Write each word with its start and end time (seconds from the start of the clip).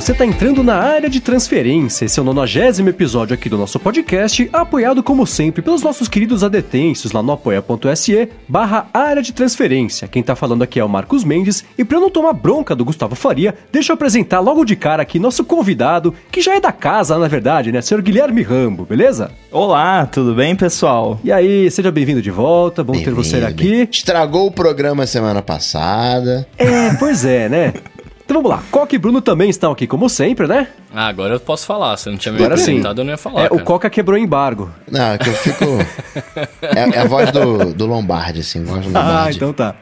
você 0.00 0.12
está 0.12 0.24
entrando 0.24 0.62
na 0.62 0.76
área 0.76 1.10
de 1.10 1.20
transferência. 1.20 2.06
Esse 2.06 2.18
é 2.18 2.22
o 2.22 2.24
90 2.24 2.88
episódio 2.88 3.34
aqui 3.34 3.50
do 3.50 3.58
nosso 3.58 3.78
podcast, 3.78 4.48
apoiado 4.50 5.02
como 5.02 5.26
sempre 5.26 5.60
pelos 5.60 5.82
nossos 5.82 6.08
queridos 6.08 6.42
adetensos 6.42 7.12
lá 7.12 7.22
no 7.22 7.32
apoia.se 7.32 8.30
barra 8.48 8.88
área 8.94 9.22
de 9.22 9.34
transferência. 9.34 10.08
Quem 10.08 10.22
tá 10.22 10.34
falando 10.34 10.62
aqui 10.62 10.80
é 10.80 10.84
o 10.84 10.88
Marcos 10.88 11.22
Mendes 11.22 11.66
e 11.76 11.84
para 11.84 12.00
não 12.00 12.08
tomar 12.08 12.32
bronca 12.32 12.74
do 12.74 12.82
Gustavo 12.82 13.14
Faria, 13.14 13.54
deixa 13.70 13.92
eu 13.92 13.94
apresentar 13.94 14.40
logo 14.40 14.64
de 14.64 14.74
cara 14.74 15.02
aqui 15.02 15.18
nosso 15.18 15.44
convidado, 15.44 16.14
que 16.32 16.40
já 16.40 16.54
é 16.54 16.60
da 16.60 16.72
casa, 16.72 17.18
na 17.18 17.28
verdade, 17.28 17.70
né? 17.70 17.82
Senhor 17.82 18.00
Guilherme 18.00 18.40
Rambo, 18.40 18.86
beleza? 18.86 19.30
Olá, 19.52 20.06
tudo 20.06 20.34
bem, 20.34 20.56
pessoal? 20.56 21.20
E 21.22 21.30
aí, 21.30 21.70
seja 21.70 21.92
bem-vindo 21.92 22.22
de 22.22 22.30
volta, 22.30 22.82
bom 22.82 22.94
ter 22.94 23.12
você 23.12 23.36
aqui. 23.44 23.86
Estragou 23.92 24.46
o 24.46 24.50
programa 24.50 25.06
semana 25.06 25.42
passada. 25.42 26.48
É, 26.56 26.94
pois 26.94 27.26
é, 27.26 27.50
né? 27.50 27.74
Então 28.30 28.40
vamos 28.40 28.56
lá. 28.56 28.62
Coca 28.70 28.94
e 28.94 28.98
Bruno 28.98 29.20
também 29.20 29.50
estão 29.50 29.72
aqui, 29.72 29.88
como 29.88 30.08
sempre, 30.08 30.46
né? 30.46 30.68
Ah, 30.92 31.06
agora 31.06 31.34
eu 31.34 31.40
posso 31.40 31.66
falar. 31.66 31.96
Se 31.96 32.08
eu 32.08 32.12
não 32.12 32.18
tinha 32.18 32.32
me 32.32 32.38
Agora 32.38 32.56
sim. 32.56 32.62
apresentado, 32.64 33.00
eu 33.00 33.04
não 33.04 33.12
ia 33.12 33.16
falar. 33.16 33.44
É, 33.44 33.48
o. 33.50 33.60
Coca 33.60 33.88
quebrou 33.88 34.18
o 34.18 34.20
embargo. 34.22 34.70
Não, 34.90 35.12
é 35.12 35.18
que 35.18 35.28
eu 35.28 35.32
fico. 35.34 35.64
é, 36.62 36.96
é 36.96 36.98
a 36.98 37.04
voz 37.04 37.30
do, 37.30 37.72
do 37.72 37.86
Lombardi, 37.86 38.40
assim, 38.40 38.64
voz 38.64 38.84
do 38.84 38.96
Ah, 38.96 39.00
Lombardi. 39.02 39.36
então 39.36 39.52
tá. 39.52 39.76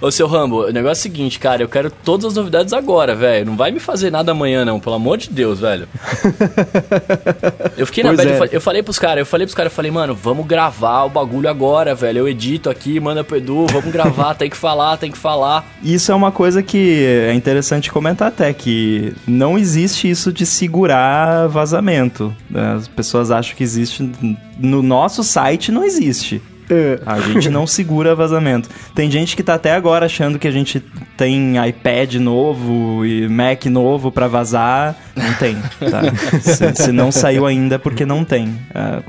Ô, 0.00 0.10
seu 0.10 0.26
Rambo, 0.26 0.66
o 0.66 0.70
negócio 0.72 0.90
é 0.90 1.00
o 1.00 1.02
seguinte, 1.02 1.38
cara. 1.38 1.62
Eu 1.62 1.68
quero 1.68 1.90
todas 1.90 2.26
as 2.26 2.34
novidades 2.34 2.72
agora, 2.72 3.14
velho. 3.14 3.46
Não 3.46 3.56
vai 3.56 3.70
me 3.70 3.78
fazer 3.80 4.10
nada 4.10 4.32
amanhã, 4.32 4.64
não. 4.64 4.80
Pelo 4.80 4.96
amor 4.96 5.18
de 5.18 5.28
Deus, 5.30 5.60
velho. 5.60 5.86
Eu 7.76 7.86
fiquei 7.86 8.04
na 8.04 8.12
bad, 8.12 8.28
é. 8.30 8.48
eu 8.52 8.60
falei 8.60 8.82
pros 8.82 8.98
caras, 8.98 9.18
eu 9.18 9.26
falei 9.26 9.46
pros 9.46 9.54
caras, 9.54 9.72
eu 9.72 9.74
falei, 9.74 9.90
mano, 9.90 10.14
vamos 10.14 10.46
gravar 10.46 11.04
o 11.04 11.08
bagulho 11.08 11.48
agora, 11.48 11.94
velho. 11.94 12.18
Eu 12.20 12.28
edito 12.28 12.70
aqui, 12.70 13.00
manda 13.00 13.24
pro 13.24 13.36
Edu, 13.36 13.66
vamos 13.66 13.90
gravar, 13.92 14.34
tem 14.34 14.48
que 14.48 14.56
falar, 14.56 14.96
tem 14.96 15.10
que 15.10 15.18
falar. 15.18 15.64
Isso 15.82 16.12
é 16.12 16.14
uma 16.14 16.30
coisa 16.30 16.62
que 16.62 17.04
é 17.04 17.34
interessante 17.34 17.90
comentar 17.90 18.28
até, 18.28 18.52
que 18.52 19.12
não 19.26 19.58
existe 19.58 20.08
isso 20.08 20.32
de 20.32 20.46
segurar 20.54 21.48
vazamento. 21.48 22.34
né? 22.50 22.74
As 22.76 22.88
pessoas 22.88 23.30
acham 23.30 23.56
que 23.56 23.62
existe. 23.62 24.10
No 24.58 24.82
nosso 24.82 25.22
site 25.24 25.70
não 25.72 25.84
existe. 25.84 26.40
É. 26.70 26.98
A 27.04 27.20
gente 27.20 27.50
não 27.50 27.66
segura 27.68 28.14
vazamento. 28.14 28.70
Tem 28.94 29.10
gente 29.10 29.36
que 29.36 29.42
tá 29.42 29.54
até 29.54 29.74
agora 29.74 30.06
achando 30.06 30.38
que 30.38 30.48
a 30.48 30.50
gente 30.50 30.82
tem 31.14 31.54
iPad 31.68 32.14
novo 32.14 33.04
e 33.04 33.28
Mac 33.28 33.66
novo 33.66 34.10
pra 34.10 34.26
vazar. 34.28 34.96
Não 35.14 35.34
tem, 35.34 35.56
tá? 35.90 36.02
se, 36.40 36.84
se 36.84 36.90
não 36.92 37.12
saiu 37.12 37.44
ainda 37.46 37.74
é 37.74 37.78
porque 37.78 38.06
não 38.06 38.24
tem. 38.24 38.56
A, 38.74 39.02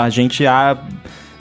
a- 0.00 0.04
a 0.04 0.08
gente 0.10 0.46
a, 0.46 0.78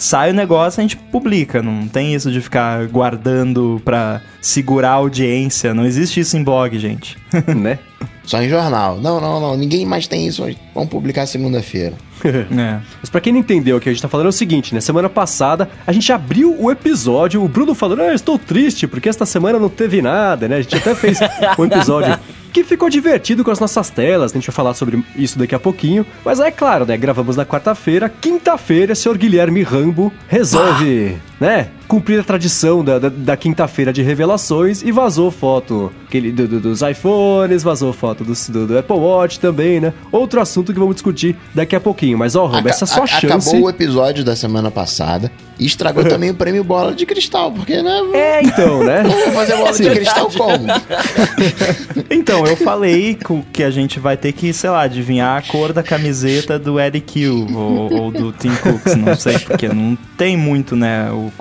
sai 0.02 0.32
o 0.32 0.34
negócio, 0.34 0.80
a 0.80 0.82
gente 0.82 0.98
publica. 0.98 1.62
Não 1.62 1.88
tem 1.88 2.14
isso 2.14 2.32
de 2.32 2.42
ficar 2.42 2.88
guardando 2.88 3.82
pra 3.86 4.22
segurar 4.42 4.92
a 4.92 4.94
audiência. 4.94 5.74
Não 5.74 5.86
existe 5.86 6.20
isso 6.20 6.36
em 6.36 6.44
blog, 6.44 6.78
gente. 6.78 7.18
né? 7.56 7.78
Só 8.24 8.42
em 8.42 8.50
jornal. 8.50 8.98
Não, 9.00 9.22
não, 9.22 9.40
não. 9.40 9.56
Ninguém 9.56 9.86
mais 9.86 10.08
tem 10.08 10.28
isso 10.28 10.44
hoje. 10.44 10.58
Vamos 10.74 10.90
publicar 10.90 11.26
segunda-feira. 11.26 11.94
É. 12.24 12.80
Mas 13.00 13.10
pra 13.10 13.20
quem 13.20 13.34
não 13.34 13.40
entendeu 13.40 13.78
o 13.78 13.80
que 13.80 13.90
a 13.90 13.92
gente 13.92 14.00
tá 14.00 14.08
falando 14.08 14.28
é 14.28 14.30
o 14.30 14.32
seguinte, 14.32 14.76
né? 14.76 14.80
Semana 14.80 15.10
passada 15.10 15.68
a 15.88 15.92
gente 15.92 16.14
abriu 16.14 16.56
o 16.60 16.70
episódio, 16.70 17.44
o 17.44 17.48
Bruno 17.48 17.74
falando, 17.74 18.04
ah, 18.04 18.10
eu 18.10 18.14
estou 18.14 18.38
triste 18.38 18.86
porque 18.86 19.10
esta 19.10 19.26
semana 19.26 19.58
não 19.58 19.70
teve 19.70 20.04
nada, 20.04 20.48
né? 20.48 20.58
A 20.58 20.62
gente 20.62 20.76
até 20.76 20.94
fez 20.94 21.18
um 21.58 21.66
episódio 21.66 22.20
que 22.52 22.64
ficou 22.64 22.90
divertido 22.90 23.44
com 23.44 23.52
as 23.52 23.60
nossas 23.60 23.90
telas, 23.90 24.32
a 24.32 24.34
gente 24.36 24.48
vai 24.48 24.56
falar 24.56 24.74
sobre 24.74 25.04
isso 25.16 25.40
daqui 25.40 25.56
a 25.56 25.60
pouquinho. 25.60 26.06
Mas 26.24 26.40
é 26.40 26.52
claro, 26.52 26.86
né? 26.86 26.98
Gravamos 26.98 27.36
na 27.36 27.46
quarta-feira, 27.46 28.10
quinta-feira, 28.10 28.94
senhor 28.94 29.18
Guilherme 29.18 29.64
Rambo 29.64 30.12
resolve, 30.28 31.18
né? 31.40 31.70
Cumprir 31.92 32.22
a 32.22 32.24
tradição 32.24 32.84
da, 32.86 32.98
da, 32.98 33.10
da 33.10 33.36
quinta-feira 33.36 33.92
de 33.92 34.02
revelações 34.02 34.82
e 34.82 34.94
vazou 34.94 35.30
foto 35.30 35.92
aquele, 36.08 36.32
do- 36.32 36.48
do- 36.48 36.60
dos 36.62 36.82
iPhones, 36.82 37.64
vazou 37.64 37.92
foto 37.92 38.24
dos- 38.24 38.48
do, 38.50 38.66
do 38.66 38.78
Apple 38.78 38.96
Watch 38.96 39.40
também, 39.42 39.82
né? 39.82 39.94
Outro 40.10 40.40
assunto 40.40 40.72
que 40.72 40.80
vamos 40.80 40.96
discutir 40.96 41.36
daqui 41.54 41.76
a 41.76 41.82
pouquinho. 41.82 42.18
Mas, 42.18 42.34
ó, 42.36 42.46
Rambo, 42.46 42.70
essa 42.70 42.84
é 42.84 42.86
a 42.86 42.88
sua 42.88 43.04
a- 43.04 43.08
chance. 43.08 43.50
Acabou 43.50 43.68
o 43.68 43.70
episódio 43.70 44.24
da 44.24 44.36
semana 44.38 44.72
passada 44.72 45.30
e 45.60 45.66
estragou 45.66 46.06
também 46.06 46.30
o 46.30 46.34
prêmio 46.34 46.64
Bola 46.64 46.94
de 46.96 47.06
Cristal, 47.06 47.52
porque, 47.52 47.82
né? 47.82 48.00
É, 48.14 48.42
então, 48.42 48.84
né? 48.84 49.04
Vamos 49.04 49.34
fazer 49.36 49.58
bola 49.58 49.74
de 49.74 49.90
cristal 49.90 50.30
como? 50.32 50.66
Então, 52.10 52.46
eu 52.46 52.56
falei 52.56 53.18
que 53.52 53.64
a 53.64 53.70
gente 53.72 54.00
vai 54.00 54.16
ter 54.18 54.32
que, 54.32 54.54
sei 54.54 54.70
lá, 54.70 54.82
adivinhar 54.84 55.38
a 55.38 55.42
cor 55.42 55.74
da 55.74 55.82
camiseta 55.84 56.58
do 56.60 56.80
Eric 56.80 57.20
Hill 57.20 57.48
ou, 57.54 57.94
ou 57.94 58.12
do 58.12 58.32
Tim 58.32 58.54
Cooks, 58.56 58.96
não 58.96 59.16
sei, 59.16 59.40
porque 59.40 59.68
não 59.68 59.98
tem 60.18 60.36
muito, 60.38 60.76
né? 60.76 61.10
O, 61.12 61.32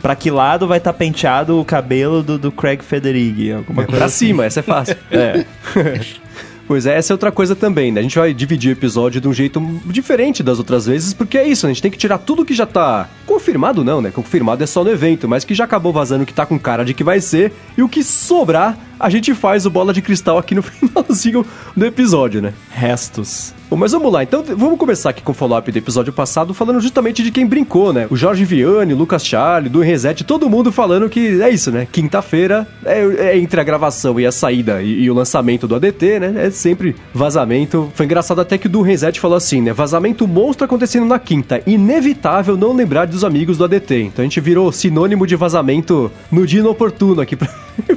pra 0.00 0.16
que 0.16 0.30
lado 0.30 0.66
vai 0.66 0.78
estar 0.78 0.92
penteado 0.92 1.58
o 1.60 1.64
cabelo 1.64 2.22
do, 2.22 2.38
do 2.38 2.52
Craig 2.52 2.82
Federighi? 2.82 3.52
Alguma 3.52 3.84
coisa 3.84 3.96
pra 3.98 4.06
assim. 4.06 4.26
cima, 4.26 4.44
essa 4.44 4.60
é 4.60 4.62
fácil. 4.62 4.96
É. 5.10 5.44
Pois 6.70 6.86
é, 6.86 6.96
essa 6.96 7.12
é 7.12 7.14
outra 7.14 7.32
coisa 7.32 7.56
também, 7.56 7.90
né? 7.90 7.98
A 7.98 8.02
gente 8.04 8.16
vai 8.16 8.32
dividir 8.32 8.70
o 8.70 8.72
episódio 8.78 9.20
de 9.20 9.26
um 9.26 9.32
jeito 9.32 9.60
diferente 9.86 10.40
das 10.40 10.60
outras 10.60 10.86
vezes, 10.86 11.12
porque 11.12 11.36
é 11.36 11.44
isso, 11.44 11.66
né? 11.66 11.72
a 11.72 11.74
gente 11.74 11.82
tem 11.82 11.90
que 11.90 11.98
tirar 11.98 12.18
tudo 12.18 12.44
que 12.44 12.54
já 12.54 12.64
tá 12.64 13.08
confirmado, 13.26 13.82
não, 13.82 14.00
né? 14.00 14.12
Confirmado 14.12 14.62
é 14.62 14.66
só 14.68 14.84
no 14.84 14.90
evento, 14.92 15.28
mas 15.28 15.44
que 15.44 15.52
já 15.52 15.64
acabou 15.64 15.92
vazando 15.92 16.24
que 16.24 16.32
tá 16.32 16.46
com 16.46 16.56
cara 16.56 16.84
de 16.84 16.94
que 16.94 17.02
vai 17.02 17.20
ser, 17.20 17.52
e 17.76 17.82
o 17.82 17.88
que 17.88 18.04
sobrar, 18.04 18.78
a 19.00 19.10
gente 19.10 19.34
faz 19.34 19.66
o 19.66 19.70
bola 19.70 19.92
de 19.92 20.00
cristal 20.00 20.38
aqui 20.38 20.54
no 20.54 20.62
finalzinho 20.62 21.44
do 21.76 21.84
episódio, 21.84 22.40
né? 22.40 22.54
Restos. 22.70 23.52
Mas 23.76 23.92
vamos 23.92 24.12
lá, 24.12 24.22
então 24.22 24.44
vamos 24.44 24.78
começar 24.78 25.10
aqui 25.10 25.22
com 25.22 25.32
o 25.32 25.34
follow-up 25.34 25.70
do 25.70 25.78
episódio 25.78 26.12
passado, 26.12 26.52
falando 26.52 26.80
justamente 26.80 27.22
de 27.22 27.30
quem 27.30 27.46
brincou, 27.46 27.92
né? 27.92 28.06
O 28.10 28.16
Jorge 28.16 28.44
Vianney, 28.44 28.92
o 28.92 28.96
Lucas 28.96 29.24
Charlie, 29.24 29.70
do 29.70 29.80
Reset, 29.80 30.24
todo 30.24 30.50
mundo 30.50 30.72
falando 30.72 31.08
que 31.08 31.40
é 31.40 31.48
isso, 31.48 31.70
né? 31.70 31.86
Quinta-feira 31.90 32.66
é, 32.84 33.00
é 33.00 33.38
entre 33.38 33.60
a 33.60 33.64
gravação 33.64 34.18
e 34.18 34.26
a 34.26 34.32
saída 34.32 34.82
e, 34.82 35.04
e 35.04 35.10
o 35.10 35.14
lançamento 35.14 35.66
do 35.66 35.76
ADT, 35.76 36.20
né? 36.20 36.46
É 36.46 36.50
sempre 36.50 36.94
vazamento. 37.14 37.90
Foi 37.94 38.04
engraçado 38.04 38.40
até 38.40 38.58
que 38.58 38.66
o 38.66 38.70
do 38.70 38.82
Reset 38.82 39.18
falou 39.18 39.36
assim, 39.36 39.62
né? 39.62 39.72
Vazamento 39.72 40.26
monstro 40.26 40.64
acontecendo 40.64 41.06
na 41.06 41.18
quinta. 41.18 41.62
Inevitável 41.66 42.56
não 42.56 42.72
lembrar 42.72 43.06
dos 43.06 43.24
amigos 43.24 43.56
do 43.56 43.64
ADT. 43.64 43.94
Então 44.02 44.22
a 44.22 44.26
gente 44.26 44.40
virou 44.40 44.70
sinônimo 44.72 45.26
de 45.26 45.36
vazamento 45.36 46.12
no 46.30 46.46
dia 46.46 46.60
inoportuno 46.60 47.22
aqui 47.22 47.34
pra, 47.36 47.48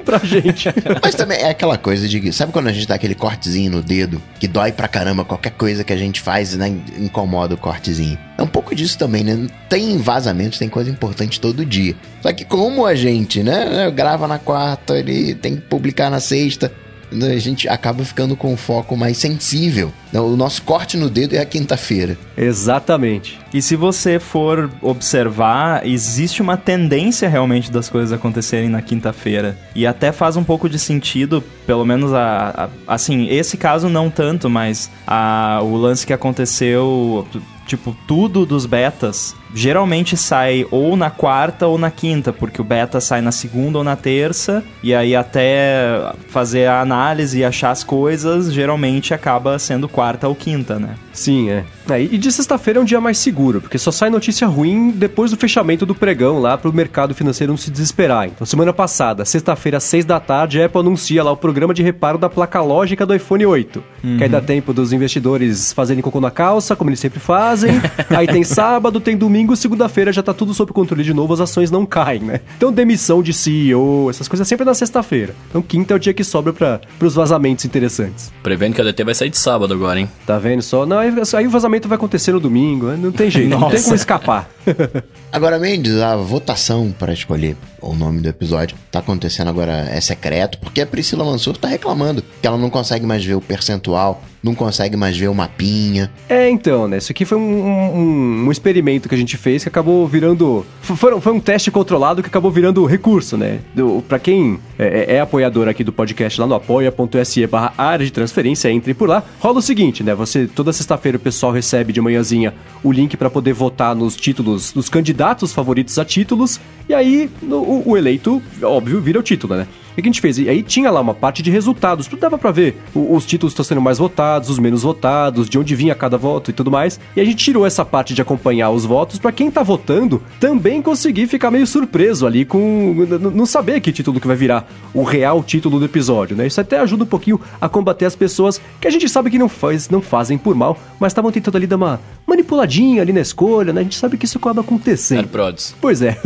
pra 0.06 0.18
gente. 0.20 0.70
Mas 1.02 1.16
também 1.16 1.40
é 1.40 1.50
aquela 1.50 1.78
coisa 1.78 2.08
de. 2.08 2.32
Sabe 2.32 2.54
quando 2.54 2.68
a 2.68 2.72
gente 2.72 2.88
dá 2.88 2.96
aquele 2.96 3.16
cortezinho 3.16 3.72
no 3.72 3.82
dedo 3.82 4.22
que 4.40 4.48
dói 4.48 4.72
pra 4.72 4.88
caramba 4.88 5.26
qualquer 5.26 5.52
coisa 5.52 5.63
que 5.84 5.94
a 5.94 5.98
gente 5.98 6.22
faz, 6.22 6.56
né? 6.56 6.68
Incomoda 6.98 7.56
o 7.56 7.58
cortezinho. 7.58 8.18
É 8.38 8.42
um 8.42 8.48
pouco 8.48 8.76
disso 8.76 8.98
também, 8.98 9.24
né? 9.24 9.48
Tem 9.70 9.98
vazamentos, 9.98 10.60
tem 10.60 10.70
coisa 10.70 10.90
importante 10.90 11.40
todo 11.40 11.66
dia. 11.66 11.96
Só 12.22 12.32
que 12.34 12.46
como 12.46 12.86
a 12.86 12.96
gente, 12.96 13.44
né? 13.44 13.90
Grava 13.92 14.28
na 14.28 14.40
quarta, 14.40 14.98
ele 14.98 15.36
tem 15.36 15.56
que 15.56 15.62
publicar 15.62 16.10
na 16.10 16.20
sexta. 16.20 16.72
A 17.14 17.40
gente 17.40 17.68
acaba 17.70 18.04
ficando 18.04 18.36
com 18.36 18.54
um 18.54 18.58
foco 18.58 18.96
mais 18.98 19.18
sensível. 19.18 19.92
O 20.14 20.36
nosso 20.36 20.62
corte 20.64 20.96
no 20.98 21.10
dedo 21.10 21.36
é 21.36 21.40
a 21.40 21.46
quinta-feira. 21.46 22.18
Exatamente. 22.38 23.40
E 23.54 23.62
se 23.62 23.76
você 23.76 24.20
for 24.20 24.70
observar, 24.82 25.86
existe 25.86 26.42
uma 26.42 26.58
tendência 26.58 27.28
realmente 27.30 27.72
das 27.72 27.90
coisas 27.90 28.12
acontecerem 28.12 28.70
na 28.70 28.82
quinta-feira. 28.82 29.58
E 29.76 29.86
até 29.86 30.12
faz 30.12 30.36
um 30.38 30.44
pouco 30.44 30.68
de 30.70 30.80
sentido, 30.80 31.44
pelo 31.68 31.86
menos 31.86 32.14
a, 32.14 32.70
a- 32.88 32.94
assim, 32.96 33.28
esse 33.30 33.58
caso 33.58 33.90
não 33.90 34.10
tanto, 34.10 34.50
mas 34.50 34.90
a, 35.06 35.60
o 35.64 35.76
lance 35.76 36.06
que 36.08 36.14
aconteceu, 36.14 37.28
tipo, 37.68 37.96
tudo 38.08 38.46
dos 38.46 38.66
betas 38.66 39.36
geralmente 39.54 40.18
sai 40.18 40.66
ou 40.72 40.96
na 40.96 41.10
quarta 41.10 41.68
ou 41.68 41.78
na 41.78 41.92
quinta, 41.92 42.34
porque 42.34 42.62
o 42.62 42.64
beta 42.64 43.00
sai 43.00 43.22
na 43.22 43.32
segunda 43.32 43.78
ou 43.78 43.84
na 43.84 43.96
terça, 43.96 44.64
e 44.82 44.94
aí 44.94 45.16
até 45.16 46.14
fazer 46.30 46.66
a 46.66 46.82
análise 46.82 47.40
e 47.40 47.46
achar 47.46 47.72
as 47.72 47.84
coisas, 47.84 48.52
geralmente 48.52 49.14
acaba 49.14 49.58
sendo 49.60 49.88
quarta 49.88 50.28
ou 50.28 50.36
quinta, 50.36 50.80
né? 50.80 50.96
Sim, 51.12 51.50
é. 51.50 51.64
É, 51.90 52.02
e 52.02 52.18
de 52.18 52.32
sexta-feira 52.32 52.80
é 52.80 52.82
um 52.82 52.86
dia 52.86 53.02
mais 53.02 53.18
seguro, 53.18 53.60
porque 53.60 53.78
só 53.78 53.92
sai 53.92 54.10
notícia 54.10 54.48
ruim 54.48 54.90
depois 54.92 55.32
do 55.32 55.38
fechamento 55.38 55.86
do 55.86 55.94
pregão 55.94 56.40
lá 56.40 56.58
pro 56.58 56.72
mercado 56.72 57.14
financeiro 57.14 57.52
não 57.52 57.58
se 57.58 57.70
desesperar. 57.70 58.28
Então, 58.28 58.46
semana 58.46 58.72
passada, 58.72 59.26
sexta-feira, 59.26 59.78
às 59.78 59.84
seis 59.84 60.06
da 60.06 60.20
tarde, 60.20 60.62
a 60.62 60.66
Apple 60.66 60.80
anuncia 60.80 61.24
lá 61.24 61.32
o 61.32 61.38
programa 61.38 61.74
de 61.74 61.84
reparo 61.84 62.18
da 62.18 62.30
placa 62.30 62.62
lógica 62.62 63.06
do 63.06 63.14
iPhone 63.14 63.46
8. 63.46 63.84
Que 64.18 64.24
aí 64.24 64.30
dá 64.30 64.42
tempo 64.42 64.74
dos 64.74 64.94
investidores 64.94 65.74
fazerem 65.74 66.02
cocô 66.02 66.22
na 66.22 66.32
calça, 66.32 66.76
como 66.76 66.90
eles 66.90 67.00
sempre 67.00 67.20
fazem. 67.20 67.82
aí 68.10 68.28
tem 68.28 68.44
sábado, 68.44 69.00
tem 69.00 69.18
domingo, 69.18 69.43
segunda-feira 69.56 70.12
já 70.12 70.24
tá 70.24 70.34
tudo 70.34 70.54
sob 70.54 70.72
controle 70.72 71.04
de 71.04 71.14
novo, 71.14 71.34
as 71.34 71.40
ações 71.40 71.70
não 71.70 71.86
caem, 71.86 72.22
né? 72.22 72.42
Então, 72.58 72.72
demissão 72.72 73.22
de 73.22 73.34
CEO, 73.34 74.10
essas 74.10 74.28
coisas 74.28 74.48
sempre 74.48 74.66
na 74.66 74.74
sexta-feira. 74.74 75.36
Então, 75.50 75.62
quinta 75.62 75.94
é 75.94 75.96
o 75.96 76.00
dia 76.00 76.14
que 76.14 76.24
sobra 76.24 76.54
para 76.54 76.82
pros 76.98 77.16
vazamentos 77.16 77.66
interessantes. 77.66 78.32
Prevendo 78.42 78.74
que 78.74 78.82
a 78.82 78.84
DT 78.84 79.04
vai 79.04 79.16
sair 79.16 79.30
de 79.30 79.38
sábado 79.38 79.74
agora, 79.74 80.00
hein? 80.00 80.10
Tá 80.26 80.38
vendo 80.40 80.62
só? 80.62 80.86
Não, 80.86 80.98
aí, 80.98 81.14
aí 81.36 81.48
o 81.48 81.50
vazamento 81.50 81.88
vai 81.88 81.96
acontecer 81.96 82.32
no 82.32 82.40
domingo, 82.40 82.88
né? 82.88 82.98
não 82.98 83.12
tem 83.12 83.30
jeito, 83.30 83.50
não 83.50 83.70
tem 83.70 83.82
como 83.82 83.96
escapar. 83.96 84.50
Agora, 85.32 85.60
Mendes, 85.60 85.98
a 85.98 86.16
votação 86.16 86.94
para 86.98 87.12
escolher 87.12 87.58
o 87.82 87.94
nome 87.94 88.22
do 88.22 88.30
episódio 88.30 88.78
tá 88.92 89.00
acontecendo 89.00 89.50
agora, 89.50 89.88
é 89.90 90.00
secreto, 90.00 90.58
porque 90.60 90.80
a 90.82 90.86
Priscila 90.86 91.26
Mansur 91.26 91.58
tá 91.58 91.68
reclamando 91.68 92.24
que 92.42 92.48
ela 92.48 92.58
não 92.58 92.70
consegue 92.70 93.06
mais 93.06 93.26
ver 93.26 93.36
o 93.36 93.42
percentual 93.42 94.24
não 94.44 94.54
consegue 94.54 94.98
mais 94.98 95.18
ver 95.18 95.30
o 95.30 95.34
mapinha. 95.34 96.12
É, 96.28 96.50
então, 96.50 96.88
né? 96.88 96.98
Isso 96.98 97.12
aqui 97.12 97.24
foi 97.24 97.38
um, 97.38 97.42
um, 97.42 98.46
um 98.48 98.52
experimento 98.52 99.08
que 99.08 99.16
a 99.16 99.18
gente 99.18 99.38
fez 99.38 99.64
que 99.64 99.70
acabou 99.70 100.06
virando. 100.06 100.66
Foi, 100.82 101.20
foi 101.22 101.34
um 101.34 101.40
teste 101.40 101.72
controlado 101.72 102.22
que 102.22 102.28
acabou 102.28 102.52
virando 102.52 102.86
recurso, 102.86 103.38
né? 103.38 103.60
Pra 104.08 104.20
quem 104.20 104.60
é, 104.78 105.16
é 105.16 105.20
apoiador 105.22 105.68
aqui 105.70 105.84
do 105.84 105.94
podcast 105.94 106.40
lá 106.42 106.46
no 106.46 106.56
apoia.se 106.56 107.48
barra 107.48 107.74
área 107.78 108.06
de 108.06 108.12
transferência, 108.12 108.70
entre 108.70 108.94
por 108.94 109.08
lá. 109.08 109.24
Rola 109.40 109.60
o 109.60 109.62
seguinte, 109.62 110.04
né? 110.04 110.14
Você, 110.14 110.46
toda 110.46 110.74
sexta-feira 110.74 111.18
o 111.18 111.22
pessoal 111.22 111.52
recebe 111.52 111.94
de 111.94 112.02
manhãzinha 112.02 112.54
o 112.84 112.92
link 112.92 113.16
para 113.16 113.30
poder 113.30 113.54
votar 113.54 113.96
nos 113.96 114.16
títulos, 114.16 114.74
dos 114.74 114.90
candidatos 114.90 115.54
favoritos 115.54 115.98
a 115.98 116.04
títulos, 116.04 116.60
e 116.90 116.94
aí 116.94 117.30
no, 117.42 117.58
o, 117.58 117.92
o 117.92 117.98
eleito, 117.98 118.42
óbvio, 118.62 119.00
vira 119.00 119.20
o 119.20 119.24
título, 119.24 119.56
né? 119.56 119.68
O 119.94 119.96
que 119.96 120.02
a 120.02 120.06
gente 120.06 120.22
fez? 120.22 120.38
E 120.38 120.50
aí 120.50 120.64
tinha 120.64 120.90
lá 120.92 121.00
uma 121.00 121.14
parte 121.14 121.42
de 121.42 121.52
resultados, 121.52 122.08
tudo 122.08 122.20
dava 122.20 122.38
pra 122.38 122.52
ver 122.52 122.78
os 122.94 123.26
títulos 123.26 123.54
estão 123.54 123.64
sendo 123.64 123.82
mais 123.82 123.98
votados, 123.98 124.50
os 124.50 124.60
menos 124.60 124.84
votados, 124.84 125.50
de 125.50 125.58
onde 125.58 125.76
vinha 125.76 125.96
cada 125.96 126.18
voto 126.18 126.50
e 126.50 126.54
tudo 126.54 126.72
mais. 126.72 127.00
E 127.16 127.22
a 127.22 127.26
gente 127.26 127.44
tirou 127.44 127.66
essa 127.66 127.86
parte 127.86 128.14
de 128.14 128.22
acompanhar 128.22 128.70
os 128.72 128.86
votos 128.86 129.20
para 129.20 129.32
quem 129.32 129.52
tá 129.52 129.64
votando 129.64 130.22
também 130.40 130.82
conseguir 130.82 131.28
ficar 131.28 131.52
meio 131.52 131.68
surpreso 131.68 132.26
ali 132.26 132.46
com 132.46 133.06
não 133.20 133.46
saber 133.46 133.80
que 133.82 133.92
título 133.92 134.20
que 134.20 134.28
vai 134.28 134.36
virar 134.36 134.70
o 134.94 135.04
real 135.04 135.44
título 135.44 135.80
do 135.80 135.86
episódio, 135.86 136.36
né? 136.36 136.48
Isso 136.48 136.60
até 136.60 136.80
ajuda 136.80 137.04
um 137.04 137.08
pouquinho 137.08 137.40
a 137.60 137.70
combater 137.70 138.06
as 138.06 138.16
pessoas 138.16 138.62
que 138.80 138.88
a 138.88 138.92
gente 138.92 139.08
sabe 139.10 139.30
que 139.30 139.38
não 139.38 139.50
faz, 139.50 139.90
não 139.90 140.02
fazem 140.02 140.38
por 140.38 140.56
mal, 140.56 140.78
mas 141.00 141.12
estavam 141.12 141.32
tentando 141.32 141.58
ali 141.58 141.68
dar 141.68 141.76
uma 141.76 142.00
manipuladinha 142.26 143.02
ali 143.02 143.14
na 143.14 143.22
escolha, 143.22 143.74
né? 143.74 143.82
A 143.82 143.84
gente 143.84 143.98
sabe 143.98 144.18
que 144.18 144.26
isso 144.26 144.38
acaba 144.38 144.62
acontecendo. 144.62 145.20
AirProds. 145.20 145.76
Pois 145.80 146.02
é. 146.02 146.18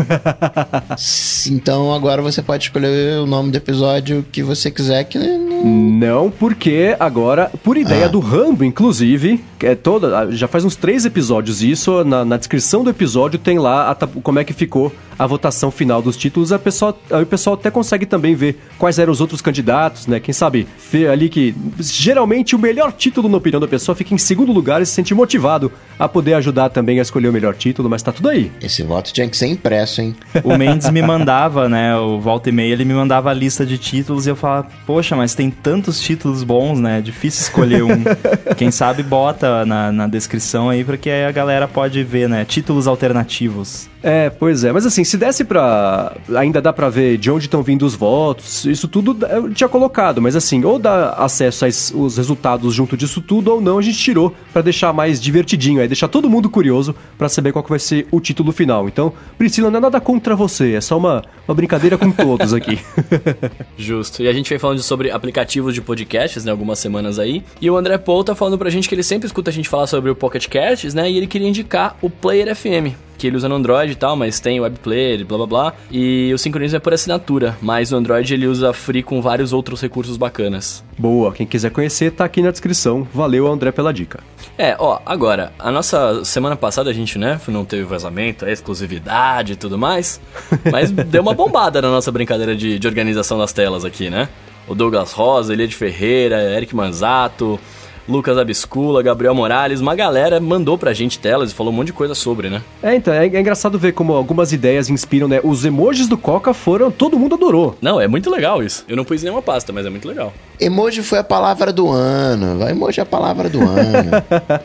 então 1.49 1.93
agora 1.93 2.21
você 2.21 2.41
pode 2.41 2.65
escolher 2.65 3.19
o 3.19 3.25
nome 3.25 3.51
do 3.51 3.56
episódio 3.57 4.25
que 4.31 4.43
você 4.43 4.71
quiser 4.71 5.03
que 5.03 5.17
não, 5.63 6.29
porque 6.29 6.95
agora, 6.99 7.51
por 7.63 7.77
ideia 7.77 8.05
ah. 8.05 8.09
do 8.09 8.19
Rambo, 8.19 8.63
inclusive, 8.63 9.43
é 9.59 9.75
toda. 9.75 10.31
Já 10.31 10.47
faz 10.47 10.63
uns 10.63 10.75
três 10.75 11.05
episódios 11.05 11.63
isso. 11.63 12.03
Na, 12.03 12.23
na 12.23 12.37
descrição 12.37 12.83
do 12.83 12.89
episódio 12.89 13.39
tem 13.39 13.57
lá 13.57 13.91
a, 13.91 13.95
como 14.21 14.39
é 14.39 14.43
que 14.43 14.53
ficou 14.53 14.93
a 15.17 15.25
votação 15.25 15.71
final 15.71 16.01
dos 16.01 16.15
títulos. 16.15 16.51
A 16.51 16.59
pessoa, 16.59 16.95
aí 17.09 17.23
o 17.23 17.25
pessoal 17.25 17.55
até 17.55 17.71
consegue 17.71 18.05
também 18.05 18.35
ver 18.35 18.59
quais 18.77 18.99
eram 18.99 19.11
os 19.11 19.19
outros 19.19 19.41
candidatos, 19.41 20.05
né? 20.05 20.19
Quem 20.19 20.33
sabe 20.33 20.67
ali 21.11 21.27
que 21.27 21.55
geralmente 21.79 22.55
o 22.55 22.59
melhor 22.59 22.91
título, 22.91 23.27
na 23.27 23.37
opinião 23.37 23.59
da 23.59 23.67
pessoa, 23.67 23.95
fica 23.95 24.13
em 24.13 24.17
segundo 24.17 24.51
lugar 24.51 24.81
e 24.81 24.85
se 24.85 24.91
sente 24.91 25.13
motivado 25.15 25.71
a 25.97 26.07
poder 26.07 26.35
ajudar 26.35 26.69
também 26.69 26.99
a 26.99 27.01
escolher 27.01 27.29
o 27.29 27.33
melhor 27.33 27.55
título, 27.55 27.89
mas 27.89 28.03
tá 28.03 28.11
tudo 28.11 28.29
aí. 28.29 28.51
Esse 28.61 28.83
voto 28.83 29.11
tinha 29.11 29.27
que 29.27 29.35
ser 29.35 29.47
impresso, 29.47 30.01
hein? 30.01 30.15
O 30.43 30.55
Mendes 30.55 30.89
me 30.91 31.01
mandava, 31.01 31.67
né? 31.67 31.97
O 31.97 32.19
volta 32.19 32.49
e 32.49 32.51
meia 32.51 32.73
ele 32.73 32.85
me 32.85 32.93
mandava 32.93 33.31
a 33.31 33.33
lista 33.47 33.65
de 33.65 33.77
títulos 33.77 34.27
e 34.27 34.29
eu 34.29 34.35
falava, 34.35 34.67
poxa, 34.85 35.15
mas 35.15 35.33
tem 35.33 35.49
tantos 35.49 36.01
títulos 36.01 36.43
bons, 36.43 36.79
né? 36.79 36.99
É 36.99 37.01
difícil 37.01 37.43
escolher 37.43 37.81
um. 37.83 38.03
Quem 38.57 38.69
sabe 38.69 39.01
bota 39.01 39.65
na, 39.65 39.91
na 39.91 40.07
descrição 40.07 40.69
aí, 40.69 40.83
porque 40.83 41.09
a 41.09 41.31
galera 41.31 41.67
pode 41.67 42.03
ver, 42.03 42.27
né? 42.27 42.43
Títulos 42.43 42.87
alternativos. 42.87 43.89
É, 44.03 44.29
pois 44.29 44.63
é. 44.63 44.71
Mas 44.71 44.85
assim, 44.85 45.03
se 45.03 45.17
desse 45.17 45.43
pra. 45.43 46.15
Ainda 46.35 46.61
dá 46.61 46.71
pra 46.71 46.89
ver 46.89 47.17
de 47.17 47.31
onde 47.31 47.45
estão 47.45 47.63
vindo 47.63 47.85
os 47.85 47.95
votos, 47.95 48.65
isso 48.65 48.87
tudo 48.87 49.25
eu 49.25 49.51
tinha 49.53 49.67
colocado. 49.67 50.21
Mas 50.21 50.35
assim, 50.35 50.63
ou 50.63 50.77
dá 50.77 51.11
acesso 51.13 51.65
aos 51.65 52.17
resultados 52.17 52.73
junto 52.73 52.95
disso 52.95 53.21
tudo, 53.21 53.51
ou 53.51 53.61
não, 53.61 53.77
a 53.77 53.81
gente 53.81 53.97
tirou 53.97 54.33
para 54.53 54.61
deixar 54.61 54.93
mais 54.93 55.19
divertidinho 55.19 55.81
aí, 55.81 55.87
deixar 55.87 56.07
todo 56.07 56.29
mundo 56.29 56.49
curioso 56.49 56.95
para 57.17 57.27
saber 57.27 57.51
qual 57.51 57.63
que 57.63 57.69
vai 57.69 57.79
ser 57.79 58.07
o 58.11 58.19
título 58.19 58.51
final. 58.51 58.87
Então, 58.87 59.13
Priscila, 59.37 59.69
não 59.71 59.77
é 59.77 59.81
nada 59.81 59.99
contra 59.99 60.35
você, 60.35 60.73
é 60.73 60.81
só 60.81 60.97
uma, 60.97 61.23
uma 61.47 61.55
brincadeira 61.55 61.97
com 61.97 62.11
todos 62.11 62.53
aqui. 62.53 62.79
Justo. 63.77 64.21
E 64.21 64.27
a 64.27 64.33
gente 64.33 64.49
vem 64.49 64.59
falando 64.59 64.81
sobre 64.81 65.11
aplicativos 65.11 65.73
de 65.73 65.81
podcasts, 65.81 66.43
né, 66.45 66.51
algumas 66.51 66.79
semanas 66.79 67.19
aí. 67.19 67.43
E 67.61 67.69
o 67.69 67.77
André 67.77 67.97
Paul 67.97 68.23
tá 68.23 68.35
falando 68.35 68.57
pra 68.57 68.69
gente 68.69 68.87
que 68.87 68.95
ele 68.95 69.03
sempre 69.03 69.27
escuta 69.27 69.49
a 69.49 69.53
gente 69.53 69.69
falar 69.69 69.87
sobre 69.87 70.09
o 70.09 70.15
Pocket 70.15 70.47
Casts, 70.47 70.93
né, 70.93 71.09
e 71.09 71.17
ele 71.17 71.27
queria 71.27 71.47
indicar 71.47 71.97
o 72.01 72.09
Player 72.09 72.55
FM 72.55 73.06
que 73.17 73.27
ele 73.27 73.37
usa 73.37 73.49
no 73.49 73.55
Android 73.55 73.91
e 73.91 73.95
tal, 73.95 74.15
mas 74.15 74.39
tem 74.39 74.59
web 74.59 74.77
player, 74.79 75.25
blá 75.25 75.37
blá 75.37 75.47
blá. 75.47 75.73
E 75.91 76.31
o 76.33 76.37
sincronismo 76.37 76.77
é 76.77 76.79
por 76.79 76.93
assinatura, 76.93 77.57
mas 77.61 77.91
no 77.91 77.97
Android 77.97 78.33
ele 78.33 78.47
usa 78.47 78.73
Free 78.73 79.03
com 79.03 79.21
vários 79.21 79.53
outros 79.53 79.81
recursos 79.81 80.17
bacanas. 80.17 80.83
Boa, 80.97 81.33
quem 81.33 81.45
quiser 81.45 81.71
conhecer 81.71 82.11
tá 82.11 82.25
aqui 82.25 82.41
na 82.41 82.51
descrição. 82.51 83.07
Valeu, 83.13 83.47
André, 83.47 83.71
pela 83.71 83.93
dica. 83.93 84.19
É, 84.57 84.75
ó, 84.79 84.99
agora, 85.05 85.53
a 85.59 85.71
nossa 85.71 86.23
semana 86.23 86.55
passada 86.55 86.89
a 86.89 86.93
gente, 86.93 87.19
né, 87.19 87.39
não 87.47 87.63
teve 87.63 87.83
vazamento, 87.83 88.45
a 88.45 88.51
exclusividade 88.51 89.53
e 89.53 89.55
tudo 89.55 89.77
mais, 89.77 90.19
mas 90.71 90.91
deu 90.91 91.21
uma 91.21 91.33
bombada 91.33 91.81
na 91.81 91.89
nossa 91.89 92.11
brincadeira 92.11 92.55
de, 92.55 92.79
de 92.79 92.87
organização 92.87 93.37
das 93.37 93.53
telas 93.53 93.85
aqui, 93.85 94.09
né? 94.09 94.29
O 94.67 94.75
Douglas 94.75 95.13
Rosa, 95.13 95.53
Elia 95.53 95.67
de 95.67 95.75
Ferreira, 95.75 96.41
Eric 96.55 96.75
Manzato, 96.75 97.59
Lucas 98.07 98.37
Abiscula, 98.37 99.03
Gabriel 99.03 99.35
Morales, 99.35 99.81
uma 99.81 99.95
galera 99.95 100.39
mandou 100.39 100.77
pra 100.77 100.93
gente 100.93 101.19
telas 101.19 101.51
e 101.51 101.53
falou 101.53 101.73
um 101.73 101.75
monte 101.75 101.87
de 101.87 101.93
coisa 101.93 102.15
sobre, 102.15 102.49
né? 102.49 102.61
É, 102.81 102.95
então, 102.95 103.13
é, 103.13 103.27
é 103.27 103.39
engraçado 103.39 103.77
ver 103.77 103.91
como 103.91 104.13
algumas 104.13 104.53
ideias 104.53 104.89
inspiram, 104.89 105.27
né? 105.27 105.39
Os 105.43 105.65
emojis 105.65 106.07
do 106.07 106.17
Coca 106.17 106.53
foram, 106.53 106.89
todo 106.89 107.19
mundo 107.19 107.35
adorou. 107.35 107.77
Não, 107.81 107.99
é 107.99 108.07
muito 108.07 108.29
legal 108.29 108.63
isso. 108.63 108.85
Eu 108.87 108.95
não 108.95 109.03
pus 109.03 109.23
nenhuma 109.23 109.41
pasta, 109.41 109.73
mas 109.73 109.85
é 109.85 109.89
muito 109.89 110.07
legal. 110.07 110.33
Emoji 110.59 111.03
foi 111.03 111.19
a 111.19 111.23
palavra 111.23 111.71
do 111.71 111.89
ano. 111.89 112.57
Vai 112.57 112.71
emoji 112.71 112.99
é 112.99 113.03
a 113.03 113.05
palavra 113.05 113.49
do 113.49 113.61
ano. 113.61 114.11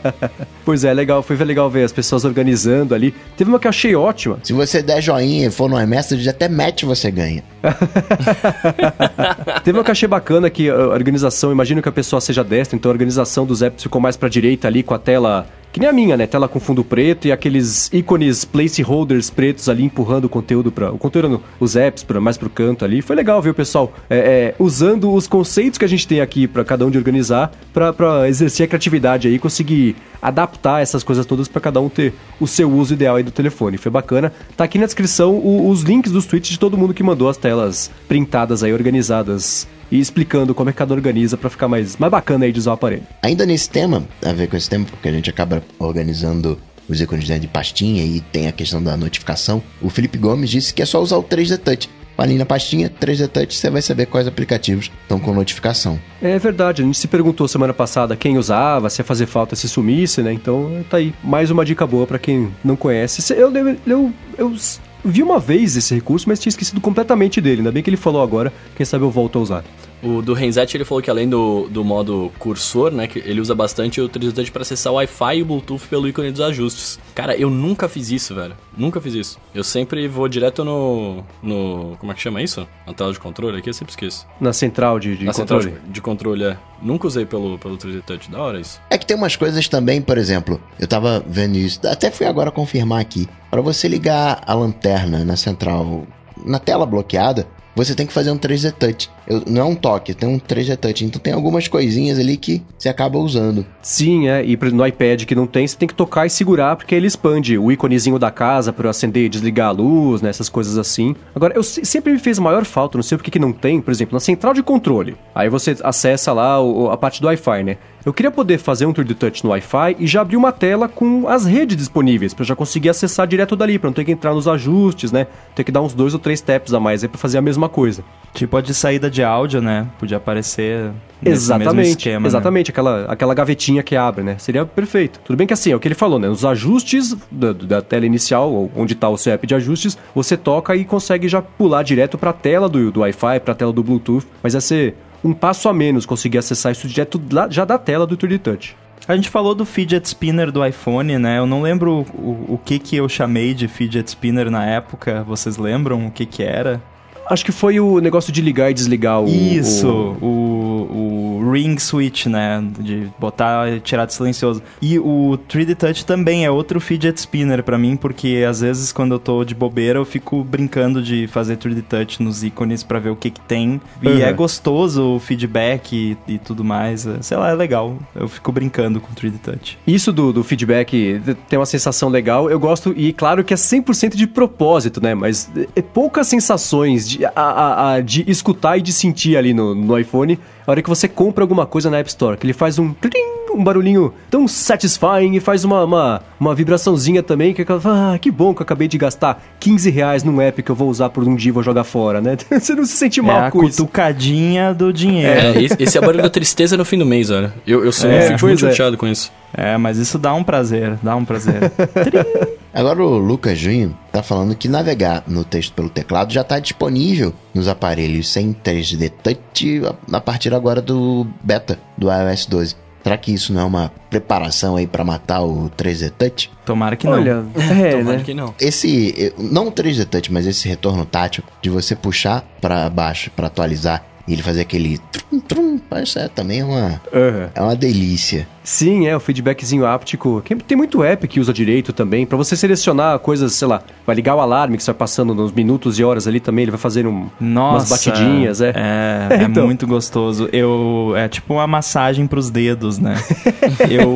pois 0.65 0.83
é, 0.83 0.93
legal. 0.93 1.21
Foi 1.21 1.35
legal 1.35 1.69
ver 1.69 1.83
as 1.83 1.91
pessoas 1.91 2.25
organizando 2.25 2.95
ali. 2.95 3.13
Teve 3.37 3.49
uma 3.49 3.59
que 3.59 3.67
eu 3.67 3.69
achei 3.69 3.95
ótima. 3.95 4.39
Se 4.43 4.53
você 4.53 4.81
der 4.81 5.01
joinha 5.01 5.47
e 5.47 5.51
for 5.51 5.69
no 5.69 5.79
iMessage, 5.79 6.27
até 6.27 6.49
match 6.49 6.83
você 6.83 7.11
ganha. 7.11 7.43
Teve 9.63 9.77
uma 9.77 9.83
achei 9.91 10.07
bacana 10.07 10.49
que 10.49 10.69
a 10.69 10.87
organização, 10.89 11.51
imagino 11.51 11.81
que 11.81 11.89
a 11.89 11.91
pessoa 11.91 12.19
seja 12.19 12.43
destra, 12.43 12.75
então 12.75 12.89
a 12.89 12.93
organização 12.93 13.45
dos 13.45 13.61
apps 13.61 13.83
ficou 13.83 14.01
mais 14.01 14.17
pra 14.17 14.29
direita 14.29 14.67
ali 14.67 14.83
com 14.83 14.93
a 14.93 14.99
tela 14.99 15.47
que 15.73 15.79
nem 15.79 15.89
a 15.89 15.91
minha, 15.91 16.15
né? 16.15 16.27
Tela 16.27 16.47
com 16.47 16.59
fundo 16.59 16.83
preto 16.83 17.27
e 17.27 17.31
aqueles 17.31 17.91
ícones 17.91 18.45
placeholders 18.45 19.31
pretos 19.31 19.67
ali 19.67 19.83
empurrando 19.83 20.25
o 20.25 20.29
conteúdo 20.29 20.71
para 20.71 20.91
o 20.91 20.99
conteúdo, 20.99 21.41
os 21.59 21.75
apps 21.75 22.03
para 22.03 22.21
mais 22.21 22.37
pro 22.37 22.47
canto 22.47 22.85
ali. 22.85 23.01
Foi 23.01 23.15
legal 23.15 23.41
ver 23.41 23.49
o 23.49 23.53
pessoal 23.55 23.91
é, 24.07 24.17
é, 24.17 24.55
usando 24.59 25.11
os 25.11 25.25
conceitos 25.25 25.79
que 25.79 25.83
a 25.83 25.87
gente 25.87 26.07
tem 26.07 26.21
aqui 26.21 26.47
para 26.47 26.63
cada 26.63 26.85
um 26.85 26.91
de 26.91 26.97
organizar 26.99 27.51
para 27.73 28.29
exercer 28.29 28.65
a 28.65 28.67
criatividade 28.67 29.27
aí, 29.27 29.39
conseguir 29.39 29.95
adaptar 30.21 30.81
essas 30.81 31.03
coisas 31.03 31.25
todas 31.25 31.47
para 31.47 31.59
cada 31.59 31.81
um 31.81 31.89
ter 31.89 32.13
o 32.39 32.45
seu 32.45 32.71
uso 32.71 32.93
ideal 32.93 33.15
aí 33.15 33.23
do 33.23 33.31
telefone. 33.31 33.77
Foi 33.77 33.91
bacana. 33.91 34.31
Tá 34.55 34.65
aqui 34.65 34.77
na 34.77 34.85
descrição 34.85 35.33
o, 35.33 35.67
os 35.69 35.81
links 35.81 36.11
dos 36.11 36.27
tweets 36.27 36.51
de 36.51 36.59
todo 36.59 36.77
mundo 36.77 36.93
que 36.93 37.01
mandou 37.01 37.27
as 37.27 37.35
telas 37.35 37.89
printadas 38.07 38.63
aí, 38.63 38.71
organizadas 38.71 39.67
e 39.93 39.99
explicando 39.99 40.55
como 40.55 40.71
é 40.71 40.73
que 40.73 40.79
cada 40.79 40.91
organiza 40.91 41.37
para 41.37 41.51
ficar 41.51 41.67
mais, 41.67 41.97
mais 41.97 42.09
bacana 42.09 42.45
aí 42.45 42.51
de 42.51 42.57
usar 42.57 42.71
o 42.71 42.73
aparelho. 42.73 43.03
Ainda 43.21 43.45
nesse 43.45 43.69
tema, 43.69 44.03
a 44.25 44.33
ver 44.33 44.47
com 44.47 44.57
esse 44.57 44.67
tema, 44.67 44.85
porque 44.85 45.07
a 45.07 45.11
gente 45.11 45.29
acaba 45.29 45.63
organizando 45.77 46.57
os 46.89 46.99
ícones 46.99 47.25
de 47.25 47.47
pastinha 47.47 48.03
e 48.03 48.19
tem 48.19 48.47
a 48.47 48.51
questão 48.51 48.81
da 48.81 48.97
notificação, 48.97 49.61
o 49.79 49.91
Felipe 49.91 50.17
Gomes 50.17 50.49
disse 50.49 50.73
que 50.73 50.81
é 50.81 50.85
só 50.85 50.99
usar 50.99 51.17
o 51.17 51.23
3D 51.23 51.59
Touch. 51.59 51.87
Ali 52.17 52.35
na 52.35 52.45
pastinha, 52.45 52.89
3D 52.89 53.27
Touch, 53.27 53.55
você 53.55 53.69
vai 53.69 53.81
saber 53.81 54.07
quais 54.07 54.27
aplicativos 54.27 54.91
estão 55.01 55.19
com 55.19 55.33
notificação. 55.33 55.99
É 56.21 56.37
verdade, 56.39 56.81
a 56.81 56.85
gente 56.85 56.97
se 56.97 57.07
perguntou 57.07 57.47
semana 57.47 57.73
passada 57.73 58.15
quem 58.15 58.37
usava, 58.37 58.89
se 58.89 59.01
ia 59.01 59.05
fazer 59.05 59.27
falta 59.27 59.55
se 59.55 59.69
sumisse, 59.69 60.21
né? 60.21 60.33
Então 60.33 60.83
tá 60.89 60.97
aí, 60.97 61.13
mais 61.23 61.51
uma 61.51 61.63
dica 61.63 61.85
boa 61.85 62.07
para 62.07 62.17
quem 62.17 62.51
não 62.63 62.75
conhece. 62.75 63.33
Eu, 63.33 63.51
eu, 63.55 63.77
eu, 63.85 64.13
eu 64.37 64.55
vi 65.03 65.21
uma 65.21 65.39
vez 65.39 65.75
esse 65.75 65.93
recurso, 65.93 66.27
mas 66.27 66.39
tinha 66.39 66.49
esquecido 66.51 66.79
completamente 66.81 67.41
dele. 67.41 67.57
Ainda 67.57 67.71
bem 67.71 67.83
que 67.83 67.89
ele 67.89 67.97
falou 67.97 68.21
agora, 68.21 68.53
quem 68.75 68.85
sabe 68.85 69.03
eu 69.03 69.11
volto 69.11 69.39
a 69.39 69.41
usar. 69.41 69.63
O 70.03 70.21
do 70.21 70.33
Renzetti 70.33 70.75
ele 70.75 70.83
falou 70.83 71.01
que 71.01 71.09
além 71.09 71.29
do, 71.29 71.67
do 71.69 71.83
modo 71.83 72.31
cursor, 72.37 72.91
né, 72.91 73.07
que 73.07 73.19
ele 73.19 73.39
usa 73.39 73.55
bastante 73.55 74.01
o 74.01 74.09
3D 74.09 74.51
para 74.51 74.61
acessar 74.61 74.91
o 74.91 74.97
Wi-Fi 74.97 75.37
e 75.37 75.41
o 75.41 75.45
Bluetooth 75.45 75.87
pelo 75.87 76.07
ícone 76.07 76.29
dos 76.31 76.41
ajustes. 76.41 76.99
Cara, 77.15 77.35
eu 77.35 77.49
nunca 77.49 77.87
fiz 77.87 78.11
isso, 78.11 78.35
velho. 78.35 78.55
Nunca 78.75 78.99
fiz 78.99 79.13
isso. 79.13 79.39
Eu 79.55 79.63
sempre 79.63 80.07
vou 80.07 80.27
direto 80.27 80.65
no 80.65 81.23
no 81.41 81.95
como 81.99 82.11
é 82.11 82.15
que 82.15 82.21
chama 82.21 82.41
isso? 82.41 82.67
Na 82.85 82.93
tela 82.93 83.13
de 83.13 83.19
controle 83.19 83.57
aqui, 83.57 83.69
eu 83.69 83.73
sempre 83.73 83.91
esqueço. 83.91 84.27
Na 84.41 84.51
central 84.51 84.99
de, 84.99 85.15
de 85.15 85.25
Na 85.25 85.31
controle. 85.31 85.63
central 85.63 85.83
de, 85.85 85.91
de, 85.91 86.01
controle, 86.01 86.43
é. 86.43 86.57
Nunca 86.81 87.07
usei 87.07 87.25
pelo 87.25 87.57
pelo 87.57 87.77
3D 87.77 88.01
Touch, 88.01 88.29
da 88.29 88.41
hora 88.41 88.59
isso. 88.59 88.81
É 88.89 88.97
que 88.97 89.05
tem 89.05 89.15
umas 89.15 89.37
coisas 89.37 89.67
também, 89.69 90.01
por 90.01 90.17
exemplo, 90.17 90.59
eu 90.77 90.87
tava 90.87 91.23
vendo 91.25 91.55
isso, 91.55 91.79
até 91.87 92.11
fui 92.11 92.25
agora 92.25 92.51
confirmar 92.51 92.99
aqui. 92.99 93.27
Para 93.49 93.61
você 93.61 93.87
ligar 93.87 94.41
a 94.45 94.53
lanterna 94.53 95.23
na 95.23 95.37
central 95.37 96.05
na 96.45 96.59
tela 96.59 96.85
bloqueada, 96.85 97.47
você 97.75 97.95
tem 97.95 98.05
que 98.05 98.13
fazer 98.13 98.31
um 98.31 98.37
3D 98.37 98.71
Touch. 98.73 99.09
Eu, 99.27 99.43
não 99.47 99.61
é 99.61 99.65
um 99.65 99.75
toque, 99.75 100.13
tem 100.13 100.27
um 100.27 100.39
3D 100.39 100.77
Touch. 100.77 101.05
Então 101.05 101.19
tem 101.19 101.33
algumas 101.33 101.67
coisinhas 101.67 102.19
ali 102.19 102.37
que 102.37 102.61
você 102.77 102.89
acaba 102.89 103.17
usando. 103.17 103.65
Sim, 103.81 104.27
é. 104.27 104.45
E 104.45 104.57
no 104.71 104.85
iPad 104.85 105.23
que 105.25 105.35
não 105.35 105.47
tem, 105.47 105.67
você 105.67 105.77
tem 105.77 105.87
que 105.87 105.93
tocar 105.93 106.25
e 106.25 106.29
segurar, 106.29 106.75
porque 106.75 106.95
ele 106.95 107.07
expande 107.07 107.57
o 107.57 107.71
íconezinho 107.71 108.19
da 108.19 108.31
casa 108.31 108.73
para 108.73 108.89
acender 108.89 109.25
e 109.25 109.29
desligar 109.29 109.69
a 109.69 109.71
luz, 109.71 110.21
né? 110.21 110.29
Essas 110.29 110.49
coisas 110.49 110.77
assim. 110.77 111.15
Agora, 111.35 111.53
eu 111.55 111.63
sempre 111.63 112.13
me 112.13 112.19
fez 112.19 112.39
maior 112.39 112.65
falta, 112.65 112.97
não 112.97 113.03
sei 113.03 113.17
por 113.17 113.23
que 113.23 113.39
não 113.39 113.51
tem, 113.51 113.81
por 113.81 113.91
exemplo, 113.91 114.13
na 114.13 114.19
central 114.19 114.53
de 114.53 114.61
controle. 114.61 115.15
Aí 115.33 115.49
você 115.49 115.75
acessa 115.83 116.31
lá 116.33 116.61
o, 116.61 116.89
a 116.89 116.97
parte 116.97 117.21
do 117.21 117.27
Wi-Fi, 117.27 117.63
né? 117.63 117.77
Eu 118.05 118.11
queria 118.11 118.31
poder 118.31 118.57
fazer 118.57 118.85
um 118.85 118.91
3D 118.91 119.15
Touch 119.15 119.43
no 119.45 119.51
Wi-Fi 119.51 119.95
e 119.97 120.05
já 120.05 120.21
abrir 120.21 120.35
uma 120.35 120.51
tela 120.51 120.89
com 120.89 121.25
as 121.27 121.45
redes 121.45 121.77
disponíveis, 121.77 122.33
para 122.33 122.43
já 122.43 122.53
conseguir 122.53 122.89
acessar 122.89 123.25
direto 123.25 123.55
dali, 123.55 123.79
para 123.79 123.89
não 123.89 123.93
ter 123.93 124.03
que 124.03 124.11
entrar 124.11 124.33
nos 124.33 124.45
ajustes, 124.45 125.09
né? 125.09 125.25
Ter 125.55 125.63
que 125.63 125.71
dar 125.71 125.81
uns 125.81 125.93
dois 125.93 126.13
ou 126.13 126.19
três 126.19 126.41
taps 126.41 126.73
a 126.73 126.81
mais 126.81 127.01
aí 127.01 127.07
pra 127.07 127.17
fazer 127.17 127.37
a 127.37 127.41
mesma 127.41 127.69
coisa. 127.69 128.03
Tipo 128.33 128.57
a 128.57 128.61
de 128.61 128.73
saída 128.73 129.09
de 129.13 129.23
áudio, 129.23 129.61
né? 129.61 129.87
Podia 129.99 130.17
aparecer 130.17 130.91
nesse 131.21 131.49
mesmo 131.49 131.63
Exatamente, 131.63 131.89
esquema. 131.89 132.19
né? 132.21 132.27
exatamente, 132.27 132.71
aquela, 132.71 133.05
aquela 133.05 133.33
gavetinha 133.33 133.81
que 133.83 133.95
abre, 133.95 134.23
né? 134.23 134.35
Seria 134.39 134.65
perfeito. 134.65 135.19
Tudo 135.23 135.37
bem 135.37 135.47
que 135.47 135.53
assim, 135.53 135.71
é 135.71 135.75
o 135.75 135.79
que 135.79 135.87
ele 135.87 135.95
falou, 135.95 136.19
né? 136.19 136.27
Os 136.27 136.43
ajustes 136.43 137.15
da, 137.31 137.53
da 137.53 137.81
tela 137.81 138.05
inicial, 138.05 138.51
ou 138.51 138.71
onde 138.75 138.93
está 138.93 139.07
o 139.09 139.17
seu 139.17 139.31
app 139.33 139.45
de 139.47 139.55
ajustes, 139.55 139.97
você 140.13 140.35
toca 140.35 140.75
e 140.75 140.83
consegue 140.83 141.27
já 141.27 141.41
pular 141.41 141.83
direto 141.83 142.17
para 142.17 142.31
a 142.31 142.33
tela 142.33 142.67
do, 142.67 142.91
do 142.91 142.99
Wi-Fi, 143.01 143.39
para 143.39 143.51
a 143.53 143.55
tela 143.55 143.71
do 143.71 143.83
Bluetooth, 143.83 144.25
mas 144.41 144.53
vai 144.53 144.61
ser 144.61 144.95
um 145.23 145.33
passo 145.33 145.69
a 145.69 145.73
menos 145.73 146.05
conseguir 146.05 146.39
acessar 146.39 146.71
isso 146.73 146.87
direto 146.87 147.21
lá- 147.31 147.47
já 147.49 147.63
da 147.63 147.77
tela 147.77 148.05
do 148.05 148.17
3D 148.17 148.39
Touch. 148.39 148.75
A 149.07 149.15
gente 149.17 149.29
falou 149.29 149.53
do 149.53 149.65
fidget 149.65 150.05
spinner 150.07 150.49
do 150.49 150.65
iPhone, 150.65 151.17
né? 151.17 151.37
Eu 151.37 151.45
não 151.45 151.61
lembro 151.61 152.05
o, 152.13 152.53
o 152.53 152.57
que 152.63 152.79
que 152.79 152.95
eu 152.95 153.07
chamei 153.09 153.53
de 153.53 153.67
fidget 153.67 154.07
spinner 154.07 154.49
na 154.49 154.65
época. 154.65 155.23
Vocês 155.27 155.57
lembram 155.57 156.07
o 156.07 156.11
que 156.11 156.25
que 156.25 156.41
era? 156.41 156.81
Acho 157.25 157.45
que 157.45 157.51
foi 157.51 157.79
o 157.79 157.99
negócio 157.99 158.31
de 158.33 158.41
ligar 158.41 158.69
e 158.69 158.73
desligar 158.73 159.21
o... 159.21 159.27
Isso, 159.27 159.87
o- 160.21 160.25
o, 160.25 161.32
o 161.32 161.32
ring 161.51 161.77
switch, 161.77 162.25
né? 162.27 162.63
De 162.79 163.07
botar 163.19 163.79
tirar 163.81 164.05
de 164.05 164.13
silencioso. 164.13 164.61
E 164.81 164.97
o 164.99 165.37
3D 165.49 165.75
Touch 165.75 166.05
também 166.05 166.45
é 166.45 166.51
outro 166.51 166.79
fidget 166.79 167.17
spinner 167.19 167.63
pra 167.63 167.77
mim, 167.77 167.95
porque 167.95 168.45
às 168.47 168.61
vezes 168.61 168.91
quando 168.91 169.13
eu 169.13 169.19
tô 169.19 169.43
de 169.43 169.53
bobeira 169.55 169.99
eu 169.99 170.05
fico 170.05 170.43
brincando 170.43 171.01
de 171.01 171.27
fazer 171.27 171.57
3D 171.57 171.83
Touch 171.83 172.21
nos 172.23 172.43
ícones 172.43 172.83
pra 172.83 172.99
ver 172.99 173.09
o 173.09 173.15
que 173.15 173.29
que 173.29 173.41
tem. 173.41 173.81
E 174.01 174.07
Uhum. 174.07 174.19
é 174.21 174.33
gostoso 174.33 175.15
o 175.15 175.19
feedback 175.19 175.93
e, 175.93 176.33
e 176.33 176.37
tudo 176.37 176.63
mais. 176.63 177.05
É, 177.07 177.21
Sei 177.21 177.37
lá, 177.37 177.49
é 177.49 177.53
legal. 177.55 177.97
Eu 178.15 178.27
fico 178.27 178.51
brincando 178.51 178.99
com 179.01 179.13
3D 179.13 179.39
Touch. 179.41 179.77
Isso 179.85 180.11
do, 180.11 180.31
do 180.33 180.43
feedback 180.43 181.21
tem 181.49 181.57
uma 181.59 181.65
sensação 181.65 182.09
legal. 182.09 182.49
Eu 182.49 182.59
gosto, 182.59 182.93
e 182.95 183.13
claro 183.13 183.43
que 183.43 183.53
é 183.53 183.57
100% 183.57 184.15
de 184.15 184.27
propósito, 184.27 185.01
né? 185.01 185.13
Mas 185.15 185.49
é 185.75 185.81
poucas 185.81 186.27
sensações 186.27 187.07
de, 187.07 187.25
a, 187.25 187.31
a- 187.35 187.93
a- 187.95 188.01
de 188.01 188.23
escutar 188.29 188.77
e 188.77 188.81
de 188.81 188.91
sentir 188.93 189.37
ali 189.37 189.53
no, 189.53 189.73
no 189.73 189.97
iPhone 189.97 190.37
a 190.65 190.71
hora 190.71 190.81
que 190.81 190.89
você 190.89 191.07
compra 191.07 191.43
alguma 191.43 191.65
coisa 191.65 191.89
na 191.89 191.97
App 191.99 192.09
Store. 192.09 192.37
Que 192.37 192.45
ele 192.45 192.53
faz 192.53 192.79
um, 192.79 192.93
trim, 192.93 193.11
um 193.53 193.63
barulhinho 193.63 194.13
tão 194.29 194.47
satisfying 194.47 195.35
e 195.35 195.39
faz 195.39 195.63
uma, 195.63 195.83
uma, 195.83 196.21
uma 196.39 196.55
vibraçãozinha 196.55 197.21
também. 197.23 197.53
Que 197.53 197.61
é 197.61 197.63
aquela, 197.63 198.13
ah, 198.13 198.19
que 198.19 198.29
bom 198.31 198.53
que 198.53 198.61
eu 198.61 198.63
acabei 198.63 198.87
de 198.87 198.97
gastar 198.97 199.43
15 199.59 199.89
reais 199.89 200.23
num 200.23 200.41
app 200.41 200.61
que 200.61 200.69
eu 200.71 200.75
vou 200.75 200.89
usar 200.89 201.09
por 201.09 201.27
um 201.27 201.35
dia 201.35 201.49
e 201.49 201.51
vou 201.51 201.63
jogar 201.63 201.83
fora, 201.83 202.19
né? 202.21 202.37
você 202.49 202.75
não 202.75 202.85
se 202.85 202.93
sente 202.93 203.19
É 203.19 203.23
mal 203.23 203.45
a 203.45 203.51
com 203.51 203.63
isso. 203.63 203.77
cutucadinha 203.83 204.73
do 204.73 204.91
dinheiro. 204.91 205.59
É, 205.59 205.61
esse, 205.79 205.97
é 205.97 206.01
o 206.01 206.03
barulho 206.03 206.23
da 206.23 206.29
tristeza 206.29 206.75
no 206.77 206.85
fim 206.85 206.97
do 206.97 207.05
mês, 207.05 207.29
olha. 207.29 207.53
Eu, 207.65 207.83
eu, 207.85 207.91
sou, 207.91 208.09
É, 208.09 208.27
eu 208.27 208.31
fico 208.33 208.45
muito 208.47 208.65
é. 208.65 208.69
chateado 208.71 208.97
com 208.97 209.07
isso. 209.07 209.31
É, 209.55 209.77
mas 209.77 209.97
isso 209.99 210.17
dá 210.17 210.33
um 210.33 210.43
prazer, 210.43 210.97
dá 211.03 211.15
um 211.15 211.23
prazer. 211.23 211.71
Agora 212.73 213.03
o 213.03 213.17
Lucas 213.19 213.59
Junho 213.59 213.95
tá 214.11 214.23
falando 214.23 214.55
que 214.55 214.67
navegar 214.67 215.23
no 215.27 215.43
texto 215.43 215.73
pelo 215.73 215.89
teclado 215.89 216.33
já 216.33 216.41
está 216.41 216.57
disponível 216.57 217.31
nos 217.53 217.67
aparelhos 217.67 218.27
sem 218.31 218.51
3D 218.51 219.11
Touch 219.21 219.81
a 220.11 220.19
partir 220.19 220.51
agora 220.55 220.81
do 220.81 221.27
beta 221.43 221.77
do 221.95 222.07
iOS 222.11 222.47
12. 222.47 222.75
Será 223.03 223.17
que 223.17 223.33
isso 223.33 223.51
não 223.51 223.61
é 223.61 223.65
uma 223.65 223.91
preparação 224.09 224.77
aí 224.77 224.87
para 224.87 225.03
matar 225.03 225.41
o 225.41 225.69
3D 225.77 226.09
Touch? 226.11 226.49
Tomara 226.65 226.95
que 226.95 227.05
não. 227.05 227.13
Olha, 227.13 227.43
é, 227.57 227.91
Tomara 227.97 228.17
né? 228.17 228.23
que 228.23 228.33
não. 228.33 228.55
Esse, 228.59 229.13
eh, 229.17 229.33
não 229.37 229.67
o 229.67 229.71
3D 229.71 230.05
Touch, 230.05 230.31
mas 230.31 230.47
esse 230.47 230.69
retorno 230.69 231.05
tátil 231.05 231.43
de 231.61 231.69
você 231.69 231.95
puxar 231.95 232.41
para 232.61 232.89
baixo 232.89 233.29
para 233.35 233.47
atualizar 233.47 234.05
e 234.25 234.33
ele 234.33 234.41
fazer 234.41 234.61
aquele 234.61 234.99
trum 235.11 235.39
trum, 235.41 235.79
isso 236.01 236.17
é 236.17 236.29
também 236.29 236.63
uma 236.63 237.01
Aham. 237.13 237.49
é 237.53 237.61
uma 237.61 237.75
delícia. 237.75 238.47
Sim, 238.63 239.07
é, 239.07 239.15
o 239.15 239.19
feedbackzinho 239.19 239.85
áptico. 239.85 240.41
Tem 240.65 240.77
muito 240.77 241.03
app 241.03 241.27
que 241.27 241.39
usa 241.39 241.53
direito 241.53 241.91
também. 241.91 242.25
Pra 242.25 242.37
você 242.37 242.55
selecionar 242.55 243.19
coisas, 243.19 243.53
sei 243.53 243.67
lá, 243.67 243.81
vai 244.05 244.15
ligar 244.15 244.35
o 244.35 244.39
alarme 244.39 244.77
que 244.77 244.83
você 244.83 244.91
vai 244.91 244.99
passando 244.99 245.35
nos 245.35 245.51
minutos 245.51 245.99
e 245.99 246.03
horas 246.03 246.27
ali 246.27 246.39
também, 246.39 246.63
ele 246.63 246.71
vai 246.71 246.79
fazer 246.79 247.05
um, 247.05 247.27
Nossa, 247.39 247.87
umas 247.87 247.89
batidinhas, 247.89 248.61
é. 248.61 248.69
É, 248.69 249.27
É, 249.31 249.37
é 249.41 249.43
então. 249.43 249.65
muito 249.65 249.85
gostoso. 249.85 250.47
Eu 250.53 251.13
é 251.15 251.27
tipo 251.27 251.53
uma 251.55 251.67
massagem 251.67 252.25
pros 252.25 252.49
dedos, 252.49 252.99
né? 252.99 253.15
eu 253.89 254.13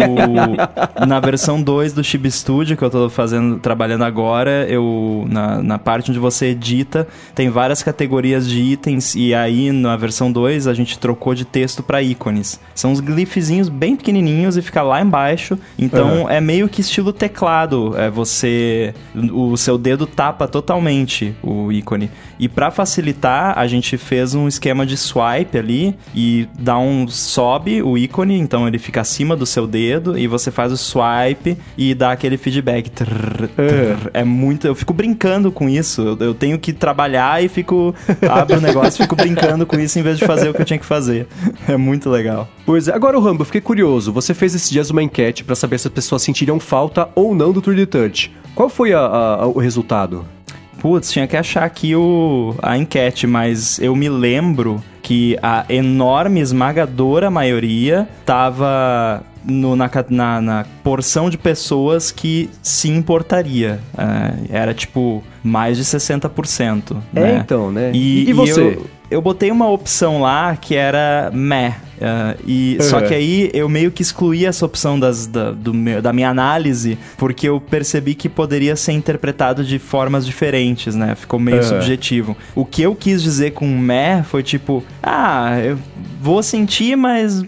na 1.06 1.20
versão 1.20 1.62
2 1.62 1.94
do 1.94 2.04
Chib 2.04 2.30
Studio 2.32 2.77
que 2.77 2.84
eu 2.84 2.89
tô 2.89 3.10
fazendo, 3.10 3.60
trabalhando 3.60 4.04
agora, 4.04 4.66
eu 4.70 5.25
na, 5.30 5.62
na 5.62 5.77
parte 5.77 6.12
onde 6.12 6.20
você 6.20 6.48
edita, 6.48 7.08
tem 7.36 7.50
várias 7.50 7.84
categorias 7.84 8.48
de 8.48 8.62
itens 8.62 9.16
e 9.16 9.34
aí 9.34 9.72
na 9.72 9.96
versão 9.98 10.32
2 10.32 10.68
a 10.68 10.74
gente 10.74 10.98
trocou 10.98 11.36
de 11.36 11.44
texto 11.44 11.84
pra 11.84 12.01
ícones. 12.01 12.60
São 12.74 12.92
uns 12.92 13.00
glifezinhos 13.00 13.68
bem 13.68 13.96
pequenininhos 13.96 14.37
e 14.46 14.62
fica 14.62 14.82
lá 14.82 15.01
embaixo. 15.01 15.58
Então 15.77 16.29
é 16.29 16.39
meio 16.39 16.70
que 16.70 16.82
estilo 16.82 17.12
teclado, 17.12 17.94
é 17.98 18.10
você 18.10 18.94
o 19.15 19.58
seu 19.58 19.77
dedo 19.77 20.06
tapa 20.06 20.48
totalmente 20.48 21.36
o 21.41 21.72
ícone. 21.72 22.12
E 22.39 22.48
pra 22.48 22.70
facilitar, 22.70 23.58
a 23.58 23.65
gente 23.65 23.98
fez 23.98 24.36
um 24.36 24.48
esquema 24.48 24.86
de 24.86 24.96
swipe 24.96 25.58
ali 25.58 25.96
e 26.13 26.48
dá 26.60 26.77
um 26.77 27.08
sobe 27.08 27.82
o 27.82 27.98
ícone, 27.98 28.38
então 28.38 28.67
ele 28.67 28.77
fica 28.77 29.01
acima 29.01 29.36
do 29.36 29.46
seu 29.46 29.65
dedo 29.65 30.17
e 30.17 30.27
você 30.27 30.51
faz 30.51 30.72
o 30.72 30.77
swipe 30.77 31.58
e 31.77 31.94
dá 31.96 32.12
aquele 32.12 32.38
feedback. 32.38 32.89
Trrr, 32.91 33.48
trrr. 33.56 34.10
É 34.13 34.24
muito, 34.24 34.67
eu 34.67 34.75
fico 34.75 34.94
brincando 34.94 35.51
com 35.51 35.67
isso. 35.67 36.01
Eu, 36.01 36.17
eu 36.27 36.34
tenho 36.34 36.60
que 36.60 36.74
trabalhar 36.74 37.44
e 37.44 37.48
fico 37.48 37.96
abro 38.29 38.58
o 38.58 38.62
negócio, 38.62 39.00
e 39.00 39.03
fico 39.03 39.15
brincando 39.15 39.65
com 39.65 39.79
isso 39.79 39.98
em 39.98 40.03
vez 40.03 40.17
de 40.20 40.25
fazer 40.25 40.50
o 40.50 40.53
que 40.53 40.62
eu 40.62 40.65
tinha 40.65 40.79
que 40.79 40.86
fazer. 40.86 41.27
É 41.67 41.75
muito 41.75 42.10
legal. 42.10 42.48
Pois 42.65 42.88
é. 42.88 42.94
Agora, 42.94 43.17
o 43.17 43.22
Rambo, 43.22 43.41
eu 43.41 43.46
fiquei 43.46 43.60
curioso. 43.60 44.12
Você 44.13 44.27
fez 44.34 44.54
esses 44.56 44.70
dias 44.70 44.90
uma 44.90 45.04
enquete 45.04 45.44
pra 45.44 45.56
saber 45.56 45.78
se 45.80 45.88
as 45.88 45.94
pessoas 45.94 46.22
sentiriam 46.22 46.60
falta 46.60 47.10
ou 47.16 47.34
não 47.36 47.52
do 47.52 47.62
3D 47.62 47.86
Touch. 47.88 48.32
Qual 48.56 48.70
foi 48.70 48.94
a- 48.94 49.00
a- 49.00 49.48
o 49.48 49.60
resultado? 49.60 50.26
Putz, 50.80 51.12
tinha 51.12 51.26
que 51.28 51.36
achar 51.36 51.64
aqui 51.64 51.96
o, 51.96 52.54
a 52.62 52.78
enquete, 52.78 53.26
mas 53.26 53.80
eu 53.80 53.96
me 53.96 54.08
lembro 54.10 54.82
que 55.02 55.38
a 55.42 55.66
enorme, 55.70 56.40
esmagadora 56.40 57.32
maioria 57.32 58.08
tava 58.26 59.24
no- 59.44 59.76
na, 59.76 59.90
na- 60.10 60.42
na 60.42 60.66
porção 60.84 61.30
de 61.30 61.38
pessoas 61.38 62.12
que 62.12 62.50
se 62.62 62.90
importaria. 62.90 63.80
É, 63.98 64.58
era 64.58 64.74
tipo 64.74 65.24
mais 65.44 65.78
de 65.78 65.84
60%. 65.86 66.98
É, 67.16 67.20
né? 67.22 67.42
então, 67.44 67.72
né? 67.72 67.92
E, 67.94 68.26
E- 68.26 68.30
e 68.30 68.34
você? 68.34 68.62
Eu, 68.62 68.86
eu 69.10 69.22
botei 69.22 69.50
uma 69.52 69.70
opção 69.70 70.22
lá 70.22 70.56
que 70.56 70.76
era 70.76 71.30
meh. 71.34 71.74
é, 72.00 72.38
e, 72.46 72.78
Só 72.82 73.00
Uhum. 73.00 73.08
que 73.08 73.14
aí 73.16 73.50
eu 73.56 73.68
meio 73.68 73.90
que 73.90 74.04
excluí 74.04 74.46
essa 74.46 74.64
opção 74.66 75.00
das, 75.00 75.26
da, 75.26 75.50
do 75.52 75.74
meu- 75.74 76.00
da 76.00 76.14
minha 76.14 76.30
análise, 76.30 76.96
porque 77.18 77.50
eu 77.50 77.60
percebi 77.60 78.14
que 78.14 78.30
poderia 78.30 78.76
ser 78.76 78.92
interpretado 78.92 79.64
de 79.64 79.80
formas 79.80 80.24
diferentes, 80.24 80.94
né? 80.94 81.16
Ficou 81.16 81.40
meio 81.40 81.58
Uhum. 81.58 81.64
subjetivo. 81.64 82.38
O 82.54 82.64
que 82.66 82.84
eu 82.84 82.94
quis 82.94 83.24
dizer 83.24 83.52
com 83.54 83.68
meh 83.68 84.22
foi 84.24 84.44
tipo, 84.44 84.84
ah, 85.02 85.58
eu 85.60 85.80
vou 86.22 86.44
sentir, 86.44 86.96
mas 86.96 87.44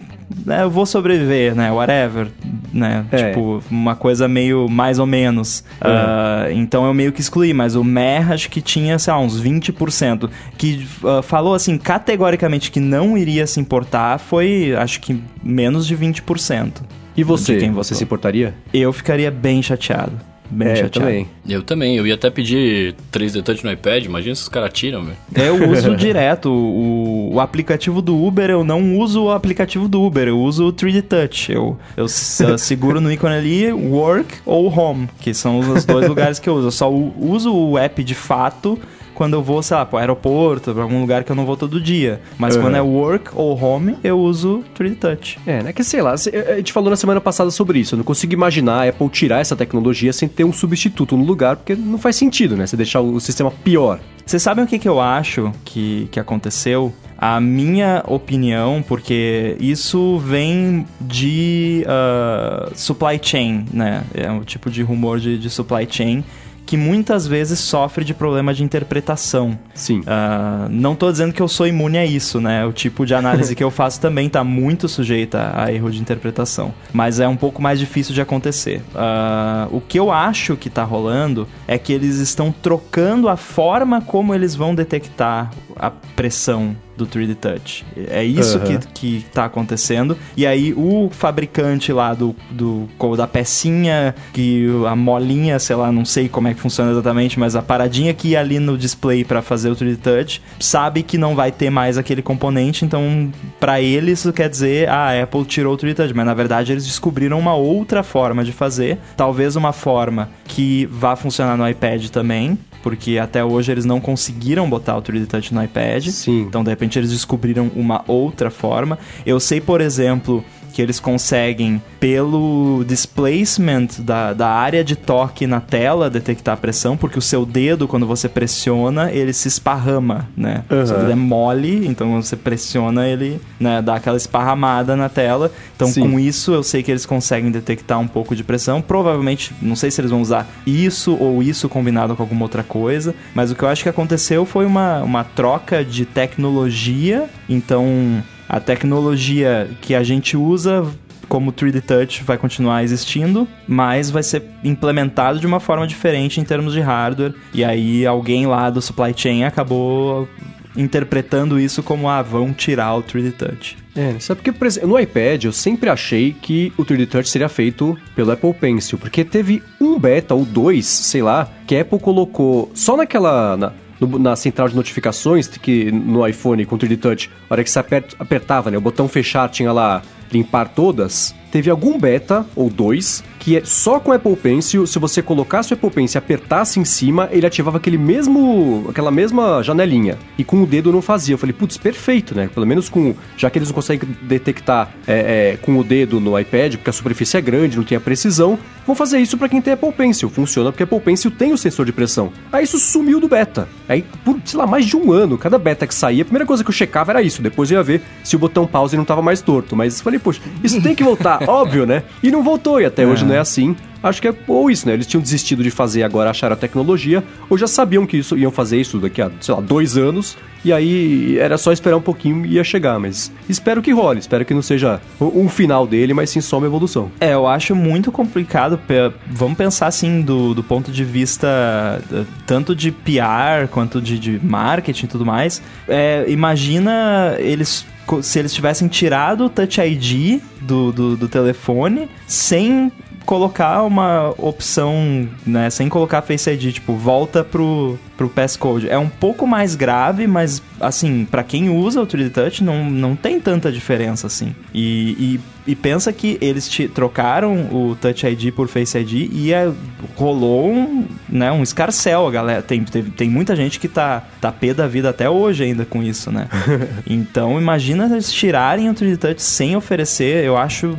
né, 0.45 0.63
eu 0.63 0.69
vou 0.69 0.85
sobreviver, 0.85 1.55
né? 1.55 1.71
Whatever, 1.71 2.27
né? 2.73 3.05
É. 3.11 3.29
Tipo, 3.29 3.63
uma 3.69 3.95
coisa 3.95 4.27
meio 4.27 4.67
mais 4.69 4.99
ou 4.99 5.05
menos. 5.05 5.63
Ah, 5.81 6.47
então 6.51 6.85
eu 6.85 6.93
meio 6.93 7.11
que 7.11 7.21
excluí, 7.21 7.53
mas 7.53 7.75
o 7.75 7.83
MER 7.83 8.31
acho 8.31 8.49
que 8.49 8.61
tinha, 8.61 8.99
sei 8.99 9.13
lá, 9.13 9.19
uns 9.19 9.41
20%. 9.41 10.29
Que 10.57 10.87
ah, 11.03 11.21
falou 11.21 11.53
assim, 11.53 11.77
categoricamente 11.77 12.71
que 12.71 12.79
não 12.79 13.17
iria 13.17 13.47
se 13.47 13.59
importar, 13.59 14.19
foi 14.19 14.75
acho 14.75 14.99
que 14.99 15.21
menos 15.43 15.87
de 15.87 15.97
20%. 15.97 16.81
E 17.17 17.23
você? 17.23 17.55
De 17.55 17.59
quem 17.59 17.71
você 17.71 17.95
se 17.95 18.03
importaria? 18.03 18.55
Eu 18.73 18.93
ficaria 18.93 19.29
bem 19.29 19.61
chateado. 19.61 20.13
Bem 20.49 20.67
é, 20.67 20.71
eu 20.71 20.75
chateado. 20.77 20.99
também. 20.99 21.27
Eu 21.47 21.63
também, 21.63 21.97
eu 21.97 22.07
ia 22.07 22.15
até 22.15 22.29
pedir 22.29 22.95
3D 23.11 23.43
Touch 23.43 23.63
no 23.63 23.71
iPad, 23.71 24.05
imagina 24.05 24.35
se 24.35 24.43
os 24.43 24.49
caras 24.49 24.71
tiram, 24.73 25.03
velho. 25.03 25.17
Eu 25.35 25.69
uso 25.69 25.95
direto 25.95 26.49
o, 26.49 27.33
o 27.33 27.39
aplicativo 27.39 28.01
do 28.01 28.21
Uber, 28.21 28.49
eu 28.49 28.63
não 28.63 28.97
uso 28.97 29.25
o 29.25 29.31
aplicativo 29.31 29.87
do 29.87 30.01
Uber, 30.01 30.27
eu 30.27 30.39
uso 30.39 30.67
o 30.67 30.73
3D 30.73 31.01
Touch. 31.03 31.51
Eu, 31.51 31.77
eu 31.95 32.07
eu 32.39 32.57
seguro 32.57 32.99
no 32.99 33.11
ícone 33.11 33.35
ali 33.35 33.71
Work 33.71 34.39
ou 34.45 34.67
Home, 34.67 35.09
que 35.19 35.33
são 35.33 35.59
os 35.59 35.85
dois 35.85 36.07
lugares 36.07 36.39
que 36.39 36.49
eu 36.49 36.55
uso. 36.55 36.67
Eu 36.67 36.71
só 36.71 36.91
uso 36.91 37.53
o 37.53 37.77
app 37.77 38.03
de 38.03 38.15
fato 38.15 38.79
quando 39.19 39.33
eu 39.33 39.43
vou, 39.43 39.61
sei 39.61 39.75
lá, 39.75 39.85
pro 39.85 39.97
aeroporto, 39.97 40.73
pra 40.73 40.81
algum 40.81 41.01
lugar 41.01 41.25
que 41.25 41.31
eu 41.31 41.35
não 41.35 41.45
vou 41.45 41.57
todo 41.57 41.81
dia. 41.81 42.21
Mas 42.37 42.55
Uhum. 42.55 42.61
quando 42.61 42.75
é 42.75 42.81
Work 42.81 43.31
ou 43.35 43.61
Home, 43.61 43.97
eu 44.01 44.17
uso 44.17 44.63
3D 44.73 44.95
Touch. 44.95 45.37
É, 45.45 45.61
né? 45.61 45.73
Que 45.73 45.83
sei 45.83 46.01
lá, 46.01 46.13
a 46.13 46.55
gente 46.55 46.71
falou 46.71 46.89
na 46.89 46.95
semana 46.95 47.19
passada 47.19 47.51
sobre 47.51 47.79
isso. 47.79 47.95
Eu 47.95 47.97
não 47.97 48.05
consigo 48.05 48.31
imaginar 48.31 48.85
a 48.85 48.87
Apple 48.89 49.09
tirar 49.09 49.39
essa 49.41 49.57
tecnologia 49.57 50.13
sem 50.13 50.29
ter 50.29 50.45
um 50.45 50.53
substituto 50.53 51.17
no 51.17 51.25
lugar, 51.25 51.57
porque 51.57 51.75
não 51.75 51.97
faz 51.97 52.15
sentido, 52.15 52.55
né? 52.55 52.65
Você 52.65 52.77
deixar 52.77 53.01
o 53.01 53.19
sistema 53.19 53.51
pior. 53.51 53.99
Vocês 54.25 54.41
sabem 54.41 54.63
o 54.63 54.67
que, 54.67 54.79
que 54.79 54.87
eu 54.87 55.01
acho 55.01 55.51
que, 55.65 56.07
que 56.11 56.19
aconteceu? 56.19 56.93
A 57.17 57.41
minha 57.41 58.01
opinião, 58.07 58.81
porque 58.87 59.57
isso 59.59 60.17
vem 60.19 60.85
de 61.01 61.83
ah, 61.87 62.69
supply 62.73 63.19
chain, 63.21 63.65
né? 63.73 64.03
É 64.13 64.31
um 64.31 64.41
tipo 64.43 64.71
de 64.71 64.81
rumor 64.81 65.19
de, 65.19 65.37
de 65.37 65.49
supply 65.49 65.85
chain 65.89 66.23
que 66.69 66.77
muitas 66.77 67.25
vezes 67.25 67.57
sofre 67.57 68.05
de 68.05 68.13
problema 68.13 68.53
de 68.53 68.63
interpretação. 68.63 69.57
Sim. 69.73 70.01
Uh, 70.01 70.69
não 70.69 70.93
tô 70.93 71.11
dizendo 71.11 71.33
que 71.33 71.41
eu 71.41 71.47
sou 71.47 71.65
imune 71.65 71.97
a 71.97 72.05
isso, 72.05 72.39
né? 72.39 72.63
O 72.63 72.71
tipo 72.71 73.07
de 73.07 73.15
análise 73.15 73.55
que 73.57 73.63
eu 73.63 73.71
faço 73.71 73.99
também 73.99 74.29
tá 74.29 74.43
muito 74.43 74.87
sujeita 74.87 75.51
a 75.55 75.73
erro 75.73 75.89
de 75.89 75.99
interpretação. 75.99 76.71
Mas 76.93 77.19
é 77.19 77.27
um 77.27 77.35
pouco 77.35 77.59
mais 77.59 77.79
difícil 77.79 78.13
de 78.13 78.21
acontecer. 78.21 78.83
Uh, 78.93 79.75
o 79.75 79.81
que 79.81 79.97
eu 79.97 80.11
acho 80.11 80.55
que 80.55 80.69
tá 80.69 80.83
rolando 80.83 81.47
é 81.67 81.75
que 81.79 81.91
eles 81.91 82.17
estão 82.17 82.51
trocando 82.51 83.29
a 83.29 83.35
forma 83.35 83.99
como 83.99 84.35
eles 84.35 84.53
vão 84.53 84.75
detectar 84.75 85.49
a 85.75 85.89
pressão 85.89 86.75
do 86.99 87.07
3D 87.07 87.35
Touch. 87.35 87.85
É 88.09 88.23
isso 88.23 88.59
uhum. 88.59 88.79
que, 88.79 88.87
que 89.19 89.25
tá 89.33 89.45
acontecendo. 89.45 90.17
E 90.37 90.45
aí 90.45 90.73
o 90.73 91.09
fabricante 91.11 91.91
lá 91.91 92.13
do, 92.13 92.35
do 92.51 92.87
da 93.15 93.27
pecinha, 93.27 94.13
que 94.33 94.67
a 94.87 94.95
molinha, 94.95 95.57
sei 95.57 95.75
lá, 95.75 95.91
não 95.91 96.05
sei 96.05 96.29
como 96.29 96.47
é 96.47 96.53
que 96.53 96.59
funciona 96.59 96.91
exatamente, 96.91 97.39
mas 97.39 97.55
a 97.55 97.61
paradinha 97.61 98.13
que 98.13 98.29
ia 98.29 98.39
ali 98.39 98.59
no 98.59 98.77
display 98.77 99.23
para 99.23 99.41
fazer 99.41 99.69
o 99.69 99.75
3D 99.75 99.97
Touch, 99.97 100.41
sabe 100.59 101.01
que 101.01 101.17
não 101.17 101.35
vai 101.35 101.51
ter 101.51 101.69
mais 101.69 101.97
aquele 101.97 102.21
componente, 102.21 102.85
então 102.85 103.31
para 103.59 103.81
eles 103.81 104.19
isso 104.19 104.33
quer 104.33 104.49
dizer, 104.49 104.89
ah, 104.89 105.09
a 105.09 105.23
Apple 105.23 105.45
tirou 105.45 105.73
o 105.73 105.77
3D 105.77 105.95
Touch, 105.95 106.13
mas 106.13 106.25
na 106.25 106.33
verdade 106.33 106.71
eles 106.71 106.85
descobriram 106.85 107.39
uma 107.39 107.55
outra 107.55 108.03
forma 108.03 108.43
de 108.43 108.51
fazer, 108.51 108.97
talvez 109.15 109.55
uma 109.55 109.71
forma 109.71 110.29
que 110.45 110.85
vá 110.87 111.15
funcionar 111.15 111.57
no 111.57 111.67
iPad 111.67 112.07
também, 112.09 112.57
porque 112.81 113.17
até 113.17 113.43
hoje 113.43 113.71
eles 113.71 113.85
não 113.85 113.99
conseguiram 113.99 114.69
botar 114.69 114.97
o 114.97 115.01
3D 115.01 115.27
Touch 115.27 115.53
no 115.53 115.63
iPad. 115.63 116.07
Sim. 116.07 116.41
Então, 116.41 116.63
de 116.63 116.69
repente, 116.69 116.97
eles 116.97 117.11
descobriram 117.11 117.71
uma 117.75 118.03
outra 118.07 118.49
forma. 118.49 118.97
Eu 119.25 119.39
sei, 119.39 119.59
por 119.59 119.81
exemplo, 119.81 120.43
que 120.79 120.83
eles 120.83 120.97
conseguem, 120.97 121.81
pelo 121.99 122.85
displacement 122.87 123.87
da, 123.99 124.31
da 124.31 124.47
área 124.47 124.81
de 124.81 124.95
toque 124.95 125.45
na 125.45 125.59
tela, 125.59 126.09
detectar 126.09 126.53
a 126.53 126.57
pressão, 126.57 126.95
porque 126.95 127.19
o 127.19 127.21
seu 127.21 127.45
dedo, 127.45 127.85
quando 127.85 128.07
você 128.07 128.29
pressiona, 128.29 129.11
ele 129.11 129.33
se 129.33 129.49
esparrama, 129.49 130.29
né? 130.37 130.63
Uhum. 130.69 130.81
O 130.81 130.87
seu 130.87 130.97
dedo 130.99 131.11
é 131.11 131.15
mole, 131.15 131.85
então 131.85 132.09
quando 132.09 132.23
você 132.23 132.37
pressiona, 132.37 133.05
ele 133.05 133.41
né, 133.59 133.81
dá 133.81 133.95
aquela 133.95 134.15
esparramada 134.15 134.95
na 134.95 135.09
tela. 135.09 135.51
Então, 135.75 135.89
Sim. 135.89 135.99
com 135.99 136.17
isso, 136.17 136.53
eu 136.53 136.63
sei 136.63 136.81
que 136.81 136.89
eles 136.89 137.05
conseguem 137.05 137.51
detectar 137.51 137.99
um 137.99 138.07
pouco 138.07 138.33
de 138.33 138.41
pressão. 138.41 138.81
Provavelmente, 138.81 139.53
não 139.61 139.75
sei 139.75 139.91
se 139.91 139.99
eles 139.99 140.11
vão 140.11 140.21
usar 140.21 140.47
isso 140.65 141.13
ou 141.19 141.43
isso 141.43 141.67
combinado 141.67 142.15
com 142.15 142.23
alguma 142.23 142.43
outra 142.43 142.63
coisa, 142.63 143.13
mas 143.35 143.51
o 143.51 143.55
que 143.55 143.63
eu 143.63 143.67
acho 143.67 143.83
que 143.83 143.89
aconteceu 143.89 144.45
foi 144.45 144.65
uma, 144.65 145.03
uma 145.03 145.25
troca 145.25 145.83
de 145.83 146.05
tecnologia. 146.05 147.29
Então, 147.49 148.23
a 148.49 148.59
tecnologia 148.59 149.69
que 149.79 149.93
a 149.93 150.01
gente 150.01 150.35
usa 150.35 150.85
como 151.27 151.53
3D 151.53 151.81
Touch 151.81 152.23
vai 152.23 152.37
continuar 152.37 152.83
existindo, 152.83 153.47
mas 153.67 154.09
vai 154.09 154.23
ser 154.23 154.43
implementado 154.63 155.39
de 155.39 155.45
uma 155.45 155.59
forma 155.59 155.85
diferente 155.85 156.41
em 156.41 156.43
termos 156.43 156.73
de 156.73 156.81
hardware. 156.81 157.35
E 157.53 157.63
aí 157.63 158.07
alguém 158.07 158.47
lá 158.47 158.71
do 158.71 158.81
supply 158.81 159.13
chain 159.15 159.43
acabou 159.43 160.27
interpretando 160.75 161.59
isso 161.59 161.83
como 161.83 162.09
ah, 162.09 162.23
vão 162.23 162.51
tirar 162.51 162.95
o 162.95 163.03
3D 163.03 163.33
Touch. 163.33 163.77
É, 163.95 164.19
sabe 164.19 164.39
porque, 164.39 164.51
por 164.51 164.65
exemplo, 164.65 164.89
no 164.89 164.99
iPad 164.99 165.43
eu 165.43 165.51
sempre 165.51 165.89
achei 165.89 166.33
que 166.33 166.73
o 166.77 166.85
3D 166.85 167.07
Touch 167.07 167.29
seria 167.29 167.49
feito 167.49 167.97
pelo 168.15 168.31
Apple 168.31 168.53
Pencil, 168.53 168.97
porque 168.97 169.23
teve 169.23 169.61
um 169.79 169.99
beta 169.99 170.33
ou 170.33 170.45
dois, 170.45 170.85
sei 170.87 171.21
lá, 171.21 171.47
que 171.67 171.75
a 171.75 171.81
Apple 171.81 171.99
colocou 171.99 172.71
só 172.73 172.97
naquela. 172.97 173.55
Na 173.55 173.73
no, 173.99 174.19
na 174.19 174.35
central 174.35 174.69
de 174.69 174.75
notificações, 174.75 175.47
que 175.47 175.91
no 175.91 176.25
iPhone 176.27 176.65
com 176.65 176.77
3D 176.77 176.99
Touch, 176.99 177.29
a 177.49 177.53
hora 177.53 177.63
que 177.63 177.69
você 177.69 177.79
apertava, 177.79 178.71
né, 178.71 178.77
o 178.77 178.81
botão 178.81 179.07
fechar 179.07 179.49
tinha 179.49 179.71
lá 179.71 180.01
limpar 180.31 180.69
todas, 180.69 181.33
teve 181.51 181.69
algum 181.69 181.99
beta 181.99 182.45
ou 182.55 182.69
dois 182.69 183.23
que 183.39 183.55
é 183.55 183.61
só 183.63 183.99
com 183.99 184.11
Apple 184.11 184.35
Pencil, 184.35 184.85
se 184.85 184.99
você 184.99 185.21
colocasse 185.21 185.73
o 185.73 185.75
Apple 185.75 185.89
Pencil 185.89 186.17
e 186.17 186.19
apertasse 186.19 186.79
em 186.79 186.85
cima, 186.85 187.29
ele 187.31 187.47
ativava 187.47 187.77
aquele 187.77 187.97
mesmo, 187.97 188.85
aquela 188.89 189.09
mesma 189.09 189.63
janelinha. 189.63 190.17
E 190.37 190.43
com 190.43 190.61
o 190.61 190.65
dedo 190.65 190.91
não 190.91 191.01
fazia. 191.01 191.33
Eu 191.33 191.37
falei, 191.37 191.53
putz, 191.53 191.77
perfeito, 191.77 192.35
né? 192.35 192.49
Pelo 192.53 192.65
menos 192.65 192.89
com, 192.89 193.15
já 193.37 193.49
que 193.49 193.57
eles 193.57 193.69
não 193.69 193.75
conseguem 193.75 194.09
detectar 194.21 194.91
é, 195.07 195.53
é, 195.53 195.57
com 195.57 195.77
o 195.77 195.83
dedo 195.83 196.19
no 196.19 196.37
iPad, 196.37 196.75
porque 196.75 196.89
a 196.89 196.93
superfície 196.93 197.37
é 197.37 197.41
grande, 197.41 197.77
não 197.77 197.83
tem 197.83 197.97
a 197.97 198.01
precisão, 198.01 198.59
vão 198.85 198.95
fazer 198.95 199.19
isso 199.19 199.37
para 199.37 199.47
quem 199.47 199.61
tem 199.61 199.73
Apple 199.73 199.91
Pencil. 199.93 200.29
Funciona 200.29 200.71
porque 200.71 200.83
Apple 200.83 200.99
Pencil 200.99 201.31
tem 201.31 201.53
o 201.53 201.57
sensor 201.57 201.85
de 201.85 201.93
pressão. 201.93 202.31
Aí 202.51 202.65
isso 202.65 202.77
sumiu 202.77 203.19
do 203.19 203.27
beta. 203.27 203.69
Aí, 203.87 204.03
por, 204.25 204.37
sei 204.43 204.59
lá, 204.59 204.67
mais 204.67 204.85
de 204.85 204.97
um 204.97 205.13
ano, 205.13 205.37
cada 205.37 205.57
beta 205.57 205.87
que 205.87 205.95
saía, 205.95 206.23
a 206.23 206.25
primeira 206.25 206.45
coisa 206.45 206.63
que 206.63 206.69
eu 206.69 206.73
checava 206.73 207.11
era 207.11 207.21
isso. 207.21 207.41
Depois 207.41 207.71
eu 207.71 207.77
ia 207.77 207.83
ver 207.83 208.01
se 208.23 208.35
o 208.35 208.39
botão 208.39 208.67
pause 208.67 208.97
não 208.97 209.05
tava 209.05 209.21
mais 209.21 209.41
torto. 209.41 209.75
Mas 209.75 210.01
falei, 210.01 210.19
poxa, 210.19 210.41
isso 210.63 210.81
tem 210.81 210.93
que 210.93 211.03
voltar, 211.03 211.39
óbvio, 211.47 211.85
né? 211.85 212.03
E 212.21 212.29
não 212.31 212.43
voltou, 212.43 212.81
e 212.81 212.85
até 212.85 213.03
é. 213.03 213.05
hoje 213.05 213.25
não 213.29 213.35
é 213.35 213.39
assim. 213.39 213.75
Acho 214.01 214.21
que 214.21 214.29
é 214.29 214.33
ou 214.47 214.71
isso, 214.71 214.87
né? 214.87 214.93
Eles 214.93 215.05
tinham 215.05 215.21
desistido 215.21 215.61
de 215.61 215.69
fazer, 215.69 216.03
agora 216.03 216.29
acharam 216.29 216.53
a 216.53 216.57
tecnologia, 216.57 217.23
ou 217.49 217.57
já 217.57 217.67
sabiam 217.67 218.05
que 218.05 218.17
isso 218.17 218.37
iam 218.37 218.51
fazer 218.51 218.79
isso 218.79 218.97
daqui 218.97 219.21
a, 219.21 219.29
sei 219.41 219.53
lá, 219.53 219.59
dois 219.59 219.97
anos, 219.97 220.37
e 220.63 220.71
aí 220.71 221.37
era 221.37 221.57
só 221.57 221.71
esperar 221.71 221.97
um 221.97 222.01
pouquinho 222.01 222.45
e 222.45 222.53
ia 222.53 222.63
chegar. 222.63 222.97
Mas 222.97 223.31
espero 223.49 223.81
que 223.81 223.91
role, 223.91 224.19
espero 224.19 224.45
que 224.45 224.53
não 224.53 224.61
seja 224.61 225.01
um 225.19 225.49
final 225.49 225.85
dele, 225.85 226.13
mas 226.13 226.29
sim 226.29 226.39
só 226.39 226.57
uma 226.57 226.67
evolução. 226.67 227.11
É, 227.19 227.33
eu 227.33 227.45
acho 227.45 227.75
muito 227.75 228.09
complicado. 228.11 228.79
Vamos 229.27 229.57
pensar 229.57 229.87
assim 229.87 230.21
do, 230.21 230.53
do 230.53 230.63
ponto 230.63 230.91
de 230.91 231.03
vista 231.03 232.01
tanto 232.45 232.73
de 232.73 232.91
PR 232.91 233.67
quanto 233.69 234.01
de, 234.01 234.17
de 234.17 234.39
marketing 234.41 235.05
e 235.05 235.09
tudo 235.09 235.25
mais. 235.25 235.61
É, 235.87 236.23
imagina 236.27 237.35
eles 237.37 237.85
se 238.23 238.39
eles 238.39 238.51
tivessem 238.51 238.87
tirado 238.87 239.45
o 239.45 239.49
Touch 239.49 239.79
ID 239.79 240.41
do, 240.61 240.91
do, 240.91 241.15
do 241.15 241.27
telefone 241.27 242.09
sem 242.25 242.91
colocar 243.29 243.83
uma 243.83 244.33
opção, 244.39 245.29
né, 245.45 245.69
sem 245.69 245.87
colocar 245.87 246.23
Face 246.23 246.49
ID, 246.49 246.73
tipo, 246.73 246.95
volta 246.95 247.43
pro, 247.43 247.95
pro 248.17 248.27
passcode. 248.27 248.89
É 248.89 248.97
um 248.97 249.07
pouco 249.07 249.45
mais 249.45 249.75
grave, 249.75 250.25
mas, 250.25 250.63
assim, 250.79 251.27
para 251.29 251.43
quem 251.43 251.69
usa 251.69 252.01
o 252.01 252.07
3D 252.07 252.31
Touch, 252.31 252.63
não, 252.63 252.89
não 252.89 253.15
tem 253.15 253.39
tanta 253.39 253.71
diferença, 253.71 254.25
assim. 254.25 254.55
E, 254.73 255.37
e, 255.67 255.71
e 255.73 255.75
pensa 255.75 256.11
que 256.11 256.39
eles 256.41 256.67
te, 256.67 256.87
trocaram 256.87 257.69
o 257.71 257.95
Touch 258.01 258.25
ID 258.25 258.51
por 258.51 258.67
Face 258.67 258.97
ID 258.97 259.29
e 259.31 259.53
é, 259.53 259.71
rolou 260.15 260.71
um, 260.71 261.05
né, 261.29 261.51
um 261.51 261.61
escarcel, 261.61 262.31
galera. 262.31 262.63
Tem, 262.63 262.83
tem, 262.83 263.03
tem 263.03 263.29
muita 263.29 263.55
gente 263.55 263.79
que 263.79 263.87
tá, 263.87 264.23
tá 264.41 264.51
pé 264.51 264.73
da 264.73 264.87
vida 264.87 265.07
até 265.11 265.29
hoje 265.29 265.65
ainda 265.65 265.85
com 265.85 266.01
isso, 266.01 266.31
né? 266.31 266.47
então, 267.05 267.61
imagina 267.61 268.05
eles 268.05 268.33
tirarem 268.33 268.89
o 268.89 268.93
3D 268.95 269.17
Touch 269.17 269.43
sem 269.43 269.75
oferecer, 269.75 270.43
eu 270.43 270.57
acho 270.57 270.97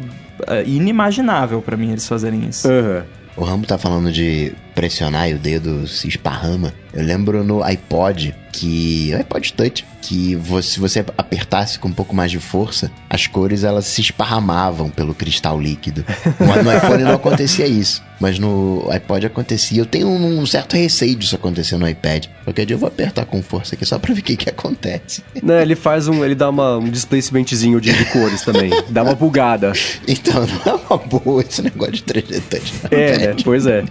inimaginável 0.66 1.62
para 1.62 1.76
mim 1.76 1.90
eles 1.90 2.06
fazerem 2.06 2.48
isso. 2.48 2.68
Uhum. 2.68 3.02
O 3.36 3.44
Rambo 3.44 3.66
tá 3.66 3.78
falando 3.78 4.12
de 4.12 4.52
pressionar 4.74 5.30
e 5.30 5.34
o 5.34 5.38
dedo 5.38 5.86
se 5.86 6.08
esparrama. 6.08 6.74
Eu 6.92 7.04
lembro 7.04 7.44
no 7.44 7.62
iPod 7.62 8.34
que. 8.52 9.14
iPod 9.14 9.52
Touch, 9.52 9.86
que 10.02 10.34
você, 10.34 10.70
se 10.70 10.80
você 10.80 11.04
apertasse 11.16 11.78
com 11.78 11.88
um 11.88 11.92
pouco 11.92 12.14
mais 12.14 12.30
de 12.30 12.38
força, 12.38 12.90
as 13.08 13.26
cores 13.26 13.64
elas 13.64 13.86
se 13.86 14.00
esparramavam 14.00 14.90
pelo 14.90 15.14
cristal 15.14 15.60
líquido. 15.60 16.04
No, 16.40 16.62
no 16.62 16.76
iPhone 16.76 17.04
não 17.04 17.14
acontecia 17.14 17.66
isso, 17.66 18.02
mas 18.20 18.38
no 18.38 18.86
iPod 18.90 19.26
acontecia. 19.26 19.80
Eu 19.80 19.86
tenho 19.86 20.08
um, 20.08 20.44
certo 20.44 20.76
receio 20.76 21.16
disso 21.16 21.34
acontecer 21.34 21.76
no 21.78 21.88
iPad. 21.88 22.26
Qualquer 22.44 22.66
dia 22.66 22.74
eu 22.74 22.78
vou 22.78 22.88
apertar 22.88 23.24
com 23.24 23.42
força 23.42 23.74
aqui 23.74 23.86
só 23.86 23.98
pra 23.98 24.12
ver 24.12 24.20
o 24.20 24.22
que, 24.22 24.36
que 24.36 24.50
acontece. 24.50 25.24
Né, 25.42 25.62
ele 25.62 25.74
faz 25.74 26.06
um. 26.06 26.22
Ele 26.22 26.34
dá 26.34 26.50
uma, 26.50 26.76
um 26.76 26.88
displacementzinho 26.88 27.80
de, 27.80 27.92
de 27.92 28.04
cores 28.06 28.42
também. 28.42 28.70
dá 28.90 29.02
uma 29.02 29.14
bugada. 29.14 29.72
Então, 30.06 30.46
não 30.46 30.72
é 30.72 30.76
uma 30.88 30.98
boa 30.98 31.42
esse 31.42 31.62
negócio 31.62 31.94
de 31.94 32.02
3D 32.02 32.42
Touch. 32.48 32.72
É, 32.90 33.18
né? 33.28 33.36
Pois 33.42 33.66
é. 33.66 33.84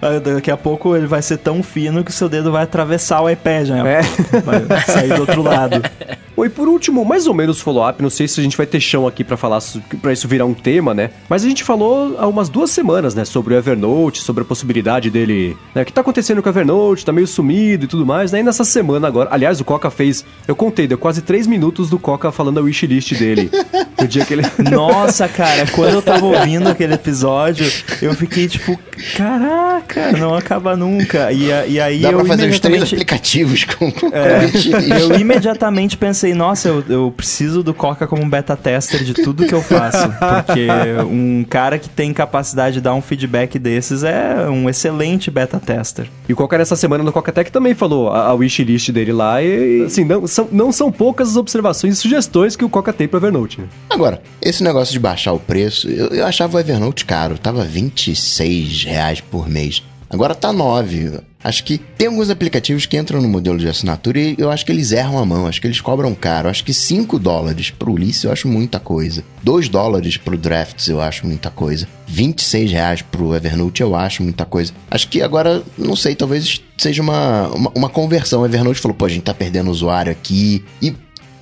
Ah, 0.00 0.18
daqui 0.18 0.50
a 0.50 0.56
pouco 0.56 0.96
ele 0.96 1.06
vai 1.06 1.20
ser 1.20 1.36
tão 1.36 1.62
fino 1.62 2.02
que 2.02 2.10
o 2.10 2.14
seu 2.14 2.28
dedo 2.28 2.50
vai 2.50 2.62
atravessar 2.62 3.20
o 3.20 3.28
iPad, 3.28 3.68
né? 3.68 4.00
É. 4.00 4.40
Vai 4.40 4.86
sair 4.86 5.14
do 5.14 5.20
outro 5.20 5.42
lado. 5.42 5.82
Oi, 6.36 6.48
por 6.48 6.66
último, 6.66 7.04
mais 7.04 7.28
ou 7.28 7.34
menos 7.34 7.60
follow-up, 7.60 8.02
não 8.02 8.10
sei 8.10 8.26
se 8.26 8.40
a 8.40 8.42
gente 8.42 8.56
vai 8.56 8.66
ter 8.66 8.80
chão 8.80 9.06
aqui 9.06 9.22
para 9.22 9.36
falar, 9.36 9.62
para 10.02 10.12
isso 10.12 10.26
virar 10.26 10.44
um 10.44 10.52
tema, 10.52 10.92
né? 10.92 11.10
Mas 11.28 11.44
a 11.44 11.48
gente 11.48 11.62
falou 11.62 12.16
há 12.18 12.26
umas 12.26 12.48
duas 12.48 12.70
semanas, 12.70 13.14
né, 13.14 13.24
sobre 13.24 13.54
o 13.54 13.56
Evernote, 13.56 14.20
sobre 14.20 14.42
a 14.42 14.44
possibilidade 14.44 15.10
dele, 15.10 15.56
né, 15.72 15.82
o 15.82 15.84
que 15.84 15.92
tá 15.92 16.00
acontecendo 16.00 16.42
com 16.42 16.48
o 16.48 16.52
Evernote, 16.52 17.04
tá 17.04 17.12
meio 17.12 17.28
sumido 17.28 17.84
e 17.84 17.88
tudo 17.88 18.04
mais, 18.04 18.32
né? 18.32 18.40
E 18.40 18.42
nessa 18.42 18.64
semana 18.64 19.06
agora, 19.06 19.28
aliás, 19.32 19.60
o 19.60 19.64
Coca 19.64 19.90
fez, 19.90 20.24
eu 20.48 20.56
contei, 20.56 20.88
deu 20.88 20.98
quase 20.98 21.22
três 21.22 21.46
minutos 21.46 21.88
do 21.88 22.00
Coca 22.00 22.32
falando 22.32 22.58
a 22.58 22.62
wishlist 22.62 23.14
dele. 23.16 23.48
no 24.00 24.08
dia 24.08 24.24
que 24.24 24.34
ele... 24.34 24.42
Nossa, 24.70 25.28
cara, 25.28 25.66
quando 25.70 25.94
eu 25.94 26.02
tava 26.02 26.26
ouvindo 26.26 26.68
aquele 26.68 26.94
episódio, 26.94 27.70
eu 28.02 28.12
fiquei 28.14 28.48
tipo, 28.48 28.76
caraca, 29.16 30.10
não 30.12 30.34
acaba 30.34 30.76
nunca. 30.76 31.30
E, 31.30 31.46
e 31.68 31.80
aí 31.80 32.00
Dá 32.00 32.10
eu 32.10 32.18
pra 32.18 32.26
fazer 32.26 32.48
os 32.48 32.58
três 32.58 32.82
aplicativos 32.82 33.64
com, 33.64 33.86
é, 33.86 34.48
com 34.50 34.94
Eu 34.94 35.20
imediatamente 35.20 35.96
pensei, 35.96 36.23
nossa, 36.32 36.68
eu, 36.68 36.84
eu 36.88 37.14
preciso 37.14 37.62
do 37.62 37.74
Coca 37.74 38.06
como 38.06 38.22
um 38.22 38.28
beta 38.28 38.56
tester 38.56 39.02
de 39.04 39.12
tudo 39.12 39.46
que 39.46 39.54
eu 39.54 39.62
faço. 39.62 40.08
Porque 40.46 40.68
um 41.06 41.44
cara 41.44 41.78
que 41.78 41.88
tem 41.88 42.12
capacidade 42.14 42.74
de 42.74 42.80
dar 42.80 42.94
um 42.94 43.02
feedback 43.02 43.58
desses 43.58 44.04
é 44.04 44.48
um 44.48 44.68
excelente 44.68 45.30
beta 45.30 45.58
tester. 45.58 46.08
E 46.28 46.32
o 46.32 46.36
Coca 46.36 46.56
nessa 46.56 46.76
semana 46.76 47.04
no 47.04 47.12
Coca 47.12 47.32
Tech 47.32 47.50
também 47.50 47.74
falou 47.74 48.10
a, 48.10 48.28
a 48.28 48.34
wishlist 48.34 48.90
dele 48.90 49.12
lá 49.12 49.42
e, 49.42 49.82
assim, 49.82 50.04
não 50.04 50.26
são, 50.26 50.48
não 50.50 50.72
são 50.72 50.90
poucas 50.90 51.30
as 51.30 51.36
observações 51.36 51.94
e 51.94 51.96
sugestões 51.96 52.56
que 52.56 52.64
o 52.64 52.68
Coca 52.68 52.92
tem 52.92 53.08
pro 53.08 53.18
Evernote. 53.18 53.60
Né? 53.60 53.66
Agora, 53.90 54.22
esse 54.40 54.62
negócio 54.62 54.92
de 54.92 55.00
baixar 55.00 55.32
o 55.32 55.38
preço, 55.38 55.88
eu, 55.88 56.06
eu 56.08 56.26
achava 56.26 56.56
o 56.56 56.60
Evernote 56.60 57.04
caro, 57.04 57.36
tava 57.36 57.64
26 57.64 58.84
reais 58.84 59.20
por 59.20 59.48
mês. 59.48 59.82
Agora 60.14 60.34
tá 60.34 60.52
9. 60.52 61.20
Acho 61.42 61.64
que 61.64 61.76
tem 61.76 62.06
alguns 62.06 62.30
aplicativos 62.30 62.86
que 62.86 62.96
entram 62.96 63.20
no 63.20 63.28
modelo 63.28 63.58
de 63.58 63.68
assinatura 63.68 64.18
e 64.18 64.34
eu 64.38 64.50
acho 64.50 64.64
que 64.64 64.72
eles 64.72 64.92
erram 64.92 65.18
a 65.18 65.26
mão, 65.26 65.46
acho 65.46 65.60
que 65.60 65.66
eles 65.66 65.80
cobram 65.80 66.14
caro. 66.14 66.48
Acho 66.48 66.64
que 66.64 66.72
5 66.72 67.18
dólares 67.18 67.70
pro 67.70 67.92
Ulysses 67.92 68.24
eu 68.24 68.32
acho 68.32 68.48
muita 68.48 68.80
coisa. 68.80 69.22
2 69.42 69.68
dólares 69.68 70.16
pro 70.16 70.38
Drafts 70.38 70.88
eu 70.88 71.00
acho 71.00 71.26
muita 71.26 71.50
coisa. 71.50 71.86
26 72.06 72.70
reais 72.70 73.02
pro 73.02 73.34
Evernote 73.34 73.82
eu 73.82 73.94
acho 73.94 74.22
muita 74.22 74.46
coisa. 74.46 74.72
Acho 74.90 75.08
que 75.08 75.20
agora, 75.20 75.62
não 75.76 75.96
sei, 75.96 76.14
talvez 76.14 76.62
seja 76.78 77.02
uma, 77.02 77.48
uma, 77.48 77.72
uma 77.74 77.88
conversão. 77.90 78.40
O 78.40 78.46
Evernote 78.46 78.80
falou, 78.80 78.96
pô, 78.96 79.04
a 79.04 79.08
gente 79.10 79.24
tá 79.24 79.34
perdendo 79.34 79.70
usuário 79.70 80.12
aqui. 80.12 80.64
E 80.80 80.94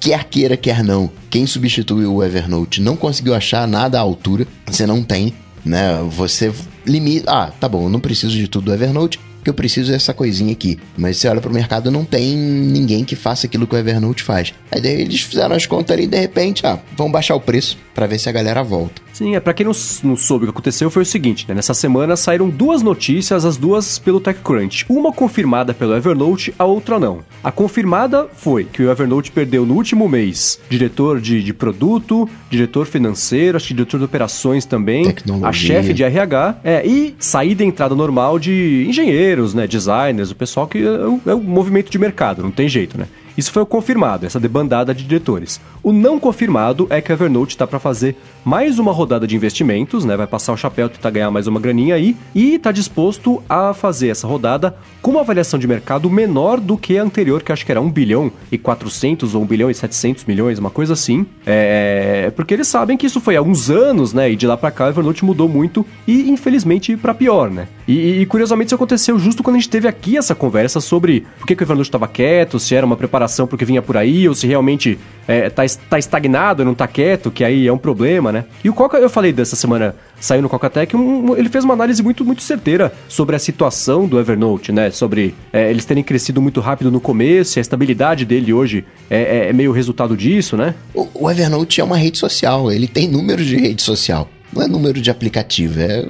quer 0.03 0.25
queira, 0.25 0.57
quer 0.57 0.83
não, 0.83 1.09
quem 1.31 1.47
substituiu 1.47 2.17
o 2.17 2.25
Evernote 2.25 2.81
não 2.81 2.97
conseguiu 2.97 3.35
achar 3.35 3.69
nada 3.69 3.99
à 3.99 4.01
altura, 4.01 4.49
você 4.67 4.85
não 4.85 5.01
tem, 5.01 5.33
né? 5.65 6.03
Você 6.11 6.53
limita. 6.87 7.31
Ah, 7.31 7.51
tá 7.51 7.69
bom, 7.69 7.85
eu 7.85 7.89
não 7.89 8.01
preciso 8.01 8.37
de 8.37 8.49
tudo 8.49 8.67
do 8.67 8.75
Evernote 8.75 9.19
que 9.43 9.51
eu 9.51 9.55
preciso 9.55 9.91
dessa 9.91 10.15
coisinha 10.15 10.53
aqui. 10.53 10.79
Mas 10.97 11.17
você 11.17 11.29
olha 11.29 11.41
pro 11.41 11.53
mercado, 11.53 11.91
não 11.91 12.05
tem 12.05 12.37
ninguém 12.37 13.05
que 13.05 13.17
faça 13.17 13.47
aquilo 13.47 13.67
que 13.67 13.75
o 13.75 13.79
Evernote 13.79 14.23
faz. 14.23 14.55
Aí 14.71 14.81
daí 14.81 15.01
eles 15.01 15.21
fizeram 15.21 15.57
as 15.57 15.67
contas 15.67 15.95
ali 15.95 16.05
e 16.05 16.07
de 16.07 16.19
repente, 16.19 16.67
ah, 16.67 16.79
vão 16.97 17.11
baixar 17.11 17.35
o 17.35 17.41
preço 17.41 17.77
para 17.95 18.07
ver 18.07 18.19
se 18.19 18.29
a 18.29 18.33
galera 18.33 18.63
volta. 18.63 19.03
Sim, 19.13 19.37
é 19.37 19.41
para 19.41 19.53
quem 19.53 19.67
não, 19.67 19.73
não 20.03 20.17
soube 20.17 20.45
o 20.45 20.47
que 20.47 20.51
aconteceu 20.51 20.91
foi 20.91 21.03
o 21.03 21.07
seguinte, 21.07 21.45
né? 21.49 21.55
Nessa 21.55 21.75
semana 21.75 22.17
saíram 22.17 22.49
duas 22.49 22.83
notícias, 22.83 23.45
as 23.45 23.57
duas 23.57 23.99
pelo 23.99 24.21
TechCrunch. 24.21 24.87
Uma 24.89 25.13
confirmada 25.13 25.75
pelo 25.75 25.95
Evernote, 25.95 26.55
a 26.59 26.65
outra 26.65 26.99
não. 26.99 27.21
A 27.45 27.53
confirmada 27.53 28.27
foi 28.35 28.65
que 28.65 28.83
o 28.83 28.91
Evernote 28.91 29.31
perdeu 29.31 29.67
no 29.67 29.75
último 29.75 30.09
mês 30.09 30.59
diretor 30.69 31.21
de, 31.21 31.43
de 31.43 31.53
produto, 31.53 32.29
diretor 32.51 32.87
financeiro, 32.87 33.57
acho 33.57 33.69
que 33.69 33.75
diretor 33.75 33.99
de 33.99 34.05
operações 34.05 34.65
também, 34.65 35.05
Tecnologia. 35.05 35.49
a 35.49 35.53
chefe 35.53 35.93
de 35.93 36.03
RH, 36.03 36.57
é, 36.65 36.87
e 36.87 37.15
saída 37.19 37.63
e 37.63 37.67
entrada 37.67 37.95
normal 37.95 38.39
de 38.39 38.87
engenheiros, 38.89 39.55
né, 39.55 39.67
designers, 39.67 40.31
o 40.31 40.35
pessoal 40.35 40.67
que 40.67 40.79
é 40.79 40.91
o, 40.91 41.21
é 41.27 41.35
o 41.35 41.41
movimento 41.41 41.91
de 41.91 41.99
mercado, 41.99 42.43
não 42.43 42.51
tem 42.51 42.69
jeito, 42.69 42.97
né? 42.99 43.07
Isso 43.37 43.53
foi 43.53 43.63
o 43.63 43.67
confirmado, 43.67 44.27
essa 44.27 44.41
debandada 44.41 44.95
de 44.95 45.05
diretores. 45.05 45.61
O 45.83 45.93
não 45.93 46.19
confirmado 46.19 46.87
é 46.91 47.01
que 47.01 47.11
a 47.11 47.15
Evernote 47.15 47.55
está 47.55 47.67
para 47.67 47.79
fazer 47.79 48.17
mais 48.45 48.79
uma 48.79 48.93
rodada 48.93 49.27
de 49.27 49.37
investimentos, 49.37 50.05
né? 50.05 50.17
Vai 50.17 50.27
passar 50.27 50.53
o 50.53 50.57
chapéu, 50.57 50.89
tentar 50.89 51.11
ganhar 51.11 51.31
mais 51.31 51.47
uma 51.47 51.61
graninha 51.61 51.95
aí 51.95 52.17
e 52.35 52.55
está 52.55 52.71
disposto 52.71 53.43
a 53.49 53.73
fazer 53.73 54.09
essa 54.09 54.27
rodada 54.27 54.77
com 55.01 55.13
uma 55.13 55.21
avaliação 55.21 55.59
de 55.59 55.67
mercado 55.67 56.09
menor 56.11 56.61
do 56.61 56.77
que 56.77 56.99
a 56.99 57.03
anterior, 57.03 57.43
que 57.43 57.53
acho 57.53 57.65
que 57.65 57.73
era 57.73 57.81
1 57.81 57.91
bilhão 57.91 58.31
e 58.51 58.59
400 58.59 59.35
ou 59.35 59.43
1 59.43 59.47
bilhão 59.47 59.71
e 59.71 59.75
700 59.75 60.25
milhões, 60.25 60.59
uma 60.59 60.71
coisa 60.71 60.93
assim. 60.93 61.27
É, 61.47 62.33
porque 62.37 62.55
eles 62.55 62.69
sabem 62.69 62.97
que 62.97 63.07
isso 63.07 63.21
foi 63.21 63.37
há 63.37 63.43
uns 63.43 63.71
anos, 63.71 64.13
né? 64.13 64.31
E 64.31 64.37
de 64.37 64.47
lá 64.47 64.57
para 64.57 64.71
cá 64.71 64.87
a 64.87 64.89
Evernote 64.89 65.25
mudou 65.25 65.49
muito 65.49 65.85
e 66.07 66.31
infelizmente 66.31 66.97
para 66.97 67.15
pior, 67.15 67.51
né? 67.51 67.67
E, 67.87 68.21
e, 68.21 68.27
curiosamente 68.27 68.69
isso 68.69 68.75
aconteceu 68.77 69.19
justo 69.19 69.43
quando 69.43 69.57
a 69.57 69.59
gente 69.59 69.69
teve 69.69 69.89
aqui 69.89 70.17
essa 70.17 70.35
conversa 70.35 70.81
sobre 70.81 71.27
por 71.39 71.47
que, 71.47 71.57
que 71.57 71.63
o 71.63 71.65
Evernote 71.65 71.89
estava 71.89 72.07
quieto, 72.07 72.61
se 72.61 72.75
era 72.75 72.87
uma 72.87 72.97
preparação 72.97 73.22
porque 73.47 73.65
vinha 73.65 73.83
por 73.83 73.97
aí 73.97 74.29
ou 74.29 74.35
se 74.35 74.47
realmente 74.47 74.99
é, 75.27 75.49
tá, 75.51 75.63
tá 75.89 75.99
estagnado, 75.99 76.65
não 76.65 76.75
tá 76.75 76.87
quieto, 76.87 77.31
que 77.31 77.45
aí 77.45 77.67
é 77.67 77.73
um 77.73 77.79
problema, 77.79 78.33
né? 78.33 78.45
E 78.65 78.69
o 78.69 78.75
Coca, 78.75 78.99
eu 78.99 79.09
falei 79.09 79.33
dessa 79.33 79.57
semana, 79.57 79.95
saiu 80.21 80.43
no 80.43 80.49
Coca-Tech, 80.49 80.97
um, 80.97 81.37
ele 81.37 81.49
fez 81.49 81.65
uma 81.65 81.75
análise 81.75 82.03
muito, 82.03 82.25
muito 82.25 82.43
certeira 82.43 82.93
sobre 83.09 83.37
a 83.37 83.39
situação 83.39 84.07
do 84.07 84.19
Evernote, 84.19 84.73
né? 84.73 84.91
Sobre 84.91 85.35
é, 85.53 85.71
eles 85.71 85.85
terem 85.85 86.03
crescido 86.03 86.41
muito 86.41 86.61
rápido 86.61 86.91
no 86.91 87.01
começo, 87.01 87.59
e 87.59 87.61
a 87.61 87.63
estabilidade 87.63 88.25
dele 88.25 88.53
hoje 88.53 88.85
é, 89.09 89.21
é, 89.21 89.49
é 89.49 89.53
meio 89.53 89.73
resultado 89.73 90.17
disso, 90.17 90.57
né? 90.57 90.75
O, 90.95 91.09
o 91.15 91.31
Evernote 91.31 91.81
é 91.81 91.85
uma 91.85 91.97
rede 91.97 92.19
social, 92.19 92.71
ele 92.71 92.87
tem 92.87 93.09
números 93.09 93.47
de 93.47 93.57
rede 93.57 93.83
social. 93.83 94.29
Não 94.53 94.63
é 94.63 94.69
número 94.69 95.01
de 95.01 95.11
aplicativo, 95.11 95.81
é 95.81 96.07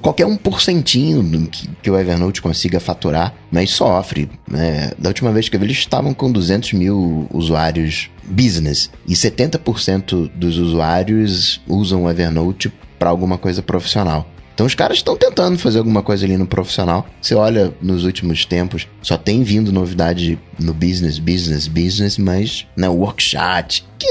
qualquer 0.00 0.26
um 0.26 0.36
porcentinho 0.36 1.48
que, 1.48 1.68
que 1.82 1.90
o 1.90 1.98
Evernote 1.98 2.40
consiga 2.40 2.80
faturar, 2.80 3.34
mas 3.50 3.70
sofre. 3.70 4.30
Né? 4.48 4.92
Da 4.98 5.10
última 5.10 5.32
vez 5.32 5.48
que 5.48 5.56
eu 5.56 5.60
vi, 5.60 5.66
eles 5.66 5.78
estavam 5.78 6.14
com 6.14 6.30
200 6.30 6.72
mil 6.72 7.26
usuários 7.32 8.10
business 8.24 8.90
e 9.06 9.14
70% 9.14 10.30
dos 10.34 10.58
usuários 10.58 11.60
usam 11.66 12.04
o 12.04 12.10
Evernote 12.10 12.72
para 12.98 13.10
alguma 13.10 13.36
coisa 13.36 13.62
profissional. 13.62 14.26
Então 14.56 14.64
os 14.64 14.74
caras 14.74 14.96
estão 14.96 15.14
tentando 15.14 15.58
fazer 15.58 15.76
alguma 15.76 16.02
coisa 16.02 16.24
ali 16.24 16.38
no 16.38 16.46
profissional. 16.46 17.06
Você 17.20 17.34
olha 17.34 17.74
nos 17.82 18.04
últimos 18.04 18.46
tempos, 18.46 18.88
só 19.02 19.18
tem 19.18 19.42
vindo 19.42 19.70
novidade 19.70 20.38
no 20.58 20.72
business, 20.72 21.18
business, 21.18 21.68
business, 21.68 22.16
mas 22.16 22.66
né, 22.74 22.88
workshop, 22.88 23.84
que 23.98 24.06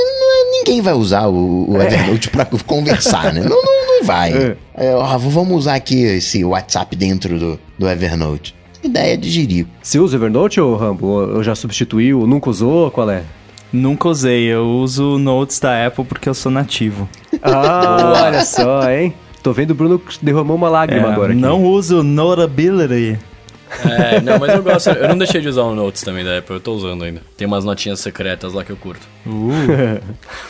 ninguém 0.65 0.81
vai 0.81 0.93
usar 0.93 1.27
o, 1.27 1.71
o 1.71 1.81
é. 1.81 1.85
Evernote 1.85 2.27
é. 2.27 2.31
para 2.31 2.45
conversar, 2.45 3.31
né? 3.31 3.41
Não, 3.41 3.61
não, 3.61 3.87
não 3.87 4.03
vai. 4.03 4.33
É. 4.33 4.57
É, 4.73 4.95
ó, 4.95 5.17
vamos 5.17 5.55
usar 5.55 5.75
aqui 5.75 6.01
esse 6.01 6.43
WhatsApp 6.43 6.95
dentro 6.95 7.37
do, 7.37 7.59
do 7.77 7.87
Evernote. 7.87 8.55
Ideia 8.83 9.17
de 9.17 9.29
girico. 9.29 9.69
Você 9.81 9.99
usa 9.99 10.15
o 10.15 10.19
Evernote, 10.19 10.59
ou 10.59 10.75
Rambo? 10.75 11.07
Ou 11.07 11.43
já 11.43 11.55
substituiu? 11.55 12.25
Nunca 12.25 12.49
usou? 12.49 12.89
Qual 12.91 13.09
é? 13.09 13.23
Nunca 13.71 14.09
usei, 14.09 14.45
eu 14.45 14.65
uso 14.65 15.17
Notes 15.17 15.59
da 15.59 15.85
Apple 15.85 16.05
porque 16.05 16.29
eu 16.29 16.33
sou 16.33 16.51
nativo. 16.51 17.07
Ah, 17.41 18.23
olha 18.25 18.45
só, 18.45 18.89
hein? 18.89 19.13
Tô 19.43 19.51
vendo 19.51 19.71
o 19.71 19.75
Bruno 19.75 20.01
derramou 20.21 20.55
uma 20.55 20.69
lágrima 20.69 21.07
é, 21.07 21.11
agora. 21.11 21.31
Aqui. 21.33 21.41
Não 21.41 21.63
uso 21.63 22.01
Notability. 22.01 23.19
É, 23.83 24.21
não, 24.21 24.39
mas 24.39 24.53
eu 24.53 24.63
gosto. 24.63 24.89
Eu 24.89 25.09
não 25.09 25.17
deixei 25.17 25.41
de 25.41 25.49
usar 25.49 25.63
o 25.63 25.75
Notes 25.75 26.01
também 26.03 26.23
da 26.23 26.37
Apple, 26.37 26.55
eu 26.55 26.59
tô 26.61 26.73
usando 26.73 27.03
ainda. 27.03 27.21
Tem 27.35 27.45
umas 27.45 27.65
notinhas 27.65 27.99
secretas 27.99 28.53
lá 28.53 28.63
que 28.63 28.71
eu 28.71 28.77
curto. 28.77 29.05
Uh. 29.25 29.99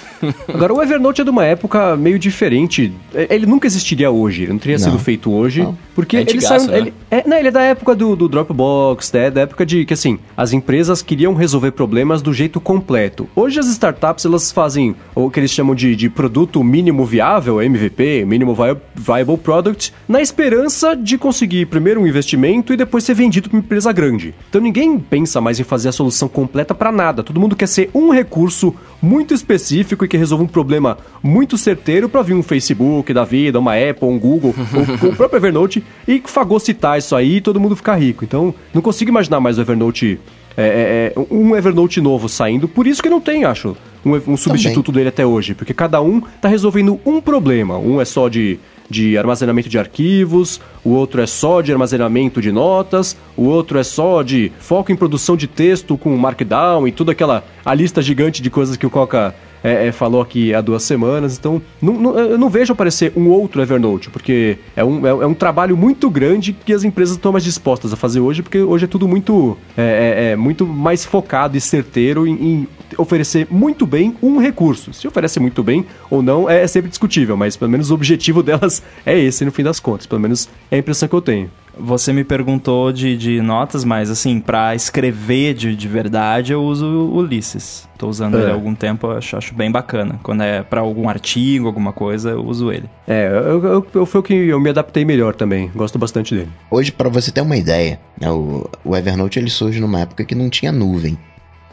Agora, 0.48 0.74
o 0.74 0.82
Evernote 0.82 1.22
é 1.22 1.24
de 1.24 1.30
uma 1.30 1.46
época 1.46 1.96
meio 1.96 2.18
diferente. 2.20 2.94
Ele 3.14 3.46
nunca 3.46 3.68
existiria 3.68 4.10
hoje, 4.12 4.44
ele 4.44 4.54
não 4.54 4.60
teria 4.60 4.78
não. 4.78 4.84
sido 4.84 5.00
feito 5.00 5.32
hoje. 5.32 5.64
Não. 5.64 5.78
Porque 5.96 6.18
é 6.18 6.22
ele 6.22 6.42
saiu. 6.42 6.68
Né? 6.68 6.78
Ele, 6.78 6.94
é, 7.10 7.24
não, 7.26 7.38
ele 7.38 7.48
é 7.48 7.52
da 7.52 7.62
época 7.62 7.96
do, 7.96 8.16
do 8.16 8.28
Dropbox, 8.28 9.12
né? 9.14 9.32
da 9.32 9.42
época 9.42 9.66
de 9.66 9.86
que, 9.86 9.94
assim, 9.94 10.20
as 10.36 10.52
empresas 10.52 11.02
queriam 11.02 11.34
resolver 11.34 11.72
problemas 11.72 12.22
do 12.22 12.34
jeito 12.34 12.60
completo. 12.60 13.30
Hoje, 13.36 13.60
as 13.60 13.68
startups, 13.68 14.26
elas 14.26 14.52
fazem 14.52 14.96
o 15.16 15.30
que 15.30 15.40
eles 15.40 15.52
chamam 15.52 15.74
de, 15.74 15.96
de 15.96 16.10
produto 16.10 16.64
mínimo 16.64 17.06
viável, 17.06 17.62
MVP, 17.62 18.26
Mínimo 18.26 18.56
Viable 18.96 19.38
Product, 19.38 19.94
na 20.08 20.22
esperança 20.22 20.96
de 20.96 21.18
conseguir 21.18 21.66
primeiro 21.68 22.02
um 22.02 22.08
investimento 22.08 22.74
e 22.74 22.78
depois 22.78 23.04
ser 23.04 23.14
vendido 23.14 23.50
para 23.50 23.58
uma 23.58 23.64
empresa 23.64 23.92
grande. 23.94 24.36
Então, 24.50 24.60
ninguém 24.60 25.00
pensa 25.00 25.40
mais 25.40 25.60
em 25.60 25.64
fazer 25.64 25.90
a 25.90 25.94
solução 25.94 26.28
completa 26.28 26.76
para 26.76 26.92
nada. 26.92 27.24
Todo 27.24 27.40
mundo 27.40 27.56
quer 27.56 27.68
ser 27.68 27.90
um 27.94 28.10
recurso 28.10 28.76
muito 29.02 29.34
específico 29.34 30.04
e 30.04 30.08
que 30.08 30.15
resolva 30.18 30.44
um 30.44 30.48
problema 30.48 30.98
muito 31.22 31.58
certeiro 31.58 32.08
para 32.10 32.22
vir 32.22 32.34
um 32.34 32.44
Facebook 32.44 33.14
da 33.14 33.24
vida, 33.24 33.60
uma 33.60 33.74
Apple, 33.74 34.08
um 34.08 34.20
Google, 34.20 34.54
ou, 35.04 35.10
o 35.10 35.16
próprio 35.16 35.38
Evernote 35.38 35.84
e 36.08 36.22
fagocitar 36.26 36.98
isso 36.98 37.16
aí 37.16 37.38
e 37.38 37.42
todo 37.42 37.60
mundo 37.60 37.76
ficar 37.76 37.96
rico. 37.96 38.24
Então, 38.24 38.54
não 38.74 38.82
consigo 38.82 39.10
imaginar 39.10 39.40
mais 39.40 39.58
o 39.58 39.62
Evernote. 39.62 40.20
É, 40.58 41.12
é, 41.14 41.20
é 41.20 41.34
um 41.34 41.54
Evernote 41.54 42.00
novo 42.00 42.30
saindo, 42.30 42.66
por 42.66 42.88
isso 42.88 43.04
que 43.04 43.10
não 43.10 43.20
tem, 43.20 43.44
acho, 43.44 43.76
um, 44.06 44.14
um 44.26 44.38
substituto 44.38 44.86
Também. 44.86 45.00
dele 45.00 45.10
até 45.10 45.26
hoje, 45.26 45.54
porque 45.54 45.74
cada 45.74 46.02
um 46.02 46.22
tá 46.40 46.48
resolvendo 46.48 46.98
um 47.06 47.20
problema. 47.20 47.78
Um 47.78 48.00
é 48.00 48.06
só 48.06 48.30
de 48.30 48.58
de 48.90 49.18
armazenamento 49.18 49.70
de 49.70 49.80
arquivos, 49.80 50.62
o 50.84 50.92
outro 50.92 51.22
é 51.22 51.26
só 51.26 51.62
de 51.62 51.72
armazenamento 51.72 52.42
de 52.42 52.52
notas, 52.52 53.18
o 53.36 53.44
outro 53.46 53.80
é 53.80 53.84
só 53.84 54.22
de 54.22 54.52
foco 54.60 54.92
em 54.92 54.96
produção 54.96 55.36
de 55.36 55.48
texto 55.48 55.98
com 55.98 56.16
Markdown 56.16 56.88
e 56.88 56.92
toda 56.92 57.12
aquela 57.12 57.44
a 57.64 57.74
lista 57.74 58.02
gigante 58.02 58.42
de 58.42 58.50
coisas 58.50 58.78
que 58.78 58.86
o 58.86 58.90
Coca 58.90 59.36
é, 59.66 59.88
é, 59.88 59.92
falou 59.92 60.22
aqui 60.22 60.54
há 60.54 60.62
duas 60.62 60.84
semanas. 60.84 61.38
Então, 61.38 61.62
não, 61.82 61.94
não, 61.94 62.20
eu 62.20 62.38
não 62.38 62.50
vejo 62.50 62.74
aparecer 62.74 63.12
um 63.16 63.28
outro 63.30 63.62
Evernote, 63.62 64.10
porque 64.10 64.60
é 64.76 64.84
um, 64.84 65.06
é, 65.06 65.10
é, 65.10 65.26
um 65.26 65.34
trabalho 65.34 65.76
muito 65.76 66.10
grande 66.10 66.54
que 66.54 66.72
as 66.72 66.84
empresas 66.84 67.16
estão 67.16 67.32
mais 67.32 67.44
dispostas 67.44 67.92
a 67.92 67.96
fazer 67.96 68.20
hoje, 68.20 68.44
porque 68.44 68.60
hoje 68.60 68.86
é 68.86 68.88
tudo 68.88 69.08
muito, 69.08 69.58
é, 69.76 69.82
é, 69.82 70.32
é 70.32 70.36
muito 70.36 70.66
mais 70.68 71.04
focado 71.04 71.58
e 71.58 71.62
certeiro 71.62 72.28
em, 72.28 72.34
em, 72.34 72.68
oferecer 72.98 73.48
muito 73.50 73.86
bem 73.86 74.16
um 74.22 74.38
recurso. 74.38 74.94
Se 74.94 75.08
oferece 75.08 75.40
muito 75.40 75.64
bem 75.64 75.86
ou 76.10 76.22
não 76.22 76.50
é 76.50 76.66
sempre 76.68 76.90
discutível, 76.90 77.36
mas 77.38 77.56
pelo 77.56 77.72
menos 77.72 77.92
o 77.92 77.94
objetivo 77.94 78.42
delas 78.44 78.82
é 79.06 79.18
esse 79.18 79.46
no 79.46 79.52
fim 79.52 79.64
das 79.64 79.80
contas. 79.80 80.06
Pelo 80.06 80.22
menos 80.22 80.50
é 80.70 80.76
a 80.76 80.80
impressão 80.80 81.08
que 81.08 81.16
eu 81.16 81.22
tenho. 81.22 81.50
Você 81.78 82.14
me 82.14 82.24
perguntou 82.24 82.92
de, 82.92 83.18
de 83.18 83.42
notas, 83.42 83.84
mas 83.84 84.10
assim, 84.10 84.40
para 84.40 84.74
escrever 84.76 85.54
de, 85.54 85.76
de 85.76 85.88
verdade, 85.88 86.54
eu 86.54 86.64
uso 86.64 86.86
o 86.86 87.18
Ulisses. 87.18 87.88
Tô 87.98 88.08
usando 88.08 88.38
é. 88.38 88.42
ele 88.42 88.52
há 88.52 88.54
algum 88.54 88.74
tempo, 88.74 89.10
acho, 89.12 89.36
acho 89.36 89.54
bem 89.54 89.70
bacana. 89.70 90.20
Quando 90.24 90.42
é 90.42 90.64
para 90.64 90.82
algum 90.82 91.10
artigo, 91.10 91.68
alguma 91.68 91.92
coisa, 91.92 92.32
eu 92.32 92.46
uso 92.46 92.72
ele. 92.72 92.90
É, 93.06 93.28
eu, 93.28 93.64
eu, 93.64 93.88
eu, 93.94 94.06
foi 94.06 94.22
o 94.22 94.24
que 94.24 94.34
eu 94.34 94.60
me 94.60 94.70
adaptei 94.70 95.04
melhor 95.04 95.36
também. 95.36 95.70
Gosto 95.76 96.00
bastante 96.00 96.34
dele. 96.34 96.50
Hoje, 96.72 96.92
para 96.92 97.10
você 97.10 97.32
ter 97.32 97.42
uma 97.42 97.58
ideia, 97.58 98.00
né, 98.20 98.32
o, 98.32 98.70
o 98.84 98.96
Evernote 98.96 99.38
ele 99.38 99.50
surge 99.50 99.80
numa 99.80 100.00
época 100.00 100.24
que 100.24 100.34
não 100.36 100.50
tinha 100.50 100.72
nuvem. 100.72 101.18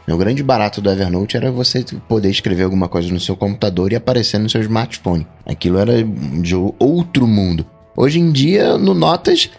O 0.07 0.17
grande 0.17 0.43
barato 0.43 0.81
do 0.81 0.89
Evernote 0.89 1.37
era 1.37 1.51
você 1.51 1.83
poder 2.07 2.29
escrever 2.29 2.63
alguma 2.63 2.89
coisa 2.89 3.11
no 3.11 3.19
seu 3.19 3.35
computador 3.35 3.91
e 3.91 3.95
aparecer 3.95 4.37
no 4.37 4.49
seu 4.49 4.61
smartphone. 4.61 5.25
Aquilo 5.45 5.77
era 5.77 6.03
de 6.03 6.55
outro 6.77 7.25
mundo. 7.25 7.65
Hoje 7.95 8.19
em 8.19 8.31
dia, 8.31 8.77
no 8.77 8.93
Notas, 8.93 9.49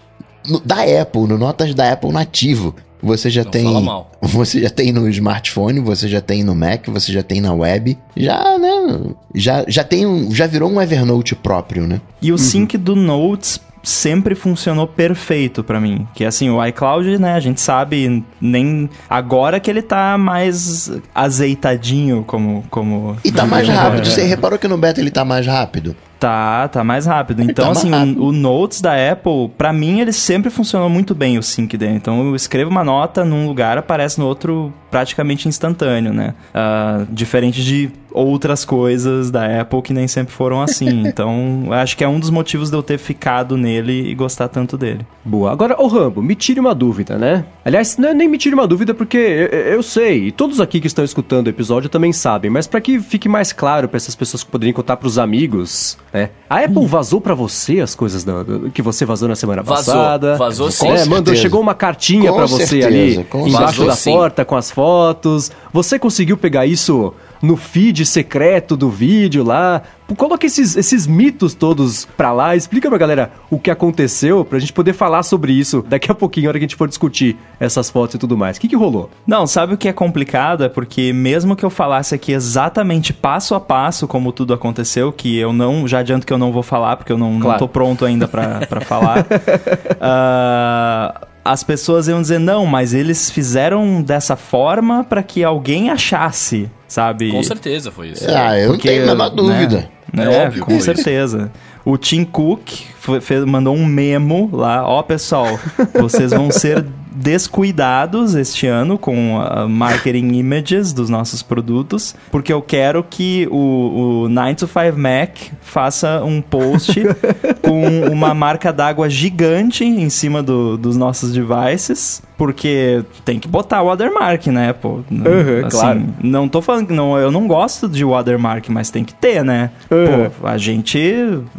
no, 0.46 0.60
da 0.60 0.82
Apple, 1.00 1.22
no 1.22 1.38
Notas 1.38 1.74
da 1.74 1.92
Apple 1.92 2.12
nativo. 2.12 2.74
Você 3.02 3.28
já 3.28 3.44
Não 3.44 3.50
tem. 3.50 3.66
Você 4.22 4.62
já 4.62 4.70
tem 4.70 4.90
no 4.90 5.06
smartphone, 5.10 5.78
você 5.80 6.08
já 6.08 6.18
tem 6.18 6.42
no 6.42 6.54
Mac, 6.54 6.86
você 6.88 7.12
já 7.12 7.22
tem 7.22 7.42
na 7.42 7.52
web. 7.52 7.98
Já, 8.16 8.58
né? 8.58 9.12
Já, 9.34 9.62
já 9.68 9.84
tem 9.84 10.06
um, 10.06 10.34
Já 10.34 10.46
virou 10.46 10.70
um 10.70 10.80
Evernote 10.80 11.34
próprio, 11.34 11.86
né? 11.86 12.00
E 12.22 12.32
o 12.32 12.36
uhum. 12.36 12.38
sync 12.38 12.78
do 12.78 12.96
Notes 12.96 13.60
sempre 13.88 14.34
funcionou 14.34 14.86
perfeito 14.86 15.62
pra 15.62 15.80
mim. 15.80 16.06
Que 16.14 16.24
assim, 16.24 16.50
o 16.50 16.64
iCloud, 16.66 17.18
né, 17.18 17.34
a 17.34 17.40
gente 17.40 17.60
sabe 17.60 18.24
nem 18.40 18.88
agora 19.08 19.60
que 19.60 19.70
ele 19.70 19.82
tá 19.82 20.18
mais 20.18 20.90
azeitadinho 21.14 22.24
como 22.26 22.64
como 22.70 23.16
E 23.24 23.30
tá 23.30 23.46
mais 23.46 23.68
rápido. 23.68 24.06
Você 24.06 24.24
reparou 24.24 24.58
que 24.58 24.68
no 24.68 24.76
beta 24.76 25.00
ele 25.00 25.10
tá 25.10 25.24
mais 25.24 25.46
rápido? 25.46 25.94
Tá, 26.18 26.68
tá 26.68 26.82
mais 26.82 27.04
rápido. 27.04 27.42
Então, 27.42 27.66
tá 27.66 27.72
assim, 27.72 27.90
rápido. 27.90 28.22
O, 28.22 28.28
o 28.28 28.32
Notes 28.32 28.80
da 28.80 28.92
Apple, 29.12 29.50
pra 29.58 29.74
mim, 29.74 30.00
ele 30.00 30.12
sempre 30.12 30.50
funcionou 30.50 30.88
muito 30.88 31.14
bem, 31.14 31.36
o 31.36 31.42
sync 31.42 31.76
dele. 31.76 31.96
Então, 31.96 32.28
eu 32.28 32.34
escrevo 32.34 32.70
uma 32.70 32.82
nota 32.82 33.26
num 33.26 33.46
lugar, 33.46 33.76
aparece 33.76 34.18
no 34.18 34.26
outro 34.26 34.72
praticamente 34.90 35.48
instantâneo, 35.48 36.14
né? 36.14 36.34
Ah, 36.54 37.04
diferente 37.10 37.62
de 37.62 37.90
outras 38.14 38.64
coisas 38.64 39.30
da 39.30 39.60
Apple 39.60 39.82
que 39.82 39.92
nem 39.92 40.06
sempre 40.08 40.32
foram 40.32 40.62
assim. 40.62 41.02
Então, 41.14 41.64
eu 41.66 41.72
acho 41.74 41.96
que 41.96 42.02
é 42.04 42.08
um 42.08 42.18
dos 42.20 42.30
motivos 42.30 42.70
de 42.70 42.76
eu 42.76 42.82
ter 42.82 42.96
ficado 42.98 43.56
nele 43.56 44.10
e 44.10 44.14
gostar 44.14 44.48
tanto 44.48 44.76
dele. 44.78 45.00
Boa. 45.24 45.50
Agora, 45.52 45.76
ô 45.80 45.86
Rambo, 45.86 46.22
me 46.22 46.34
tire 46.34 46.58
uma 46.60 46.74
dúvida, 46.74 47.18
né? 47.18 47.44
Aliás, 47.64 47.96
não 47.98 48.08
é 48.10 48.14
nem 48.14 48.28
me 48.28 48.38
tire 48.38 48.54
uma 48.54 48.66
dúvida 48.66 48.94
porque 48.94 49.16
eu, 49.16 49.58
eu 49.76 49.82
sei, 49.82 50.28
e 50.28 50.32
todos 50.32 50.60
aqui 50.60 50.80
que 50.80 50.86
estão 50.86 51.04
escutando 51.04 51.46
o 51.46 51.50
episódio 51.50 51.88
também 51.90 52.12
sabem, 52.12 52.50
mas 52.50 52.66
pra 52.66 52.80
que 52.80 53.00
fique 53.00 53.28
mais 53.28 53.52
claro 53.52 53.88
pra 53.88 53.96
essas 53.96 54.14
pessoas 54.14 54.42
que 54.44 54.50
poderiam 54.50 54.74
contar 54.74 54.96
pros 54.96 55.18
amigos, 55.18 55.98
né? 56.12 56.30
A 56.48 56.60
Apple 56.60 56.86
vazou 56.86 57.20
pra 57.20 57.34
você 57.34 57.80
as 57.80 57.94
coisas 57.94 58.22
da- 58.24 58.44
que 58.72 58.80
você 58.82 59.04
vazou 59.04 59.28
na 59.28 59.34
semana 59.36 59.62
Vazou, 59.62 59.94
passada. 59.94 60.36
vazou 60.36 60.70
sim. 60.70 60.88
É, 60.88 61.04
mandou, 61.06 61.34
chegou 61.34 61.60
uma 61.60 61.74
cartinha 61.74 62.32
pra 62.32 62.46
você 62.46 62.66
certeza, 62.66 62.86
ali 62.86 63.24
com 63.24 63.46
embaixo 63.48 63.52
certeza. 63.66 63.80
da 63.80 63.86
Vazou 63.86 63.92
sim. 63.96 64.12
porta 64.12 64.44
com 64.44 64.56
as 64.56 64.70
fotos. 64.70 65.50
Você 65.72 65.98
conseguiu 65.98 66.36
pegar 66.36 66.66
isso 66.66 67.12
no 67.42 67.56
feed 67.56 68.04
secreto 68.06 68.76
do 68.76 68.88
vídeo 68.90 69.42
lá? 69.44 69.82
Coloca 70.18 70.44
esses, 70.44 70.76
esses 70.76 71.06
mitos 71.06 71.54
todos 71.54 72.04
pra 72.16 72.30
lá, 72.30 72.54
explica 72.54 72.90
pra 72.90 72.98
galera 72.98 73.32
o 73.50 73.58
que 73.58 73.70
aconteceu 73.70 74.44
pra 74.44 74.58
gente 74.58 74.72
poder 74.72 74.92
falar 74.92 75.22
sobre 75.22 75.52
isso 75.52 75.82
daqui 75.88 76.10
a 76.12 76.14
pouquinho, 76.14 76.44
na 76.44 76.48
hora 76.50 76.58
que 76.58 76.64
a 76.64 76.68
gente 76.68 76.76
for 76.76 76.86
discutir 76.86 77.36
essas 77.58 77.88
fotos 77.88 78.16
e 78.16 78.18
tudo 78.18 78.36
mais. 78.36 78.58
O 78.58 78.60
que, 78.60 78.68
que 78.68 78.76
rolou? 78.76 79.08
Não, 79.26 79.46
sabe 79.46 79.72
o 79.72 79.78
que 79.78 79.88
é 79.88 79.92
complicado? 79.94 80.62
É 80.62 80.68
porque 80.68 81.10
mesmo 81.10 81.56
que 81.56 81.64
eu 81.64 81.70
falasse 81.70 82.14
aqui 82.14 82.32
exatamente 82.32 83.14
passo 83.14 83.54
a 83.54 83.60
passo 83.60 84.06
como 84.06 84.30
tudo 84.30 84.52
aconteceu, 84.52 85.10
que 85.10 85.38
eu 85.38 85.54
não, 85.54 85.88
já 85.88 86.00
adianto 86.00 86.26
que 86.26 86.32
eu 86.32 86.38
não 86.38 86.52
vou 86.52 86.62
falar, 86.62 86.96
porque 86.96 87.10
eu 87.12 87.16
não, 87.18 87.32
não 87.32 87.40
Claro. 87.40 87.58
tô 87.60 87.68
pronto 87.68 88.04
ainda 88.04 88.28
pra, 88.28 88.66
pra 88.66 88.82
falar. 88.82 89.24
ah, 90.00 91.20
as 91.44 91.62
pessoas 91.62 92.08
iam 92.08 92.22
dizer, 92.22 92.38
não, 92.40 92.64
mas 92.66 92.94
eles 92.94 93.30
fizeram 93.30 94.00
dessa 94.02 94.34
forma 94.36 95.04
pra 95.04 95.22
que 95.22 95.44
alguém 95.44 95.90
achasse, 95.90 96.70
sabe? 96.88 97.30
Com 97.30 97.42
certeza 97.42 97.90
foi 97.90 98.08
isso. 98.08 98.24
Ah, 98.28 98.58
eu 98.58 98.70
Porque, 98.70 98.88
não 98.88 98.94
tenho 98.96 99.04
a 99.04 99.14
menor 99.14 99.28
dúvida. 99.30 99.88
Né? 100.12 100.24
É 100.30 100.34
É, 100.42 100.46
óbvio 100.46 100.64
com 100.64 100.80
certeza. 100.80 101.50
O 101.84 101.98
Tim 101.98 102.24
Cook 102.24 102.70
foi- 102.98 103.20
fez- 103.20 103.44
mandou 103.44 103.74
um 103.74 103.84
memo 103.84 104.48
lá, 104.52 104.86
ó 104.88 105.02
pessoal, 105.02 105.58
vocês 106.00 106.30
vão 106.30 106.50
ser 106.50 106.84
descuidados 107.14 108.34
este 108.34 108.66
ano 108.66 108.98
com 108.98 109.40
a 109.40 109.68
marketing 109.68 110.32
images 110.34 110.92
dos 110.92 111.08
nossos 111.08 111.42
produtos, 111.42 112.14
porque 112.30 112.52
eu 112.52 112.60
quero 112.60 113.04
que 113.08 113.46
o, 113.50 114.24
o 114.24 114.28
9 114.28 114.54
to 114.56 114.66
5 114.66 114.98
Mac 114.98 115.30
faça 115.62 116.22
um 116.24 116.40
post 116.40 117.02
com 117.62 117.86
uma 118.10 118.34
marca 118.34 118.72
d'água 118.72 119.08
gigante 119.08 119.84
em 119.84 120.08
cima 120.10 120.42
do- 120.42 120.76
dos 120.76 120.96
nossos 120.96 121.32
devices, 121.32 122.22
porque 122.36 123.04
tem 123.24 123.38
que 123.38 123.46
botar 123.46 123.82
o 123.82 123.86
watermark, 123.86 124.46
né, 124.48 124.72
pô? 124.72 125.00
Uhum, 125.10 125.68
claro. 125.70 126.02
Não 126.22 126.48
tô 126.48 126.60
falando 126.60 126.88
que 126.88 126.92
não, 126.92 127.16
eu 127.16 127.30
não 127.30 127.46
gosto 127.46 127.88
de 127.88 128.04
watermark, 128.04 128.68
mas 128.68 128.90
tem 128.90 129.04
que 129.04 129.14
ter, 129.14 129.44
né? 129.44 129.70
Uhum. 129.90 130.30
Pô, 130.40 130.46
a 130.46 130.58
gente 130.58 130.98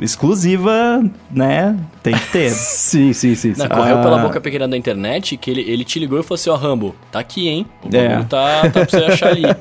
exclusiva, 0.02 1.04
né? 1.32 1.76
Tem 2.06 2.14
que 2.14 2.32
ter. 2.32 2.50
Sim, 2.56 3.12
sim, 3.14 3.34
sim. 3.36 3.54
sim. 3.54 3.60
Não, 3.62 3.68
correu 3.68 3.98
Ah. 3.98 4.02
pela 4.02 4.18
boca 4.20 4.40
pequena 4.40 4.68
da 4.68 4.78
internet 4.78 5.36
que 5.38 5.50
ele, 5.52 5.62
ele 5.62 5.84
te 5.84 5.98
ligou 6.00 6.20
e 6.20 6.24
falou 6.24 6.36
assim, 6.36 6.50
ó, 6.50 6.56
Rambo, 6.56 6.96
tá 7.12 7.20
aqui, 7.20 7.48
hein? 7.50 7.66
O 7.84 7.96
É. 7.96 8.24
tá, 8.30 8.62
tá 8.70 8.70
pra 8.70 8.86
você 8.86 8.98
achar 9.06 9.30
ali. 9.30 9.44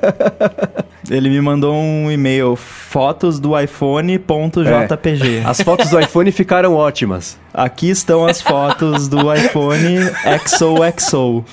Ele 1.07 1.29
me 1.29 1.39
mandou 1.39 1.71
um 1.75 2.09
e-mail, 2.11 2.55
fotos 2.55 3.39
do 3.39 3.51
iPhone.jpg. 3.59 5.41
As 5.45 5.61
fotos 5.61 5.91
do 5.91 5.99
iPhone 5.99 6.31
ficaram 6.31 6.73
ótimas. 6.73 7.37
Aqui 7.53 7.91
estão 7.91 8.25
as 8.25 8.41
fotos 8.41 9.07
do 9.07 9.31
iPhone 9.33 9.99
XOXO. 10.47 11.45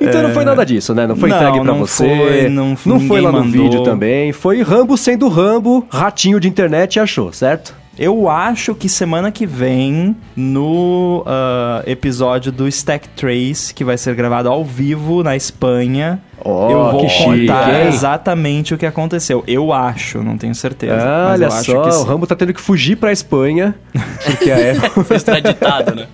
Então 0.00 0.22
não 0.22 0.30
foi 0.34 0.44
nada 0.44 0.64
disso, 0.66 0.92
né? 0.94 1.06
Não 1.06 1.14
foi 1.16 1.28
Não, 1.28 1.36
entregue 1.36 1.60
pra 1.60 1.64
não 1.64 1.78
você. 1.78 2.04
foi, 2.08 2.48
não- 2.48 2.76
não 2.84 3.00
foi 3.00 3.20
lá 3.20 3.30
no 3.30 3.38
mandou. 3.44 3.62
vídeo 3.62 3.82
também. 3.84 4.32
Foi 4.32 4.62
Rambo 4.62 4.96
sendo 4.96 5.28
Rambo, 5.28 5.86
ratinho 5.88 6.40
de 6.40 6.48
internet 6.48 6.96
e 6.96 7.00
achou, 7.00 7.32
certo? 7.32 7.72
Eu 7.98 8.26
acho 8.28 8.74
que 8.74 8.88
semana 8.88 9.30
que 9.30 9.44
vem, 9.46 10.16
no 10.34 11.22
ah, 11.26 11.82
episódio 11.86 12.50
do 12.50 12.66
Stack 12.66 13.06
Trace, 13.10 13.74
que 13.74 13.84
vai 13.84 13.98
ser 13.98 14.14
gravado 14.14 14.48
ao 14.48 14.64
vivo 14.64 15.22
na 15.22 15.36
Espanha, 15.36 16.18
Ó, 16.42 16.70
eu 16.70 16.90
vou 16.90 17.08
chique, 17.08 17.46
contar 17.46 17.82
hein? 17.82 17.88
exatamente 17.88 18.72
o 18.74 18.78
que 18.78 18.86
aconteceu. 18.86 19.44
Eu 19.46 19.72
acho, 19.74 20.22
não 20.22 20.38
tenho 20.38 20.54
certeza. 20.54 20.94
Ah, 21.00 21.26
mas 21.28 21.40
olha 21.40 21.44
eu 21.44 21.52
acho 21.52 21.70
só, 21.70 21.82
que 21.82 21.88
o. 21.90 22.02
Rambo 22.04 22.26
tá 22.26 22.34
tendo 22.34 22.54
que 22.54 22.60
fugir 22.62 22.96
pra 22.96 23.12
Espanha. 23.12 23.74
Porque 24.24 24.50
a 24.50 24.56
Apple. 24.86 25.04
Foi 25.04 25.16
extraditado, 25.16 25.94
né? 25.94 26.06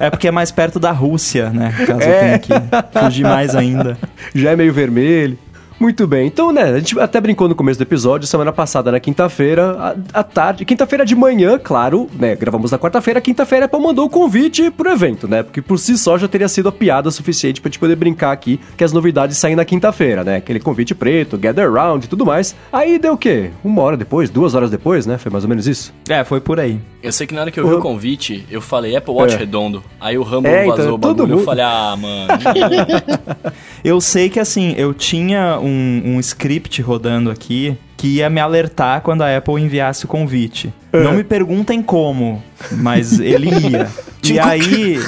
É 0.00 0.08
porque 0.10 0.28
é 0.28 0.30
mais 0.32 0.50
perto 0.50 0.80
da 0.80 0.92
Rússia, 0.92 1.50
né? 1.50 1.74
Caso 1.86 2.00
É. 2.00 2.06
eu 2.06 2.20
tenha 2.20 2.38
que 2.38 2.98
fugir 3.00 3.22
mais 3.24 3.54
ainda. 3.54 3.98
já 4.34 4.52
é 4.52 4.56
meio 4.56 4.72
vermelho. 4.72 5.38
Muito 5.80 6.06
bem. 6.06 6.26
Então, 6.26 6.52
né, 6.52 6.64
a 6.64 6.78
gente 6.78 7.00
até 7.00 7.18
brincou 7.18 7.48
no 7.48 7.54
começo 7.54 7.78
do 7.78 7.82
episódio, 7.82 8.26
semana 8.26 8.52
passada, 8.52 8.92
na 8.92 9.00
quinta-feira, 9.00 9.96
à 10.12 10.22
tarde. 10.22 10.64
Quinta-feira 10.66 11.06
de 11.06 11.16
manhã, 11.16 11.58
claro, 11.58 12.06
né? 12.18 12.36
Gravamos 12.36 12.70
na 12.70 12.78
quarta-feira. 12.78 13.18
Quinta-feira 13.18 13.64
a 13.64 13.66
Apple 13.66 13.80
mandou 13.80 14.04
o 14.04 14.10
convite 14.10 14.70
pro 14.70 14.90
evento, 14.90 15.26
né? 15.26 15.42
Porque 15.42 15.62
por 15.62 15.78
si 15.78 15.96
só 15.96 16.18
já 16.18 16.28
teria 16.28 16.48
sido 16.48 16.68
a 16.68 16.72
piada 16.72 17.10
suficiente 17.10 17.62
pra 17.62 17.70
gente 17.70 17.78
poder 17.78 17.96
brincar 17.96 18.30
aqui 18.30 18.60
que 18.76 18.84
as 18.84 18.92
novidades 18.92 19.38
saem 19.38 19.56
na 19.56 19.64
quinta-feira, 19.64 20.22
né? 20.22 20.36
Aquele 20.36 20.60
convite 20.60 20.94
preto, 20.94 21.38
gather 21.38 21.72
round 21.72 22.04
e 22.04 22.08
tudo 22.10 22.26
mais. 22.26 22.54
Aí 22.70 22.98
deu 22.98 23.14
o 23.14 23.18
quê? 23.18 23.50
Uma 23.64 23.80
hora 23.80 23.96
depois, 23.96 24.28
duas 24.28 24.54
horas 24.54 24.70
depois, 24.70 25.06
né? 25.06 25.16
Foi 25.16 25.32
mais 25.32 25.44
ou 25.44 25.48
menos 25.48 25.66
isso? 25.66 25.94
É, 26.10 26.22
foi 26.24 26.42
por 26.42 26.60
aí. 26.60 26.78
Eu 27.02 27.10
sei 27.10 27.26
que 27.26 27.32
na 27.34 27.40
hora 27.40 27.50
que 27.50 27.58
eu 27.58 27.66
vi 27.66 27.72
o 27.72 27.78
convite, 27.80 28.44
eu 28.50 28.60
falei 28.60 28.94
Apple 28.94 29.14
Watch 29.14 29.34
É. 29.34 29.38
redondo. 29.38 29.82
Aí 29.98 30.18
o 30.18 30.22
Rambo 30.22 30.46
É, 30.46 30.64
então, 30.66 30.76
vazou 30.76 30.94
o 30.96 30.98
todo 30.98 31.16
bagulho. 31.16 31.28
mundo- 31.28 31.40
Eu 31.40 31.44
falei, 31.46 31.64
ah, 31.64 31.96
mano. 31.98 32.28
Eu 33.82 33.98
sei 33.98 34.28
que 34.28 34.38
assim, 34.38 34.74
eu 34.76 34.92
tinha 34.92 35.58
um, 35.58 35.69
um 35.70 36.20
script 36.20 36.80
rodando 36.82 37.30
aqui 37.30 37.76
que 37.96 38.16
ia 38.16 38.30
me 38.30 38.40
alertar 38.40 39.02
quando 39.02 39.22
a 39.22 39.36
Apple 39.36 39.60
enviasse 39.60 40.04
o 40.04 40.08
convite. 40.08 40.72
Não 40.92 41.12
me 41.12 41.24
perguntem 41.24 41.82
como, 41.82 42.42
mas 42.72 43.20
ele 43.20 43.50
ia. 43.50 43.88
e 44.24 44.38
aí. 44.38 44.98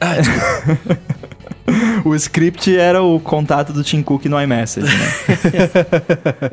o 2.04 2.14
script 2.14 2.76
era 2.76 3.02
o 3.02 3.18
contato 3.20 3.72
do 3.72 3.82
Tim 3.82 4.02
Cook 4.02 4.26
no 4.26 4.40
iMessage, 4.40 4.86
né? 4.86 5.12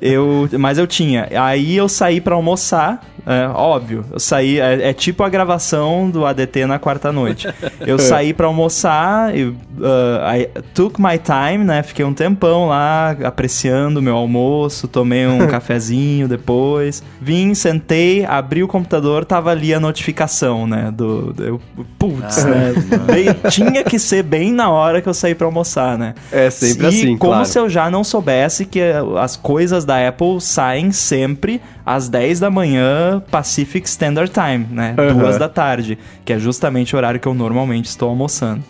eu, 0.02 0.50
mas 0.58 0.78
eu 0.78 0.88
tinha. 0.88 1.28
Aí 1.40 1.76
eu 1.76 1.88
saí 1.88 2.22
pra 2.22 2.36
almoçar, 2.36 3.04
é, 3.28 3.50
óbvio. 3.54 4.06
Eu 4.10 4.20
saí, 4.22 4.58
é, 4.58 4.90
é 4.90 4.94
tipo 4.94 5.22
a 5.22 5.28
gravação 5.28 6.10
do 6.10 6.26
ADT 6.26 6.66
na 6.66 6.80
quarta 6.80 7.12
noite. 7.12 7.46
Eu 7.86 8.00
saí 8.00 8.34
pra 8.34 8.48
almoçar, 8.48 9.38
eu, 9.38 9.50
uh, 9.50 10.36
I 10.36 10.48
took 10.74 11.02
my 11.02 11.18
time, 11.18 11.64
né? 11.64 11.84
Fiquei 11.84 12.04
um 12.04 12.14
tempão 12.14 12.68
lá 12.68 13.16
apreciando 13.24 14.00
o 14.00 14.04
meu 14.04 14.16
almoço, 14.16 14.88
tomei 14.88 15.28
um 15.28 15.46
cafezinho 15.48 16.28
depois. 16.28 17.04
Vim, 17.22 17.54
sentei, 17.54 18.26
abri 18.26 18.64
o 18.64 18.68
computador, 18.68 19.26
tava 19.26 19.52
ali 19.52 19.74
a 19.74 19.80
notificação, 19.80 20.66
né? 20.68 20.92
Do, 20.94 21.34
do 21.34 21.44
eu, 21.44 21.62
putz, 22.00 22.46
né? 22.46 22.74
Bem- 23.06 23.52
tinha 23.52 23.84
que 23.84 24.00
ser 24.00 24.24
bem 24.24 24.52
na 24.52 24.70
hora 24.70 25.02
que 25.02 25.08
eu 25.10 25.14
saí 25.14 25.36
pra 25.36 25.48
almoçar, 25.48 25.98
né? 25.98 26.14
É 26.32 26.50
sempre 26.50 26.86
e 26.86 26.88
assim, 26.88 27.18
como 27.18 27.34
claro. 27.34 27.46
se 27.46 27.60
eu 27.60 27.70
já 27.70 27.90
não 27.90 28.04
soubesse 28.04 28.66
que 28.66 28.80
eh, 28.80 29.02
as 29.20 29.36
coisas 29.36 29.86
da 29.86 30.08
Apple 30.08 30.40
saem 30.40 30.92
sempre 30.92 31.62
às 31.86 32.10
10 32.10 32.42
da 32.42 32.50
manhã 32.50 33.17
Pacific 33.22 33.88
Standard 33.88 34.32
Time, 34.32 34.68
né? 34.72 34.96
Aham. 34.98 35.18
Duas 35.18 35.38
da 35.38 35.50
tarde, 35.50 35.98
que 36.24 36.34
é 36.34 36.40
justamente 36.40 36.96
o 36.96 36.98
horário 36.98 37.20
que 37.20 37.28
eu 37.28 37.34
normalmente 37.34 37.86
estou 37.86 38.10
almoçando. 38.10 38.64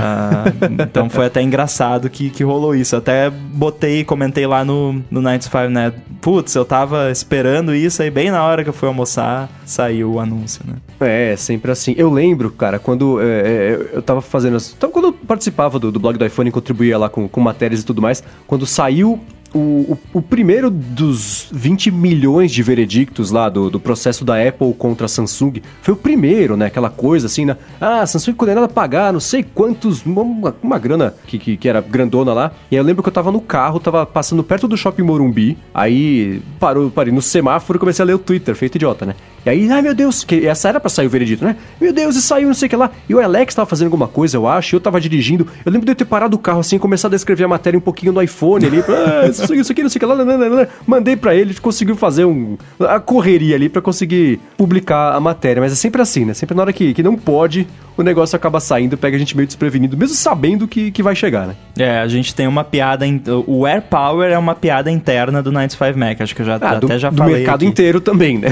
Ah, 0.00 0.44
então 0.70 1.08
foi 1.08 1.26
até 1.26 1.42
engraçado 1.42 2.08
que, 2.10 2.30
que 2.30 2.42
rolou 2.42 2.74
isso. 2.74 2.96
Até 2.96 3.30
botei, 3.30 4.04
comentei 4.04 4.46
lá 4.46 4.64
no, 4.64 4.94
no 5.10 5.20
95, 5.20 5.68
né? 5.68 5.92
Putz, 6.20 6.54
eu 6.54 6.64
tava 6.64 7.10
esperando 7.10 7.74
isso 7.74 8.02
aí 8.02 8.10
bem 8.10 8.30
na 8.30 8.44
hora 8.44 8.62
que 8.62 8.68
eu 8.68 8.74
fui 8.74 8.88
almoçar, 8.88 9.48
saiu 9.64 10.12
o 10.12 10.20
anúncio, 10.20 10.62
né? 10.66 10.74
É, 11.00 11.36
sempre 11.36 11.70
assim. 11.70 11.94
Eu 11.96 12.10
lembro, 12.10 12.50
cara, 12.50 12.78
quando 12.78 13.20
é, 13.20 13.24
é, 13.24 13.88
eu 13.92 14.02
tava 14.02 14.20
fazendo. 14.20 14.56
Então, 14.76 14.90
quando 14.90 15.06
eu 15.06 15.12
participava 15.12 15.78
do, 15.78 15.90
do 15.90 15.98
blog 15.98 16.18
do 16.18 16.24
iPhone, 16.24 16.50
contribuía 16.50 16.98
lá 16.98 17.08
com, 17.08 17.28
com 17.28 17.40
matérias 17.40 17.80
e 17.80 17.84
tudo 17.84 18.00
mais, 18.00 18.22
quando 18.46 18.66
saiu 18.66 19.20
o, 19.54 19.58
o, 19.58 19.98
o 20.14 20.22
primeiro 20.22 20.70
dos 20.70 21.48
20 21.52 21.90
milhões 21.90 22.52
de 22.52 22.62
veredictos 22.62 23.30
lá 23.30 23.48
do, 23.48 23.70
do 23.70 23.80
processo 23.80 24.24
da 24.24 24.40
Apple 24.46 24.72
contra 24.74 25.06
a 25.06 25.08
Samsung, 25.08 25.62
foi 25.80 25.94
o 25.94 25.96
primeiro, 25.96 26.56
né? 26.56 26.66
Aquela 26.66 26.90
coisa 26.90 27.26
assim, 27.26 27.44
né? 27.44 27.56
Ah, 27.80 28.06
Samsung 28.06 28.34
condenada 28.34 28.66
a 28.66 28.68
pagar 28.68 29.12
não 29.12 29.20
sei 29.20 29.42
quantos, 29.42 30.04
uma, 30.04 30.54
uma 30.62 30.78
grana 30.78 31.14
que, 31.26 31.38
que, 31.38 31.56
que 31.56 31.68
era 31.68 31.80
grandona 31.80 32.32
lá. 32.32 32.52
E 32.70 32.76
aí 32.76 32.80
eu 32.80 32.84
lembro 32.84 33.02
que 33.02 33.08
eu 33.08 33.12
tava 33.12 33.30
no 33.30 33.40
carro, 33.40 33.80
tava 33.80 34.06
passando 34.06 34.42
perto 34.42 34.66
do 34.66 34.76
shopping 34.76 35.02
Morumbi, 35.02 35.58
aí 35.74 36.42
parou, 36.58 36.90
parei 36.90 37.12
no 37.12 37.22
semáforo 37.22 37.76
e 37.76 37.80
comecei 37.80 38.02
a 38.02 38.06
ler 38.06 38.14
o 38.14 38.18
Twitter, 38.18 38.54
feito 38.54 38.76
idiota, 38.76 39.06
né? 39.06 39.14
E 39.44 39.50
aí, 39.50 39.70
ai 39.70 39.82
meu 39.82 39.94
Deus, 39.94 40.22
que 40.24 40.46
essa 40.46 40.68
era 40.68 40.78
pra 40.78 40.88
sair 40.88 41.06
o 41.06 41.10
veredito, 41.10 41.44
né? 41.44 41.56
Meu 41.80 41.92
Deus, 41.92 42.14
e 42.16 42.22
saiu 42.22 42.46
não 42.46 42.54
sei 42.54 42.66
o 42.66 42.70
que 42.70 42.76
lá. 42.76 42.90
E 43.08 43.14
o 43.14 43.20
Alex 43.20 43.54
tava 43.54 43.68
fazendo 43.68 43.86
alguma 43.86 44.06
coisa, 44.06 44.36
eu 44.36 44.46
acho, 44.46 44.74
e 44.74 44.76
eu 44.76 44.80
tava 44.80 45.00
dirigindo. 45.00 45.46
Eu 45.64 45.72
lembro 45.72 45.84
de 45.84 45.92
eu 45.92 45.96
ter 45.96 46.04
parado 46.04 46.36
o 46.36 46.38
carro 46.38 46.60
assim, 46.60 46.78
começado 46.78 47.12
a 47.12 47.16
escrever 47.16 47.44
a 47.44 47.48
matéria 47.48 47.76
um 47.76 47.80
pouquinho 47.80 48.12
no 48.12 48.22
iPhone 48.22 48.64
ali. 48.66 48.82
Ah, 48.88 49.26
isso, 49.28 49.44
aqui, 49.44 49.56
isso 49.60 49.72
aqui, 49.72 49.82
não 49.82 49.90
sei 49.90 49.98
o 49.98 50.00
que 50.00 50.06
lá. 50.06 50.14
Nananana. 50.14 50.68
Mandei 50.86 51.16
pra 51.16 51.34
ele, 51.34 51.44
a 51.44 51.46
gente 51.48 51.60
conseguiu 51.60 51.96
fazer 51.96 52.24
um, 52.24 52.56
a 52.80 53.00
correria 53.00 53.56
ali 53.56 53.68
pra 53.68 53.82
conseguir 53.82 54.38
publicar 54.56 55.14
a 55.14 55.20
matéria. 55.20 55.60
Mas 55.60 55.72
é 55.72 55.76
sempre 55.76 56.00
assim, 56.00 56.24
né? 56.24 56.34
Sempre 56.34 56.54
na 56.54 56.62
hora 56.62 56.72
que, 56.72 56.94
que 56.94 57.02
não 57.02 57.16
pode, 57.16 57.66
o 57.96 58.02
negócio 58.02 58.36
acaba 58.36 58.60
saindo, 58.60 58.96
pega 58.96 59.16
a 59.16 59.18
gente 59.18 59.36
meio 59.36 59.46
desprevenido, 59.46 59.96
mesmo 59.96 60.14
sabendo 60.14 60.68
que, 60.68 60.90
que 60.90 61.02
vai 61.02 61.14
chegar, 61.16 61.46
né? 61.48 61.54
É, 61.78 61.98
a 61.98 62.06
gente 62.08 62.34
tem 62.34 62.46
uma 62.46 62.62
piada. 62.64 63.06
In... 63.06 63.20
O 63.46 63.66
Air 63.66 63.82
Power 63.82 64.30
é 64.30 64.38
uma 64.38 64.54
piada 64.54 64.90
interna 64.90 65.42
do 65.42 65.50
95 65.50 65.98
Mac. 65.98 66.20
Acho 66.20 66.34
que 66.36 66.42
eu 66.42 66.46
já, 66.46 66.54
Ah, 66.60 66.70
até 66.72 66.86
do, 66.86 66.98
já 66.98 67.10
do 67.10 67.16
falei. 67.16 67.34
mercado 67.36 67.62
aqui. 67.62 67.66
inteiro 67.66 68.00
também, 68.00 68.38
né? 68.38 68.48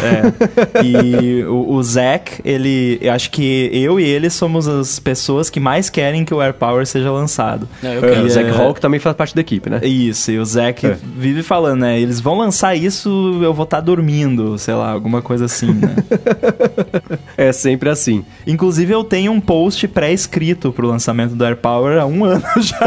É. 0.75 0.80
E 0.85 1.43
o, 1.45 1.73
o 1.75 1.83
Zack, 1.83 2.41
ele. 2.45 2.99
Eu 3.01 3.13
acho 3.13 3.31
que 3.31 3.71
eu 3.73 3.99
e 4.01 4.05
ele 4.05 4.31
somos 4.31 4.67
as 4.69 4.99
pessoas 4.99 5.49
que 5.51 5.61
mais 5.61 5.91
querem 5.91 6.25
que 6.25 6.33
o 6.35 6.41
Air 6.41 6.55
Power 6.55 6.87
seja 6.87 7.11
lançado. 7.11 7.69
Não, 7.83 7.91
eu 7.93 8.05
É, 8.05 8.11
quero. 8.15 8.27
o 8.27 8.31
Zack 8.31 8.49
é- 8.51 8.53
Hawk 8.63 8.81
também 8.81 9.01
faz 9.01 9.17
parte 9.17 9.35
da 9.35 9.41
equipe, 9.41 9.69
né? 9.71 9.81
Isso, 9.83 10.31
e 10.31 10.39
o 10.39 10.45
Zack 10.45 10.87
É. 10.87 10.97
vive 11.17 11.43
falando, 11.43 11.81
né? 11.81 12.01
Eles 12.01 12.21
vão 12.21 12.39
lançar 12.39 12.75
isso, 12.75 13.39
eu 13.43 13.53
vou 13.55 13.65
estar 13.65 13.81
dormindo, 13.81 14.57
sei 14.59 14.75
lá, 14.75 14.91
alguma 14.91 15.21
coisa 15.23 15.45
assim, 15.47 15.73
né? 15.73 15.95
É 17.37 17.53
sempre 17.53 17.89
assim. 17.89 18.23
Inclusive, 18.47 18.93
eu 18.93 19.03
tenho 19.03 19.33
um 19.33 19.41
post 19.41 19.87
pré-escrito 19.89 20.73
pro 20.73 20.87
lançamento 20.87 21.35
do 21.35 21.45
Air 21.45 21.57
Power 21.57 21.99
há 21.99 22.05
um 22.07 22.23
ano 22.25 22.43
já. 22.59 22.79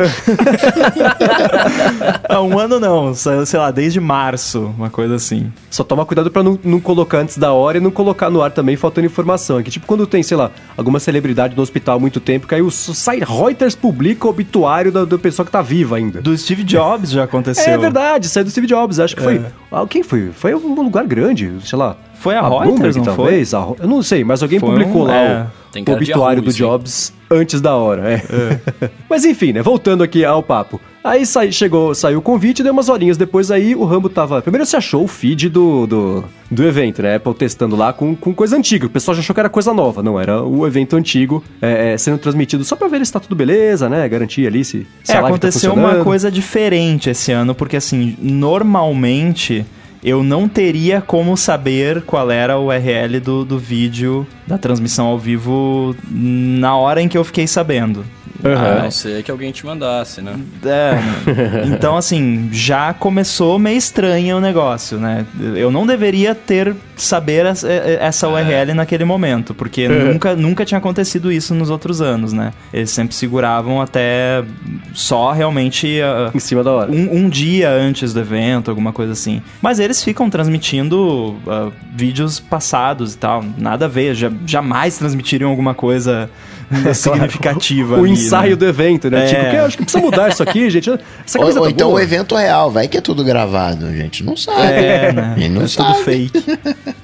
há 2.29 2.41
um 2.41 2.57
ano 2.59 2.79
não, 2.79 3.13
sei 3.13 3.59
lá, 3.59 3.71
desde 3.71 3.99
março, 3.99 4.71
uma 4.77 4.89
coisa 4.89 5.15
assim. 5.15 5.51
Só 5.69 5.83
toma 5.83 6.05
cuidado 6.05 6.29
pra 6.29 6.43
não, 6.43 6.59
não 6.63 6.79
colocar 6.79 7.19
antes 7.19 7.37
da 7.37 7.51
hora 7.53 7.77
e 7.77 7.81
não 7.83 7.91
colocar 7.91 8.29
no 8.29 8.41
ar 8.41 8.51
também 8.51 8.75
faltando 8.75 9.05
informação. 9.05 9.59
É 9.59 9.63
que 9.63 9.69
tipo 9.69 9.85
quando 9.85 10.07
tem, 10.07 10.23
sei 10.23 10.35
lá, 10.37 10.49
alguma 10.75 10.99
celebridade 10.99 11.55
no 11.55 11.61
hospital 11.61 11.97
há 11.97 11.99
muito 11.99 12.19
tempo, 12.19 12.47
que 12.47 12.55
aí 12.55 12.61
o 12.61 12.71
site 12.71 13.23
Reuters 13.23 13.75
publica 13.75 14.25
o 14.25 14.29
obituário 14.29 14.91
da, 14.91 15.05
da 15.05 15.17
pessoa 15.17 15.45
que 15.45 15.51
tá 15.51 15.61
viva 15.61 15.97
ainda. 15.97 16.21
Do 16.21 16.35
Steve 16.37 16.63
Jobs 16.63 17.11
já 17.11 17.23
aconteceu. 17.25 17.71
É 17.73 17.77
verdade, 17.77 18.27
saiu 18.29 18.45
do 18.45 18.49
Steve 18.51 18.67
Jobs, 18.67 18.99
acho 18.99 19.15
que 19.15 19.21
foi. 19.21 19.41
Ah, 19.71 19.85
quem 19.87 20.01
foi? 20.03 20.31
Foi 20.33 20.55
um 20.55 20.81
lugar 20.81 21.05
grande, 21.05 21.51
sei 21.63 21.77
lá. 21.77 21.95
Foi 22.15 22.35
a 22.35 22.41
Reuters, 22.47 22.95
não 22.95 23.03
foi? 23.03 23.15
talvez? 23.15 23.53
A 23.53 23.59
Ro- 23.59 23.75
eu 23.79 23.87
não 23.87 24.01
sei, 24.01 24.23
mas 24.23 24.41
alguém 24.41 24.57
Foi 24.57 24.69
publicou 24.69 25.01
um- 25.03 25.07
lá 25.07 25.13
é. 25.15 25.47
o, 25.75 25.91
obituário 25.91 26.41
do 26.41 26.49
aí. 26.49 26.55
Jobs 26.55 27.11
antes 27.29 27.59
da 27.59 27.75
hora, 27.75 28.09
é. 28.09 28.89
mas 29.09 29.25
enfim, 29.25 29.51
né? 29.51 29.61
Voltando 29.61 30.03
aqui 30.03 30.23
ao 30.23 30.41
papo. 30.41 30.79
Aí 31.03 31.25
sai, 31.25 31.51
chegou, 31.51 31.93
saiu 31.93 32.19
o 32.19 32.21
convite, 32.21 32.63
deu 32.63 32.71
umas 32.71 32.87
horinhas 32.87 33.17
depois 33.17 33.51
aí 33.51 33.75
o 33.75 33.83
Rambo 33.83 34.07
tava. 34.07 34.41
Primeiro 34.41 34.65
você 34.65 34.77
achou 34.77 35.03
o 35.03 35.07
feed 35.07 35.49
do, 35.49 35.85
do, 35.85 36.23
do 36.49 36.63
evento, 36.63 37.01
né? 37.01 37.15
Apple 37.15 37.33
testando 37.33 37.75
lá 37.75 37.91
com, 37.91 38.15
com 38.15 38.33
coisa 38.33 38.55
antiga. 38.55 38.85
O 38.85 38.89
pessoal 38.89 39.13
já 39.13 39.19
achou 39.21 39.33
que 39.33 39.39
era 39.41 39.49
coisa 39.49 39.73
nova, 39.73 40.01
não. 40.01 40.17
Era 40.17 40.41
o 40.41 40.65
evento 40.65 40.95
antigo 40.95 41.43
é, 41.61 41.91
é, 41.93 41.97
sendo 41.97 42.17
transmitido 42.17 42.63
só 42.63 42.77
pra 42.77 42.87
ver 42.87 43.05
se 43.05 43.11
tá 43.11 43.19
tudo 43.19 43.35
beleza, 43.35 43.89
né? 43.89 44.07
Garantir 44.07 44.47
ali 44.47 44.63
se, 44.63 44.87
se 45.03 45.11
É, 45.11 45.19
tá 45.19 45.27
aconteceu 45.27 45.73
uma 45.73 45.81
funcionando. 45.81 46.03
coisa 46.05 46.31
diferente 46.31 47.09
esse 47.09 47.33
ano, 47.33 47.53
porque 47.53 47.75
assim, 47.75 48.15
normalmente 48.21 49.65
eu 50.03 50.23
não 50.23 50.47
teria 50.47 51.01
como 51.01 51.35
saber 51.35 52.01
qual 52.03 52.29
era 52.31 52.57
o 52.57 52.67
URL 52.67 53.19
do, 53.21 53.43
do 53.45 53.57
vídeo 53.59 54.27
da 54.47 54.57
transmissão 54.57 55.05
ao 55.07 55.17
vivo 55.17 55.95
na 56.09 56.75
hora 56.77 57.01
em 57.01 57.07
que 57.07 57.17
eu 57.17 57.23
fiquei 57.23 57.47
sabendo. 57.47 58.05
A 58.43 58.49
Ah, 58.49 58.83
não 58.83 58.91
ser 58.91 59.21
que 59.23 59.29
alguém 59.29 59.51
te 59.51 59.65
mandasse, 59.65 60.21
né? 60.21 60.35
é, 60.65 61.65
então, 61.67 61.95
assim, 61.97 62.49
já 62.51 62.93
começou 62.93 63.59
meio 63.59 63.77
estranho 63.77 64.37
o 64.37 64.41
negócio, 64.41 64.97
né? 64.97 65.25
Eu 65.55 65.69
não 65.71 65.85
deveria 65.85 66.33
ter 66.33 66.75
saber 66.95 67.45
essa- 67.45 68.27
URL 68.27 68.73
naquele 68.73 69.03
momento, 69.05 69.53
porque 69.53 69.87
nunca, 69.87 70.35
nunca 70.35 70.65
tinha 70.65 70.77
acontecido 70.77 71.31
isso 71.31 71.53
nos 71.53 71.69
outros 71.69 72.01
anos, 72.01 72.31
né? 72.33 72.53
Eles 72.73 72.89
sempre 72.91 73.13
seguravam 73.15 73.81
até 73.81 74.43
só 74.93 75.31
realmente 75.31 75.99
ah, 76.01 76.31
Em 76.33 76.39
cima 76.39 76.63
da 76.63 76.71
hora. 76.71 76.91
um, 76.91 77.17
um 77.25 77.29
dia 77.29 77.69
antes 77.69 78.13
do 78.13 78.19
evento, 78.19 78.69
alguma 78.69 78.93
coisa 78.93 79.13
assim. 79.13 79.41
Mas 79.61 79.79
eles 79.79 80.03
ficam 80.03 80.29
transmitindo 80.29 81.35
ah, 81.47 81.69
vídeos 81.93 82.39
passados 82.39 83.13
e 83.13 83.17
tal. 83.17 83.43
Nada 83.57 83.85
a 83.85 83.87
ver, 83.89 84.15
já, 84.15 84.31
jamais 84.45 84.97
transmitiriam 84.97 85.49
alguma 85.49 85.73
coisa 85.73 86.29
significativa. 86.93 87.95
o 87.95 87.99
ali, 87.99 88.11
ensaio 88.11 88.51
né? 88.51 88.55
do 88.55 88.65
evento, 88.65 89.09
né? 89.09 89.25
É. 89.25 89.27
Tipo, 89.27 89.49
que 89.49 89.55
eu 89.55 89.65
acho 89.65 89.77
que 89.77 89.83
precisa 89.83 90.03
mudar 90.03 90.29
isso 90.29 90.43
aqui, 90.43 90.69
gente. 90.69 90.89
Essa 90.89 90.99
Ou, 91.39 91.43
camisa 91.43 91.59
ou 91.59 91.65
tá 91.65 91.71
então 91.71 91.87
boa. 91.89 91.99
o 91.99 92.03
evento 92.03 92.35
real, 92.35 92.71
vai 92.71 92.87
que 92.87 92.97
é 92.97 93.01
tudo 93.01 93.23
gravado, 93.23 93.91
gente 93.91 94.23
não 94.23 94.35
sabe. 94.35 94.61
É, 94.61 95.11
né? 95.11 95.35
Gente 95.37 95.51
não 95.51 95.63
é 95.63 95.67
sabe. 95.67 95.93
tudo 95.93 96.03
fake. 96.03 96.43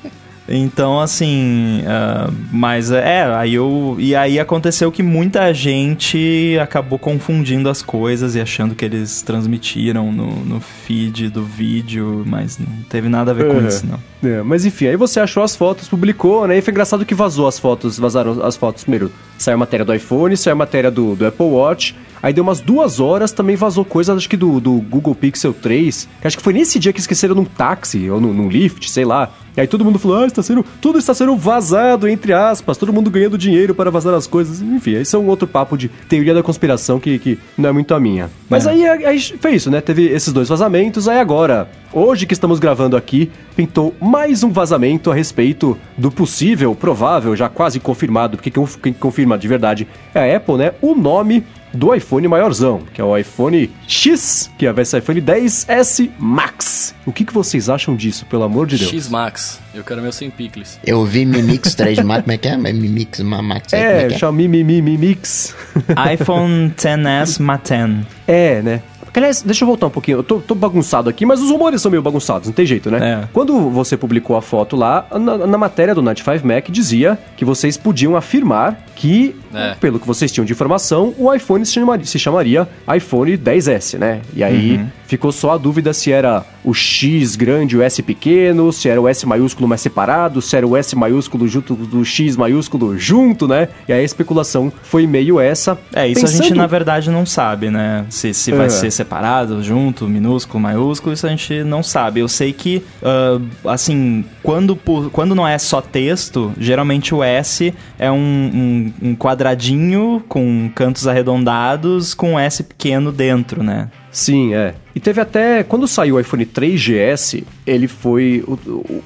Então, 0.52 1.00
assim, 1.00 1.84
ah, 1.88 2.30
mas 2.52 2.90
é, 2.92 3.24
aí 3.36 3.54
eu. 3.54 3.96
E 4.00 4.16
aí 4.16 4.40
aconteceu 4.40 4.92
que 4.92 5.04
muita 5.04 5.54
gente 5.54 6.58
acabou 6.60 6.98
confundindo 6.98 7.70
as 7.70 7.82
coisas 7.84 8.36
e 8.36 8.42
achando 8.42 8.74
que 8.74 8.84
eles 8.84 9.22
transmitiram 9.22 10.12
no, 10.12 10.28
no 10.44 10.60
feed 10.60 11.30
do 11.30 11.44
vídeo, 11.44 12.24
mas 12.26 12.58
não 12.58 12.68
teve 12.90 13.08
nada 13.10 13.30
a 13.32 13.34
ver 13.34 13.48
com 13.48 13.58
Uhum. 13.60 13.68
isso, 13.68 13.86
não. 13.86 14.00
É, 14.28 14.42
mas 14.42 14.66
enfim, 14.66 14.88
aí 14.88 14.96
você 14.96 15.20
achou 15.20 15.44
as 15.44 15.56
fotos, 15.56 15.88
publicou, 15.88 16.48
né? 16.48 16.58
E 16.58 16.62
foi 16.62 16.72
engraçado 16.72 17.06
que 17.06 17.14
vazou 17.16 17.48
as 17.48 17.60
fotos, 17.60 18.00
vazaram 18.00 18.44
as 18.44 18.58
fotos 18.58 18.84
primeiro. 18.84 19.12
Saiu 19.38 19.56
a 19.56 19.58
matéria 19.60 19.86
do 19.86 19.94
iPhone, 19.94 20.36
saiu 20.36 20.54
a 20.54 20.58
matéria 20.58 20.90
do, 20.90 21.16
do 21.16 21.26
Apple 21.28 21.46
Watch. 21.46 21.96
Aí 22.22 22.34
deu 22.34 22.44
umas 22.44 22.60
duas 22.60 23.00
horas, 23.00 23.32
também 23.32 23.56
vazou 23.56 23.86
coisa, 23.86 24.14
acho 24.14 24.30
que 24.30 24.38
do, 24.38 24.60
do 24.60 24.74
Google 24.74 25.16
Pixel 25.16 25.54
3. 25.54 26.08
Que 26.22 26.28
acho 26.28 26.38
que 26.38 26.44
foi 26.44 26.54
nesse 26.54 26.78
dia 26.80 26.92
que 26.92 27.00
esqueceram 27.00 27.36
num 27.36 27.46
táxi 27.46 28.10
ou 28.10 28.20
num, 28.20 28.34
num 28.34 28.50
lift, 28.50 28.90
sei 28.90 29.06
lá. 29.06 29.32
E 29.58 29.62
aí 29.62 29.68
todo 29.68 29.84
mundo 29.84 30.00
falou, 30.00 30.20
ah, 30.20 30.26
está 30.26 30.42
sendo, 30.42 30.64
tudo 30.80 31.00
está 31.00 31.14
sendo 31.14 31.36
vazado, 31.36 32.08
entre 32.08 32.32
aspas, 32.32 32.78
todo 32.78 32.94
mundo 32.94 33.10
ganhando 33.10 33.38
dinheiro 33.38 33.76
para 33.76 33.90
vazar 33.90 34.14
as 34.14 34.26
coisas. 34.28 34.62
Enfim, 34.62 34.94
esse 34.94 35.16
é 35.16 35.20
um 35.20 35.28
outro 35.28 35.48
papo 35.48 35.78
de 35.78 35.90
teoria 36.08 36.34
da 36.34 36.44
conspiração 36.44 37.00
que, 37.00 37.20
que 37.20 37.38
não 37.58 37.70
é 37.70 37.72
muito 37.72 37.94
a 37.94 38.00
minha. 38.00 38.30
Mas 38.50 38.66
É. 38.66 38.70
aí, 38.70 38.88
aí 38.88 39.20
foi 39.20 39.56
isso, 39.56 39.70
né? 39.70 39.82
Teve 39.82 40.06
esses 40.06 40.32
dois 40.32 40.48
vazamentos, 40.48 41.10
aí 41.10 41.20
agora, 41.20 41.70
hoje 41.92 42.26
que 42.26 42.34
estamos 42.34 42.60
gravando 42.60 42.96
aqui, 42.96 43.32
pintou 43.56 43.94
mais 44.00 44.44
um 44.44 44.52
vazamento 44.52 45.12
a 45.12 45.16
respeito 45.16 45.78
do 45.98 46.10
possível, 46.10 46.74
provável, 46.74 47.36
já 47.36 47.50
quase 47.50 47.80
confirmado, 47.80 48.38
porque 48.38 48.52
quem 48.52 48.94
confirma 48.94 49.38
de 49.38 49.48
verdade 49.48 49.88
é 50.14 50.34
a 50.34 50.38
Apple, 50.38 50.56
né? 50.56 50.72
O 50.82 50.96
nome 50.96 51.44
do 51.74 51.94
iPhone 51.94 52.28
maiorzão, 52.28 52.82
que 52.94 53.00
é 53.02 53.04
o 53.04 53.16
iPhone 53.18 53.70
X, 53.88 54.50
que 54.58 54.72
vai 54.72 54.86
ser 54.86 54.98
o 54.98 55.00
iPhone 55.00 55.22
10S 55.22 56.10
Max. 56.18 56.96
O 57.06 57.12
que, 57.12 57.24
que 57.26 57.34
vocês 57.34 57.70
acham 57.70 57.96
disso, 57.96 58.26
pelo 58.26 58.44
amor 58.44 58.68
de 58.68 58.78
Deus? 58.78 58.90
X 58.90 59.10
Max. 59.10 59.60
Eu 59.74 59.84
quero 59.84 60.02
meu 60.02 60.12
sem 60.12 60.30
picles. 60.30 60.80
Eu 60.86 61.06
vi 61.06 61.26
Mimix 61.26 61.76
3 61.76 62.00
Max, 62.00 62.22
como 62.24 62.32
é 62.34 62.38
que 62.38 62.48
é? 62.48 62.58
Mimix 62.58 63.20
Ma- 63.20 63.42
Max, 63.42 63.72
É, 63.74 64.04
é 64.04 64.06
é? 64.08 64.18
Xiaomi 64.18 64.48
Mi, 64.48 64.64
Mi, 64.64 64.82
Mi 64.82 64.98
Mix. 64.98 65.56
iPhone 66.14 66.74
XS 66.78 67.40
Maten. 67.40 68.06
É, 68.28 68.62
né? 68.62 68.82
Aliás, 69.12 69.42
deixa 69.42 69.64
eu 69.64 69.68
voltar 69.68 69.88
um 69.88 69.90
pouquinho. 69.90 70.20
Eu 70.20 70.24
tô, 70.24 70.40
tô 70.40 70.56
bagunçado 70.56 71.10
aqui, 71.10 71.26
mas 71.26 71.42
os 71.42 71.50
rumores 71.50 71.82
são 71.82 71.92
meio 71.92 72.02
bagunçados, 72.02 72.48
não 72.48 72.54
tem 72.54 72.66
jeito, 72.66 72.90
né? 72.90 73.24
É. 73.24 73.28
Quando 73.34 73.70
você 73.70 73.98
publicou 73.98 74.38
a 74.38 74.42
foto 74.42 74.78
lá, 74.78 75.06
na, 75.12 75.46
na 75.46 75.58
matéria 75.58 75.94
do 75.94 76.02
95 76.02 76.48
Mac 76.48 76.70
dizia 76.70 77.18
que 77.36 77.44
vocês 77.44 77.76
podiam 77.76 78.16
afirmar 78.16 78.80
que, 78.96 79.36
É. 79.54 79.76
pelo 79.80 80.00
que 80.00 80.06
vocês 80.08 80.32
tinham 80.32 80.46
de 80.46 80.54
informação, 80.54 81.14
o 81.18 81.34
iPhone 81.34 81.66
se 81.66 81.74
chamaria, 81.74 82.06
se 82.06 82.20
chamaria 82.20 82.68
iPhone 82.96 83.38
10S, 83.38 83.98
né? 83.98 84.22
E 84.36 84.44
aí 84.44 84.80
ficou 85.08 85.32
só 85.32 85.52
a 85.54 85.58
dúvida 85.58 85.92
se 85.94 86.12
era 86.12 86.46
o 86.64 86.74
X 86.74 87.36
grande 87.36 87.76
e 87.76 87.80
o 87.80 87.82
S 87.82 88.02
pequeno, 88.04 88.72
se 88.72 88.88
era 88.90 89.02
o 89.02 89.08
S 89.08 89.26
maiúsculo 89.26 89.68
mais 89.68 89.82
separado, 89.82 90.42
se 90.42 90.56
era 90.56 90.68
o 90.68 90.78
S 90.78 90.96
maiúsculo 90.96 91.48
junto 91.48 91.74
do 91.74 92.06
X 92.06 92.36
maiúsculo 92.36 92.98
junto, 92.98 93.48
né? 93.48 93.70
E 93.88 93.94
aí 93.94 94.02
a 94.02 94.04
especulação 94.04 94.72
foi 94.84 95.08
meio 95.08 95.40
essa. 95.40 95.78
É, 95.94 96.08
isso 96.08 96.26
a 96.26 96.30
gente 96.30 96.42
Pensando- 96.42 96.58
na 96.58 96.68
verdade 96.68 97.10
não 97.10 97.26
sabe, 97.26 97.70
né? 97.72 98.06
Se, 98.10 98.34
se 98.34 98.52
vai 98.52 98.68
É. 98.68 98.70
ser 98.70 98.92
separado, 98.92 99.64
junto, 99.64 100.08
minúsculo, 100.08 100.60
maiúsculo, 100.60 101.14
isso 101.14 101.26
a 101.26 101.30
gente 101.30 101.64
não 101.64 101.82
sabe. 101.82 102.20
Eu 102.20 102.28
sei 102.28 102.54
que, 102.54 102.84
ah, 103.02 103.40
assim, 103.72 104.24
quando, 104.44 104.76
quando 105.12 105.34
não 105.34 105.48
é 105.48 105.58
só 105.58 105.82
texto, 105.82 106.52
geralmente 106.60 107.16
o 107.16 107.24
S 107.24 107.74
é 107.98 108.12
um, 108.12 108.94
um- 109.02 109.10
um 109.10 109.16
quadradinho 109.40 110.22
com 110.28 110.70
cantos 110.76 111.08
arredondados 111.08 112.14
com 112.14 112.38
S 112.38 112.62
pequeno 112.62 113.10
dentro, 113.10 113.64
né? 113.64 113.90
Sim, 114.12 114.54
é. 114.54 114.76
E 114.96 115.00
teve 115.00 115.22
até. 115.22 115.64
Quando 115.64 115.88
saiu 115.88 116.16
o 116.16 116.20
iPhone 116.20 116.46
3GS, 116.46 117.44
ele 117.66 117.88
foi. 117.88 118.44
O, 118.48 118.54
o, 118.54 119.04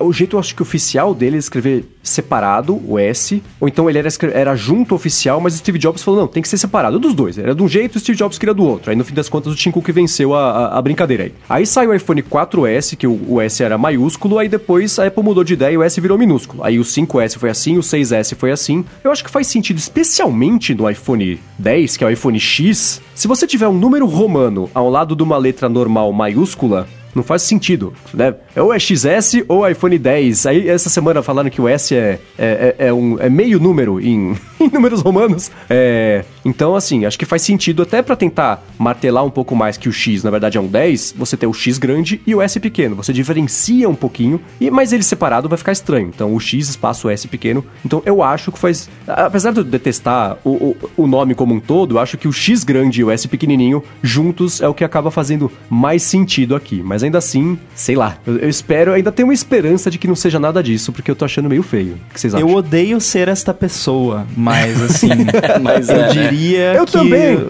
o 0.00 0.12
jeito, 0.12 0.38
acho 0.38 0.54
que 0.54 0.62
oficial 0.62 1.14
dele 1.14 1.36
é 1.36 1.38
escrever 1.38 1.84
separado, 2.02 2.80
o 2.84 2.98
S. 2.98 3.42
Ou 3.60 3.68
então 3.68 3.88
ele 3.88 3.98
era, 3.98 4.08
era 4.32 4.56
junto 4.56 4.94
oficial, 4.94 5.40
mas 5.40 5.54
o 5.54 5.58
Steve 5.58 5.78
Jobs 5.78 6.02
falou: 6.02 6.20
não, 6.20 6.28
tem 6.28 6.42
que 6.42 6.48
ser 6.48 6.56
separado. 6.56 6.98
Dos 6.98 7.14
dois. 7.14 7.36
Era 7.36 7.54
de 7.54 7.62
um 7.62 7.68
jeito 7.68 7.96
o 7.96 8.00
Steve 8.00 8.16
Jobs 8.16 8.38
queria 8.38 8.54
do 8.54 8.64
outro. 8.64 8.90
Aí 8.90 8.96
no 8.96 9.04
fim 9.04 9.14
das 9.14 9.28
contas 9.28 9.52
o 9.52 9.56
Tim 9.56 9.70
Cook 9.70 9.88
venceu 9.90 10.34
a, 10.34 10.50
a, 10.50 10.78
a 10.78 10.82
brincadeira 10.82 11.24
aí. 11.24 11.34
Aí 11.48 11.66
saiu 11.66 11.90
o 11.90 11.94
iPhone 11.94 12.22
4S, 12.22 12.96
que 12.96 13.06
o, 13.06 13.20
o 13.28 13.40
S 13.40 13.62
era 13.62 13.76
maiúsculo. 13.76 14.38
Aí 14.38 14.48
depois 14.48 14.98
a 14.98 15.06
Apple 15.06 15.22
mudou 15.22 15.44
de 15.44 15.52
ideia 15.52 15.74
e 15.74 15.78
o 15.78 15.82
S 15.82 16.00
virou 16.00 16.16
minúsculo. 16.16 16.64
Aí 16.64 16.78
o 16.78 16.82
5S 16.82 17.38
foi 17.38 17.50
assim, 17.50 17.76
o 17.76 17.80
6S 17.80 18.34
foi 18.36 18.50
assim. 18.50 18.84
Eu 19.04 19.12
acho 19.12 19.22
que 19.22 19.30
faz 19.30 19.46
sentido, 19.48 19.78
especialmente 19.78 20.74
no 20.74 20.88
iPhone 20.88 21.38
10, 21.58 21.96
que 21.98 22.04
é 22.04 22.06
o 22.06 22.10
iPhone 22.10 22.40
X. 22.40 23.02
Se 23.14 23.28
você 23.28 23.46
tiver 23.46 23.68
um 23.68 23.78
número 23.78 24.06
romano 24.06 24.45
ao 24.74 24.90
lado 24.90 25.16
de 25.16 25.22
uma 25.22 25.36
letra 25.36 25.68
normal 25.68 26.12
maiúscula, 26.12 26.86
Não 27.14 27.22
faz 27.22 27.40
sentido, 27.42 27.94
né? 28.12 28.34
Ou 28.54 28.74
é 28.74 28.78
XS 28.78 29.42
ou 29.48 29.66
iPhone 29.66 29.98
10. 29.98 30.46
Aí 30.46 30.68
essa 30.68 30.90
semana 30.90 31.22
falaram 31.22 31.48
que 31.48 31.62
o 31.62 31.66
S 31.66 31.94
é, 31.94 32.20
é, 32.36 32.74
é, 32.78 32.88
é 32.88 32.92
um, 32.92 33.18
é 33.18 33.30
meio 33.30 33.58
número 33.58 33.98
em, 33.98 34.36
em 34.60 34.68
números 34.70 35.00
romanos. 35.00 35.50
É, 35.70 36.24
então, 36.46 36.76
assim, 36.76 37.04
acho 37.04 37.18
que 37.18 37.24
faz 37.24 37.42
sentido 37.42 37.82
até 37.82 38.00
para 38.00 38.14
tentar 38.14 38.64
martelar 38.78 39.24
um 39.24 39.30
pouco 39.30 39.56
mais 39.56 39.76
que 39.76 39.88
o 39.88 39.92
X, 39.92 40.22
na 40.22 40.30
verdade, 40.30 40.56
é 40.56 40.60
um 40.60 40.68
10, 40.68 41.16
você 41.18 41.36
tem 41.36 41.48
o 41.48 41.52
X 41.52 41.76
grande 41.76 42.20
e 42.24 42.36
o 42.36 42.40
S 42.40 42.60
pequeno. 42.60 42.94
Você 42.94 43.12
diferencia 43.12 43.88
um 43.88 43.96
pouquinho, 43.96 44.40
e 44.60 44.70
mas 44.70 44.92
ele 44.92 45.02
separado 45.02 45.48
vai 45.48 45.58
ficar 45.58 45.72
estranho. 45.72 46.08
Então, 46.14 46.32
o 46.32 46.38
X 46.38 46.68
espaço 46.68 47.08
o 47.08 47.10
S 47.10 47.26
pequeno. 47.26 47.64
Então, 47.84 48.00
eu 48.06 48.22
acho 48.22 48.52
que 48.52 48.60
faz... 48.60 48.88
Apesar 49.08 49.52
de 49.52 49.58
eu 49.58 49.64
detestar 49.64 50.36
o, 50.44 50.50
o, 50.50 50.76
o 50.98 51.06
nome 51.08 51.34
como 51.34 51.52
um 51.52 51.58
todo, 51.58 51.96
eu 51.96 51.98
acho 51.98 52.16
que 52.16 52.28
o 52.28 52.32
X 52.32 52.62
grande 52.62 53.00
e 53.00 53.04
o 53.04 53.10
S 53.10 53.26
pequenininho 53.26 53.82
juntos 54.00 54.60
é 54.60 54.68
o 54.68 54.74
que 54.74 54.84
acaba 54.84 55.10
fazendo 55.10 55.50
mais 55.68 56.04
sentido 56.04 56.54
aqui. 56.54 56.80
Mas 56.80 57.02
ainda 57.02 57.18
assim, 57.18 57.58
sei 57.74 57.96
lá. 57.96 58.18
Eu, 58.24 58.36
eu 58.38 58.48
espero, 58.48 58.92
ainda 58.92 59.10
tenho 59.10 59.26
uma 59.26 59.34
esperança 59.34 59.90
de 59.90 59.98
que 59.98 60.06
não 60.06 60.14
seja 60.14 60.38
nada 60.38 60.62
disso, 60.62 60.92
porque 60.92 61.10
eu 61.10 61.16
tô 61.16 61.24
achando 61.24 61.48
meio 61.48 61.64
feio. 61.64 61.98
O 62.10 62.14
que 62.14 62.20
vocês 62.20 62.34
acham? 62.34 62.48
Eu 62.48 62.54
odeio 62.54 63.00
ser 63.00 63.26
esta 63.26 63.52
pessoa, 63.52 64.24
mas 64.36 64.80
assim, 64.80 65.08
Mas 65.62 65.88
eu 65.88 65.96
é, 65.96 66.00
né? 66.00 66.12
Diria 66.36 66.74
Eu 66.74 66.84
que 66.86 66.92
também. 66.92 67.48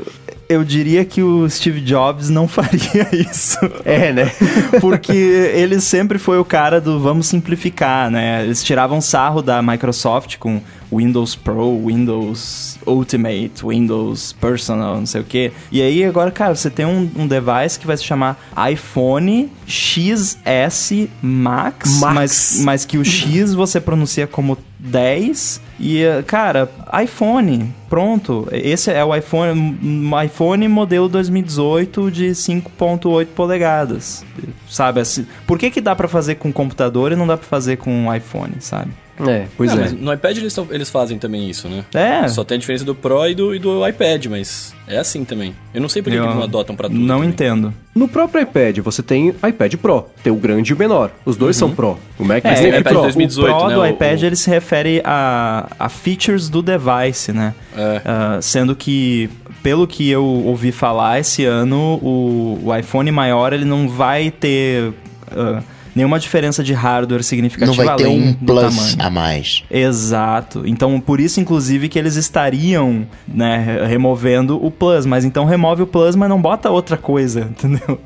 eu 0.49 0.63
diria 0.65 1.05
que 1.05 1.23
o 1.23 1.49
Steve 1.51 1.81
Jobs 1.81 2.29
não 2.31 2.47
faria 2.49 3.09
isso. 3.13 3.59
É, 3.85 4.13
né? 4.13 4.31
Porque 4.81 5.13
ele 5.13 5.81
sempre 5.81 6.19
foi 6.19 6.39
o 6.39 6.45
cara 6.45 6.81
do 6.81 7.01
vamos 7.01 7.27
simplificar, 7.27 8.11
né? 8.11 8.45
Eles 8.45 8.63
tiravam 8.63 9.01
sarro 9.01 9.43
da 9.43 9.61
Microsoft 9.63 10.37
com 10.39 10.61
Windows 10.93 11.35
Pro, 11.35 11.85
Windows 11.87 12.79
Ultimate, 12.87 13.65
Windows 13.67 14.33
Personal, 14.41 14.99
não 14.99 15.07
sei 15.07 15.21
o 15.21 15.25
quê. 15.25 15.51
E 15.73 15.83
aí 15.83 16.05
agora, 16.05 16.31
cara, 16.31 16.55
você 16.55 16.71
tem 16.71 16.87
um, 16.87 17.11
um 17.17 17.27
device 17.27 17.77
que 17.79 17.87
vai 17.87 17.97
se 17.97 18.05
chamar 18.05 18.39
iPhone 18.71 19.51
XS 19.67 21.09
Max, 21.21 21.99
Max. 21.99 22.15
Mas, 22.15 22.61
mas 22.63 22.85
que 22.85 22.99
o 22.99 23.05
X 23.05 23.53
você 23.53 23.81
pronuncia 23.81 24.29
como 24.29 24.57
10 24.87 25.61
e, 25.79 26.03
cara, 26.27 26.71
iPhone, 27.03 27.75
pronto. 27.89 28.49
Esse 28.51 28.91
é 28.91 29.05
o 29.05 29.15
iPhone, 29.15 29.79
iPhone 30.25 30.69
modelo 30.69 31.09
2018 31.09 32.11
de 32.11 32.31
5.8 32.31 33.27
polegadas, 33.35 34.25
sabe? 34.69 35.01
Assim, 35.01 35.27
por 35.47 35.59
que 35.59 35.71
que 35.71 35.81
dá 35.81 35.95
pra 35.95 36.09
fazer 36.09 36.37
com 36.37 36.53
computador 36.53 37.13
e 37.13 37.17
não 37.17 37.27
dá 37.27 37.37
pra 37.37 37.47
fazer 37.47 37.77
com 37.77 38.13
iPhone, 38.15 38.55
sabe? 38.61 38.91
É, 39.27 39.47
pois 39.57 39.71
Não, 39.73 39.79
é. 39.79 39.81
mas 39.83 39.93
no 39.93 40.13
iPad 40.13 40.37
eles, 40.37 40.53
tão- 40.55 40.67
eles 40.71 40.91
fazem 40.91 41.19
também 41.19 41.49
isso, 41.49 41.69
né? 41.69 41.85
É. 41.95 42.29
Só 42.29 42.45
tem 42.45 42.57
a 42.57 42.59
diferença 42.59 42.85
do 42.85 42.95
Pro 42.95 43.27
e 43.29 43.35
do, 43.35 43.55
e 43.55 43.59
do 43.59 43.87
iPad, 43.87 44.27
mas 44.27 44.75
é 44.87 44.99
assim 44.99 45.25
também. 45.25 45.55
Eu 45.73 45.81
não 45.81 45.89
sei 45.89 46.03
por 46.03 46.11
que 46.11 46.17
eles 46.17 46.35
não 46.35 46.43
adotam 46.43 46.77
pra 46.77 46.89
tudo. 46.89 47.01
Não 47.01 47.17
também. 47.17 47.31
entendo. 47.31 47.73
No 47.95 48.07
próprio 48.09 48.43
iPad, 48.43 48.79
você 48.79 49.03
tem 49.03 49.29
iPad 49.29 49.75
Pro. 49.77 50.07
Tem 50.23 50.33
o 50.33 50.37
grande 50.37 50.73
e 50.73 50.75
o 50.75 50.79
menor. 50.79 51.11
Os 51.25 51.37
dois 51.37 51.57
são 51.57 51.71
Pro. 51.75 51.99
O 52.19 52.25
Mac 52.25 52.45
É, 52.45 52.55
tem 52.55 52.65
o 52.73 52.79
iPad 52.79 52.93
Pro. 52.93 53.03
2018, 53.03 53.55
o 53.55 53.59
Pro 53.59 53.69
né, 53.69 53.75
do 53.75 53.81
o- 53.81 53.87
iPad 53.87 54.21
o- 54.23 54.27
ele 54.27 54.37
se 54.37 54.51
refere 54.51 55.01
a, 55.05 55.67
a 55.79 55.89
features 55.89 56.49
do 56.51 56.61
device, 56.63 57.33
né? 57.33 57.55
É. 57.77 58.03
Ah, 58.05 58.39
sendo 58.43 58.77
que, 58.77 59.31
pelo 59.63 59.87
que 59.87 60.11
eu 60.11 60.25
ouvi 60.25 60.73
falar 60.73 61.21
esse 61.21 61.45
ano, 61.45 61.99
o, 62.03 62.61
o 62.65 62.77
iPhone 62.77 63.11
maior 63.11 63.53
ele 63.55 63.65
não 63.65 63.89
vai 63.89 64.31
ter 64.31 64.93
ah, 65.35 65.63
nenhuma 65.97 66.19
diferença 66.21 66.63
de 66.63 66.73
hardware 66.73 67.19
Não 67.19 67.25
significativa 67.25 67.85
vai 67.85 67.97
ter 67.97 68.07
um 68.07 68.33
plus 68.35 68.61
tamanho. 68.77 68.97
a 69.01 69.11
mais. 69.11 69.65
Exato. 69.71 70.63
Então, 70.67 71.01
por 71.01 71.19
isso, 71.19 71.41
inclusive, 71.41 71.89
que 71.89 71.99
eles 71.99 72.15
estariam, 72.17 73.07
né, 73.27 73.57
re- 73.59 73.87
removendo 73.87 74.65
o 74.65 74.71
Plus. 74.71 75.07
Mas 75.07 75.25
então 75.25 75.45
remove 75.47 75.83
o 75.83 75.87
Plus, 75.87 76.15
mas 76.15 76.29
não 76.29 76.41
bota 76.41 76.71
outra 76.71 76.97
coisa, 76.97 77.41
entendeu? 77.51 77.99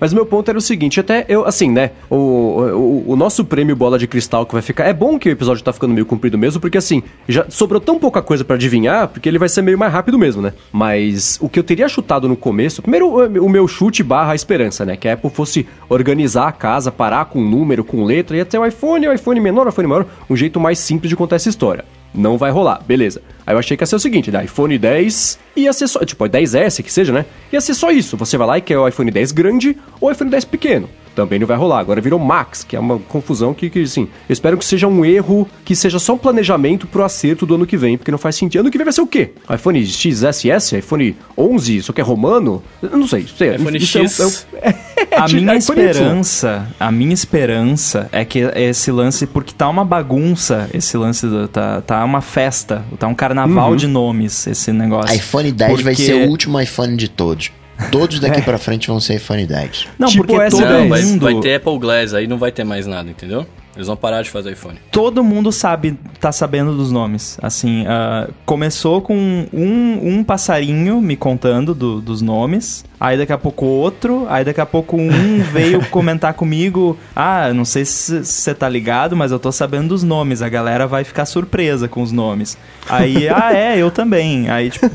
Mas 0.00 0.12
o 0.12 0.14
meu 0.14 0.26
ponto 0.26 0.48
era 0.48 0.58
o 0.58 0.60
seguinte, 0.60 1.00
até 1.00 1.24
eu, 1.28 1.46
assim, 1.46 1.70
né, 1.70 1.90
o, 2.10 2.16
o, 2.16 3.04
o 3.12 3.16
nosso 3.16 3.44
prêmio 3.44 3.76
Bola 3.76 3.98
de 3.98 4.06
Cristal 4.06 4.44
que 4.44 4.52
vai 4.52 4.62
ficar... 4.62 4.84
É 4.84 4.92
bom 4.92 5.18
que 5.18 5.28
o 5.28 5.32
episódio 5.32 5.62
tá 5.62 5.72
ficando 5.72 5.94
meio 5.94 6.04
comprido 6.06 6.36
mesmo, 6.36 6.60
porque 6.60 6.78
assim, 6.78 7.02
já 7.28 7.46
sobrou 7.48 7.80
tão 7.80 7.98
pouca 7.98 8.20
coisa 8.20 8.44
pra 8.44 8.56
adivinhar, 8.56 9.08
porque 9.08 9.28
ele 9.28 9.38
vai 9.38 9.48
ser 9.48 9.62
meio 9.62 9.78
mais 9.78 9.92
rápido 9.92 10.18
mesmo, 10.18 10.42
né? 10.42 10.52
Mas 10.72 11.38
o 11.40 11.48
que 11.48 11.58
eu 11.58 11.62
teria 11.64 11.88
chutado 11.88 12.28
no 12.28 12.36
começo... 12.36 12.82
Primeiro, 12.82 13.08
o, 13.08 13.44
o 13.46 13.48
meu 13.48 13.68
chute 13.68 14.02
barra 14.02 14.32
a 14.32 14.34
esperança, 14.34 14.84
né? 14.84 14.96
Que 14.96 15.08
a 15.08 15.14
Apple 15.14 15.30
fosse 15.30 15.66
organizar 15.88 16.23
a 16.26 16.52
casa, 16.52 16.90
parar 16.90 17.26
com 17.26 17.40
número, 17.40 17.84
com 17.84 18.04
letra, 18.04 18.36
ia 18.36 18.44
ter 18.44 18.58
o 18.58 18.66
iPhone, 18.66 19.06
o 19.06 19.12
iPhone 19.12 19.40
menor, 19.40 19.66
o 19.66 19.70
iPhone 19.70 19.88
maior, 19.88 20.06
um 20.28 20.34
jeito 20.36 20.58
mais 20.58 20.78
simples 20.78 21.10
de 21.10 21.16
contar 21.16 21.36
essa 21.36 21.48
história. 21.48 21.84
Não 22.14 22.38
vai 22.38 22.50
rolar, 22.50 22.80
beleza. 22.86 23.20
Aí 23.46 23.54
eu 23.54 23.58
achei 23.58 23.76
que 23.76 23.82
ia 23.82 23.86
ser 23.86 23.96
o 23.96 24.00
seguinte, 24.00 24.30
né? 24.30 24.44
iPhone 24.44 24.78
10 24.78 25.38
ia 25.56 25.72
ser 25.72 25.88
só, 25.88 26.00
tipo, 26.04 26.24
10S 26.24 26.82
que 26.82 26.92
seja, 26.92 27.12
né? 27.12 27.26
Ia 27.52 27.60
ser 27.60 27.74
só 27.74 27.90
isso. 27.90 28.16
Você 28.16 28.36
vai 28.36 28.46
lá 28.46 28.58
e 28.58 28.60
quer 28.60 28.78
o 28.78 28.86
iPhone 28.86 29.10
10 29.10 29.32
grande 29.32 29.76
ou 30.00 30.08
o 30.08 30.12
iPhone 30.12 30.30
10 30.30 30.44
pequeno. 30.44 30.88
Também 31.14 31.38
não 31.38 31.46
vai 31.46 31.56
rolar. 31.56 31.78
Agora 31.78 32.00
virou 32.00 32.18
Max, 32.18 32.64
que 32.64 32.74
é 32.74 32.80
uma 32.80 32.98
confusão 32.98 33.54
que, 33.54 33.70
que 33.70 33.82
assim, 33.82 34.08
eu 34.28 34.32
espero 34.32 34.58
que 34.58 34.64
seja 34.64 34.86
um 34.88 35.04
erro, 35.04 35.48
que 35.64 35.76
seja 35.76 35.98
só 35.98 36.14
um 36.14 36.18
planejamento 36.18 36.86
pro 36.86 37.04
acerto 37.04 37.46
do 37.46 37.54
ano 37.54 37.66
que 37.66 37.76
vem, 37.76 37.96
porque 37.96 38.10
não 38.10 38.18
faz 38.18 38.36
sentido. 38.36 38.60
Ano 38.62 38.70
que 38.70 38.78
vem 38.78 38.84
vai 38.84 38.92
ser 38.92 39.00
o 39.02 39.06
quê? 39.06 39.30
iPhone 39.52 39.84
XSS? 39.86 40.76
iPhone 40.78 41.16
11? 41.38 41.76
Isso 41.76 41.90
aqui 41.92 42.00
é 42.00 42.04
romano? 42.04 42.62
Eu 42.82 42.96
não 42.98 43.06
sei. 43.06 43.26
sei 43.36 43.54
iPhone 43.54 43.76
isso 43.78 43.98
é 43.98 44.02
X. 44.02 44.20
é 44.20 44.26
um- 44.26 44.30
é 45.10 45.16
A 45.16 45.28
minha 45.28 45.56
iPhone 45.56 45.58
esperança, 45.58 46.68
a 46.80 46.90
minha 46.90 47.14
esperança 47.14 48.08
é 48.10 48.24
que 48.24 48.38
esse 48.56 48.90
lance, 48.90 49.26
porque 49.26 49.52
tá 49.54 49.68
uma 49.68 49.84
bagunça, 49.84 50.68
esse 50.74 50.96
lance, 50.96 51.26
do- 51.26 51.46
tá, 51.48 51.80
tá 51.80 52.04
uma 52.04 52.20
festa, 52.20 52.84
tá 52.98 53.06
um 53.06 53.14
carnaval 53.14 53.70
Uhum. 53.70 53.76
de 53.76 53.86
nomes, 53.86 54.46
esse 54.46 54.72
negócio. 54.72 55.14
iPhone 55.14 55.52
10 55.52 55.82
vai 55.82 55.94
Porque- 55.94 56.06
ser 56.06 56.26
o 56.26 56.28
último 56.30 56.60
iPhone 56.60 56.96
de 56.96 57.08
todos. 57.08 57.50
Todos 57.90 58.20
daqui 58.20 58.40
pra 58.42 58.56
frente 58.58 58.88
vão 58.88 59.00
ser 59.00 59.16
iPhone 59.16 59.44
10. 59.46 59.88
Não, 59.98 60.08
Tipo 60.08 60.24
porque 60.26 60.40
S10. 60.42 60.50
todo 60.50 60.60
Não, 60.68 60.88
vai, 60.88 61.02
mundo, 61.02 61.20
vai 61.22 61.40
ter 61.40 61.54
Apple 61.56 61.78
Glass, 61.78 62.14
aí 62.14 62.26
não 62.26 62.38
vai 62.38 62.52
ter 62.52 62.64
mais 62.64 62.86
nada, 62.86 63.10
entendeu? 63.10 63.46
Eles 63.76 63.88
vão 63.88 63.96
parar 63.96 64.22
de 64.22 64.30
fazer 64.30 64.52
iPhone. 64.52 64.78
todo 64.92 65.24
mundo 65.24 65.50
sabe, 65.50 65.98
tá 66.20 66.30
sabendo 66.30 66.76
dos 66.76 66.92
nomes. 66.92 67.36
Assim, 67.42 67.84
ah, 67.88 68.28
começou 68.46 69.02
com 69.02 69.16
um, 69.52 70.00
um 70.18 70.22
passarinho 70.22 71.00
me 71.00 71.16
contando 71.16 71.74
do- 71.74 72.00
dos 72.00 72.22
nomes, 72.22 72.84
aí 73.04 73.18
daqui 73.18 73.32
a 73.32 73.38
pouco 73.38 73.66
outro, 73.66 74.26
aí 74.30 74.44
daqui 74.44 74.60
a 74.60 74.66
pouco 74.66 74.96
um 74.96 75.42
veio 75.42 75.84
comentar 75.90 76.32
comigo, 76.32 76.96
ah, 77.14 77.52
não 77.52 77.64
sei 77.64 77.84
se 77.84 78.24
você 78.24 78.54
tá 78.54 78.66
ligado, 78.66 79.14
mas 79.14 79.30
eu 79.30 79.38
tô 79.38 79.52
sabendo 79.52 79.88
dos 79.88 80.02
nomes, 80.02 80.40
a 80.40 80.48
galera 80.48 80.86
vai 80.86 81.04
ficar 81.04 81.26
surpresa 81.26 81.86
com 81.86 82.00
os 82.02 82.10
nomes. 82.10 82.56
Aí, 82.88 83.28
ah, 83.28 83.52
é, 83.54 83.76
eu 83.76 83.90
também. 83.90 84.48
Aí, 84.48 84.70
tipo, 84.70 84.88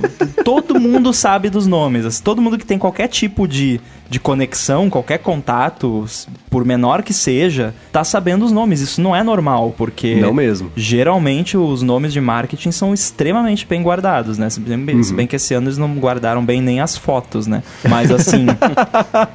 todo 0.43 0.79
mundo 0.79 1.13
sabe 1.13 1.49
dos 1.51 1.67
nomes, 1.67 2.03
assim, 2.05 2.23
todo 2.23 2.41
mundo 2.41 2.57
que 2.57 2.65
tem 2.65 2.79
qualquer 2.79 3.07
tipo 3.07 3.47
de, 3.47 3.79
de 4.09 4.19
conexão, 4.19 4.89
qualquer 4.89 5.19
contato, 5.19 6.03
por 6.49 6.65
menor 6.65 7.03
que 7.03 7.13
seja, 7.13 7.75
tá 7.91 8.03
sabendo 8.03 8.43
os 8.43 8.51
nomes. 8.51 8.81
Isso 8.81 9.01
não 9.01 9.15
é 9.15 9.21
normal, 9.21 9.73
porque 9.77 10.15
Não 10.15 10.33
mesmo. 10.33 10.71
geralmente 10.75 11.55
os 11.57 11.83
nomes 11.83 12.11
de 12.11 12.19
marketing 12.19 12.71
são 12.71 12.91
extremamente 12.91 13.67
bem 13.67 13.83
guardados, 13.83 14.37
né? 14.39 14.49
Se 14.49 14.59
bem, 14.59 15.03
se 15.03 15.13
bem 15.13 15.27
que 15.27 15.35
esse 15.35 15.53
ano 15.53 15.67
eles 15.67 15.77
não 15.77 15.93
guardaram 15.95 16.43
bem 16.43 16.59
nem 16.59 16.79
as 16.81 16.97
fotos, 16.97 17.45
né? 17.45 17.61
Mas 17.87 17.98
assim. 18.11 18.45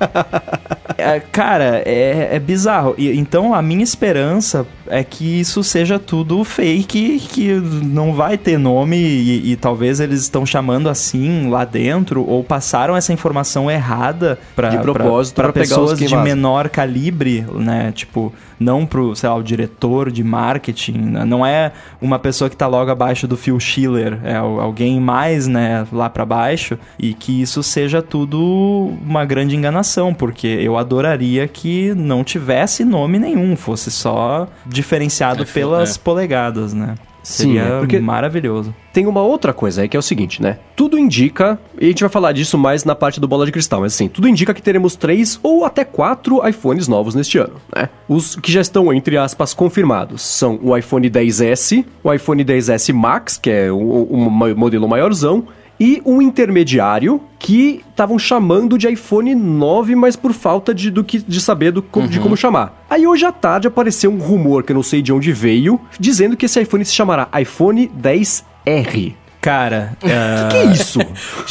é, 0.97 1.21
cara, 1.21 1.83
é, 1.85 2.31
é 2.33 2.39
bizarro. 2.39 2.95
E, 2.97 3.11
então 3.19 3.55
a 3.55 3.63
minha 3.63 3.85
esperança 3.85 4.67
é 4.99 5.05
que 5.05 5.41
isso 5.41 5.63
seja 5.65 5.99
tudo 5.99 6.43
fake, 6.45 7.21
que 7.31 7.53
não 7.55 8.13
vai 8.15 8.39
ter 8.39 8.59
nome 8.59 8.97
e, 8.97 9.53
e 9.53 9.57
talvez 9.57 10.01
eles 10.01 10.21
estão 10.23 10.45
chamando 10.47 10.89
assim 10.89 11.49
lá 11.51 11.65
dentro 11.65 12.25
ou 12.29 12.43
passaram 12.45 12.97
essa 12.97 13.13
informação 13.13 13.71
errada 13.71 14.39
para 14.55 14.69
De 14.69 14.79
propósito, 14.79 15.35
para 15.37 15.53
pessoas 15.53 15.99
de 15.99 16.05
menor 16.25 16.69
calibre, 16.69 17.45
né? 17.55 17.93
Tipo, 17.95 18.33
não 18.59 18.87
pro, 18.87 19.15
sei 19.17 19.29
lá, 19.29 19.35
o 19.35 19.43
diretor 19.43 20.11
de 20.11 20.23
marketing, 20.23 20.93
né? 20.99 21.25
não 21.25 21.45
é 21.45 21.73
uma 22.01 22.19
pessoa 22.19 22.49
que 22.49 22.57
tá 22.57 22.67
logo 22.67 22.91
abaixo 22.91 23.27
do 23.27 23.37
Phil 23.37 23.59
Schiller, 23.59 24.19
é 24.23 24.37
al- 24.37 24.61
alguém 24.61 25.01
mais, 25.01 25.47
né, 25.49 25.85
lá 25.93 26.09
pra 26.09 26.25
baixo, 26.25 26.79
e 26.99 27.13
que 27.15 27.43
isso 27.43 27.63
seja 27.63 28.01
tudo 28.01 28.93
uma 29.05 29.25
grande 29.25 29.57
enganação, 29.57 30.15
porque 30.15 30.47
eu 30.47 30.79
adoraria 30.79 31.49
que 31.49 31.93
não 31.97 32.23
tivesse 32.23 32.85
nome 32.85 33.19
nenhum, 33.19 33.57
fosse 33.57 33.91
só 33.91 34.47
diferenciado 34.85 35.43
É, 35.43 35.47
pelas 35.47 35.97
é. 35.97 35.99
polegadas, 35.99 36.75
né? 36.75 36.95
Sim, 37.23 37.55
Seria 37.55 37.63
é 37.63 37.79
porque- 37.79 37.99
maravilhoso. 37.99 38.75
Tem 38.93 39.07
uma 39.07 39.23
outra 39.23 39.55
coisa 39.55 39.81
aí 39.81 39.89
que 39.89 39.97
é 39.97 39.99
o 39.99 40.03
seguinte, 40.03 40.43
né? 40.43 40.59
Tudo 40.77 40.99
indica, 40.99 41.59
e 41.81 41.87
a 41.87 41.89
gente 41.89 42.01
vai 42.03 42.11
falar 42.11 42.33
disso 42.33 42.59
mais 42.59 42.85
na 42.85 42.95
parte 42.95 43.19
do 43.19 43.27
bola 43.27 43.47
de 43.47 43.51
cristal, 43.51 43.81
mas 43.81 43.95
assim, 43.95 44.09
tudo 44.09 44.29
indica 44.29 44.53
que 44.53 44.61
teremos 44.61 44.95
três 44.95 45.41
ou 45.43 45.65
até 45.65 45.87
quatro 45.87 46.47
iPhones 46.47 46.87
novos 46.87 47.15
neste 47.15 47.39
ano, 47.39 47.55
né? 47.75 47.89
Os 48.07 48.37
que 48.37 48.53
já 48.53 48.61
estão, 48.61 48.93
entre 48.93 49.17
aspas, 49.17 49.55
confirmados 49.55 50.21
são 50.21 50.61
o 50.63 50.77
iPhone 50.77 51.09
10S, 51.09 51.83
o 52.03 52.13
iPhone 52.13 52.45
10S 52.45 52.93
Max, 52.93 53.39
que 53.39 53.49
é 53.49 53.73
o, 53.73 54.55
modelo 54.55 54.87
maiorzão, 54.87 55.45
e 55.79 56.01
um 56.05 56.23
intermediário 56.23 57.21
que 57.39 57.83
estavam 57.91 58.19
chamando 58.19 58.79
de 58.79 58.89
iPhone 58.89 59.35
9, 59.35 59.95
mas 59.95 60.17
por 60.17 60.33
falta 60.33 60.73
de, 60.75 60.91
do 60.91 61.03
que, 61.05 61.19
de 61.19 61.41
saber 61.41 61.73
do, 61.73 61.83
co- 61.83 62.07
de 62.07 62.19
como 62.21 62.37
chamar. 62.37 62.85
Aí 62.89 63.07
hoje 63.07 63.25
à 63.25 63.33
tarde 63.33 63.67
apareceu 63.69 64.11
um 64.13 64.19
rumor 64.19 64.63
que 64.63 64.73
eu 64.73 64.75
não 64.75 64.83
sei 64.83 65.03
de 65.03 65.13
onde 65.13 65.33
veio, 65.33 65.81
dizendo 65.99 66.37
que 66.37 66.47
esse 66.47 66.61
iPhone 66.61 66.85
se 66.85 66.93
chamará 66.95 67.29
iPhone 67.41 67.91
10R. 68.01 69.15
Cara, 69.45 69.93
é, 70.03 70.49
Que 70.49 70.57
é 70.57 70.65
isso? 70.73 70.99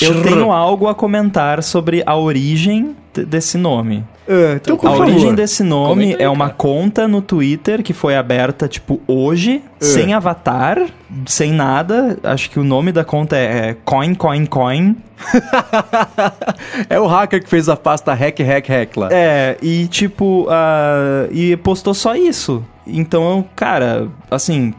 eu 0.02 0.24
tenho 0.24 0.52
algo 0.52 0.88
a 0.88 0.96
comentar 0.96 1.62
sobre 1.62 2.02
a 2.08 2.16
origem 2.18 2.96
desse 3.14 3.56
nome. 3.56 4.04
Ah, 4.28 4.56
então, 4.56 4.76
a 4.78 4.80
favor. 4.80 5.02
origem 5.02 5.36
desse 5.36 5.62
nome 5.64 6.16
aí, 6.16 6.24
é 6.24 6.28
uma 6.28 6.46
cara. 6.46 6.58
conta 6.58 7.08
no 7.08 7.22
Twitter 7.22 7.84
que 7.84 7.94
foi 7.94 8.16
aberta, 8.16 8.68
tipo, 8.68 9.00
hoje, 9.08 9.62
É. 9.80 9.84
sem 9.86 10.12
avatar, 10.14 10.82
sem 11.28 11.52
nada. 11.52 12.18
Acho 12.24 12.50
que 12.50 12.60
o 12.60 12.64
nome 12.64 12.92
da 12.92 13.04
conta 13.04 13.36
é 13.38 13.76
Coin 13.86 14.16
Coin 14.16 14.46
Coin. 14.48 14.96
É 16.90 17.00
o 17.00 17.06
hacker 17.08 17.44
que 17.44 17.50
fez 17.50 17.70
a 17.70 17.76
pasta 17.78 18.14
hack, 18.14 18.40
hack, 18.40 18.68
hack 18.68 18.98
lá. 18.98 19.10
É, 19.12 19.58
e 19.62 19.88
tipo, 19.88 20.48
ah, 20.50 21.28
e 21.32 21.56
postou 21.58 21.94
só 21.94 22.16
isso. 22.16 22.64
Então, 22.88 23.46
cara, 23.56 24.08
assim, 24.32 24.74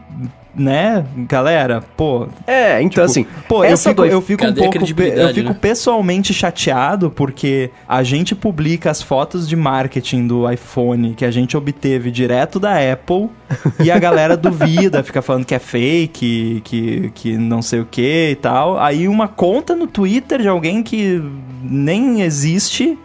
né, 0.55 1.05
galera, 1.17 1.83
pô, 1.97 2.27
É, 2.47 2.81
então 2.81 3.03
assim, 3.03 3.25
Pô, 3.47 3.63
eu 3.63 3.73
essa 3.73 3.89
fico, 3.89 4.05
eu 4.05 4.21
fico 4.21 4.43
um 4.43 4.47
Cadê 4.47 4.61
pouco. 4.61 4.77
Eu 4.77 5.33
fico 5.33 5.49
né? 5.49 5.57
pessoalmente 5.59 6.33
chateado 6.33 7.09
porque 7.09 7.71
a 7.87 8.03
gente 8.03 8.33
publica 8.33 8.89
as 8.89 9.01
fotos 9.01 9.47
de 9.47 9.55
marketing 9.55 10.27
do 10.27 10.49
iPhone 10.49 11.13
que 11.13 11.25
a 11.25 11.31
gente 11.31 11.57
obteve 11.57 12.09
direto 12.09 12.59
da 12.59 12.75
Apple 12.91 13.29
e 13.83 13.91
a 13.91 13.99
galera 13.99 14.37
duvida, 14.37 15.03
fica 15.03 15.21
falando 15.21 15.45
que 15.45 15.55
é 15.55 15.59
fake, 15.59 16.61
que, 16.63 17.11
que 17.13 17.37
não 17.37 17.61
sei 17.61 17.81
o 17.81 17.85
que 17.85 18.29
e 18.31 18.35
tal. 18.35 18.79
Aí 18.79 19.07
uma 19.07 19.27
conta 19.27 19.75
no 19.75 19.87
Twitter 19.87 20.41
de 20.41 20.47
alguém 20.47 20.81
que 20.81 21.21
nem 21.61 22.21
existe 22.21 22.97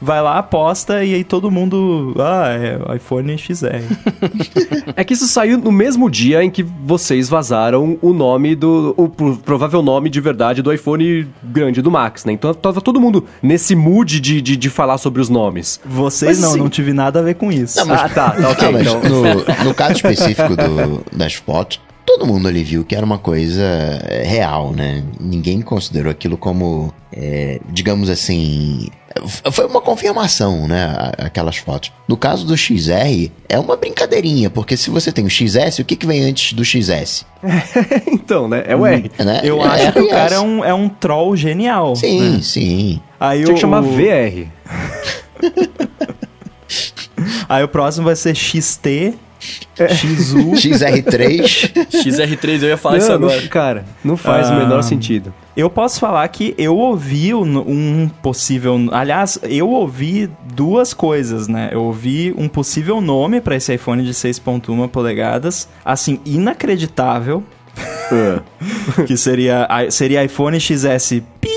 vai 0.00 0.20
lá, 0.22 0.42
posta 0.42 1.04
e 1.04 1.14
aí 1.14 1.24
todo 1.24 1.50
mundo. 1.50 2.14
Ah, 2.18 2.48
é 2.50 2.96
iPhone 2.96 3.36
XR. 3.38 3.66
É 4.96 5.04
que 5.04 5.14
isso 5.14 5.26
saiu 5.26 5.58
no 5.58 5.72
mesmo 5.72 6.10
dia 6.10 6.42
em 6.44 6.50
que 6.50 6.62
vocês 6.62 7.28
vazaram 7.28 7.96
o 8.02 8.12
nome 8.12 8.54
do. 8.54 8.92
o 8.96 9.08
pro- 9.08 9.36
provável 9.38 9.80
nome 9.82 10.10
de 10.10 10.20
verdade 10.20 10.60
do 10.62 10.72
iPhone 10.72 11.26
grande 11.42 11.80
do 11.80 11.90
Max, 11.90 12.24
né? 12.24 12.32
Então 12.32 12.52
tava 12.52 12.80
todo 12.80 13.00
mundo 13.00 13.24
nesse 13.42 13.74
mood 13.74 14.20
de, 14.20 14.40
de, 14.42 14.56
de 14.56 14.70
falar 14.70 14.98
sobre 14.98 15.20
os 15.22 15.28
nomes. 15.28 15.80
Vocês 15.84 16.32
Mas, 16.38 16.40
não, 16.40 16.50
assim- 16.50 16.58
não 16.58 16.68
tive 16.68 16.92
nada 16.92 17.20
a 17.20 17.22
ver 17.22 17.34
com 17.34 17.50
isso. 17.50 17.78
Não, 17.78 17.86
mas- 17.86 18.00
Ah, 18.02 18.08
tá, 18.10 18.30
tá, 18.32 18.48
ok. 18.50 18.64
Não, 18.64 18.72
mas 18.72 18.86
então. 18.86 19.22
no, 19.58 19.64
no 19.64 19.74
caso 19.74 19.92
específico 19.94 20.54
do- 20.56 21.04
das 21.16 21.34
fotos, 21.34 21.80
todo 22.04 22.26
mundo 22.26 22.48
ali 22.48 22.62
viu 22.64 22.84
que 22.84 22.94
era 22.94 23.04
uma 23.06 23.18
coisa 23.18 23.62
é, 23.62 24.24
real, 24.26 24.72
né? 24.72 25.02
Ninguém 25.20 25.60
considerou 25.62 26.10
aquilo 26.10 26.36
como, 26.36 26.92
é, 27.12 27.60
digamos 27.70 28.10
assim. 28.10 28.88
Foi 29.52 29.66
uma 29.66 29.80
confirmação, 29.80 30.66
né? 30.66 31.12
Aquelas 31.18 31.56
fotos. 31.56 31.92
No 32.08 32.16
caso 32.16 32.46
do 32.46 32.56
XR, 32.56 33.30
é 33.48 33.58
uma 33.58 33.76
brincadeirinha, 33.76 34.50
porque 34.50 34.76
se 34.76 34.90
você 34.90 35.10
tem 35.12 35.24
o 35.24 35.30
XS, 35.30 35.80
o 35.80 35.84
que, 35.84 35.96
que 35.96 36.06
vem 36.06 36.24
antes 36.24 36.52
do 36.52 36.64
XS? 36.64 37.24
então, 38.06 38.48
né? 38.48 38.64
É 38.66 38.76
o 38.76 38.86
R. 38.86 39.10
Né? 39.18 39.40
Eu 39.44 39.60
É 39.62 39.66
acho 39.66 39.92
que 39.92 40.00
o 40.00 40.08
cara 40.08 40.34
é 40.36 40.40
um, 40.40 40.64
é 40.64 40.74
um 40.74 40.88
troll 40.88 41.36
genial. 41.36 41.96
Sim, 41.96 42.36
né? 42.36 42.40
sim. 42.42 43.00
Aí 43.18 43.42
Tinha 43.42 43.52
o, 43.52 43.54
que 43.54 43.60
chamar 43.60 43.80
VR. 43.82 44.48
Aí 47.48 47.62
o 47.62 47.68
próximo 47.68 48.06
vai 48.06 48.16
ser 48.16 48.34
XT, 48.34 49.14
XU. 49.76 50.52
XR3. 50.54 51.72
XR3, 51.90 52.62
eu 52.62 52.68
ia 52.68 52.76
falar 52.76 52.98
isso 52.98 53.08
Não, 53.10 53.18
não- 53.20 53.28
agora. 53.28 53.48
cara, 53.48 53.84
não 54.04 54.16
faz 54.16 54.48
o 54.48 54.52
Ah. 54.52 54.56
menor 54.58 54.82
sentido. 54.82 55.32
Eu 55.56 55.68
posso 55.68 56.00
falar 56.00 56.26
que 56.28 56.54
eu 56.56 56.76
ouvi 56.76 57.34
um, 57.34 57.58
um 57.58 58.10
possível. 58.22 58.78
Aliás, 58.92 59.38
eu 59.42 59.68
ouvi 59.68 60.30
duas 60.54 60.94
coisas, 60.94 61.46
né? 61.48 61.68
Eu 61.72 61.82
ouvi 61.82 62.34
um 62.38 62.48
possível 62.48 63.00
nome 63.00 63.40
para 63.40 63.56
esse 63.56 63.74
iPhone 63.74 64.02
de 64.04 64.14
6,1 64.14 64.88
polegadas, 64.88 65.68
assim, 65.84 66.20
inacreditável, 66.24 67.42
Ah. 67.76 68.40
que 69.06 69.16
seria, 69.16 69.66
seria 69.90 70.24
iPhone 70.24 70.58
XS 70.58 71.22
Pi. 71.40 71.48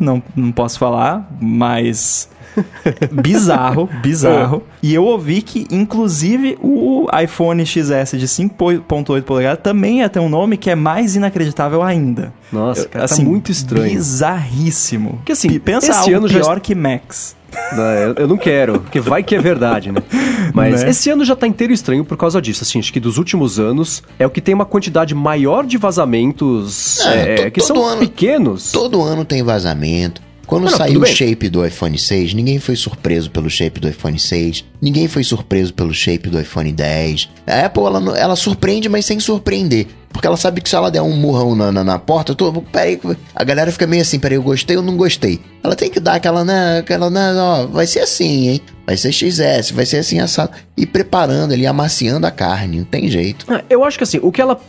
Não, 0.00 0.22
não 0.34 0.50
posso 0.50 0.78
falar, 0.78 1.28
mas. 1.40 2.28
bizarro, 3.12 3.88
bizarro. 4.02 4.62
E 4.82 4.94
eu 4.94 5.04
ouvi 5.04 5.42
que, 5.42 5.66
inclusive, 5.70 6.58
o 6.62 7.06
iPhone 7.22 7.64
XS 7.64 8.12
de 8.18 8.26
5.8 8.26 9.22
polegadas 9.22 9.60
também 9.62 9.98
ia 10.00 10.08
ter 10.08 10.20
um 10.20 10.28
nome 10.28 10.56
que 10.56 10.70
é 10.70 10.74
mais 10.74 11.16
inacreditável 11.16 11.82
ainda. 11.82 12.32
Nossa, 12.52 12.88
cara, 12.88 13.06
tá 13.06 13.16
muito 13.16 13.50
estranho. 13.52 13.94
Bizarríssimo. 13.94 15.14
Porque, 15.18 15.32
assim, 15.32 15.58
pensa 15.58 15.90
esse 15.90 15.98
algo 16.00 16.16
ano 16.16 16.28
já- 16.28 16.40
pior 16.40 16.60
que 16.60 16.74
Max. 16.74 17.36
Não, 17.72 17.82
eu, 17.82 18.14
eu 18.14 18.28
não 18.28 18.36
quero, 18.36 18.80
porque 18.80 19.00
vai 19.00 19.24
que 19.24 19.34
é 19.34 19.40
verdade, 19.40 19.90
né? 19.90 20.00
Mas 20.54 20.82
Né? 20.84 20.90
esse 20.90 21.10
ano 21.10 21.24
já 21.24 21.34
tá 21.34 21.48
inteiro 21.48 21.72
estranho 21.72 22.04
por 22.04 22.16
causa 22.16 22.40
disso. 22.40 22.62
Assim, 22.62 22.78
acho 22.78 22.92
que 22.92 23.00
dos 23.00 23.18
últimos 23.18 23.58
anos 23.58 24.04
é 24.20 24.26
o 24.26 24.30
que 24.30 24.40
tem 24.40 24.54
uma 24.54 24.64
quantidade 24.64 25.16
maior 25.16 25.66
de 25.66 25.76
vazamentos 25.76 27.00
É, 27.06 27.32
é, 27.32 27.34
to- 27.46 27.50
que 27.50 27.60
todo 27.60 27.66
são 27.66 27.84
ano- 27.84 28.00
pequenos. 28.00 28.70
Todo 28.70 29.02
ano 29.02 29.24
tem 29.24 29.42
vazamento. 29.42 30.22
Quando 30.50 30.64
Não, 30.64 30.76
saiu 30.76 31.00
o 31.00 31.06
shape 31.06 31.48
do 31.48 31.64
iPhone 31.64 31.96
6, 31.96 32.34
ninguém 32.34 32.58
foi 32.58 32.74
surpreso 32.74 33.30
pelo 33.30 33.48
shape 33.48 33.78
do 33.78 33.88
iPhone 33.88 34.18
6. 34.18 34.64
Ninguém 34.82 35.06
foi 35.06 35.22
surpreso 35.22 35.72
pelo 35.72 35.94
shape 35.94 36.28
do 36.28 36.40
iPhone 36.40 36.72
10. 36.72 37.28
A 37.46 37.66
Apple, 37.66 37.84
ela, 37.84 38.18
ela 38.18 38.34
surpreende, 38.34 38.88
mas 38.88 39.06
sem 39.06 39.20
surpreender. 39.20 39.86
Porque 40.12 40.26
ela 40.26 40.36
sabe 40.36 40.60
que 40.60 40.68
se 40.68 40.74
ela 40.74 40.90
der 40.90 41.02
um 41.02 41.14
murrão 41.14 41.54
na, 41.54 41.70
na, 41.70 41.84
na 41.84 42.00
porta, 42.00 42.34
todo, 42.34 42.62
peraí, 42.62 42.98
a 43.32 43.44
galera 43.44 43.70
fica 43.70 43.86
meio 43.86 44.02
assim, 44.02 44.18
peraí, 44.18 44.36
eu 44.36 44.42
gostei 44.42 44.76
ou 44.76 44.82
não 44.82 44.96
gostei. 44.96 45.40
Ela 45.62 45.76
tem 45.76 45.88
que 45.88 46.00
dar 46.00 46.14
aquela, 46.14 46.44
né, 46.44 46.78
aquela, 46.78 47.08
né, 47.08 47.32
ó, 47.32 47.66
vai 47.68 47.86
ser 47.86 48.00
assim, 48.00 48.48
hein? 48.48 48.60
Vai 48.90 48.96
ser 48.96 49.12
XS, 49.12 49.70
vai 49.70 49.86
ser 49.86 49.98
assim 49.98 50.18
assado. 50.18 50.50
E 50.76 50.84
preparando 50.84 51.52
ali, 51.52 51.64
amaciando 51.64 52.26
a 52.26 52.30
carne, 52.32 52.78
não 52.78 52.84
tem 52.84 53.08
jeito. 53.08 53.46
Ah, 53.48 53.62
Eu 53.70 53.84
acho 53.84 53.96
que 53.96 54.02
assim, 54.02 54.18
o 54.20 54.32
que 54.32 54.42
ela. 54.42 54.60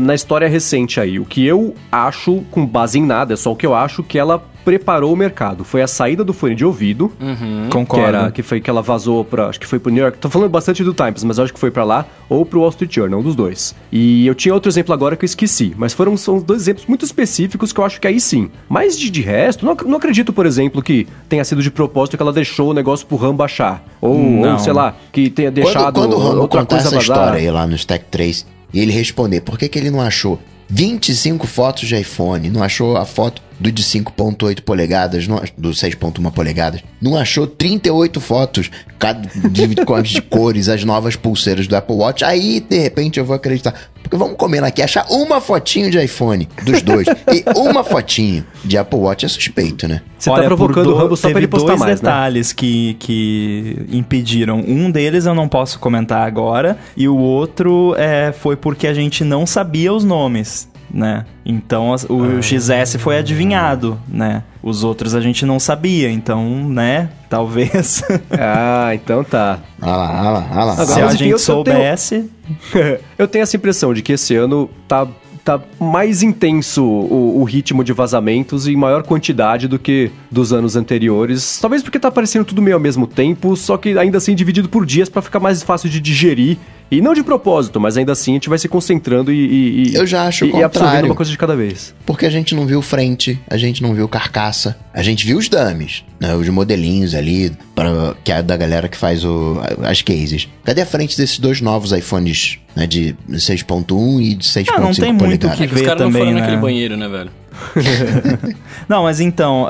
Na 0.00 0.14
história 0.14 0.48
recente 0.48 0.98
aí, 0.98 1.18
o 1.18 1.26
que 1.26 1.44
eu 1.44 1.74
acho, 1.92 2.42
com 2.50 2.64
base 2.64 2.98
em 2.98 3.04
nada, 3.04 3.34
é 3.34 3.36
só 3.36 3.52
o 3.52 3.56
que 3.56 3.66
eu 3.66 3.74
acho 3.74 4.02
que 4.02 4.18
ela 4.18 4.42
preparou 4.64 5.12
o 5.14 5.16
mercado. 5.16 5.64
Foi 5.64 5.80
a 5.80 5.86
saída 5.86 6.22
do 6.22 6.32
fone 6.34 6.54
de 6.54 6.62
ouvido. 6.64 7.10
Que, 7.18 7.70
Concordo. 7.70 8.06
era, 8.06 8.30
que 8.30 8.42
foi 8.42 8.60
que 8.60 8.68
ela 8.68 8.82
vazou 8.82 9.24
pra. 9.24 9.48
Acho 9.48 9.60
que 9.60 9.66
foi 9.66 9.78
pro 9.78 9.90
New 9.90 10.02
York. 10.02 10.18
Tô 10.18 10.28
falando 10.28 10.50
bastante 10.50 10.82
do 10.84 10.92
Times, 10.92 11.24
mas 11.24 11.38
eu 11.38 11.44
acho 11.44 11.52
que 11.54 11.60
foi 11.60 11.70
pra 11.70 11.84
lá 11.84 12.06
ou 12.28 12.44
pro 12.44 12.60
Wall 12.60 12.68
Street 12.70 12.94
Journal, 12.94 13.20
um 13.20 13.22
dos 13.22 13.34
dois. 13.34 13.74
E 13.90 14.26
eu 14.26 14.34
tinha 14.34 14.52
outro 14.52 14.70
exemplo 14.70 14.92
agora 14.92 15.16
que 15.16 15.24
eu 15.24 15.26
esqueci. 15.26 15.74
Mas 15.76 15.94
foram 15.94 16.16
são 16.16 16.38
dois 16.38 16.62
exemplos 16.62 16.86
muito 16.86 17.04
específicos 17.04 17.72
que 17.72 17.80
eu 17.80 17.84
acho 17.84 17.98
que 18.00 18.06
aí 18.06 18.20
sim. 18.20 18.50
Mas 18.68 18.98
de, 18.98 19.08
de 19.10 19.22
resto, 19.22 19.64
não, 19.64 19.74
não 19.86 19.96
acredito, 19.96 20.32
por 20.34 20.44
exemplo, 20.44 20.82
que 20.82 21.06
tenha 21.30 21.44
sido 21.44 21.62
de 21.62 21.70
propósito 21.70 22.16
que 22.18 22.22
ela 22.22 22.32
deixou 22.32 22.70
o 22.70 22.74
negócio 22.74 23.06
pro 23.06 23.16
RAM 23.18 23.34
baixar. 23.34 23.84
Ou, 24.00 24.16
ou 24.16 24.58
sei 24.58 24.72
lá, 24.72 24.94
que 25.12 25.28
tenha 25.28 25.50
deixado 25.50 25.92
quando, 25.92 25.94
quando 25.94 26.12
o 26.14 26.18
Rambo 26.18 26.42
outra 26.42 26.60
contar 26.60 26.76
coisa 26.76 26.88
essa 26.88 26.96
vazar. 26.96 27.16
história 27.16 27.38
aí 27.40 27.50
lá 27.50 27.66
no 27.66 27.74
Stack 27.74 28.04
3 28.10 28.46
e 28.72 28.80
ele 28.80 28.92
responder 28.92 29.40
por 29.40 29.58
que, 29.58 29.68
que 29.68 29.78
ele 29.78 29.90
não 29.90 30.00
achou 30.00 30.38
25 30.68 31.46
fotos 31.46 31.88
de 31.88 31.96
iPhone, 31.96 32.48
não 32.50 32.62
achou 32.62 32.96
a 32.96 33.04
foto 33.04 33.42
do 33.58 33.72
de 33.72 33.82
5.8 33.82 34.62
polegadas, 34.62 35.26
não, 35.26 35.42
do 35.56 35.70
6.1 35.70 36.32
polegadas, 36.32 36.82
não 37.00 37.16
achou 37.16 37.46
38 37.46 38.20
fotos 38.20 38.70
cada, 38.98 39.28
de, 39.50 39.66
de 40.02 40.22
cores, 40.22 40.68
as 40.68 40.84
novas 40.84 41.16
pulseiras 41.16 41.66
do 41.66 41.76
Apple 41.76 41.96
Watch, 41.96 42.24
aí 42.24 42.60
de 42.60 42.78
repente 42.78 43.18
eu 43.18 43.24
vou 43.24 43.34
acreditar. 43.36 43.74
Porque 44.02 44.16
vamos 44.16 44.36
combinar 44.36 44.68
aqui, 44.68 44.80
achar 44.80 45.06
uma 45.10 45.40
fotinho 45.40 45.90
de 45.90 46.02
iPhone 46.02 46.48
dos 46.62 46.80
dois 46.82 47.06
e 47.06 47.44
uma 47.58 47.84
fotinho 47.84 48.44
de 48.64 48.78
Apple 48.78 48.98
Watch 48.98 49.26
é 49.26 49.28
suspeito, 49.28 49.86
né? 49.86 50.00
Você 50.18 50.30
tá 50.30 50.36
Olha, 50.36 50.46
provocando 50.46 50.84
por 50.86 50.94
o 50.94 50.96
Rambo 50.96 51.16
só 51.16 51.28
pra 51.28 51.38
ele 51.38 51.48
postar 51.48 51.68
dois 51.68 51.80
mais, 51.80 52.00
né? 52.00 52.08
detalhes 52.08 52.52
que, 52.52 52.96
que 52.98 53.86
impediram. 53.90 54.60
Um 54.66 54.90
deles 54.90 55.26
eu 55.26 55.34
não 55.34 55.48
posso 55.48 55.78
comentar 55.78 56.26
agora, 56.26 56.78
e 56.96 57.08
o 57.08 57.16
outro 57.16 57.94
é, 57.98 58.32
foi 58.32 58.56
porque 58.56 58.86
a 58.86 58.94
gente 58.94 59.24
não 59.24 59.46
sabia 59.46 59.92
os 59.92 60.04
nomes, 60.04 60.68
né? 60.90 61.24
Então 61.44 61.92
as- 61.92 62.04
o 62.04 62.38
Ah. 62.38 62.42
XS 62.42 62.96
foi 62.98 63.18
adivinhado, 63.18 63.98
né? 64.08 64.42
Os 64.62 64.84
outros 64.84 65.14
a 65.14 65.20
gente 65.20 65.46
não 65.46 65.58
sabia, 65.60 66.10
então, 66.10 66.68
né? 66.68 67.08
Talvez. 67.30 68.02
Ah, 68.30 68.90
então 68.94 69.22
tá. 69.24 69.58
Olha 69.80 69.96
lá, 69.96 70.20
olha 70.20 70.30
lá, 70.30 70.48
olha 70.50 70.64
lá. 70.64 70.72
Agora, 70.72 70.86
Se 70.86 71.00
a 71.00 71.06
enfim, 71.06 71.16
gente 71.18 71.20
eu- 71.20 71.26
eu 71.30 71.36
tenho- 71.36 71.38
soubesse. 71.38 72.30
eu 73.18 73.28
tenho 73.28 73.42
essa 73.42 73.56
impressão 73.56 73.92
de 73.92 74.02
que 74.02 74.12
esse 74.12 74.34
ano 74.34 74.68
tá, 74.86 75.06
tá 75.44 75.60
mais 75.80 76.22
intenso 76.22 76.82
o, 76.84 77.40
o 77.40 77.44
ritmo 77.44 77.82
de 77.84 77.92
vazamentos 77.92 78.66
e 78.66 78.72
em 78.72 78.76
maior 78.76 79.02
quantidade 79.02 79.66
do 79.68 79.78
que 79.78 80.10
dos 80.30 80.52
anos 80.52 80.76
anteriores. 80.76 81.58
Talvez 81.60 81.82
porque 81.82 81.98
tá 81.98 82.08
aparecendo 82.08 82.44
tudo 82.44 82.60
meio 82.62 82.76
ao 82.76 82.80
mesmo 82.80 83.06
tempo, 83.06 83.56
só 83.56 83.76
que 83.76 83.96
ainda 83.98 84.18
assim 84.18 84.34
dividido 84.34 84.68
por 84.68 84.84
dias 84.84 85.08
pra 85.08 85.22
ficar 85.22 85.40
mais 85.40 85.62
fácil 85.62 85.88
de 85.88 86.00
digerir. 86.00 86.56
E 86.90 87.02
não 87.02 87.12
de 87.12 87.22
propósito, 87.22 87.78
mas 87.78 87.96
ainda 87.98 88.12
assim 88.12 88.30
a 88.32 88.34
gente 88.34 88.48
vai 88.48 88.58
se 88.58 88.66
concentrando 88.68 89.30
e, 89.30 89.36
e- 89.36 89.88
e- 89.90 89.94
Eu 89.94 90.06
já 90.06 90.26
acho 90.26 90.46
o 90.46 90.48
e, 90.48 90.50
e 90.52 90.54
absorvendo 90.62 90.72
contrário. 90.86 91.06
uma 91.10 91.14
coisa 91.14 91.30
de 91.30 91.36
cada 91.36 91.54
vez. 91.54 91.94
Porque 92.06 92.24
a 92.24 92.30
gente 92.30 92.54
não 92.54 92.66
viu 92.66 92.80
frente, 92.80 93.38
a 93.48 93.56
gente 93.58 93.82
não 93.82 93.92
viu 93.94 94.08
carcaça, 94.08 94.74
a 94.94 95.02
gente 95.02 95.26
viu 95.26 95.36
os 95.38 95.48
dummies, 95.50 96.02
né, 96.18 96.34
os 96.34 96.48
modelinhos 96.48 97.14
ali, 97.14 97.52
pra, 97.74 98.14
que 98.24 98.32
é 98.32 98.42
da 98.42 98.56
galera 98.56 98.88
que 98.88 98.96
faz 98.96 99.22
o, 99.24 99.58
as 99.82 100.00
cases. 100.00 100.48
Cadê 100.64 100.80
a 100.80 100.86
frente 100.86 101.16
desses 101.16 101.38
dois 101.38 101.60
novos 101.60 101.92
iPhones, 101.92 102.58
né, 102.74 102.86
de 102.86 103.14
6.1 103.30 104.22
e 104.22 104.34
de 104.34 104.44
6.5 104.48 104.72
Ah, 104.74 104.80
não 104.80 104.92
tem 104.94 105.12
muito 105.12 105.46
polegadas? 105.46 105.56
que 105.58 105.64
É 105.64 105.66
que 105.66 105.74
os 105.74 105.80
ver 105.80 105.86
caras 105.86 106.02
não 106.02 106.10
foram 106.12 106.32
né? 106.32 106.40
naquele 106.40 106.56
banheiro, 106.56 106.96
né, 106.96 107.06
velho? 107.08 107.30
Não, 108.88 109.02
mas 109.02 109.20
então, 109.20 109.66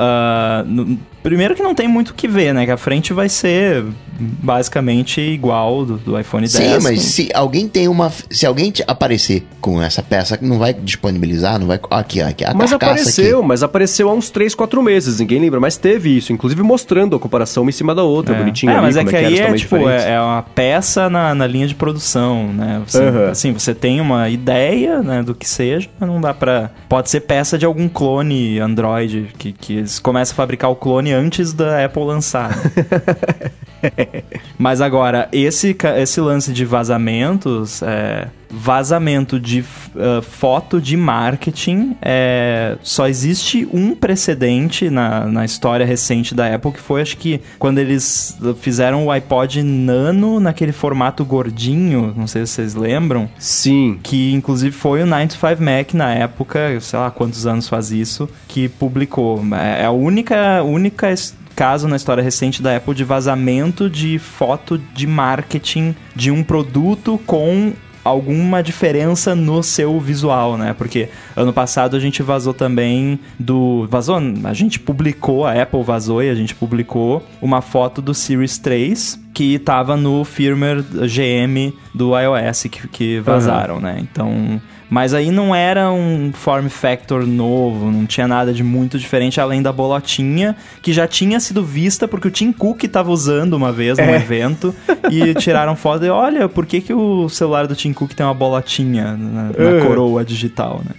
no- 0.67 0.99
Primeiro 1.23 1.55
que 1.55 1.63
não 1.63 1.75
tem 1.75 1.89
muito 1.89 2.11
o 2.11 2.15
que 2.15 2.29
ver, 2.29 2.53
né? 2.55 2.65
Que 2.65 2.73
a 2.73 2.77
frente 2.77 3.13
vai 3.13 3.29
ser 3.29 3.85
basicamente 4.21 5.21
igual 5.21 5.85
do, 5.85 5.97
do 5.99 6.19
iPhone 6.19 6.47
10. 6.49 6.53
Sim, 6.53 6.79
mas 6.83 7.01
se 7.03 7.29
alguém 7.35 7.69
tem 7.69 7.89
uma. 7.89 8.11
Se 8.31 8.47
alguém 8.47 8.71
te 8.71 8.83
aparecer 8.87 9.45
com 9.61 9.83
essa 9.83 10.03
peça, 10.03 10.39
não 10.41 10.59
vai 10.59 10.73
disponibilizar, 10.73 11.59
não 11.59 11.67
vai. 11.67 11.79
Aqui, 11.91 12.21
aqui, 12.21 12.45
a 12.45 12.55
Mas 12.55 12.73
apareceu, 12.73 13.39
aqui. 13.39 13.49
mas 13.49 13.63
apareceu 13.63 14.09
há 14.09 14.13
uns 14.13 14.31
3, 14.31 14.55
4 14.55 14.83
meses, 14.83 15.21
ninguém 15.21 15.41
lembra, 15.41 15.61
mas 15.61 15.77
teve 15.77 16.17
isso, 16.17 16.33
inclusive 16.33 16.63
mostrando 16.63 17.17
a 17.17 17.19
comparação 17.19 17.63
uma 17.63 17.71
em 17.71 17.73
cima 17.73 17.95
da 17.95 18.03
outra, 18.03 18.35
bonitinho 18.35 18.71
É, 18.71 18.75
ali, 18.77 18.83
mas 18.83 18.97
é 18.97 19.01
como 19.01 19.11
que 19.11 19.17
é 19.17 19.21
que 19.21 19.27
aí 19.27 19.39
é 19.39 19.45
tipo, 19.55 19.57
diferentes. 19.79 20.05
é, 20.05 20.13
é 20.15 20.21
uma 20.21 20.43
peça 20.43 21.09
na, 21.11 21.35
na 21.35 21.47
linha 21.47 21.67
de 21.67 21.75
produção, 21.75 22.53
né? 22.53 22.83
Você, 22.87 23.03
Aham. 23.03 23.31
Assim, 23.31 23.53
você 23.53 23.75
tem 23.75 24.01
uma 24.01 24.29
ideia, 24.29 25.03
né, 25.03 25.23
do 25.23 25.35
que 25.35 25.49
seja, 25.49 25.89
mas 25.99 26.09
não 26.09 26.21
dá 26.21 26.33
pra... 26.35 26.71
Pode 26.89 27.11
ser 27.11 27.21
peça 27.21 27.59
de 27.59 27.65
algum 27.67 27.89
clone 27.89 28.59
Android, 28.59 29.29
que, 29.39 29.53
que 29.53 29.79
eles 29.79 29.99
começam 29.99 30.33
a 30.35 30.37
fabricar 30.37 30.71
o 30.71 30.77
clone 30.77 31.13
antes 31.19 31.53
da 31.53 31.85
Apple 31.85 32.05
lançar. 32.05 32.51
mas 34.59 34.81
agora, 34.81 35.29
esse, 35.33 35.77
esse 35.97 36.21
lance 36.21 36.53
de 36.53 36.65
vazamentos, 36.65 37.83
é, 37.83 38.29
vazamento 38.51 39.39
de 39.39 39.65
ah, 39.97 40.23
foto 40.23 40.81
de 40.81 40.97
marketing, 40.97 41.97
é, 42.03 42.77
só 42.83 43.07
existe 43.09 43.69
um 43.73 43.95
precedente 43.95 44.91
na, 44.91 45.27
na 45.27 45.45
história 45.45 45.85
recente 45.87 46.35
da 46.35 46.55
Apple, 46.55 46.73
que 46.73 46.81
foi, 46.81 47.03
acho 47.03 47.17
que, 47.17 47.41
quando 47.59 47.79
eles 47.79 48.37
fizeram 48.61 49.07
o 49.07 49.11
iPod 49.11 49.63
Nano 49.63 50.41
naquele 50.41 50.73
formato 50.73 51.25
gordinho, 51.25 52.15
não 52.17 52.27
sei 52.27 52.47
se 52.47 52.53
vocês 52.55 52.75
lembram, 52.75 53.29
Sim. 53.39 53.99
que 54.03 54.33
inclusive 54.33 54.73
foi 54.75 55.03
o 55.03 55.07
95 55.07 55.63
Mac 55.63 55.95
na 55.95 56.13
época, 56.15 56.79
sei 56.81 56.99
lá 56.99 57.11
quantos 57.11 57.47
anos 57.47 57.69
faz 57.69 57.91
isso, 57.93 58.29
que 58.47 58.69
publicou. 58.69 59.43
É 59.55 59.85
a 59.85 59.91
única, 59.91 60.63
única 60.63 61.11
es- 61.11 61.37
caso 61.59 61.89
na 61.89 61.97
história 61.97 62.23
recente 62.23 62.63
da 62.63 62.77
Apple 62.77 62.95
de 62.95 63.03
vazamento 63.03 63.91
de 63.91 64.17
foto 64.17 64.79
de 64.95 65.09
marketing 65.09 65.93
de 66.15 66.31
um 66.31 66.45
produto 66.45 67.21
com 67.27 67.73
alguma 68.05 68.63
diferença 68.63 69.35
no 69.35 69.61
seu 69.61 69.99
visual, 69.99 70.57
né? 70.57 70.73
Porque 70.73 71.09
ano 71.35 71.53
passado 71.53 71.97
a 71.97 72.01
gente 72.01 72.23
vazou 72.23 72.55
também 72.55 73.19
do... 73.41 73.89
Vazou? 73.91 74.21
A 74.45 74.55
gente 74.55 74.79
publicou, 74.79 75.45
a 75.45 75.61
Apple 75.61 75.83
vazou 75.83 76.23
e 76.23 76.31
a 76.31 76.35
gente 76.37 76.55
publicou 76.55 77.27
uma 77.43 77.61
foto 77.61 78.01
do 78.01 78.15
Series 78.15 78.57
3 78.59 79.19
que 79.39 79.57
tava 79.61 79.97
no 79.97 80.25
firmware 80.25 80.83
GM 80.83 81.73
do 81.95 82.11
iOS 82.19 82.65
que, 82.65 82.89
que 82.89 83.21
vazaram, 83.21 83.79
né? 83.81 83.99
Então... 84.01 84.61
Mas 84.91 85.13
aí 85.13 85.31
não 85.31 85.55
era 85.55 85.91
um 85.93 86.33
form 86.33 86.67
factor 86.69 87.27
novo, 87.27 87.91
não 87.91 88.07
tinha 88.07 88.27
nada 88.27 88.55
de 88.55 88.65
muito 88.65 88.99
diferente 88.99 89.39
além 89.39 89.61
da 89.61 89.71
bolotinha, 89.71 90.57
que 90.83 90.95
já 90.95 91.07
tinha 91.07 91.39
sido 91.41 91.63
vista 91.63 92.09
porque 92.09 92.27
o 92.29 92.31
Tim 92.31 92.51
Cook 92.53 92.85
estava 92.85 93.11
usando 93.11 93.53
uma 93.53 93.71
vez 93.71 93.99
num 93.99 94.05
É. 94.05 94.17
evento 94.17 94.75
e 95.11 95.35
tiraram 95.35 95.77
foto 95.77 96.07
e 96.07 96.09
olha, 96.09 96.49
por 96.49 96.65
que, 96.65 96.81
que 96.81 96.95
o 96.95 97.29
celular 97.29 97.67
do 97.67 97.77
Tim 97.77 97.93
Cook 97.93 98.15
tem 98.15 98.25
uma 98.25 98.33
bolotinha 98.33 99.15
na, 99.15 99.43
na 99.43 99.51
É. 99.79 99.85
coroa 99.87 100.25
digital, 100.25 100.81
né? 100.83 100.93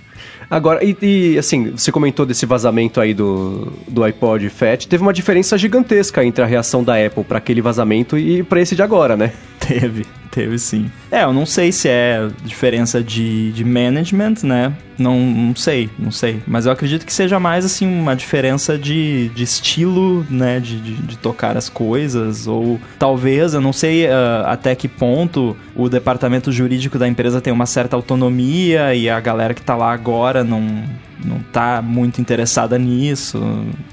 Agora, 0.50 0.84
e, 0.84 0.98
e, 1.02 1.38
assim, 1.38 1.72
você 1.72 1.92
comentou 1.92 2.26
desse 2.26 2.46
vazamento 2.46 3.00
aí 3.00 3.14
do, 3.14 3.72
do 3.88 4.04
iPod 4.04 4.50
Fat, 4.50 4.88
teve 4.88 5.04
uma 5.04 5.14
diferença 5.14 5.58
gigantesca 5.58 6.24
entre 6.26 6.44
a 6.44 6.48
reação 6.48 6.84
da 6.84 6.96
Apple 7.06 7.24
para 7.24 7.38
aquele 7.38 7.62
vazamento 7.62 8.18
e 8.18 8.42
para 8.42 8.60
esse 8.60 8.76
de 8.76 8.82
agora, 8.82 9.16
né? 9.16 9.32
Teve, 9.60 10.06
teve 10.30 10.58
sim. 10.58 10.92
É, 11.12 11.24
eu 11.24 11.34
não 11.34 11.46
sei 11.46 11.72
se 11.72 11.88
é 11.88 12.30
diferença 12.44 13.04
de, 13.04 13.52
de 13.52 13.64
management, 13.64 14.36
né? 14.44 14.74
Não, 14.98 15.18
não 15.20 15.56
sei, 15.56 15.90
não 15.98 16.12
sei. 16.12 16.42
Mas 16.46 16.66
eu 16.66 16.72
acredito 16.72 17.06
que 17.06 17.14
seja 17.14 17.40
mais, 17.40 17.64
assim, 17.64 17.88
uma 17.88 18.16
diferença 18.16 18.78
de, 18.78 19.30
de 19.30 19.44
estilo, 19.44 20.26
né? 20.30 20.60
De, 20.60 20.80
de, 20.80 20.94
de 20.96 21.18
tocar 21.18 21.56
as 21.56 21.70
coisas. 21.70 22.48
Ou 22.48 22.80
talvez, 22.98 23.54
eu 23.54 23.62
não 23.62 23.74
sei 23.74 24.08
ah, 24.08 24.46
até 24.48 24.76
que 24.76 24.88
ponto 24.88 25.56
o 25.76 25.88
departamento 25.88 26.52
jurídico 26.52 27.00
da 27.00 27.08
empresa 27.08 27.40
tem 27.42 27.54
uma 27.54 27.66
certa 27.66 27.96
autonomia 27.96 28.94
e 28.94 29.10
a 29.10 29.20
galera 29.20 29.54
que 29.54 29.62
tá 29.62 29.76
lá 29.76 29.94
agora 29.94 30.44
não, 30.44 30.84
não 31.24 31.40
tá 31.52 31.82
muito 31.82 32.22
interessada 32.22 32.78
nisso. 32.78 33.42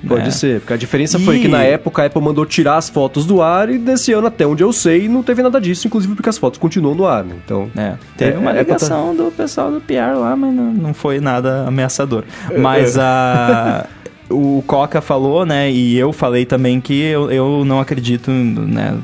Pode 0.06 0.24
né? 0.24 0.30
ser, 0.30 0.60
porque 0.60 0.72
a 0.72 0.76
diferença 0.76 1.18
foi 1.18 1.38
E- 1.38 1.40
que 1.42 1.48
na 1.48 1.62
época 1.62 2.02
a 2.02 2.06
Apple 2.06 2.22
mandou 2.22 2.46
tirar 2.46 2.76
as 2.76 2.88
fotos 2.88 3.26
do 3.26 3.42
ar 3.42 3.68
e 3.70 3.78
desse 3.78 4.12
ano, 4.12 4.26
até 4.28 4.46
onde 4.46 4.62
eu 4.62 4.72
sei, 4.72 5.08
não 5.08 5.22
teve 5.22 5.42
nada 5.42 5.60
disso, 5.60 5.86
inclusive 5.86 6.14
porque 6.14 6.28
as 6.28 6.38
fotos 6.38 6.58
continuam 6.58 6.94
no 6.94 7.06
ar, 7.06 7.24
né? 7.24 7.34
Então. 7.44 7.68
É, 7.76 7.94
teve 8.16 8.36
É, 8.36 8.38
uma 8.38 8.50
é, 8.52 8.58
ligação 8.60 9.14
do 9.14 9.30
pessoal 9.30 9.70
do 9.70 9.80
PR 9.80 10.16
lá, 10.18 10.36
mas 10.36 10.54
não, 10.54 10.72
não 10.72 10.94
foi 10.94 11.20
nada 11.20 11.66
ameaçador. 11.66 12.24
Mas 12.58 12.98
a. 12.98 13.86
O 14.28 14.62
Coca 14.66 15.00
falou, 15.00 15.46
né, 15.46 15.70
e 15.70 15.96
eu 15.96 16.12
falei 16.12 16.44
também 16.44 16.80
que 16.80 17.00
eu, 17.00 17.30
eu 17.30 17.64
não 17.64 17.78
acredito, 17.78 18.30
né, 18.30 18.98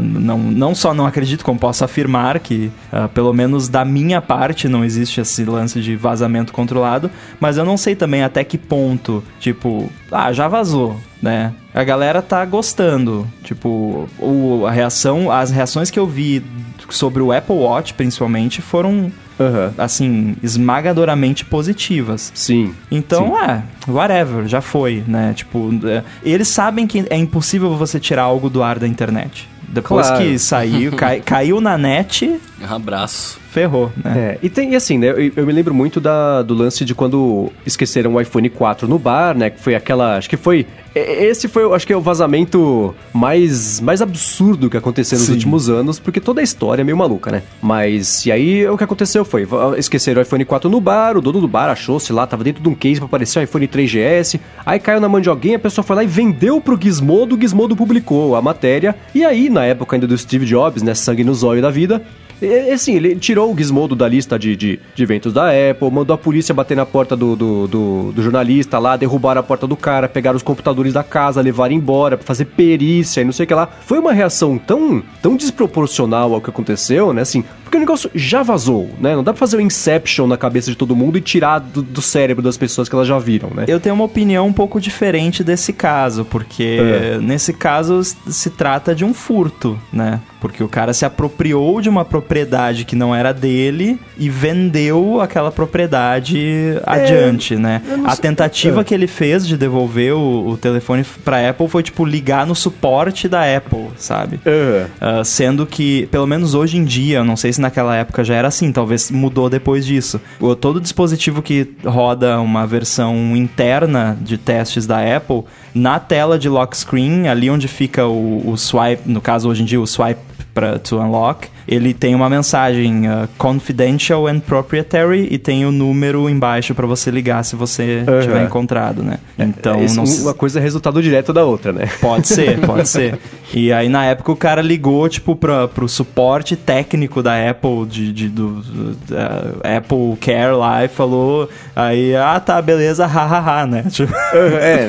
não, 0.00 0.38
não 0.38 0.74
só 0.74 0.94
não 0.94 1.06
acredito, 1.06 1.44
como 1.44 1.58
posso 1.58 1.84
afirmar 1.84 2.38
que, 2.38 2.70
ah, 2.92 3.08
pelo 3.08 3.32
menos 3.32 3.68
da 3.68 3.84
minha 3.84 4.20
parte, 4.20 4.68
não 4.68 4.84
existe 4.84 5.20
esse 5.20 5.44
lance 5.44 5.80
de 5.80 5.96
vazamento 5.96 6.52
controlado, 6.52 7.10
mas 7.40 7.56
eu 7.56 7.64
não 7.64 7.76
sei 7.76 7.94
também 7.94 8.22
até 8.22 8.44
que 8.44 8.56
ponto, 8.56 9.22
tipo, 9.40 9.90
ah, 10.10 10.32
já 10.32 10.48
vazou, 10.48 10.96
né? 11.20 11.52
A 11.74 11.82
galera 11.82 12.22
tá 12.22 12.44
gostando, 12.44 13.26
tipo, 13.42 14.08
o, 14.18 14.64
a 14.66 14.70
reação, 14.70 15.30
as 15.30 15.50
reações 15.50 15.90
que 15.90 15.98
eu 15.98 16.06
vi 16.06 16.42
sobre 16.90 17.22
o 17.22 17.32
Apple 17.32 17.56
Watch, 17.56 17.94
principalmente, 17.94 18.60
foram, 18.60 19.10
Aham. 19.48 19.74
assim, 19.78 20.36
esmagadoramente 20.42 21.44
positivas. 21.44 22.30
Sim. 22.34 22.74
Então, 22.90 23.36
é, 23.42 23.62
whatever, 23.88 24.46
já 24.46 24.60
foi, 24.60 25.02
né? 25.06 25.32
Tipo, 25.34 25.70
é, 25.86 26.02
eles 26.22 26.48
sabem 26.48 26.86
que 26.86 27.04
é 27.10 27.16
impossível 27.16 27.74
você 27.76 27.98
tirar 28.00 28.22
algo 28.22 28.48
do 28.50 28.62
ar 28.62 28.78
da 28.78 28.86
internet. 28.88 29.48
Depois 29.68 30.06
Claro. 30.06 30.22
que 30.24 30.38
saiu, 30.38 30.92
cai- 30.96 31.20
caiu 31.20 31.60
na 31.60 31.78
net, 31.78 32.38
Um 32.60 32.74
abraço. 32.74 33.40
Ferrou, 33.52 33.92
né? 34.02 34.12
É, 34.16 34.38
e 34.42 34.48
tem 34.48 34.72
e 34.72 34.76
assim, 34.76 34.96
né? 34.96 35.10
Eu, 35.10 35.32
eu 35.36 35.46
me 35.46 35.52
lembro 35.52 35.74
muito 35.74 36.00
da, 36.00 36.42
do 36.42 36.54
lance 36.54 36.84
de 36.84 36.94
quando 36.94 37.52
esqueceram 37.66 38.14
o 38.14 38.20
iPhone 38.20 38.48
4 38.48 38.88
no 38.88 38.98
bar, 38.98 39.36
né? 39.36 39.50
Que 39.50 39.60
foi 39.60 39.74
aquela. 39.74 40.16
Acho 40.16 40.28
que 40.28 40.38
foi. 40.38 40.66
Esse 40.94 41.48
foi, 41.48 41.64
acho 41.74 41.86
que 41.86 41.92
é 41.92 41.96
o 41.96 42.02
vazamento 42.02 42.94
mais, 43.14 43.80
mais 43.80 44.02
absurdo 44.02 44.68
que 44.68 44.76
aconteceu 44.76 45.16
nos 45.16 45.26
Sim. 45.26 45.32
últimos 45.32 45.70
anos, 45.70 45.98
porque 45.98 46.20
toda 46.20 46.42
a 46.42 46.44
história 46.44 46.82
é 46.82 46.84
meio 46.84 46.96
maluca, 46.96 47.30
né? 47.30 47.42
Mas, 47.62 48.26
e 48.26 48.32
aí 48.32 48.66
o 48.68 48.76
que 48.76 48.84
aconteceu 48.84 49.24
foi: 49.24 49.46
esqueceram 49.78 50.20
o 50.20 50.22
iPhone 50.22 50.44
4 50.44 50.70
no 50.70 50.80
bar, 50.80 51.16
o 51.16 51.20
dono 51.20 51.40
do 51.40 51.48
bar 51.48 51.70
achou-se 51.70 52.12
lá, 52.12 52.26
tava 52.26 52.44
dentro 52.44 52.62
de 52.62 52.68
um 52.68 52.74
case 52.74 53.00
pra 53.00 53.06
aparecer 53.06 53.38
o 53.38 53.42
iPhone 53.42 53.66
3GS, 53.68 54.38
aí 54.66 54.78
caiu 54.78 55.00
na 55.00 55.08
mão 55.08 55.20
de 55.20 55.28
alguém, 55.28 55.54
a 55.54 55.58
pessoa 55.58 55.82
foi 55.82 55.96
lá 55.96 56.04
e 56.04 56.06
vendeu 56.06 56.60
pro 56.60 56.78
Gizmodo, 56.80 57.36
o 57.36 57.40
Gizmodo 57.40 57.74
publicou 57.74 58.36
a 58.36 58.42
matéria, 58.42 58.94
e 59.14 59.24
aí, 59.24 59.48
na 59.48 59.64
época 59.64 59.96
ainda 59.96 60.06
do 60.06 60.16
Steve 60.16 60.44
Jobs, 60.44 60.82
né? 60.82 60.94
Sangue 60.94 61.24
no 61.24 61.34
zóio 61.34 61.62
da 61.62 61.70
vida. 61.70 62.02
E, 62.42 62.46
e, 62.46 62.70
assim, 62.72 62.94
ele 62.96 63.14
tirou 63.14 63.52
o 63.52 63.56
Gizmodo 63.56 63.94
da 63.94 64.08
lista 64.08 64.36
de, 64.36 64.56
de, 64.56 64.80
de 64.94 65.02
eventos 65.02 65.32
da 65.32 65.48
Apple, 65.48 65.90
mandou 65.90 66.12
a 66.12 66.18
polícia 66.18 66.52
bater 66.52 66.76
na 66.76 66.84
porta 66.84 67.16
do, 67.16 67.36
do, 67.36 67.68
do, 67.68 68.12
do 68.12 68.22
jornalista 68.22 68.78
lá, 68.80 68.96
derrubaram 68.96 69.40
a 69.40 69.44
porta 69.44 69.66
do 69.66 69.76
cara, 69.76 70.08
pegaram 70.08 70.36
os 70.36 70.42
computadores 70.42 70.92
da 70.92 71.04
casa, 71.04 71.40
levaram 71.40 71.72
embora 71.72 72.16
pra 72.16 72.26
fazer 72.26 72.46
perícia 72.46 73.20
e 73.20 73.24
não 73.24 73.32
sei 73.32 73.44
o 73.44 73.46
que 73.46 73.54
lá. 73.54 73.68
Foi 73.86 73.98
uma 73.98 74.12
reação 74.12 74.58
tão, 74.58 75.02
tão 75.22 75.36
desproporcional 75.36 76.34
ao 76.34 76.40
que 76.40 76.50
aconteceu, 76.50 77.12
né? 77.12 77.22
Assim, 77.22 77.44
porque 77.72 77.78
o 77.78 77.80
negócio 77.80 78.10
já 78.14 78.42
vazou, 78.42 78.90
né? 79.00 79.16
Não 79.16 79.24
dá 79.24 79.32
pra 79.32 79.40
fazer 79.40 79.56
o 79.56 79.60
Inception 79.60 80.26
na 80.26 80.36
cabeça 80.36 80.70
de 80.70 80.76
todo 80.76 80.94
mundo 80.94 81.16
e 81.16 81.22
tirar 81.22 81.58
do, 81.58 81.80
do 81.80 82.02
cérebro 82.02 82.42
das 82.44 82.58
pessoas 82.58 82.86
que 82.86 82.94
elas 82.94 83.08
já 83.08 83.18
viram, 83.18 83.48
né? 83.48 83.64
Eu 83.66 83.80
tenho 83.80 83.94
uma 83.94 84.04
opinião 84.04 84.46
um 84.46 84.52
pouco 84.52 84.78
diferente 84.78 85.42
desse 85.42 85.72
caso, 85.72 86.22
porque 86.26 86.78
É. 86.78 87.18
nesse 87.18 87.54
caso 87.54 88.02
se 88.04 88.50
trata 88.50 88.94
de 88.94 89.06
um 89.06 89.14
furto, 89.14 89.78
né? 89.90 90.20
Porque 90.38 90.62
o 90.62 90.68
cara 90.68 90.92
se 90.92 91.04
apropriou 91.06 91.80
de 91.80 91.88
uma 91.88 92.04
propriedade 92.04 92.84
que 92.84 92.94
não 92.96 93.14
era 93.14 93.32
dele 93.32 93.98
e 94.18 94.28
vendeu 94.28 95.20
aquela 95.20 95.50
propriedade 95.52 96.74
adiante, 96.84 97.56
né? 97.56 97.80
A 98.04 98.16
tentativa 98.16 98.80
é. 98.80 98.84
que 98.84 98.92
ele 98.92 99.06
fez 99.06 99.46
de 99.46 99.56
devolver 99.56 100.12
o, 100.14 100.48
o 100.48 100.56
telefone 100.58 101.06
pra 101.24 101.48
Apple 101.48 101.68
foi, 101.68 101.82
tipo, 101.82 102.04
ligar 102.04 102.46
no 102.46 102.54
suporte 102.54 103.28
da 103.28 103.44
Apple, 103.56 103.86
sabe? 103.96 104.40
É. 104.44 104.86
Ah, 105.00 105.22
sendo 105.24 105.64
que, 105.64 106.06
pelo 106.10 106.26
menos 106.26 106.54
hoje 106.54 106.76
em 106.76 106.84
dia, 106.84 107.18
eu 107.18 107.24
não 107.24 107.36
sei 107.36 107.52
se 107.52 107.61
naquela 107.62 107.96
época 107.96 108.22
já 108.22 108.34
era 108.34 108.48
assim, 108.48 108.70
talvez 108.70 109.10
mudou 109.10 109.48
depois 109.48 109.86
disso. 109.86 110.20
O- 110.38 110.54
todo 110.54 110.80
dispositivo 110.80 111.40
que 111.40 111.72
roda 111.84 112.38
uma 112.40 112.66
versão 112.66 113.34
interna 113.36 114.16
de 114.20 114.36
testes 114.36 114.86
da 114.86 114.98
Apple, 115.16 115.44
na 115.74 115.98
tela 115.98 116.38
de 116.38 116.48
lock 116.48 116.76
screen, 116.76 117.28
ali 117.28 117.48
onde 117.48 117.66
fica 117.68 118.06
o, 118.06 118.50
o 118.50 118.56
swipe, 118.58 119.08
no 119.08 119.20
caso 119.20 119.48
hoje 119.48 119.62
em 119.62 119.64
dia 119.64 119.80
o 119.80 119.86
swipe 119.86 120.20
para 120.54 120.78
to 120.78 120.98
unlock, 121.00 121.48
ele 121.66 121.94
tem 121.94 122.14
uma 122.14 122.28
mensagem 122.28 123.06
ah, 123.08 123.28
confidential 123.38 124.26
and 124.26 124.40
proprietary 124.40 125.28
e 125.30 125.38
tem 125.38 125.64
o 125.64 125.72
número 125.72 126.28
embaixo 126.28 126.74
para 126.74 126.86
você 126.86 127.10
ligar 127.10 127.42
se 127.44 127.56
você 127.56 128.04
Aham. 128.06 128.20
tiver 128.20 128.44
encontrado, 128.44 129.02
né? 129.02 129.18
Então, 129.38 129.82
Esse- 129.82 129.96
não 129.96 130.04
uma 130.04 130.34
coisa 130.34 130.58
é 130.58 130.62
resultado 130.62 131.02
direto 131.02 131.32
da 131.32 131.44
outra, 131.44 131.72
né? 131.72 131.88
Pode 132.00 132.28
ser, 132.28 132.58
pode 132.66 132.88
ser. 132.88 133.18
E 133.54 133.72
aí, 133.72 133.88
na 133.88 134.04
época, 134.04 134.32
o 134.32 134.36
cara 134.36 134.60
ligou, 134.62 135.08
tipo, 135.08 135.34
pra, 135.36 135.68
pro 135.68 135.88
suporte 135.88 136.56
técnico 136.56 137.22
da 137.22 137.48
Apple, 137.50 137.86
de, 137.86 138.12
de- 138.12 138.28
do, 138.28 138.62
da 139.08 139.76
Apple 139.78 140.16
Care 140.20 140.54
lá, 140.54 140.84
e 140.84 140.88
falou, 140.88 141.48
aí, 141.74 142.14
ah, 142.16 142.38
tá, 142.40 142.60
beleza, 142.60 143.06
hahaha, 143.06 143.66
né? 143.66 143.84
Tipo, 143.92 144.12
é. 144.60 144.88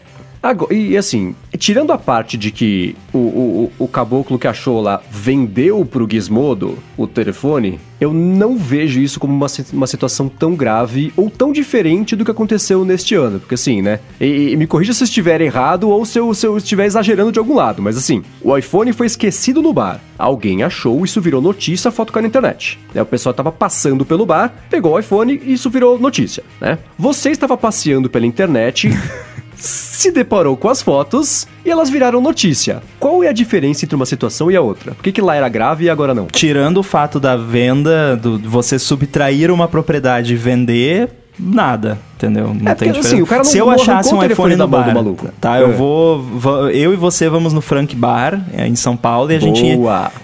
Agora, 0.42 0.72
e 0.72 0.96
assim, 0.96 1.34
tirando 1.58 1.92
a 1.92 1.98
parte 1.98 2.36
de 2.36 2.50
que 2.50 2.94
o, 3.12 3.18
o, 3.18 3.72
o 3.78 3.88
caboclo 3.88 4.38
que 4.38 4.46
achou 4.46 4.80
lá 4.80 5.02
vendeu 5.10 5.84
pro 5.84 6.08
Gizmodo 6.08 6.78
o 6.96 7.06
telefone, 7.06 7.80
eu 8.00 8.12
não 8.12 8.56
vejo 8.56 9.00
isso 9.00 9.18
como 9.18 9.34
uma, 9.34 9.46
uma 9.72 9.86
situação 9.86 10.28
tão 10.28 10.54
grave 10.54 11.12
ou 11.16 11.28
tão 11.28 11.52
diferente 11.52 12.14
do 12.14 12.24
que 12.24 12.30
aconteceu 12.30 12.84
neste 12.84 13.14
ano. 13.14 13.40
Porque 13.40 13.54
assim, 13.54 13.82
né? 13.82 14.00
E, 14.20 14.50
e 14.50 14.56
me 14.56 14.66
corrija 14.66 14.92
se 14.92 15.02
eu 15.02 15.06
estiver 15.06 15.40
errado 15.40 15.88
ou 15.88 16.04
se 16.04 16.18
eu, 16.18 16.32
se 16.32 16.46
eu 16.46 16.56
estiver 16.56 16.86
exagerando 16.86 17.32
de 17.32 17.38
algum 17.38 17.54
lado. 17.54 17.82
Mas 17.82 17.96
assim, 17.96 18.22
o 18.40 18.56
iPhone 18.56 18.92
foi 18.92 19.06
esquecido 19.06 19.60
no 19.60 19.72
bar. 19.72 20.00
Alguém 20.16 20.62
achou, 20.62 21.04
isso 21.04 21.20
virou 21.20 21.40
notícia, 21.40 21.90
foto 21.90 22.12
caiu 22.12 22.22
na 22.22 22.28
internet. 22.28 22.78
Né, 22.94 23.02
o 23.02 23.06
pessoal 23.06 23.32
estava 23.32 23.50
passando 23.50 24.04
pelo 24.04 24.26
bar, 24.26 24.54
pegou 24.70 24.94
o 24.94 24.98
iPhone 24.98 25.40
e 25.44 25.52
isso 25.52 25.70
virou 25.70 25.98
notícia, 25.98 26.44
né? 26.60 26.78
Você 26.98 27.30
estava 27.30 27.56
passeando 27.56 28.08
pela 28.08 28.26
internet. 28.26 28.88
se 29.58 30.10
deparou 30.10 30.56
com 30.56 30.68
as 30.68 30.80
fotos 30.80 31.46
e 31.64 31.70
elas 31.70 31.90
viraram 31.90 32.20
notícia. 32.20 32.82
Qual 32.98 33.22
é 33.22 33.28
a 33.28 33.32
diferença 33.32 33.84
entre 33.84 33.96
uma 33.96 34.06
situação 34.06 34.50
e 34.50 34.56
a 34.56 34.60
outra? 34.60 34.92
Por 34.92 35.02
que, 35.02 35.12
que 35.12 35.20
lá 35.20 35.34
era 35.34 35.48
grave 35.48 35.84
e 35.84 35.90
agora 35.90 36.14
não? 36.14 36.26
Tirando 36.26 36.78
o 36.78 36.82
fato 36.82 37.18
da 37.18 37.36
venda, 37.36 38.16
do 38.16 38.38
você 38.38 38.78
subtrair 38.78 39.50
uma 39.50 39.68
propriedade 39.68 40.34
e 40.34 40.36
vender, 40.36 41.10
nada 41.38 41.98
entendeu? 42.18 42.54
Não 42.54 42.72
é 42.72 42.74
tem 42.74 42.88
porque, 42.92 43.06
assim, 43.06 43.22
o 43.22 43.26
cara 43.26 43.42
não 43.42 43.50
Se 43.50 43.58
eu 43.58 43.70
achasse 43.70 44.12
um 44.12 44.22
iPhone 44.22 44.56
no 44.56 44.66
bar, 44.66 44.92
maluco. 44.92 45.28
tá? 45.40 45.58
É. 45.58 45.62
Eu 45.62 45.72
vou, 45.72 46.20
vou, 46.20 46.70
eu 46.70 46.92
e 46.92 46.96
você 46.96 47.28
vamos 47.28 47.52
no 47.52 47.60
Frank 47.60 47.94
Bar 47.94 48.40
é, 48.52 48.66
em 48.66 48.74
São 48.74 48.96
Paulo 48.96 49.30
e 49.30 49.36
a 49.36 49.38
Boa. 49.38 49.54
gente 49.54 49.78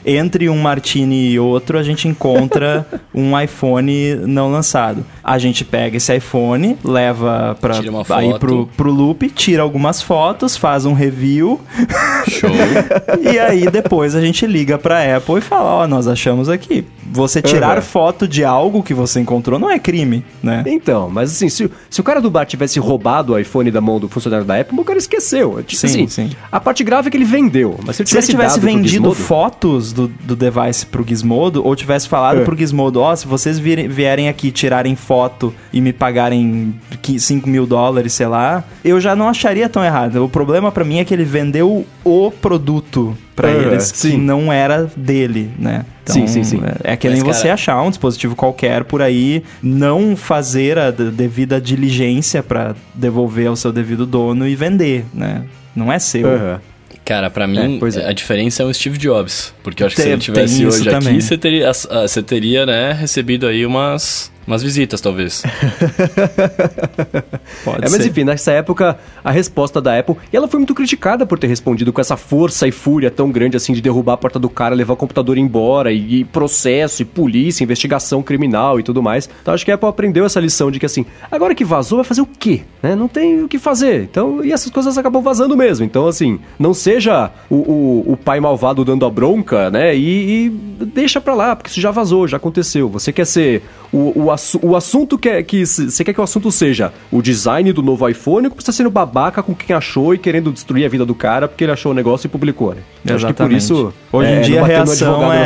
entre 0.05 0.49
um 0.49 0.59
martini 0.59 1.31
e 1.31 1.39
outro 1.39 1.79
a 1.79 1.83
gente 1.83 2.09
encontra 2.09 2.87
um 3.15 3.39
iPhone 3.41 4.17
não 4.27 4.51
lançado. 4.51 5.05
A 5.23 5.39
gente 5.39 5.65
pega 5.65 5.97
esse 5.97 6.15
iPhone, 6.15 6.77
leva 6.85 7.57
para 7.61 7.79
aí 8.17 8.39
pro, 8.39 8.67
pro 8.77 8.91
loop, 8.91 9.29
tira 9.31 9.63
algumas 9.63 10.03
fotos, 10.03 10.57
faz 10.57 10.85
um 10.85 10.93
review 10.93 11.61
Show. 12.29 12.51
e 13.33 13.39
aí 13.39 13.71
depois 13.71 14.15
a 14.15 14.21
gente 14.21 14.47
liga 14.47 14.77
pra 14.79 15.17
Apple 15.17 15.39
e 15.39 15.41
fala, 15.41 15.71
ó, 15.71 15.87
nós 15.87 16.09
achamos 16.09 16.49
aqui. 16.49 16.85
Você 17.13 17.41
tirar 17.41 17.77
Uhum. 17.77 17.83
foto 17.83 18.27
de 18.29 18.45
algo 18.45 18.83
que 18.83 18.93
você 18.95 19.21
encontrou 19.21 19.59
não 19.59 19.71
é 19.71 19.79
crime, 19.79 20.25
né? 20.43 20.63
Então, 20.67 21.09
mas 21.11 21.31
assim, 21.31 21.49
se, 21.49 21.71
se 21.91 22.01
o 22.01 22.05
cara 22.05 22.21
do 22.21 22.31
bar 22.31 22.45
tivesse 22.45 22.79
roubado 22.79 23.33
o 23.33 23.39
iPhone 23.39 23.71
da 23.71 23.81
mão 23.81 23.99
do 24.01 24.09
funcionário 24.09 24.45
da 24.47 24.59
Apple, 24.61 24.79
o 24.79 24.85
cara 24.85 24.99
esqueceu. 24.99 25.63
Tipo 25.67 25.81
Sim, 25.81 25.87
assim, 25.87 26.07
sim. 26.09 26.31
A 26.51 26.61
parte 26.61 26.83
grave 26.85 27.09
é 27.09 27.11
que 27.11 27.17
ele 27.17 27.25
vendeu. 27.25 27.79
Mas 27.85 27.97
se 27.97 28.03
ele 28.03 28.09
Se 28.09 28.17
ele 28.17 28.23
tivesse, 28.27 28.31
tivesse 28.33 28.55
dado 28.57 28.61
pro 28.61 28.71
vendido 28.71 28.89
Gizmodo- 28.89 29.15
fotos 29.15 29.93
do, 29.93 30.09
do 30.09 30.35
device 30.37 30.87
pro 30.87 31.05
Gizmodo, 31.07 31.65
ou 31.65 31.75
tivesse 31.77 32.09
falado 32.09 32.41
É. 32.41 32.45
pro 32.45 32.57
Gizmodo, 32.57 33.01
ó, 33.01 33.15
se 33.15 33.27
vocês 33.27 33.59
virem- 33.59 33.89
vierem 33.89 34.29
aqui 34.29 34.51
tirarem 34.51 34.97
foto 34.97 35.55
e 35.73 35.81
me 35.81 35.93
pagarem 35.93 36.75
5 37.19 37.49
mil 37.49 37.67
dólares, 37.67 38.13
sei 38.13 38.27
lá, 38.27 38.65
eu 38.85 39.01
já 39.01 39.15
não 39.15 39.29
acharia 39.29 39.69
tão 39.69 39.85
errado. 39.85 40.25
O 40.25 40.29
problema 40.29 40.73
pra 40.73 40.85
mim 40.85 40.99
é 40.99 41.05
que 41.05 41.13
ele 41.15 41.25
vendeu 41.25 41.87
o 42.05 42.31
produto 42.31 43.17
pra 43.35 43.51
É, 43.51 43.57
eles 43.57 43.91
que 43.93 43.99
sim. 43.99 44.17
não 44.19 44.53
era 44.53 44.91
dele, 44.97 45.51
né? 45.59 45.85
Sim, 46.07 46.27
sim, 46.27 46.45
sim. 46.45 46.61
É, 46.85 46.93
é 46.93 46.97
que 46.97 47.09
nem 47.09 47.23
Mas, 47.23 47.37
você 47.37 47.43
cara- 47.45 47.55
achar 47.55 47.83
um 47.83 47.89
dispositivo 47.91 48.37
qualquer 48.37 48.85
por 48.85 49.01
aí, 49.03 49.43
não 49.63 50.15
fazer 50.17 50.79
a 50.79 50.91
de- 50.91 51.11
devida 51.11 51.61
diligência 51.61 52.43
pra 52.43 52.75
devolver 52.95 53.49
ao 53.49 53.57
seu 53.57 53.73
devido 53.73 54.05
dono 54.07 54.47
e 54.47 54.55
vender, 54.55 55.05
né? 55.15 55.43
Não 55.75 55.93
é 55.93 55.99
seu. 55.99 56.27
Cara, 57.05 57.29
pra 57.29 57.47
mim, 57.47 57.77
É, 57.77 57.79
pois 57.79 57.97
é. 57.99 58.09
a 58.09 58.13
diferença 58.13 58.63
é 58.63 58.67
o 58.67 58.73
Steve 58.73 58.97
Jobs. 58.97 59.53
Porque 59.63 59.83
eu 59.83 59.87
acho 59.87 59.95
que 59.97 60.01
se 60.03 60.07
Tem- 60.07 60.13
ele 60.15 60.23
tivesse 60.23 60.57
tem 60.59 60.67
hoje 60.67 60.85
também. 60.89 61.15
aqui, 61.15 61.23
você 61.23 61.37
teria, 61.37 61.71
você 61.73 62.23
teria, 62.23 62.65
né, 62.65 62.93
recebido 62.93 63.47
aí 63.47 63.67
umas, 63.67 64.31
umas 64.47 64.63
visitas, 64.63 65.01
talvez. 65.01 65.43
Pode 67.65 67.79
É, 67.79 67.91
mas 67.91 67.93
ser. 67.93 68.07
enfim, 68.09 68.25
nessa 68.25 68.53
época, 68.53 68.99
a 69.23 69.31
resposta 69.31 69.81
da 69.81 69.99
Apple, 69.99 70.17
e 70.33 70.37
ela 70.37 70.49
foi 70.49 70.59
muito 70.59 70.75
criticada 70.75 71.27
por 71.27 71.39
ter 71.39 71.47
respondido 71.47 71.93
com 71.93 72.01
essa 72.01 72.17
força 72.17 72.67
e 72.67 72.73
fúria 72.73 73.11
tão 73.11 73.31
grande 73.31 73.57
assim 73.57 73.73
de 73.73 73.81
derrubar 73.81 74.15
a 74.15 74.17
porta 74.17 74.39
do 74.39 74.49
cara, 74.49 74.75
levar 74.75 74.95
o 74.95 74.97
computador 74.97 75.39
embora, 75.39 75.93
e, 75.93 76.21
e 76.21 76.25
processo, 76.25 77.03
e 77.03 77.05
polícia, 77.05 77.65
investigação 77.65 78.23
criminal 78.23 78.79
e 78.79 78.83
tudo 78.83 79.03
mais. 79.03 79.29
Então 79.43 79.55
acho 79.55 79.65
que 79.65 79.71
a 79.71 79.75
Apple 79.75 79.89
aprendeu 79.89 80.25
essa 80.25 80.41
lição 80.41 80.71
de 80.71 80.79
que 80.79 80.87
assim, 80.87 81.05
agora 81.31 81.55
que 81.55 81.65
vazou, 81.65 81.99
vai 81.99 82.05
fazer 82.05 82.21
o 82.21 82.27
quê? 82.27 82.63
Né? 82.83 82.95
Não 82.95 83.09
tem 83.09 83.43
o 83.43 83.49
que 83.49 83.59
fazer. 83.59 84.03
Então, 84.03 84.45
e 84.45 84.53
essas 84.53 84.71
coisas 84.71 84.97
acabam 84.99 85.23
vazando 85.23 85.57
mesmo. 85.57 85.85
Então, 85.85 86.07
assim, 86.07 86.39
não 86.59 86.75
seja 86.75 87.31
o, 87.49 87.55
o, 87.57 88.13
o 88.13 88.17
pai 88.17 88.41
malvado 88.41 88.85
dando 88.85 89.07
a 89.07 89.11
bronca, 89.11 89.71
né? 89.71 89.97
E, 89.97 90.47
e 90.47 90.51
deixa 90.87 91.21
pra 91.21 91.35
lá, 91.35 91.57
porque 91.57 91.71
isso 91.71 91.81
já 91.81 91.91
vazou, 91.91 92.27
já 92.29 92.37
aconteceu. 92.37 92.89
Você 92.89 93.13
quer 93.13 93.27
ser 93.27 93.63
o, 93.93 94.13
o, 94.25 94.31
assu- 94.35 94.61
o 94.63 94.77
assunto 94.77 95.17
que, 95.17 95.43
que 95.45 95.65
você 95.65 96.05
quer 96.05 96.13
que 96.13 96.21
o 96.21 96.25
assunto 96.25 96.51
seja 96.53 96.93
o 97.11 97.23
design 97.23 97.73
do 97.73 97.83
novo 97.83 98.09
iPhone, 98.09 98.47
ou 98.47 98.51
que 98.51 98.57
você 98.57 98.71
está 98.71 98.73
sendo 98.73 98.91
babaca 98.91 99.43
com 99.43 99.55
quem 99.55 99.75
achou 99.75 100.15
e 100.15 100.19
querendo 100.19 100.53
destruir 100.53 100.85
a 100.85 100.89
vida 100.89 101.07
do 101.07 101.15
cara 101.15 101.49
porque 101.49 101.65
ele 101.65 101.73
achou 101.73 101.93
o 101.93 101.95
negócio 101.95 102.27
e 102.27 102.29
publicou, 102.29 102.75
né? 102.75 102.83
Eu 103.07 103.17
Acho 103.17 103.27
que 103.27 103.33
por 103.33 103.51
Exatamente. 103.51 103.63
isso 103.63 103.95
Hoje 104.13 104.31
em 104.31 104.35
é, 104.37 104.41
dia 104.41 104.63
a 104.63 104.67
reação 104.67 105.33
é... 105.33 105.45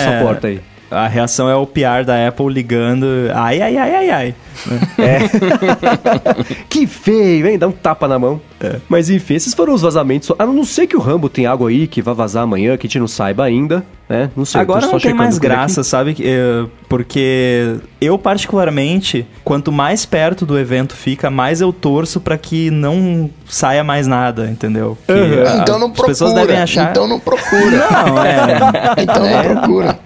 A 0.91 1.07
reação 1.07 1.51
é 1.51 1.55
o 1.55 1.67
PR 1.67 2.03
da 2.07 2.27
Apple 2.27 2.49
ligando, 2.51 3.07
ai, 3.35 3.61
ai, 3.61 3.77
ai, 3.77 3.95
ai, 3.95 4.11
ai. 4.11 4.35
Que 6.69 6.87
feio, 6.87 7.47
hein? 7.49 7.59
Dá 7.59 7.69
um 7.69 7.73
tapa 7.73 8.09
na 8.09 8.19
mão. 8.19 8.41
Mas 8.89 9.09
enfim, 9.09 9.35
esses 9.35 9.55
foram 9.55 9.73
os 9.73 9.83
vazamentos. 9.83 10.33
A 10.39 10.45
não 10.45 10.65
ser 10.65 10.87
que 10.87 10.97
o 10.97 11.01
Rambo 11.01 11.29
tem 11.29 11.47
algo 11.47 11.67
aí 11.69 11.87
que 11.87 12.03
vai 12.03 12.15
vazar 12.15 12.43
amanhã, 12.43 12.77
que 12.77 12.87
a 12.87 12.89
gente 12.89 12.99
não 12.99 13.07
saiba 13.07 13.45
ainda, 13.45 13.85
né? 14.09 14.31
Não 14.37 14.45
sei. 14.45 14.61
Agora 14.61 14.81
só 14.87 14.93
não 14.93 14.99
tem 15.01 15.15
mais 15.15 15.39
por 15.39 15.47
aqui. 15.47 15.57
graça, 15.57 15.85
sabe? 15.85 16.15
Que, 16.15 16.25
eh, 16.27 16.67
Porque 16.89 17.77
eu, 18.01 18.19
particularmente, 18.19 19.25
quanto 19.45 19.71
mais 19.71 20.05
perto 20.05 20.45
do 20.45 20.59
evento 20.59 20.97
fica, 20.97 21.31
mais 21.31 21.61
eu 21.61 21.73
torço 21.73 22.21
pra 22.21 22.37
que 22.37 22.69
não 22.71 23.31
saia 23.47 23.85
mais 23.85 24.07
nada, 24.09 24.49
entendeu? 24.51 24.99
Uhum. 25.09 25.47
a- 25.47 25.59
Então 25.63 25.79
não 25.79 25.89
as 25.93 26.01
pessoas 26.01 26.33
procura. 26.33 26.47
devem 26.47 26.63
achar... 26.63 26.91
Então 26.91 27.07
não 27.07 27.21
procura. 27.21 27.87
Não, 27.91 28.25
é... 28.25 28.59
Então 29.03 29.31
não 29.31 29.43
procura. 29.55 29.99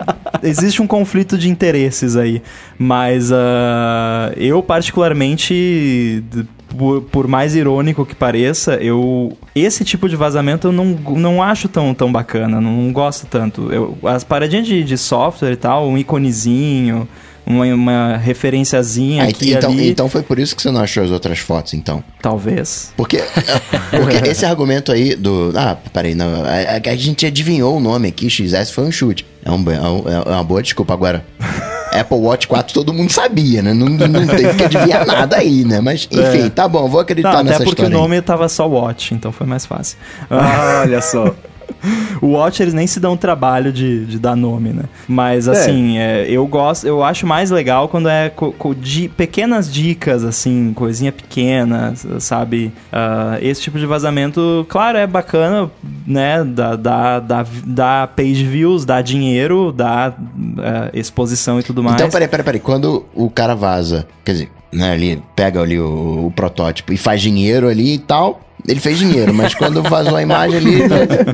existe 0.43 0.83
um 0.83 0.87
conflito 0.87 1.39
de 1.39 1.49
interesses 1.49 2.17
aí. 2.17 2.43
Mas 2.79 3.31
ah, 3.33 4.31
eu, 4.47 4.63
particularmente, 4.63 6.23
por, 6.77 7.03
por 7.03 7.29
mais 7.29 7.55
irônico 7.55 8.05
que 8.05 8.15
pareça, 8.15 8.75
eu. 8.75 9.37
Esse 9.55 9.85
tipo 9.85 10.09
de 10.09 10.17
vazamento 10.17 10.69
eu 10.69 10.73
não, 10.73 10.87
não 11.17 11.43
acho 11.43 11.69
tão, 11.69 11.93
tão 11.95 12.11
bacana, 12.11 12.61
não 12.61 12.93
gosto 12.93 13.27
tanto. 13.27 13.73
Eu, 13.73 13.97
as 14.05 14.25
paradinhas 14.25 14.67
de, 14.67 14.83
de 14.83 14.97
software 14.99 15.53
e 15.53 15.57
tal, 15.57 15.87
um 15.89 15.99
iconezinho, 15.99 17.07
uma, 17.45 17.65
uma 17.67 18.17
referenciazinha 18.17 19.25
Ah, 19.25 19.29
aqui 19.29 19.53
então, 19.53 19.71
ali. 19.71 19.89
então 19.91 20.09
foi 20.09 20.23
por 20.23 20.39
isso 20.39 20.55
que 20.57 20.63
você 20.63 20.71
não 20.71 20.81
achou 20.81 21.03
as 21.05 21.11
outras 21.11 21.39
fotos, 21.39 21.75
então. 21.75 22.03
Talvez. 22.21 22.93
Porque, 22.97 23.19
porque 23.91 24.17
esse 24.31 24.45
argumento 24.47 24.91
aí 24.93 25.15
do. 25.15 25.53
Ah, 25.57 25.77
peraí, 25.93 26.15
não. 26.15 26.45
A, 26.45 26.91
a- 26.91 26.97
gente 26.97 27.27
adivinhou 27.27 27.77
o 27.77 27.81
nome 27.81 28.09
aqui, 28.09 28.31
XS 28.31 28.71
foi 28.71 28.85
um 28.85 28.93
chute. 28.93 29.27
É, 29.45 29.49
é 29.49 29.53
um- 29.53 30.09
é 30.29 30.35
uma 30.37 30.45
boa 30.45 30.63
desculpa 30.63 30.95
agora. 30.95 31.25
Apple 31.93 32.19
Watch 32.19 32.47
4 32.49 32.73
todo 32.73 32.93
mundo 32.93 33.11
sabia, 33.13 33.63
né? 33.63 33.73
Não, 33.75 33.87
não 33.89 34.27
teve 34.27 34.55
que 34.55 34.65
adivinhar 34.65 35.05
nada 35.07 35.37
aí, 35.37 35.65
né? 35.65 35.81
Mas, 35.81 36.09
enfim, 36.11 36.49
tá 36.51 36.67
bom, 36.67 36.89
vou 36.89 37.01
acreditar 37.01 37.33
Não, 37.33 37.41
até 37.41 37.51
nessa 37.51 37.65
porque 37.65 37.83
o 37.83 37.85
história. 37.85 37.97
aí. 37.97 38.03
nome 38.03 38.23
tava 38.23 38.49
só 38.49 38.67
Watch, 38.67 39.15
então 39.15 39.31
foi 39.33 39.47
mais 39.47 39.67
fácil. 39.67 39.99
Ah, 40.31 40.81
olha 40.85 41.01
só. 41.01 41.35
O 42.23 42.29
Watch 42.35 42.63
eles 42.63 42.73
nem 42.73 42.87
se 42.87 43.01
dão 43.01 43.17
trabalho 43.17 43.73
de, 43.73 44.07
de 44.07 44.17
dar 44.19 44.37
nome, 44.37 44.69
né? 44.71 44.85
Mas 45.09 45.49
assim, 45.49 45.99
é, 45.99 46.25
eu 46.31 46.47
gosto, 46.47 46.87
eu 46.87 47.03
acho 47.03 47.27
mais 47.27 47.51
legal 47.51 47.89
quando 47.89 48.09
é 48.09 48.29
co- 48.31 48.53
co- 48.53 48.75
di- 48.75 49.09
pequenas 49.09 49.73
dicas, 49.73 50.23
assim, 50.23 50.73
coisinha 50.73 51.11
pequena, 51.11 51.95
sabe? 52.21 52.73
Ah, 52.93 53.39
esse 53.43 53.61
tipo 53.61 53.77
de 53.79 53.87
vazamento, 53.87 54.65
claro, 54.69 54.99
é 54.99 55.07
bacana, 55.07 55.69
né? 56.07 56.45
Dá, 56.45 56.77
dá, 56.77 57.19
dá, 57.21 57.47
dá 57.67 58.07
page 58.07 58.45
views, 58.45 58.85
dá 58.85 59.03
dinheiro, 59.03 59.73
dá 59.73 60.13
eh, 60.59 60.91
exposição 61.01 61.59
e 61.59 61.63
tudo 61.65 61.83
mais. 61.83 61.97
Então, 61.97 62.09
peraí, 62.09 62.29
peraí, 62.29 62.45
peraí. 62.45 62.61
Quando 62.61 63.05
o 63.15 63.29
cara 63.29 63.55
vaza, 63.57 64.07
quer 64.25 64.33
dizer, 64.33 64.49
né, 64.73 64.93
ali, 64.93 65.23
pega 65.35 65.61
ali 65.61 65.79
o, 65.81 66.27
o 66.27 66.33
protótipo 66.35 66.93
e 66.93 66.97
faz 66.97 67.21
dinheiro 67.21 67.69
ali 67.69 67.95
e 67.95 67.99
tal, 67.99 68.41
ele 68.67 68.81
fez 68.81 68.99
dinheiro, 68.99 69.33
mas 69.35 69.55
quando 69.55 69.83
vazou 69.83 70.17
a 70.17 70.23
imagem 70.23 70.59
ali, 70.59 70.79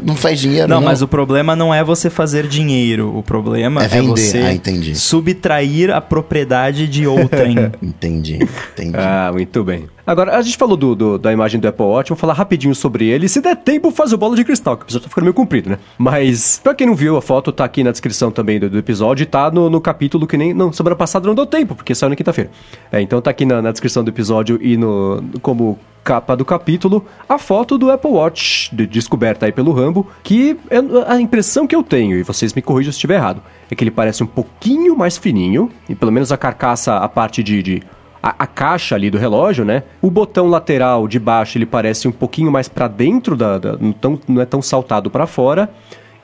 não, 0.05 0.16
faz 0.16 0.41
dinheiro, 0.41 0.68
Não, 0.68 0.81
não. 0.81 0.87
mas 0.87 1.03
o 1.03 1.09
problema 1.09 1.55
não 1.55 1.72
é 1.74 1.85
você 1.85 2.09
fazer 2.09 2.47
dinheiro. 2.47 3.16
O 3.16 3.22
problema 3.22 3.83
É 3.83 3.85
é, 3.85 3.89
vender. 3.89 4.09
você 4.09 4.39
Ah, 4.39 4.53
entendi. 4.53 4.95
subtrair 4.95 5.91
a 5.91 6.01
propriedade 6.01 6.87
de 6.89 7.07
outrem. 7.07 7.57
Entendi, 7.83 8.39
entendi. 8.72 8.97
Ah, 8.97 9.31
muito 9.33 9.62
bem. 9.64 9.87
Agora, 10.07 10.37
a 10.39 10.43
gente 10.43 10.57
falou 10.57 10.74
do, 10.76 10.95
do- 10.95 11.18
da 11.18 11.31
imagem 11.33 11.61
do 11.61 11.68
Apple 11.68 11.85
Watch, 11.85 12.09
vou 12.09 12.16
falar 12.16 12.33
rapidinho 12.33 12.74
sobre 12.74 13.07
ele. 13.07 13.29
Se 13.29 13.43
der 13.43 13.57
tempo, 13.57 13.91
faz 13.91 14.11
o 14.12 14.16
bola 14.16 14.35
de 14.35 14.43
cristal, 14.45 14.76
que 14.76 14.85
o 14.85 14.87
episódio 14.87 15.05
tá 15.05 15.09
ficando 15.11 15.24
meio 15.24 15.35
comprido, 15.35 15.68
né? 15.68 15.79
Mas, 15.99 16.59
pra 16.64 16.74
quem 16.74 16.87
não 16.87 16.95
viu 16.95 17.16
a 17.16 17.20
foto, 17.22 17.53
tá 17.53 17.64
aqui 17.64 17.85
na 17.85 17.91
descrição 17.91 18.31
também 18.31 18.59
do, 18.59 18.70
do 18.70 18.79
episódio 18.79 19.22
e 19.24 19.26
tá 19.26 19.51
no, 19.51 19.68
no 19.68 19.81
capítulo 19.83 20.26
que 20.26 20.37
nem. 20.39 20.55
Não, 20.55 20.72
semana 20.72 20.97
passada 20.97 21.26
não 21.26 21.35
deu 21.35 21.45
tempo, 21.45 21.74
porque 21.74 21.95
saiu 21.95 22.09
na 22.09 22.16
quinta-feira. 22.16 22.51
É, 22.91 23.03
então 23.03 23.20
tá 23.20 23.31
aqui 23.31 23.45
na, 23.45 23.61
na 23.61 23.70
descrição 23.70 24.03
do 24.03 24.09
episódio 24.11 24.59
e 24.62 24.79
no 24.79 25.22
como 25.43 25.79
capa 26.09 26.35
do 26.35 26.43
capítulo 26.43 27.05
a 27.29 27.37
foto 27.39 27.77
do 27.77 27.91
Apple 27.91 28.11
Watch, 28.11 28.75
de- 28.75 28.87
descoberta 28.87 29.45
aí 29.45 29.53
pelo 29.53 29.73
Rambo, 29.73 30.07
que 30.23 30.57
é 30.71 30.79
a 31.07 31.21
impressão 31.21 31.67
que 31.67 31.77
eu 31.77 31.83
tenho, 31.83 32.17
e 32.17 32.23
vocês 32.23 32.55
me 32.55 32.63
corrijam 32.63 32.91
se 32.93 32.97
estiver 32.97 33.17
errado, 33.17 33.43
é 33.71 33.75
que 33.75 33.85
ele 33.85 33.91
parece 33.91 34.23
um 34.23 34.27
pouquinho 34.27 34.97
mais 34.97 35.19
fininho, 35.19 35.71
e 35.87 35.95
pelo 35.95 36.11
menos 36.11 36.33
a 36.33 36.39
carcaça, 36.39 36.97
a 36.97 37.09
parte 37.11 37.43
de- 37.43 37.63
de 37.63 37.83
a, 38.23 38.35
a 38.39 38.47
caixa 38.47 38.95
ali 38.95 39.11
do 39.11 39.19
relógio, 39.19 39.67
né? 39.67 39.83
O 40.01 40.11
botão 40.11 40.47
lateral 40.49 41.07
de 41.07 41.19
baixo 41.19 41.59
ele 41.59 41.67
parece 41.67 42.09
um 42.09 42.13
pouquinho 42.13 42.51
mais 42.51 42.69
pra 42.69 42.89
dentro 42.89 43.37
da, 43.37 43.59
da 43.59 43.77
não, 43.77 43.93
tão, 43.93 44.19
não 44.27 44.41
é 44.41 44.47
tão 44.47 44.63
saltado 44.63 45.11
pra 45.11 45.27
fora. 45.27 45.69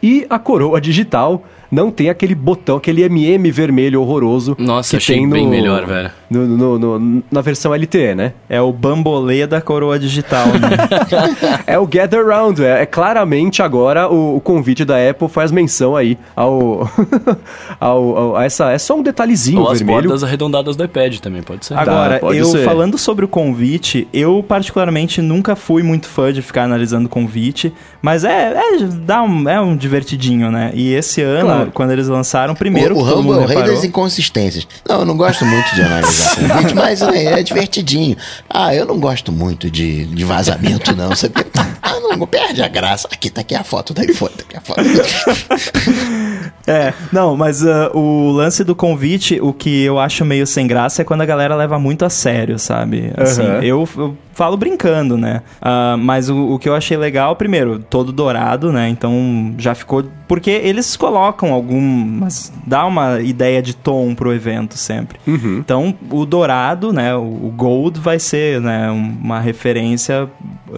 E 0.03 0.27
a 0.29 0.39
coroa 0.39 0.81
digital 0.81 1.45
não 1.75 1.91
tem 1.91 2.09
aquele 2.09 2.35
botão, 2.35 2.77
aquele 2.77 3.03
MM 3.03 3.51
vermelho 3.51 4.01
horroroso. 4.01 4.57
Nossa, 4.59 4.91
que 4.91 4.97
achei 4.97 5.17
tem 5.17 5.27
no, 5.27 5.33
bem 5.33 5.47
melhor, 5.49 5.85
velho. 5.87 6.11
no- 6.31 6.47
no- 6.47 6.79
no- 6.99 7.23
na 7.31 7.41
versão 7.41 7.73
LTE, 7.75 8.15
né? 8.15 8.33
É 8.49 8.61
o 8.61 8.73
bambolê 8.73 9.47
da 9.47 9.61
coroa 9.61 9.99
digital, 9.99 10.47
né? 10.47 10.77
É 11.67 11.79
o 11.79 11.87
Gather 11.87 12.27
Round, 12.27 12.63
é, 12.65 12.83
é 12.83 12.87
claramente 12.87 13.63
agora 13.63 14.09
o, 14.09 14.37
o 14.37 14.41
convite 14.41 14.85
da 14.85 14.97
Apple 15.11 15.29
faz 15.29 15.51
menção 15.51 15.97
aí 15.97 16.17
ao, 16.37 16.89
ao, 17.81 18.17
ao- 18.17 18.37
a 18.37 18.45
essa, 18.45 18.71
é 18.73 18.79
só 18.79 18.97
um 18.97 19.03
detalhezinho 19.03 19.61
Ou 19.61 19.71
as 19.71 19.79
vermelho. 19.79 20.03
bordas 20.03 20.23
arredondadas 20.25 20.77
do 20.77 20.85
iPad 20.85 21.19
também, 21.19 21.43
pode 21.43 21.67
ser. 21.67 21.75
Agora, 21.75 22.19
pode 22.19 22.39
eu 22.39 22.47
ser. 22.47 22.65
falando 22.65 22.97
sobre 22.99 23.25
o 23.25 23.29
convite, 23.29 24.07
eu 24.13 24.45
particularmente 24.47 25.21
nunca 25.23 25.57
fui 25.57 25.83
muito 25.83 26.07
fã 26.09 26.33
de 26.33 26.43
ficar 26.43 26.65
analisando 26.65 27.09
convite, 27.09 27.73
mas 28.03 28.25
é, 28.25 28.53
é, 28.55 28.79
dá 29.05 29.23
um, 29.23 29.49
é 29.49 29.61
um 29.61 29.77
divertidinho, 29.77 30.51
né? 30.51 30.71
E 30.75 30.93
esse 30.93 31.21
ano, 31.23 31.47
Claro. 31.47 31.64
Quando 31.73 31.93
eles 31.93 32.09
lançaram, 32.09 32.55
primeiro 32.55 32.97
o, 32.97 32.99
o 32.99 33.03
Rambo 33.03 33.35
é 33.35 33.39
o 33.39 33.47
rei 33.47 33.63
das 33.63 33.85
inconsistências. 33.85 34.67
Não, 34.89 35.01
eu 35.01 35.05
não 35.05 35.17
gosto 35.17 35.45
muito 35.45 35.75
de 35.75 35.83
analisar 35.83 36.37
convite, 36.37 36.75
mas 36.75 37.03
é, 37.03 37.41
é 37.41 37.43
divertidinho. 37.43 38.17
Ah, 38.49 38.75
eu 38.75 38.87
não 38.87 38.99
gosto 38.99 39.33
muito 39.33 39.71
de, 39.71 40.05
de 40.07 40.25
vazamento, 40.25 40.95
não. 40.95 41.11
Você, 41.11 41.31
ah, 41.83 42.17
não 42.17 42.27
perde 42.27 42.63
a 42.63 42.69
graça. 42.69 43.09
Aqui, 43.11 43.31
tá 43.31 43.41
aqui 43.41 43.55
a 43.55 43.65
foto 43.65 43.95
do 43.95 44.03
iPhone, 44.03 44.33
tá 44.35 44.45
aqui 44.49 44.57
a 44.57 44.61
foto. 44.61 44.81
É, 46.67 46.93
não, 47.13 47.37
mas 47.37 47.65
ah, 47.67 47.91
o 47.95 48.31
lance 48.33 48.65
do 48.65 48.75
convite, 48.75 49.39
o 49.41 49.53
que 49.53 49.83
eu 49.85 49.99
acho 49.99 50.25
meio 50.25 50.47
sem 50.47 50.67
graça 50.67 51.03
é 51.03 51.05
quando 51.05 51.21
a 51.23 51.27
galera 51.27 51.55
leva 51.55 51.79
muito 51.79 52.05
a 52.05 52.11
sério, 52.11 52.59
sabe? 52.59 53.13
Assim, 53.17 53.43
Aham. 53.43 53.63
eu, 53.63 53.89
eu 53.97 54.17
falo 54.33 54.57
brincando, 54.57 55.17
né? 55.17 55.43
Ah, 55.61 55.97
mas 55.99 56.29
o, 56.29 56.55
o 56.55 56.59
que 56.59 56.69
eu 56.69 56.75
achei 56.75 56.97
legal, 56.97 57.37
primeiro, 57.37 57.79
todo 57.79 58.13
dourado, 58.13 58.73
né? 58.73 58.89
Então 58.89 59.55
já 59.59 59.75
ficou. 59.75 60.05
Porque 60.27 60.51
eles 60.51 60.97
colocam 60.97 61.53
algumas. 61.53 62.51
dá 62.67 62.87
uma 62.87 63.21
ideia 63.21 63.61
de 63.63 63.75
tom 63.77 64.15
pro 64.15 64.33
evento 64.33 64.77
sempre. 64.79 65.19
Então, 65.27 65.95
o 66.11 66.25
dourado, 66.25 66.93
né? 66.93 67.15
O, 67.15 67.21
o 67.23 67.53
gold 67.55 68.01
vai 68.01 68.19
ser, 68.19 68.61
né? 68.61 68.91
um- 68.91 69.15
Uma 69.23 69.39
referência 69.41 70.29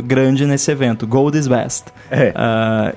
grande 0.05 0.45
nesse 0.47 0.71
evento. 0.71 1.07
Gold 1.07 1.39
is 1.39 1.47
best. 1.49 1.85
É. 2.11 2.33
Ah, 2.35 2.93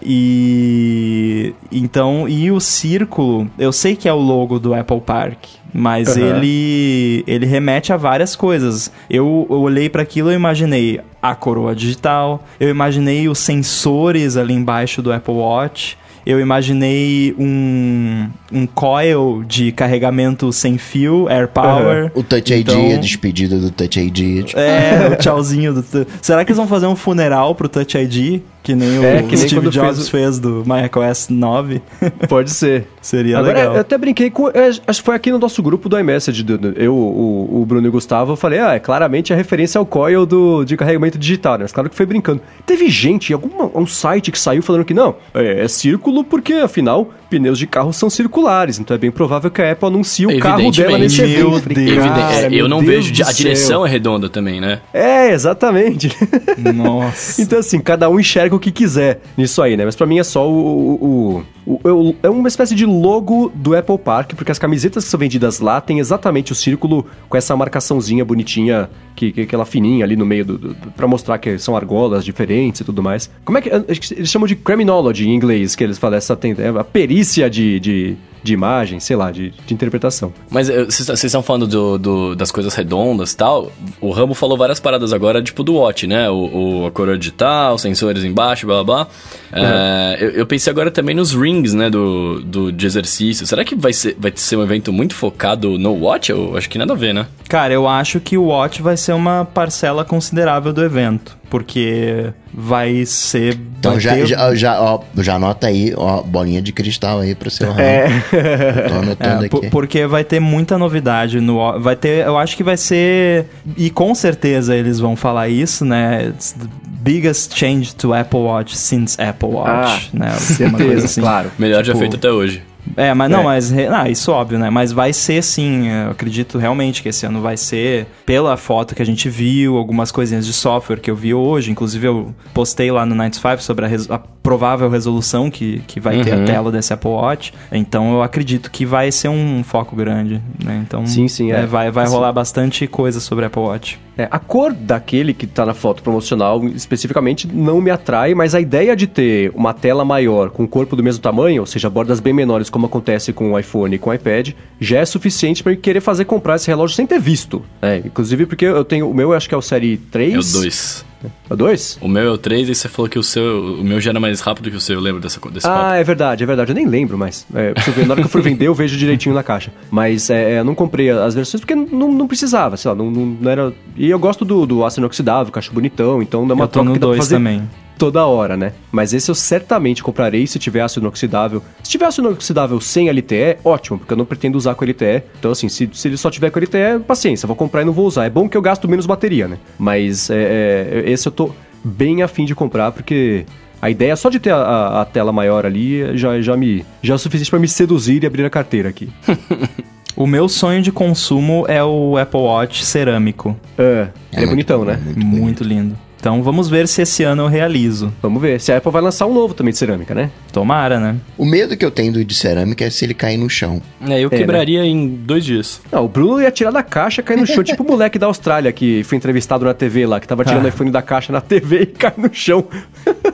e 0.49 1.53
então 1.71 2.27
e 2.27 2.51
o 2.51 2.58
círculo, 2.59 3.49
eu 3.57 3.71
sei 3.71 3.95
que 3.95 4.07
é 4.07 4.13
o 4.13 4.17
logo 4.19 4.59
do 4.59 4.73
Apple 4.73 5.01
Park, 5.01 5.45
mas 5.73 6.15
Aham. 6.17 6.25
ele 6.37 7.23
ele 7.27 7.45
remete 7.45 7.91
a 7.93 7.97
várias 7.97 8.35
coisas. 8.35 8.91
Eu, 9.09 9.45
eu 9.49 9.59
olhei 9.61 9.89
para 9.89 10.01
aquilo 10.01 10.31
e 10.31 10.35
imaginei 10.35 10.99
a 11.21 11.35
coroa 11.35 11.75
digital, 11.75 12.43
eu 12.59 12.69
imaginei 12.69 13.27
os 13.29 13.39
sensores 13.39 14.37
ali 14.37 14.53
embaixo 14.53 15.01
do 15.01 15.11
Apple 15.11 15.33
Watch. 15.33 15.97
Eu 16.25 16.39
imaginei 16.39 17.33
um, 17.39 18.27
um 18.51 18.67
coil 18.67 19.43
de 19.47 19.71
carregamento 19.71 20.51
sem 20.53 20.77
fio, 20.77 21.27
Air 21.27 21.47
Power. 21.47 22.11
O 22.13 22.21
Touch 22.21 22.53
ID, 22.53 22.69
Então- 22.69 22.91
a 22.93 22.97
despedida 22.97 23.57
do 23.57 23.71
Touch 23.71 23.99
ID. 23.99 24.43
tipo, 24.45 24.59
É, 24.59 25.09
o 25.11 25.15
tchauzinho 25.15 25.73
do. 25.73 25.83
Será 26.21 26.43
que 26.45 26.51
eles 26.51 26.57
vão 26.57 26.67
fazer 26.67 26.85
um 26.85 26.95
funeral 26.95 27.55
pro 27.55 27.67
Touch 27.69 27.97
ID? 27.97 28.41
Que 28.61 28.75
nem 28.75 29.03
É, 29.03 29.21
o 29.21 29.23
que 29.27 29.35
nem 29.35 29.47
Steve 29.47 29.69
Jobs 29.69 29.95
fez 29.95 30.07
o- 30.07 30.11
fez 30.11 30.39
do 30.39 30.63
macOS 30.65 31.27
9? 31.31 31.81
Pode 32.27 32.51
ser. 32.51 32.87
Seria 33.01 33.39
Agora, 33.39 33.57
legal. 33.57 33.73
eu 33.75 33.79
até 33.81 33.97
brinquei 33.97 34.29
com. 34.29 34.49
é, 34.49 34.69
Acho 34.85 34.99
que 34.99 35.05
foi 35.05 35.15
aqui 35.15 35.31
no 35.31 35.39
nosso 35.39 35.63
grupo 35.63 35.87
do 35.87 35.97
iMessage. 35.97 36.43
do- 36.43 36.57
do- 36.57 36.77
Eu, 36.79 36.93
o, 36.93 37.61
o 37.61 37.65
Bruno 37.65 37.87
e 37.87 37.89
o 37.89 37.91
Gustavo, 37.91 38.33
eu 38.33 38.35
falei, 38.35 38.59
ah, 38.59 38.73
é 38.73 38.79
claramente 38.79 39.31
a 39.31 39.35
referência 39.35 39.79
ao 39.79 39.85
coil 39.85 40.25
do, 40.25 40.65
de 40.65 40.75
carregamento 40.75 41.17
digital, 41.17 41.53
né? 41.53 41.59
Mas 41.63 41.71
claro 41.71 41.89
que 41.89 41.95
foi 41.95 42.05
brincando. 42.05 42.41
Teve 42.65 42.89
gente, 42.89 43.31
alguma, 43.33 43.71
um 43.73 43.87
site 43.87 44.29
que 44.31 44.37
saiu 44.37 44.61
falando 44.61 44.83
que 44.83 44.93
não, 44.93 45.15
é, 45.33 45.63
é 45.63 45.67
círculo 45.69 46.23
porque, 46.25 46.53
afinal, 46.53 47.09
pneus 47.29 47.57
de 47.57 47.65
carro 47.65 47.93
são 47.93 48.09
circulares. 48.09 48.77
Então 48.77 48.93
é 48.93 48.97
bem 48.97 49.09
provável 49.11 49.49
que 49.49 49.61
a 49.61 49.71
Apple 49.71 49.87
anuncie 49.87 50.25
o 50.27 50.37
carro 50.39 50.69
dela 50.69 50.97
nesse 50.97 51.21
Meu 51.21 51.29
evento. 51.55 51.69
Deus. 51.73 51.95
cara, 51.97 52.09
Evidente. 52.35 52.55
É, 52.57 52.61
eu 52.61 52.67
não 52.67 52.83
Deus 52.83 53.07
vejo. 53.07 53.23
A 53.23 53.31
direção 53.31 53.67
céu. 53.81 53.85
é 53.85 53.89
redonda 53.89 54.27
também, 54.29 54.59
né? 54.59 54.81
É, 54.93 55.31
exatamente. 55.31 56.11
Nossa. 56.75 57.41
Então, 57.41 57.59
assim, 57.59 57.79
cada 57.79 58.09
um 58.09 58.19
enxerga 58.19 58.48
o 58.55 58.59
que 58.59 58.71
quiser 58.71 59.21
nisso 59.37 59.61
aí, 59.61 59.75
né? 59.77 59.85
Mas 59.85 59.95
pra 59.95 60.05
mim 60.07 60.19
é 60.19 60.23
só 60.23 60.49
o. 60.49 60.93
o, 60.95 61.43
o- 61.65 61.79
o- 62.09 62.15
é 62.23 62.29
uma 62.29 62.47
espécie 62.47 62.73
de 62.75 62.85
logo 62.85 63.51
do 63.53 63.75
Apple 63.75 63.97
Park, 63.97 64.33
porque 64.35 64.51
as 64.51 64.59
camisetas 64.59 65.03
que 65.03 65.09
são 65.09 65.19
vendidas 65.19 65.59
lá 65.59 65.79
tem 65.81 65.99
exatamente 65.99 66.51
o 66.51 66.55
círculo 66.55 67.05
com 67.27 67.37
essa 67.37 67.55
marcaçãozinha 67.55 68.23
bonitinha, 68.25 68.89
que, 69.15 69.31
que 69.31 69.41
aquela 69.41 69.65
fininha 69.65 70.03
ali 70.05 70.15
no 70.15 70.25
meio 70.25 70.45
do, 70.45 70.57
do, 70.57 70.75
pra 70.91 71.07
mostrar 71.07 71.37
que 71.37 71.57
são 71.59 71.75
argolas 71.75 72.23
diferentes 72.25 72.81
e 72.81 72.83
tudo 72.83 73.03
mais. 73.03 73.29
Como 73.45 73.57
é 73.57 73.61
que. 73.61 73.69
Eles 73.69 74.29
chamam 74.29 74.47
de 74.47 74.55
criminology 74.55 75.27
em 75.29 75.35
inglês, 75.35 75.75
que 75.75 75.83
eles 75.83 75.97
falam 75.97 76.17
essa. 76.17 76.37
É 76.57 76.67
a 76.79 76.83
perícia 76.83 77.49
de. 77.49 77.79
de 77.79 78.15
de 78.43 78.53
imagem, 78.53 78.99
sei 78.99 79.15
lá, 79.15 79.31
de, 79.31 79.51
de 79.65 79.73
interpretação. 79.73 80.31
Mas 80.49 80.69
eh, 80.69 80.85
vocês 80.85 81.23
estão 81.23 81.41
falando 81.43 81.67
do, 81.67 81.97
do- 81.97 82.35
das 82.35 82.51
coisas 82.51 82.73
redondas 82.73 83.33
e 83.33 83.37
tal. 83.37 83.71
O 84.01 84.11
Rambo 84.11 84.33
falou 84.33 84.57
várias 84.57 84.79
paradas 84.79 85.11
agora, 85.13 85.41
tipo 85.41 85.63
do 85.63 85.75
Watch, 85.75 86.07
né? 86.07 86.29
O, 86.29 86.81
o- 86.83 86.85
a 86.87 86.91
coroa 86.91 87.17
digital, 87.17 87.77
sensores 87.77 88.23
embaixo, 88.23 88.65
blá 88.65 88.83
blá 88.83 89.05
blá. 89.05 89.07
Eh, 89.51 90.17
eu, 90.21 90.29
eu 90.31 90.45
pensei 90.45 90.71
agora 90.71 90.91
também 90.91 91.15
nos 91.15 91.33
rings, 91.33 91.73
né? 91.73 91.89
Do, 91.89 92.41
do, 92.41 92.71
de 92.71 92.85
exercício. 92.85 93.45
Será 93.45 93.63
que 93.63 93.75
vai 93.75 93.93
ser, 93.93 94.15
vai 94.19 94.31
ser 94.35 94.55
um 94.55 94.63
evento 94.63 94.91
muito 94.93 95.13
focado 95.15 95.77
no 95.77 95.93
Watch? 95.93 96.29
Eu 96.31 96.55
acho 96.57 96.69
que 96.69 96.77
nada 96.77 96.93
a 96.93 96.95
ver, 96.95 97.13
né? 97.13 97.25
Cara, 97.47 97.73
eu 97.73 97.87
acho 97.87 98.19
que 98.19 98.37
o 98.37 98.45
Watch 98.45 98.81
vai 98.81 98.95
ser 98.97 99.13
uma 99.13 99.45
parcela 99.45 100.05
considerável 100.05 100.71
do 100.73 100.83
evento. 100.83 101.37
Porque 101.49 102.31
vai 102.53 103.05
ser. 103.05 103.57
Então 103.79 103.93
vai 103.93 103.99
já, 104.01 104.13
ter- 104.13 104.25
já, 104.27 104.55
já, 104.55 104.81
ó, 104.81 104.99
já 105.17 105.35
anota 105.35 105.67
aí, 105.67 105.93
ó, 105.95 106.21
bolinha 106.21 106.61
de 106.61 106.71
cristal 106.71 107.19
aí 107.19 107.33
pro 107.33 107.49
seu 107.49 107.67
ramo. 107.71 107.79
Tô 108.89 108.95
anotando 108.95 109.43
É, 109.43 109.45
aqui. 109.47 109.69
porque 109.69 110.05
vai 110.05 110.23
ter 110.23 110.39
muita 110.39 110.77
novidade 110.77 111.39
no 111.39 111.79
vai 111.79 111.95
ter 111.95 112.25
eu 112.25 112.37
acho 112.37 112.55
que 112.57 112.63
vai 112.63 112.77
ser 112.77 113.45
e 113.77 113.89
com 113.89 114.13
certeza 114.13 114.75
eles 114.75 114.99
vão 114.99 115.15
falar 115.15 115.47
isso 115.49 115.83
né 115.85 116.27
It's 116.29 116.51
the 116.51 116.67
biggest 117.01 117.55
change 117.55 117.95
to 117.95 118.13
Apple 118.13 118.39
Watch 118.41 118.75
since 118.77 119.19
Apple 119.21 119.49
Watch 119.49 120.09
né 120.13 120.31
Uma 120.67 120.77
coisa 120.77 121.05
assim. 121.05 121.21
claro. 121.21 121.51
Melhor 121.57 121.83
já 121.83 121.93
Tipo, 121.93 121.99
feito 121.99 122.15
até 122.17 122.29
hoje. 122.29 122.61
É, 122.99 123.13
mas 123.13 123.31
não, 123.31 123.39
É. 123.41 123.43
mas 123.43 123.71
re- 123.71 123.87
ah, 123.87 124.09
isso 124.09 124.31
óbvio, 124.31 124.59
né? 124.59 124.69
Mas 124.69 124.91
vai 124.91 125.13
ser 125.13 125.41
sim, 125.41 125.87
eu 125.87 126.11
acredito 126.11 126.57
realmente 126.57 127.01
que 127.01 127.09
esse 127.09 127.25
ano 127.25 127.39
vai 127.41 127.55
ser 127.55 128.07
pela 128.25 128.57
foto 128.57 128.93
que 128.93 129.01
a 129.01 129.05
gente 129.05 129.29
viu, 129.29 129.77
algumas 129.77 130.11
coisinhas 130.11 130.45
de 130.45 130.51
software 130.53 130.97
que 130.99 131.09
eu 131.09 131.15
vi 131.15 131.33
hoje, 131.33 131.71
inclusive 131.71 132.05
eu 132.07 132.35
postei 132.53 132.91
lá 132.91 133.05
no 133.05 133.15
95 133.15 133.63
sobre 133.63 133.85
a, 133.85 133.87
res- 133.87 134.11
a 134.11 134.19
provável 134.19 134.89
resolução 134.89 135.49
que, 135.49 135.81
que 135.87 135.99
vai 135.99 136.21
ter 136.21 136.33
a 136.33 136.37
Uhum. 136.37 136.45
tela 136.45 136.71
desse 136.71 136.91
Apple 136.93 137.09
Watch. 137.11 137.53
Então 137.71 138.13
eu 138.13 138.21
acredito 138.21 138.69
que 138.69 138.85
vai 138.85 139.11
ser 139.11 139.29
um 139.29 139.63
foco 139.63 139.95
grande, 139.95 140.41
né? 140.63 140.83
Então 140.85 141.05
Sim, 141.05 141.27
sim, 141.27 141.51
é. 141.51 141.65
vai 141.65 141.89
vai 141.91 142.03
Assim. 142.03 142.13
rolar 142.13 142.31
bastante 142.33 142.85
coisa 142.87 143.19
sobre 143.19 143.45
Apple 143.45 143.61
Watch. 143.61 143.99
É, 144.19 144.27
a 144.29 144.37
cor 144.37 144.73
daquele 144.73 145.33
que 145.33 145.47
tá 145.47 145.65
na 145.65 145.73
foto 145.73 146.03
promocional, 146.03 146.61
especificamente, 146.67 147.47
não 147.47 147.79
me 147.79 147.89
atrai, 147.89 148.35
mas 148.35 148.53
a 148.53 148.59
ideia 148.59 148.93
de 148.93 149.07
ter 149.07 149.49
uma 149.55 149.73
tela 149.73 150.03
maior 150.03 150.49
com 150.49 150.65
o 150.65 150.67
corpo 150.67 150.93
do 150.93 151.01
mesmo 151.01 151.21
tamanho, 151.21 151.61
ou 151.61 151.65
seja, 151.65 151.89
bordas 151.89 152.19
bem 152.19 152.33
menores, 152.33 152.69
como 152.69 152.85
acontece 152.85 153.31
com 153.31 153.53
o 153.53 153.57
iPhone 153.57 153.95
e 153.95 153.97
com 153.97 154.09
o 154.09 154.13
iPad, 154.13 154.49
já 154.77 154.99
é 154.99 155.05
suficiente 155.05 155.63
para 155.63 155.73
querer 155.77 156.01
fazer 156.01 156.25
comprar 156.25 156.57
esse 156.57 156.67
relógio 156.67 156.97
sem 156.97 157.07
ter 157.07 157.17
visto. 157.17 157.63
É, 157.81 157.99
inclusive 157.99 158.45
porque 158.45 158.65
eu 158.65 158.83
tenho. 158.83 159.09
O 159.09 159.13
meu, 159.13 159.29
eu 159.29 159.37
acho 159.37 159.47
que 159.47 159.55
é 159.55 159.57
o 159.57 159.61
Série 159.61 159.95
3. 159.95 160.33
É 160.33 160.37
o 160.37 160.61
2. 160.61 161.05
É 161.23 161.53
o 161.53 161.55
2? 161.57 161.99
O 162.01 162.07
meu 162.07 162.23
é 162.27 162.31
o 162.31 162.37
3 162.37 162.69
e 162.69 162.75
você 162.75 162.87
falou 162.87 163.09
que 163.09 163.19
o 163.19 163.23
seu. 163.23 163.75
O 163.79 163.83
meu 163.83 163.99
já 163.99 164.11
era 164.11 164.19
mais 164.19 164.39
rápido 164.39 164.69
que 164.71 164.77
o 164.77 164.81
seu, 164.81 164.95
eu 164.95 165.01
lembro 165.01 165.19
dessa, 165.21 165.39
desse 165.51 165.67
Ah, 165.67 165.69
papo. 165.71 165.93
é 165.95 166.03
verdade, 166.03 166.43
é 166.43 166.47
verdade. 166.47 166.71
Eu 166.71 166.75
nem 166.75 166.87
lembro 166.87 167.17
mais. 167.17 167.45
É, 167.53 167.73
ver. 167.91 168.05
na 168.05 168.13
hora 168.13 168.21
que 168.21 168.27
eu 168.27 168.31
for 168.31 168.41
vender, 168.41 168.67
eu 168.67 168.73
vejo 168.73 168.97
direitinho 168.97 169.35
na 169.35 169.43
caixa. 169.43 169.71
Mas 169.91 170.29
é, 170.29 170.53
é, 170.53 170.59
eu 170.59 170.63
não 170.63 170.73
comprei 170.75 171.09
as 171.09 171.33
versões 171.35 171.59
porque 171.61 171.75
não, 171.75 172.11
não 172.11 172.27
precisava, 172.27 172.77
sei 172.77 172.89
lá, 172.89 172.95
não, 172.95 173.11
não- 173.11 173.25
não 173.41 173.51
era. 173.51 173.73
E 173.97 174.09
eu 174.09 174.17
gosto 174.19 174.45
do, 174.45 174.65
do 174.65 174.85
aço 174.85 174.99
inoxidável, 174.99 175.51
que 175.51 175.57
eu 175.57 175.59
acho 175.59 175.73
bonitão, 175.73 176.21
então 176.21 176.47
é 176.49 176.53
uma 176.53 176.63
eu 176.63 176.67
troca 176.69 176.93
que 176.93 176.99
dá 176.99 177.07
pra 177.07 177.15
2 177.15 177.17
fazer 177.19 177.35
também. 177.35 177.69
Toda 177.99 178.25
hora, 178.25 178.57
né? 178.57 178.71
Mas 178.91 179.13
esse 179.13 179.29
eu 179.29 179.35
certamente 179.35 180.01
comprarei 180.01 180.47
se 180.47 180.57
tiver 180.57 180.81
aço 180.81 180.99
inoxidável. 180.99 181.61
Se 181.83 181.91
tiver 181.91 182.05
aço 182.07 182.21
inoxidável 182.21 182.79
sem 182.81 183.09
LTE, 183.11 183.57
ótimo, 183.63 183.99
porque 183.99 184.13
eu 184.13 184.17
não 184.17 184.25
pretendo 184.25 184.57
usar 184.57 184.73
com 184.73 184.83
LTE. 184.85 185.21
Então, 185.37 185.51
assim, 185.51 185.69
se, 185.69 185.87
se 185.93 186.07
ele 186.07 186.17
só 186.17 186.31
tiver 186.31 186.49
com 186.49 186.59
LTE, 186.59 186.99
paciência, 187.05 187.45
vou 187.45 187.55
comprar 187.55 187.83
e 187.83 187.85
não 187.85 187.93
vou 187.93 188.07
usar. 188.07 188.25
É 188.25 188.29
bom 188.29 188.49
que 188.49 188.57
eu 188.57 188.61
gasto 188.61 188.87
menos 188.89 189.05
bateria, 189.05 189.47
né? 189.47 189.57
Mas 189.77 190.29
é, 190.31 191.03
é, 191.05 191.11
esse 191.11 191.27
eu 191.27 191.31
tô 191.31 191.51
bem 191.83 192.23
afim 192.23 192.45
de 192.45 192.55
comprar, 192.55 192.91
porque 192.91 193.45
a 193.81 193.89
ideia 193.89 194.15
só 194.15 194.29
de 194.29 194.39
ter 194.39 194.51
a, 194.51 194.57
a- 194.57 195.01
a 195.01 195.05
tela 195.05 195.31
maior 195.31 195.65
ali 195.65 196.17
já, 196.17 196.41
já 196.41 196.57
me 196.57 196.83
já 197.03 197.13
é 197.13 197.15
o 197.15 197.19
suficiente 197.19 197.49
para 197.51 197.59
me 197.59 197.67
seduzir 197.67 198.23
e 198.23 198.25
abrir 198.27 198.45
a 198.45 198.49
carteira 198.49 198.89
aqui. 198.89 199.09
O 200.15 200.27
meu 200.27 200.49
sonho 200.49 200.81
de 200.81 200.91
consumo 200.91 201.63
é 201.69 201.81
o 201.81 202.17
Apple 202.17 202.41
Watch 202.41 202.83
cerâmico. 202.83 203.55
É, 203.77 204.09
ele 204.33 204.43
é 204.43 204.45
muito 204.47 204.49
bonitão, 204.49 204.79
bom, 204.79 204.85
né? 204.85 204.99
Muito 205.15 205.25
Muito, 205.25 205.63
lindo. 205.63 205.97
Então 206.19 206.43
vamos 206.43 206.67
ver 206.69 206.85
se 206.87 207.01
esse 207.01 207.23
ano 207.23 207.43
eu 207.43 207.47
realizo. 207.47 208.13
Vamos 208.21 208.41
ver. 208.41 208.59
Se 208.59 208.71
a 208.73 208.77
Apple 208.77 208.91
vai 208.91 209.01
lançar 209.01 209.25
um 209.25 209.33
novo 209.33 209.53
também 209.53 209.71
de 209.71 209.77
cerâmica, 209.79 210.13
né? 210.13 210.29
Tomara, 210.51 210.99
né? 210.99 211.15
O 211.37 211.45
medo 211.45 211.77
que 211.77 211.85
eu 211.85 211.89
tenho 211.91 212.11
do 212.11 212.25
de 212.25 212.35
cerâmica 212.35 212.83
é 212.83 212.89
se 212.89 213.05
ele 213.05 213.13
cair 213.13 213.37
no 213.37 213.49
chão. 213.49 213.81
É, 214.07 214.19
eu 214.19 214.29
né? 214.29 214.37
quebraria 214.37 214.83
em 214.85 215.07
dois 215.07 215.45
dias. 215.45 215.81
Não, 215.89 216.03
o 216.03 216.09
Bruno 216.09 216.41
ia 216.41 216.51
tirar 216.51 216.71
da 216.71 216.83
caixa 216.83 217.21
e 217.21 217.23
cair 217.23 217.37
no 217.39 217.47
chão, 217.47 217.63
tipo 217.63 217.83
o 217.83 217.87
moleque 217.87 218.19
da 218.19 218.27
Austrália 218.27 218.71
que 218.73 219.01
foi 219.05 219.17
entrevistado 219.17 219.63
na 219.63 219.73
TV 219.73 220.05
lá, 220.05 220.19
que 220.19 220.27
tava 220.27 220.43
tirando 220.43 220.63
o 220.63 220.67
Ah. 220.67 220.69
iPhone 220.69 220.91
da 220.91 221.01
caixa 221.01 221.31
na 221.31 221.39
TV 221.39 221.83
e 221.83 221.85
cai 221.85 222.13
no 222.17 222.29
chão. 222.33 222.65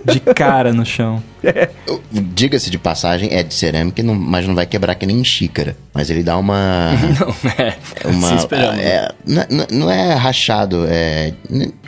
De 0.06 0.20
cara 0.20 0.72
no 0.72 0.86
chão. 0.86 1.24
Diga-se 2.12 2.70
de 2.70 2.78
passagem, 2.78 3.30
é 3.32 3.44
de 3.44 3.54
cerâmica, 3.54 4.02
não- 4.04 4.16
mas 4.16 4.48
não 4.48 4.56
vai 4.56 4.66
quebrar 4.66 4.96
que 4.96 5.06
nem 5.06 5.24
xícara. 5.24 5.76
Mas 5.94 6.10
ele 6.10 6.24
dá 6.24 6.38
uma. 6.38 6.92
Não, 7.20 7.36
é. 7.66 7.76
uma 8.06 8.28
Se 8.30 8.36
esperando. 8.36 8.80
é, 8.80 9.10
não, 9.26 9.46
não- 9.72 9.92
é 9.92 10.14
rachado, 10.14 10.86
é. 10.88 11.34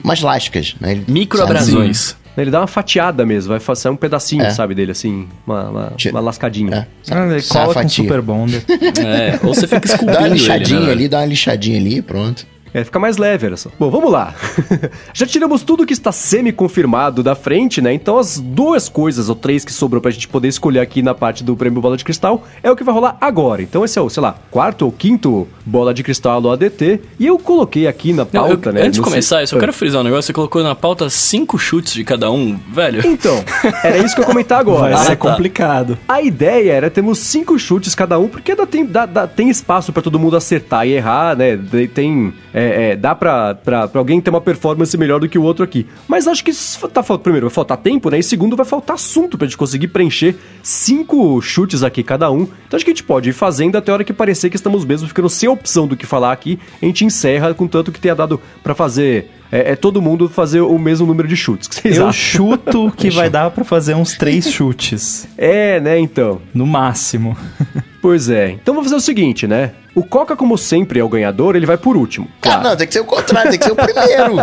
umas 0.03 0.21
lascas, 0.21 0.75
né? 0.79 0.91
Ele- 0.93 1.05
Microabrasões. 1.07 2.15
Ele 2.37 2.51
dá 2.51 2.59
uma 2.61 2.67
fatiada 2.67 3.25
mesmo, 3.25 3.49
vai 3.49 3.59
fazer 3.59 3.89
um 3.89 3.95
pedacinho, 3.95 4.43
É. 4.43 4.51
sabe, 4.51 4.75
dele, 4.75 4.91
assim, 4.91 5.27
uma, 5.45 5.69
uma, 5.69 5.93
uma 6.11 6.19
lascadinha. 6.19 6.87
É, 7.09 7.13
Ah, 7.13 7.25
ele 7.31 7.41
só 7.41 7.57
a 7.57 7.61
cola 7.63 7.73
com 7.73 7.81
fatia. 7.81 8.03
Super 8.03 8.21
Bonder. 8.21 8.63
É, 9.03 9.39
ou 9.43 9.55
você 9.55 9.61
fica 9.67 9.79
Dá 9.79 9.85
esculpindo 9.93 10.17
uma 10.19 10.27
ele, 10.27 10.35
lixadinha 10.35 10.79
né, 10.81 10.91
ali, 10.91 11.07
dá 11.09 11.17
uma 11.19 11.25
lixadinha 11.25 11.79
ali, 11.79 11.99
pronto. 12.01 12.45
É, 12.73 12.83
fica 12.83 12.99
mais 12.99 13.17
leve, 13.17 13.47
olha 13.47 13.57
só. 13.57 13.69
Bom, 13.79 13.89
vamos 13.89 14.11
lá. 14.11 14.33
Já 15.13 15.25
tiramos 15.25 15.63
tudo 15.63 15.85
que 15.85 15.93
está 15.93 16.11
semi-confirmado 16.11 17.23
da 17.23 17.35
frente, 17.35 17.81
né? 17.81 17.93
Então 17.93 18.17
as 18.17 18.39
duas 18.39 18.87
coisas, 18.89 19.29
ou 19.29 19.35
três 19.35 19.65
que 19.65 19.73
sobrou 19.73 20.01
pra 20.01 20.11
gente 20.11 20.27
poder 20.27 20.47
escolher 20.47 20.79
aqui 20.79 21.01
na 21.01 21.13
parte 21.13 21.43
do 21.43 21.55
prêmio 21.55 21.81
Bola 21.81 21.97
de 21.97 22.03
Cristal, 22.03 22.45
é 22.61 22.69
o 22.71 22.75
que 22.75 22.83
vai 22.83 22.93
rolar 22.93 23.17
agora. 23.19 23.61
Então 23.61 23.83
esse 23.83 23.97
é 23.97 24.01
o, 24.01 24.09
sei 24.09 24.21
lá, 24.21 24.35
quarto 24.51 24.85
ou 24.85 24.91
quinto 24.91 25.47
Bola 25.65 25.93
de 25.93 26.03
Cristal 26.03 26.41
do 26.41 26.49
ADT. 26.51 27.01
E 27.19 27.25
eu 27.25 27.37
coloquei 27.39 27.87
aqui 27.87 28.13
na 28.13 28.27
Não, 28.31 28.43
eu- 28.43 28.49
pauta, 28.57 28.71
né? 28.71 28.81
antes 28.81 28.93
de 28.93 29.01
começar, 29.01 29.41
eu 29.41 29.47
só 29.47 29.57
quero 29.59 29.73
frisar 29.73 30.01
um 30.01 30.03
negócio. 30.03 30.27
Você 30.27 30.33
colocou 30.33 30.61
na 30.63 30.75
pauta 30.75 31.09
cinco 31.09 31.57
chutes 31.57 31.93
de 31.93 32.03
cada 32.03 32.29
um, 32.31 32.57
velho. 32.71 33.01
Então, 33.07 33.43
era 33.83 33.97
isso 33.97 34.13
que 34.15 34.21
eu 34.21 34.23
ia 34.23 34.27
comentar 34.27 34.59
agora. 34.59 34.81
Vai 34.81 34.91
né? 34.91 34.97
ser 34.97 35.15
tá. 35.15 35.29
complicado. 35.29 35.97
A 36.07 36.21
ideia 36.21 36.71
era 36.73 36.89
termos 36.89 37.19
cinco 37.19 37.57
chutes 37.57 37.95
cada 37.95 38.19
um, 38.19 38.27
porque 38.27 38.53
dá, 38.55 38.65
tem, 38.65 38.85
dá, 38.85 39.05
dá- 39.05 39.27
tem 39.27 39.49
espaço 39.49 39.91
pra 39.93 40.01
todo 40.01 40.19
mundo 40.19 40.35
acertar 40.35 40.85
e 40.87 40.91
errar, 40.93 41.35
né? 41.35 41.57
Tem, 41.93 42.33
é, 42.57 42.91
é, 42.91 42.95
dá 42.95 43.13
pra, 43.13 43.53
pra, 43.53 43.87
pra 43.87 44.01
alguém 44.01 44.19
ter 44.19 44.31
uma 44.31 44.41
performance 44.41 44.97
melhor 44.97 45.19
do 45.19 45.29
que 45.29 45.37
o 45.37 45.43
outro 45.43 45.63
aqui. 45.63 45.85
Mas 46.07 46.27
acho 46.27 46.43
que 46.43 46.51
tá, 46.91 47.03
primeiro 47.03 47.47
vai 47.47 47.53
faltar 47.53 47.77
tempo, 47.77 48.09
né? 48.09 48.17
E 48.17 48.23
segundo 48.23 48.55
vai 48.55 48.65
faltar 48.65 48.95
assunto 48.95 49.37
pra 49.37 49.45
gente 49.45 49.57
conseguir 49.57 49.89
preencher 49.89 50.35
cinco 50.63 51.39
chutes 51.41 51.83
aqui 51.83 52.01
cada 52.03 52.31
um. 52.31 52.47
Então 52.67 52.75
acho 52.75 52.83
que 52.83 52.91
a 52.91 52.93
gente 52.93 53.03
pode 53.03 53.29
ir 53.29 53.33
fazendo 53.33 53.77
até 53.77 53.91
a 53.91 53.93
hora 53.93 54.03
que 54.03 54.11
parecer 54.11 54.49
que 54.49 54.55
estamos 54.55 54.83
mesmo 54.85 55.07
ficando 55.07 55.29
sem 55.29 55.47
opção 55.47 55.87
do 55.87 55.95
que 55.95 56.05
falar 56.05 56.31
aqui. 56.31 56.59
A 56.81 56.85
gente 56.85 57.05
encerra 57.05 57.53
com 57.53 57.67
tanto 57.67 57.91
que 57.91 57.99
tenha 57.99 58.15
dado 58.15 58.41
pra 58.63 58.73
fazer. 58.73 59.29
É, 59.51 59.73
é 59.73 59.75
todo 59.75 60.01
mundo 60.01 60.27
fazer 60.27 60.61
o 60.61 60.77
mesmo 60.77 61.05
número 61.07 61.27
de 61.27 61.35
chutes. 61.37 61.67
Que 61.79 61.89
Eu 61.89 62.07
acham? 62.07 62.13
chuto 62.13 62.91
que 62.97 63.09
vai 63.09 63.29
dar 63.29 63.51
pra 63.51 63.63
fazer 63.63 63.93
uns 63.93 64.17
três 64.17 64.51
chutes. 64.51 65.27
É, 65.37 65.79
né? 65.79 65.99
Então. 65.99 66.41
No 66.53 66.65
máximo. 66.65 67.37
Pois 68.01 68.29
é. 68.29 68.51
Então 68.51 68.73
vamos 68.73 68.89
fazer 68.89 68.95
o 68.97 69.03
seguinte, 69.03 69.47
né? 69.47 69.71
O 69.95 70.03
Coca, 70.03 70.35
como 70.35 70.55
sempre, 70.57 70.99
é 70.99 71.03
o 71.03 71.09
ganhador, 71.09 71.55
ele 71.55 71.65
vai 71.65 71.77
por 71.77 71.97
último. 71.97 72.27
Ah, 72.43 72.59
não, 72.59 72.75
tem 72.75 72.85
que 72.85 72.93
ser 72.93 72.99
o 72.99 73.05
contrário, 73.05 73.49
tem 73.49 73.57
que 73.59 73.65
ser 73.65 73.71
o 73.71 73.75
primeiro. 73.75 74.35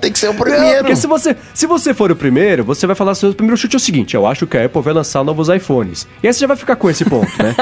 tem 0.00 0.12
que 0.12 0.18
ser 0.18 0.28
o 0.28 0.32
Não, 0.32 0.38
primeiro. 0.40 0.78
porque 0.78 0.94
se 0.94 1.06
você, 1.08 1.36
se 1.52 1.66
você 1.66 1.92
for 1.92 2.12
o 2.12 2.16
primeiro, 2.16 2.62
você 2.64 2.86
vai 2.86 2.94
falar 2.94 3.14
seu 3.16 3.34
primeiro 3.34 3.56
chute 3.56 3.74
é 3.74 3.78
o 3.78 3.80
seguinte: 3.80 4.14
eu 4.14 4.24
acho 4.26 4.46
que 4.46 4.56
a 4.56 4.64
Apple 4.64 4.80
vai 4.80 4.94
lançar 4.94 5.24
novos 5.24 5.48
iPhones. 5.48 6.06
E 6.22 6.28
aí 6.28 6.32
você 6.32 6.38
já 6.40 6.46
vai 6.46 6.56
ficar 6.56 6.76
com 6.76 6.88
esse 6.88 7.04
ponto, 7.04 7.30
né? 7.42 7.56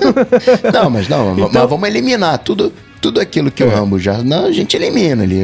Não, 0.72 0.88
mas 0.90 1.08
não, 1.08 1.32
Então- 1.38 1.50
mas 1.52 1.68
vamos 1.68 1.88
eliminar 1.88 2.38
tudo. 2.38 2.72
Tudo 3.00 3.20
aquilo 3.20 3.50
que 3.50 3.64
o 3.64 3.68
Rambo 3.70 3.98
já. 3.98 4.18
Não, 4.22 4.44
a 4.46 4.52
gente 4.52 4.76
elimina 4.76 5.22
ali. 5.22 5.38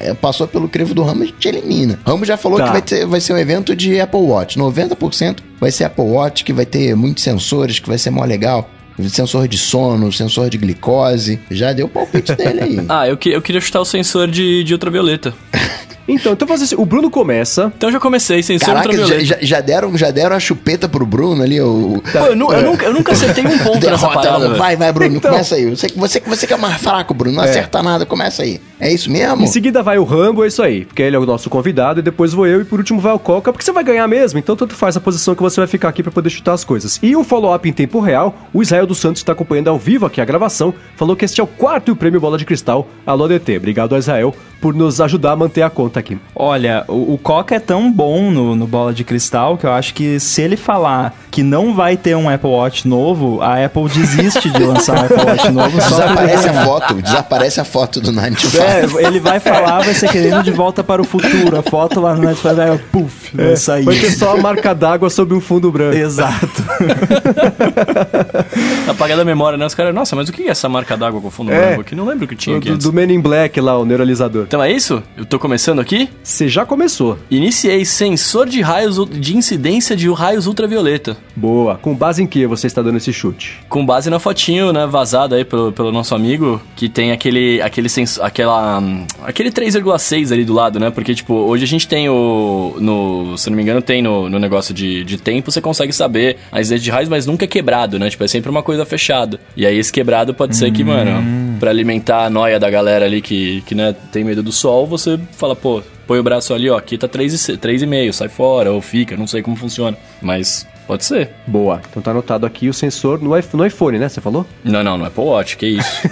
É, 0.00 0.12
Passou 0.14 0.46
pelo 0.46 0.68
crivo 0.68 0.92
do 0.94 1.02
Rambo, 1.02 1.22
a 1.22 1.26
gente 1.26 1.48
elimina. 1.48 1.98
Rambo 2.06 2.24
já 2.24 2.36
falou 2.36 2.58
Tá. 2.58 2.66
que 2.66 2.70
vai, 2.72 2.82
ter, 2.82 3.06
vai 3.06 3.20
ser 3.20 3.32
um 3.32 3.38
evento 3.38 3.74
de 3.74 3.98
Apple 4.00 4.20
Watch. 4.20 4.58
90% 4.58 5.38
vai 5.60 5.70
ser 5.70 5.84
Apple 5.84 6.04
Watch, 6.04 6.44
que 6.44 6.52
vai 6.52 6.66
ter 6.66 6.94
muitos 6.94 7.24
sensores, 7.24 7.78
que 7.78 7.88
vai 7.88 7.96
ser 7.98 8.10
mó 8.10 8.24
legal. 8.24 8.68
Sensor 9.08 9.46
de 9.46 9.56
sono, 9.56 10.12
sensor 10.12 10.50
de 10.50 10.58
glicose. 10.58 11.38
Já 11.50 11.72
deu 11.72 11.86
o 11.86 11.88
palpite 11.88 12.34
dele 12.34 12.60
aí. 12.60 12.80
Ah, 12.88 13.06
eu, 13.08 13.16
que- 13.16 13.30
eu 13.30 13.40
queria 13.40 13.60
chutar 13.60 13.80
o 13.80 13.84
sensor 13.84 14.28
de, 14.28 14.62
de 14.64 14.72
ultravioleta. 14.74 15.32
Então, 16.08 16.32
então 16.32 16.48
fazer 16.48 16.64
assim: 16.64 16.74
o 16.78 16.86
Bruno 16.86 17.10
começa. 17.10 17.70
Então 17.76 17.88
eu 17.90 17.92
já 17.92 18.00
comecei, 18.00 18.42
sensor 18.42 18.68
Caraca, 18.68 18.92
já, 18.92 19.02
ultravioleta. 19.02 19.24
já- 19.24 19.38
já 19.46 19.60
deram, 19.60 19.96
já 19.96 20.10
deram 20.10 20.34
a 20.36 20.40
chupeta 20.40 20.88
pro 20.88 21.04
Bruno 21.04 21.42
ali, 21.42 21.60
o. 21.60 22.02
Pô, 22.10 22.18
eu, 22.18 22.24
eu 22.26 22.36
nunca, 22.36 22.84
eu 22.86 22.92
nunca 22.94 23.12
acertei 23.12 23.44
um 23.44 23.58
ponto 23.58 23.74
nessa 23.86 24.06
Derrota, 24.06 24.14
parada, 24.14 24.46
velho. 24.46 24.58
vai, 24.58 24.76
vai, 24.76 24.92
Bruno, 24.92 25.16
Então. 25.16 25.30
começa 25.30 25.54
aí. 25.54 25.66
Você, 25.70 25.88
você, 25.94 26.20
você 26.26 26.46
que 26.46 26.54
é 26.54 26.56
mais 26.56 26.80
fraco, 26.80 27.12
Bruno, 27.14 27.36
não 27.36 27.44
acerta 27.44 27.82
nada, 27.82 28.06
começa 28.06 28.42
aí. 28.42 28.60
É 28.80 28.92
isso 28.92 29.10
mesmo? 29.10 29.42
Em 29.42 29.46
seguida 29.48 29.82
vai 29.82 29.98
o 29.98 30.04
Rambo, 30.04 30.44
é 30.44 30.46
isso 30.48 30.62
aí. 30.62 30.84
Porque 30.84 31.02
ele 31.02 31.16
é 31.16 31.18
o 31.18 31.26
nosso 31.26 31.50
convidado, 31.50 31.98
e 32.00 32.02
depois 32.02 32.32
vou 32.32 32.46
eu, 32.46 32.60
e 32.60 32.64
por 32.64 32.78
último 32.78 33.00
vai 33.00 33.12
o 33.12 33.18
Coca, 33.18 33.52
porque 33.52 33.64
você 33.64 33.72
vai 33.72 33.82
ganhar 33.82 34.06
mesmo, 34.06 34.38
então 34.38 34.54
tanto 34.56 34.74
faz 34.74 34.96
a 34.96 35.00
posição 35.00 35.34
que 35.34 35.42
você 35.42 35.60
vai 35.60 35.66
ficar 35.66 35.88
aqui 35.88 36.02
pra 36.02 36.12
poder 36.12 36.30
chutar 36.30 36.52
as 36.52 36.62
coisas. 36.64 36.98
E 37.02 37.14
um 37.16 37.24
follow-up 37.24 37.68
em 37.68 37.72
tempo 37.72 37.98
real, 38.00 38.34
o 38.54 38.62
Israel 38.62 38.86
dos 38.86 38.98
Santos 38.98 39.20
está 39.20 39.32
acompanhando 39.32 39.68
ao 39.68 39.78
vivo 39.78 40.06
aqui 40.06 40.20
a 40.20 40.24
gravação, 40.24 40.72
falou 40.96 41.16
que 41.16 41.24
este 41.24 41.40
é 41.40 41.44
o 41.44 41.46
quarto 41.46 41.94
prêmio 41.96 42.20
Bola 42.20 42.38
de 42.38 42.44
Cristal. 42.44 42.88
Alô, 43.04 43.26
DT. 43.26 43.56
Obrigado 43.56 43.94
a 43.94 43.98
Israel 43.98 44.32
por 44.60 44.74
nos 44.74 45.00
ajudar 45.00 45.32
a 45.32 45.36
manter 45.36 45.62
a 45.62 45.70
conta 45.70 45.97
aqui. 45.98 46.18
Olha, 46.34 46.84
o, 46.88 47.14
o 47.14 47.18
Coca 47.18 47.54
é 47.54 47.60
tão 47.60 47.90
bom 47.90 48.30
no, 48.30 48.54
no 48.54 48.66
Bola 48.66 48.92
de 48.92 49.04
Cristal 49.04 49.56
que 49.56 49.66
eu 49.66 49.72
acho 49.72 49.94
que 49.94 50.18
se 50.20 50.42
ele 50.42 50.56
falar 50.56 51.14
que 51.30 51.42
não 51.42 51.74
vai 51.74 51.96
ter 51.96 52.16
um 52.16 52.28
Apple 52.28 52.50
Watch 52.50 52.86
novo, 52.88 53.40
a 53.42 53.64
Apple 53.64 53.88
desiste 53.88 54.50
de 54.50 54.62
lançar 54.62 54.96
um 54.96 55.04
Apple 55.04 55.24
Watch 55.24 55.50
novo 55.50 55.80
só 55.80 55.98
Desaparece 55.98 56.48
a 56.48 56.64
foto, 56.64 56.94
desaparece 57.02 57.60
a 57.60 57.64
foto 57.64 58.00
do 58.00 58.12
95. 58.12 58.98
É, 58.98 59.04
ele 59.06 59.20
vai 59.20 59.38
falar, 59.40 59.80
vai 59.80 59.94
ser 59.94 60.08
querendo 60.10 60.42
de 60.42 60.50
volta 60.50 60.82
para 60.82 61.00
o 61.00 61.04
futuro. 61.04 61.58
A 61.58 61.62
foto 61.62 62.00
lá 62.00 62.14
no 62.14 62.22
Netflix 62.22 62.56
vai, 62.56 62.78
puf, 62.90 63.36
vai 63.36 63.56
sair. 63.56 63.84
Vai 63.84 63.96
ter 63.96 64.10
só 64.12 64.34
a 64.34 64.36
marca 64.40 64.74
d'água 64.74 65.10
sobre 65.10 65.34
um 65.34 65.40
fundo 65.40 65.70
branco. 65.70 65.96
Exato. 65.96 66.48
Apagada 68.88 69.22
a 69.22 69.24
memória, 69.24 69.58
né? 69.58 69.66
Os 69.66 69.74
caras, 69.74 69.94
nossa, 69.94 70.16
mas 70.16 70.28
o 70.28 70.32
que 70.32 70.42
é 70.44 70.50
essa 70.50 70.68
marca 70.68 70.96
d'água 70.96 71.20
com 71.20 71.30
fundo 71.30 71.52
É. 71.52 71.66
branco 71.66 71.80
aqui? 71.82 71.94
Não 71.94 72.06
lembro 72.06 72.24
o 72.24 72.28
que 72.28 72.36
tinha 72.36 72.56
Do, 72.56 72.58
aqui 72.58 72.70
do, 72.70 72.78
do 72.78 72.92
Men 72.92 73.12
in 73.12 73.20
Black 73.20 73.60
lá, 73.60 73.78
o 73.78 73.84
neuralizador. 73.84 74.44
Então 74.46 74.62
é 74.62 74.70
isso? 74.70 75.02
Eu 75.16 75.24
tô 75.24 75.38
começando 75.38 75.80
aqui? 75.80 75.87
Você 76.22 76.48
já 76.48 76.66
começou. 76.66 77.18
Iniciei 77.30 77.84
sensor 77.84 78.48
de 78.48 78.60
raios 78.60 78.98
de 79.10 79.36
incidência 79.36 79.96
de 79.96 80.10
raios 80.12 80.46
ultravioleta. 80.46 81.16
Boa. 81.34 81.76
Com 81.76 81.94
base 81.94 82.22
em 82.22 82.26
que 82.26 82.46
você 82.46 82.66
está 82.66 82.82
dando 82.82 82.96
esse 82.96 83.12
chute? 83.12 83.60
Com 83.68 83.84
base 83.84 84.10
na 84.10 84.18
fotinho, 84.18 84.72
né, 84.72 84.86
vazada 84.86 85.36
aí 85.36 85.44
pelo, 85.44 85.72
pelo 85.72 85.92
nosso 85.92 86.14
amigo, 86.14 86.60
que 86.76 86.88
tem 86.88 87.12
aquele 87.12 87.62
aquele 87.62 87.88
sensor, 87.88 88.24
aquela 88.24 88.78
hum, 88.78 89.06
aquele 89.22 89.50
3,6 89.50 90.32
ali 90.32 90.44
do 90.44 90.52
lado, 90.52 90.78
né? 90.78 90.90
Porque 90.90 91.14
tipo, 91.14 91.34
hoje 91.34 91.64
a 91.64 91.66
gente 91.66 91.86
tem 91.86 92.08
o 92.08 92.76
no, 92.80 93.36
se 93.38 93.48
não 93.48 93.56
me 93.56 93.62
engano, 93.62 93.80
tem 93.80 94.02
no, 94.02 94.28
no 94.28 94.38
negócio 94.38 94.74
de, 94.74 95.04
de 95.04 95.16
tempo, 95.16 95.50
você 95.50 95.60
consegue 95.60 95.92
saber 95.92 96.36
a 96.52 96.60
incidência 96.60 96.84
de 96.84 96.90
raios, 96.90 97.08
mas 97.08 97.26
nunca 97.26 97.44
é 97.44 97.48
quebrado, 97.48 97.98
né? 97.98 98.10
Tipo, 98.10 98.24
é 98.24 98.28
sempre 98.28 98.50
uma 98.50 98.62
coisa 98.62 98.84
fechada. 98.84 99.40
E 99.56 99.64
aí 99.64 99.78
esse 99.78 99.92
quebrado 99.92 100.34
pode 100.34 100.56
ser 100.56 100.70
que, 100.72 100.84
mano, 100.84 101.56
pra 101.58 101.70
alimentar 101.70 102.24
a 102.24 102.30
noia 102.30 102.58
da 102.58 102.70
galera 102.70 103.04
ali 103.04 103.20
que, 103.20 103.62
que 103.62 103.74
né, 103.74 103.94
tem 104.12 104.24
medo 104.24 104.42
do 104.42 104.52
sol, 104.52 104.86
você 104.86 105.18
fala, 105.32 105.54
pô, 105.54 105.77
põe 106.08 106.18
o 106.18 106.22
braço 106.24 106.52
ali, 106.54 106.68
ó, 106.68 106.76
aqui 106.76 106.98
tá 106.98 107.06
3,5, 107.06 108.12
sai 108.12 108.28
fora, 108.28 108.72
ou 108.72 108.80
fica, 108.80 109.16
não 109.16 109.26
sei 109.28 109.42
como 109.42 109.54
funciona. 109.54 109.96
Mas 110.20 110.66
pode 110.86 111.04
ser. 111.04 111.30
Boa. 111.46 111.80
Então 111.88 112.02
tá 112.02 112.10
anotado 112.10 112.46
aqui 112.46 112.68
o 112.68 112.72
sensor 112.74 113.20
no, 113.22 113.36
iPhone- 113.38 113.62
no 113.62 113.66
iPhone, 113.66 113.98
né? 113.98 114.08
Você 114.08 114.20
falou? 114.20 114.44
Não, 114.64 114.82
não, 114.82 114.96
não 114.98 115.04
é 115.04 115.08
Apple 115.08 115.22
Watch, 115.22 115.56
que 115.56 115.66
isso. 115.66 116.02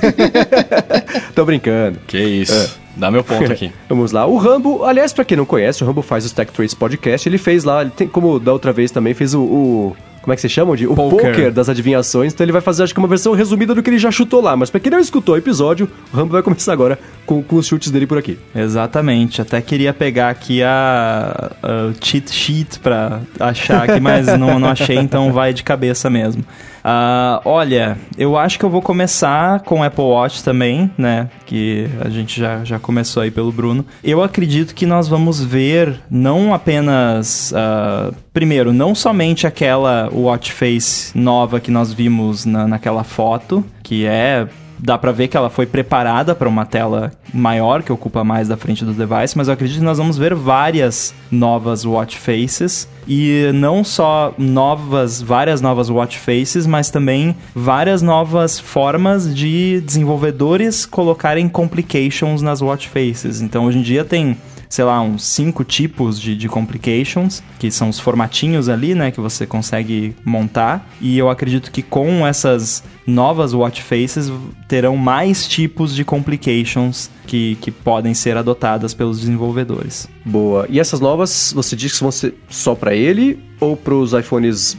Tô 1.35 1.45
brincando. 1.45 1.99
Que 2.07 2.19
isso. 2.19 2.79
Dá 2.97 3.11
meu 3.11 3.23
ponto 3.25 3.51
aqui. 3.53 3.73
Vamos 3.89 4.13
lá. 4.13 4.27
O 4.27 4.37
Rambo, 4.37 4.85
aliás, 4.85 5.13
pra 5.13 5.25
quem 5.25 5.37
não 5.37 5.45
conhece, 5.45 5.83
o 5.83 5.87
Rambo 5.87 6.03
faz 6.03 6.25
o 6.27 6.35
Tech 6.35 6.51
Trace 6.53 6.75
Podcast. 6.77 7.29
Ele 7.29 7.39
fez 7.39 7.65
lá, 7.65 7.83
ele 7.83 7.91
tem, 7.91 8.07
como 8.09 8.39
da 8.39 8.53
outra 8.53 8.73
vez 8.73 8.91
também, 8.91 9.15
fez 9.15 9.35
o. 9.35 9.41
o- 9.43 9.97
como 10.27 10.33
é 10.33 10.37
que 10.37 10.43
se 10.43 10.49
chama? 10.49 10.77
De, 10.77 10.89
o 10.89 10.95
Poker. 10.97 11.31
poker. 11.31 11.53
das 11.53 11.69
adivinhações. 11.69 12.33
Então 12.33 12.45
ele 12.45 12.51
vai 12.51 12.61
fazer, 12.61 12.83
acho 12.83 12.93
que 12.93 12.99
uma 12.99 13.07
versão 13.07 13.33
resumida 13.33 13.73
do 13.73 13.81
que 13.81 13.89
ele 13.89 13.97
já 13.97 14.11
chutou 14.11 14.41
lá. 14.41 14.57
Mas 14.57 14.69
pra 14.69 14.81
quem 14.81 14.91
não 14.91 14.99
escutou 14.99 15.37
o 15.37 15.39
episódio, 15.39 15.89
o 16.13 16.17
Rambo 16.17 16.33
vai 16.33 16.43
começar 16.43 16.73
agora 16.73 16.99
com, 17.25 17.41
com 17.45 17.55
os 17.55 17.65
chutes 17.65 17.93
dele 17.93 18.09
por 18.09 18.19
aqui. 18.19 18.37
Exatamente. 18.53 19.41
Até 19.41 19.63
queria 19.63 19.95
pegar 19.95 20.31
aqui 20.31 20.65
a, 20.65 21.53
a 21.63 21.93
cheat 22.05 22.35
sheet 22.35 22.81
pra 22.81 23.21
achar 23.39 23.89
aqui, 23.89 24.01
mas 24.01 24.27
não, 24.37 24.59
não 24.59 24.69
achei, 24.69 24.97
então 24.99 25.33
vai 25.33 25.55
de 25.55 25.63
cabeça 25.63 26.11
mesmo. 26.11 26.45
Ah, 26.89 27.41
olha, 27.45 27.99
eu 28.17 28.37
acho 28.37 28.61
que 28.61 28.65
eu 28.65 28.71
vou 28.71 28.81
começar 28.81 29.59
com 29.63 29.83
Apple 29.83 30.05
Watch 30.05 30.45
também, 30.45 30.89
né? 30.97 31.29
Que 31.45 31.89
a 32.01 32.09
gente 32.09 32.39
já, 32.39 32.65
já 32.65 32.79
começou 32.79 33.25
aí 33.25 33.31
pelo 33.33 33.51
Bruno. 33.51 33.85
Eu 34.05 34.23
acredito 34.23 34.73
que 34.73 34.87
nós 34.87 35.09
vamos 35.09 35.43
ver 35.43 35.99
não 36.09 36.55
apenas. 36.55 37.53
ah, 37.57 38.13
primeiro, 38.33 38.73
não 38.73 38.95
somente 38.95 39.49
aquela 39.49 40.09
watch 40.13 40.53
face 40.53 41.11
nova 41.19 41.59
que 41.59 41.73
nós 41.73 41.93
vimos 41.93 42.45
na, 42.45 42.69
naquela 42.69 43.03
foto, 43.03 43.65
que 43.83 44.07
é 44.07 44.47
dá 44.79 44.97
pra 44.99 45.13
ver 45.13 45.29
que 45.29 45.37
ela 45.37 45.51
foi 45.51 45.67
preparada 45.67 46.35
para 46.35 46.49
uma 46.49 46.67
tela 46.67 47.13
maior 47.33 47.83
que 47.83 47.93
ocupa 47.93 48.23
mais 48.25 48.49
da 48.49 48.57
frente 48.57 48.85
do 48.85 48.93
device, 48.93 49.37
mas 49.37 49.49
eu 49.49 49.55
acredito 49.55 49.79
que 49.79 49.85
nós 49.85 49.99
vamos 49.99 50.19
ver 50.19 50.35
várias 50.35 51.15
novas 51.31 51.85
watch 51.85 52.19
faces 52.19 52.89
e 53.09 53.51
não 53.55 53.85
só 53.85 54.35
novas, 54.37 55.23
várias 55.23 55.61
novas 55.61 55.89
watch 55.89 56.19
faces, 56.19 56.67
mas 56.67 56.91
também 56.91 57.37
várias 57.55 58.03
novas 58.03 58.59
formas 58.59 59.35
de 59.35 59.81
desenvolvedores 59.81 60.85
colocarem 60.85 61.49
complications 61.49 62.43
nas 62.43 62.61
watch 62.61 62.89
faces. 62.89 63.41
Então 63.41 63.67
hoje 63.67 63.79
em 63.79 63.83
dia 63.83 64.05
tem 64.05 64.37
sei 64.69 64.85
lá, 64.85 65.01
uns 65.01 65.25
cinco 65.25 65.65
tipos 65.65 66.21
de, 66.21 66.37
de 66.37 66.49
complications, 66.49 67.43
que 67.59 67.71
são 67.71 67.89
os 67.89 67.99
formatinhos 67.99 68.69
ali, 68.69 68.95
né, 68.95 69.11
que 69.11 69.21
você 69.21 69.47
consegue 69.47 70.15
montar. 70.25 70.89
E 71.01 71.17
eu 71.19 71.29
acredito 71.29 71.71
que 71.71 71.83
com 71.83 72.27
essas 72.27 72.83
novas 73.07 73.55
watch 73.55 73.83
faces 73.83 74.33
terão 74.69 74.97
mais 74.97 75.47
tipos 75.47 75.95
de 75.95 76.05
complications 76.05 77.11
que, 77.27 77.57
que 77.61 77.71
podem 77.71 78.15
ser 78.15 78.37
adotadas 78.37 78.95
pelos 78.95 79.21
desenvolvedores. 79.21 80.09
Boa. 80.25 80.67
E 80.69 80.81
essas 80.81 81.01
novas, 81.01 81.53
você 81.55 81.77
diz 81.77 81.93
que 81.93 82.01
vão 82.01 82.11
ser 82.11 82.35
só 82.49 82.75
para 82.75 82.95
ele 82.95 83.39
ou 83.67 83.77
para 83.77 83.95
os 83.95 84.13
iPhones, 84.13 84.77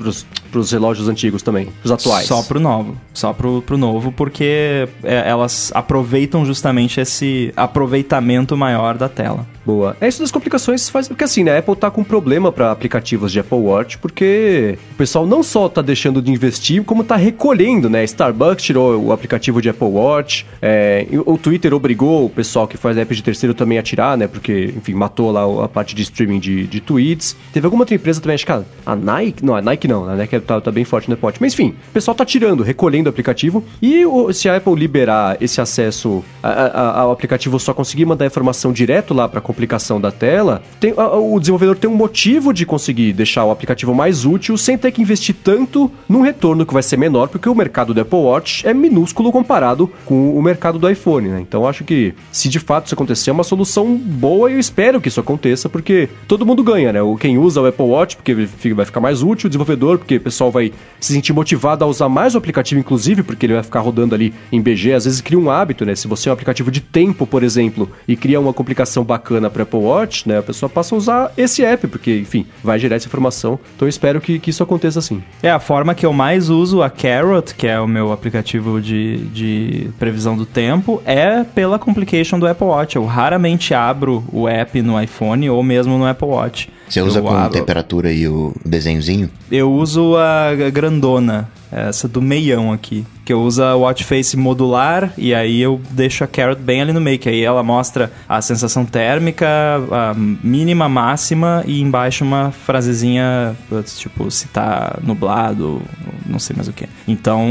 para 0.52 0.60
os 0.60 0.72
relógios 0.72 1.08
antigos 1.08 1.42
também, 1.42 1.70
os 1.84 1.92
atuais? 1.92 2.26
Só 2.26 2.42
pro 2.42 2.60
novo, 2.60 2.98
só 3.14 3.34
pro, 3.34 3.62
pro 3.62 3.78
novo, 3.78 4.12
porque 4.12 4.88
é, 5.04 5.30
elas 5.30 5.72
aproveitam 5.74 6.46
justamente 6.46 7.00
esse 7.00 7.52
aproveitamento 7.56 8.56
maior 8.56 8.98
da 8.98 9.10
tela. 9.10 9.46
Boa. 9.68 9.98
É 10.00 10.08
isso 10.08 10.22
das 10.22 10.32
complicações 10.32 10.90
faz. 10.90 11.10
Porque 11.10 11.26
assim, 11.26 11.44
né? 11.44 11.56
A 11.56 11.60
Apple 11.60 11.76
tá 11.76 11.92
com 11.92 12.02
problema 12.02 12.54
para 12.54 12.72
aplicativos 12.72 13.34
de 13.34 13.40
Apple 13.42 13.58
Watch, 13.58 13.98
porque 13.98 14.80
o 14.94 14.96
pessoal 14.96 15.28
não 15.28 15.44
só 15.44 15.68
tá 15.68 15.82
deixando 15.82 16.22
de 16.22 16.32
investir, 16.32 16.82
como 16.84 17.04
tá 17.04 17.18
recolhendo, 17.18 17.90
né? 17.90 18.02
Starbucks 18.06 18.64
tirou 18.64 18.98
o 18.98 19.12
aplicativo 19.12 19.62
de 19.62 19.68
Apple 19.68 19.88
Watch, 19.88 20.46
é, 20.62 21.06
o 21.26 21.38
Twitter 21.38 21.74
obrigou 21.74 22.26
o 22.26 22.30
pessoal 22.30 22.66
que 22.66 22.78
faz 22.78 22.98
app 22.98 23.14
de 23.14 23.22
terceiro 23.22 23.54
também 23.54 23.78
a 23.78 23.84
tirar, 23.84 24.18
né? 24.18 24.26
Porque, 24.26 24.74
enfim, 24.78 24.94
matou 24.94 25.32
lá 25.32 25.66
a 25.66 25.68
parte 25.68 25.94
de 25.94 26.02
streaming 26.04 26.40
de, 26.40 26.66
de 26.66 26.80
tweets. 26.80 27.36
Teve 27.52 27.66
alguma 27.66 27.82
outra 27.82 27.96
empresa 27.96 28.22
também, 28.22 28.36
acho 28.36 28.46
que 28.46 28.52
a, 28.86 28.96
Nike. 28.96 29.46
Não, 29.46 29.56
a 29.56 29.62
Nike 29.62 29.88
não, 29.88 30.08
a 30.08 30.16
Nike 30.16 30.40
tá, 30.40 30.60
tá 30.62 30.72
bem 30.72 30.84
forte 30.84 31.10
no 31.10 31.18
Watch. 31.22 31.40
Mas 31.42 31.54
enfim, 31.54 31.76
o 31.90 31.94
pessoal 31.94 32.16
tá 32.16 32.26
tirando, 32.26 32.64
recolhendo 32.64 33.10
o 33.10 33.12
aplicativo. 33.12 33.64
E 33.82 34.06
o, 34.06 34.32
se 34.34 34.50
a 34.50 34.58
Apple 34.58 34.76
liberar 34.76 35.38
esse 35.42 35.60
acesso 35.62 36.24
a, 36.42 36.50
a, 36.50 37.00
ao 37.02 37.12
aplicativo 37.12 37.60
só 37.60 37.74
conseguir 37.74 38.06
mandar 38.06 38.26
informação 38.26 38.72
direto 38.72 39.14
lá 39.14 39.28
para 39.28 39.42
complicação 39.42 40.00
da 40.00 40.12
tela, 40.12 40.62
tem, 40.80 40.94
a, 40.98 41.16
o 41.16 41.40
desenvolvedor 41.40 41.76
tem 41.76 41.90
um 41.90 41.96
motivo 41.96 42.54
de 42.54 42.66
conseguir 42.66 43.14
deixar 43.14 43.46
o 43.46 43.52
aplicativo 43.52 43.94
mais 43.94 44.26
útil 44.26 44.58
sem 44.58 44.78
ter 44.78 44.92
que 44.92 45.02
investir 45.02 45.36
tanto 45.44 45.92
num 46.08 46.22
retorno 46.22 46.66
que 46.66 46.74
vai 46.74 46.84
ser 46.84 46.98
menor, 46.98 47.28
porque 47.28 47.50
o 47.50 47.56
mercado 47.56 47.94
do 47.94 48.02
Apple 48.02 48.20
Watch 48.20 48.68
é 48.68 48.74
minúsculo 48.74 49.32
comparado 49.32 49.92
com 50.06 50.38
o 50.38 50.42
mercado 50.42 50.80
do 50.80 50.90
iPhone, 50.90 51.30
né? 51.30 51.40
Então 51.42 51.68
acho 51.68 51.84
que 51.84 52.14
se 52.32 52.50
de 52.50 52.60
fato 52.60 52.86
isso 52.86 52.96
acontecer, 52.96 53.30
é 53.30 53.34
uma 53.34 53.44
solução 53.44 53.96
boa 53.96 54.50
e 54.50 54.54
eu 54.54 54.60
espero 54.60 55.02
que 55.02 55.08
isso 55.08 55.20
aconteça, 55.20 55.70
porque 55.70 56.10
todo 56.28 56.46
mundo 56.46 56.64
ganha, 56.64 56.92
né? 56.94 57.00
Quem 57.20 57.38
usa 57.38 57.62
o 57.62 57.66
Apple 57.66 57.86
Watch, 57.86 58.16
porque 58.16 58.48
vai 58.74 58.86
ficar 58.86 59.00
mais 59.00 59.22
útil, 59.22 59.48
o 59.48 59.50
desenvolvedor, 59.50 59.98
porque 59.98 60.18
o 60.18 60.22
pessoal 60.22 60.52
vai 60.52 60.72
se 61.00 61.14
sentir 61.14 61.34
motivado 61.34 61.84
a 61.84 61.88
usar 61.88 62.10
mais 62.10 62.36
o 62.36 62.38
aplicativo, 62.38 62.80
inclusive, 62.80 63.24
porque 63.24 63.46
ele 63.46 63.54
vai 63.54 63.64
ficar 63.64 63.80
rodando 63.80 64.16
ali 64.16 64.34
em 64.52 64.62
BG, 64.62 64.94
às 64.94 65.06
vezes 65.06 65.22
cria 65.22 65.40
um 65.40 65.50
hábito, 65.50 65.86
né? 65.86 65.96
Se 65.96 66.08
você 66.08 66.30
é 66.30 66.32
um 66.32 66.34
aplicativo 66.34 66.72
de 66.72 66.82
tempo, 66.82 67.26
por 67.26 67.44
exemplo, 67.44 67.90
e 68.08 68.16
cria 68.16 68.40
uma 68.40 68.54
complicação 68.54 69.04
bacana 69.04 69.50
para 69.50 69.64
Apple 69.64 69.80
Watch, 69.80 70.28
né? 70.28 70.40
A 70.40 70.44
pessoa 70.44 70.70
passa 70.70 70.96
a 70.96 70.98
usar 70.98 71.32
esse 71.38 71.64
app, 71.64 71.88
porque, 71.88 72.18
enfim, 72.18 72.46
vai 72.64 72.80
gerar 72.80 72.96
essa 72.96 73.08
informação. 73.08 73.60
Então 73.76 73.86
eu 73.86 73.90
espero 73.90 74.20
que, 74.22 74.40
que 74.40 74.50
isso 74.50 74.64
aconteça 74.64 75.00
assim. 75.00 75.24
É, 75.42 75.50
a 75.50 75.60
forma 75.60 75.94
que 75.94 76.06
eu 76.06 76.14
mais 76.14 76.50
uso 76.50 76.82
a 76.82 76.90
Carrot, 76.90 77.54
que 77.56 77.68
é 77.68 77.80
o 77.80 77.88
meu 77.88 78.12
aplicativo 78.12 78.82
de, 78.82 79.18
de 79.28 79.90
previsão 80.00 80.36
do 80.36 80.46
tempo, 80.46 81.02
é 81.06 81.44
pela 81.44 81.80
complication 81.80 82.40
do 82.40 82.48
Apple 82.48 82.68
Watch. 82.68 82.96
Eu 82.96 83.06
raramente 83.06 83.74
abro 83.74 84.24
o 84.32 84.48
app 84.48 84.82
no 84.82 85.02
iPhone 85.02 85.50
ou 85.50 85.62
mesmo 85.64 85.98
no 85.98 86.06
Apple 86.06 86.28
Watch. 86.28 86.70
Você 86.90 87.02
usa 87.02 87.20
eu 87.20 87.24
com 87.24 87.30
abro. 87.36 87.52
temperatura 87.52 88.12
e 88.12 88.28
o 88.28 88.54
desenhozinho? 88.66 89.30
Eu 89.52 89.72
uso 89.72 90.16
a 90.16 90.54
grandona, 90.72 91.50
essa 91.72 92.08
do 92.08 92.22
meião 92.22 92.72
aqui 92.72 93.06
que 93.28 93.34
eu 93.34 93.42
uso 93.42 93.62
a 93.62 93.76
watch 93.76 94.06
face 94.06 94.38
modular 94.38 95.12
e 95.18 95.36
aí 95.36 95.60
eu 95.60 95.82
deixo 95.90 96.24
a 96.24 96.28
Carrot 96.28 96.62
bem 96.62 96.82
ali 96.82 96.94
no 96.94 97.02
meio, 97.02 97.20
que 97.20 97.28
aí 97.28 97.44
ela 97.44 97.62
mostra 97.62 98.10
a 98.28 98.42
sensação 98.42 98.86
térmica, 98.86 99.46
a 99.92 100.14
mínima, 100.16 100.88
máxima 100.88 101.62
e 101.68 101.82
embaixo 101.82 102.24
uma 102.24 102.52
frasezinha, 102.52 103.54
tipo, 103.98 104.32
se 104.32 104.48
tá 104.48 104.98
nublado, 105.04 105.82
não 106.26 106.40
sei 106.40 106.56
mais 106.56 106.70
o 106.70 106.72
que. 106.72 106.88
Então, 107.06 107.46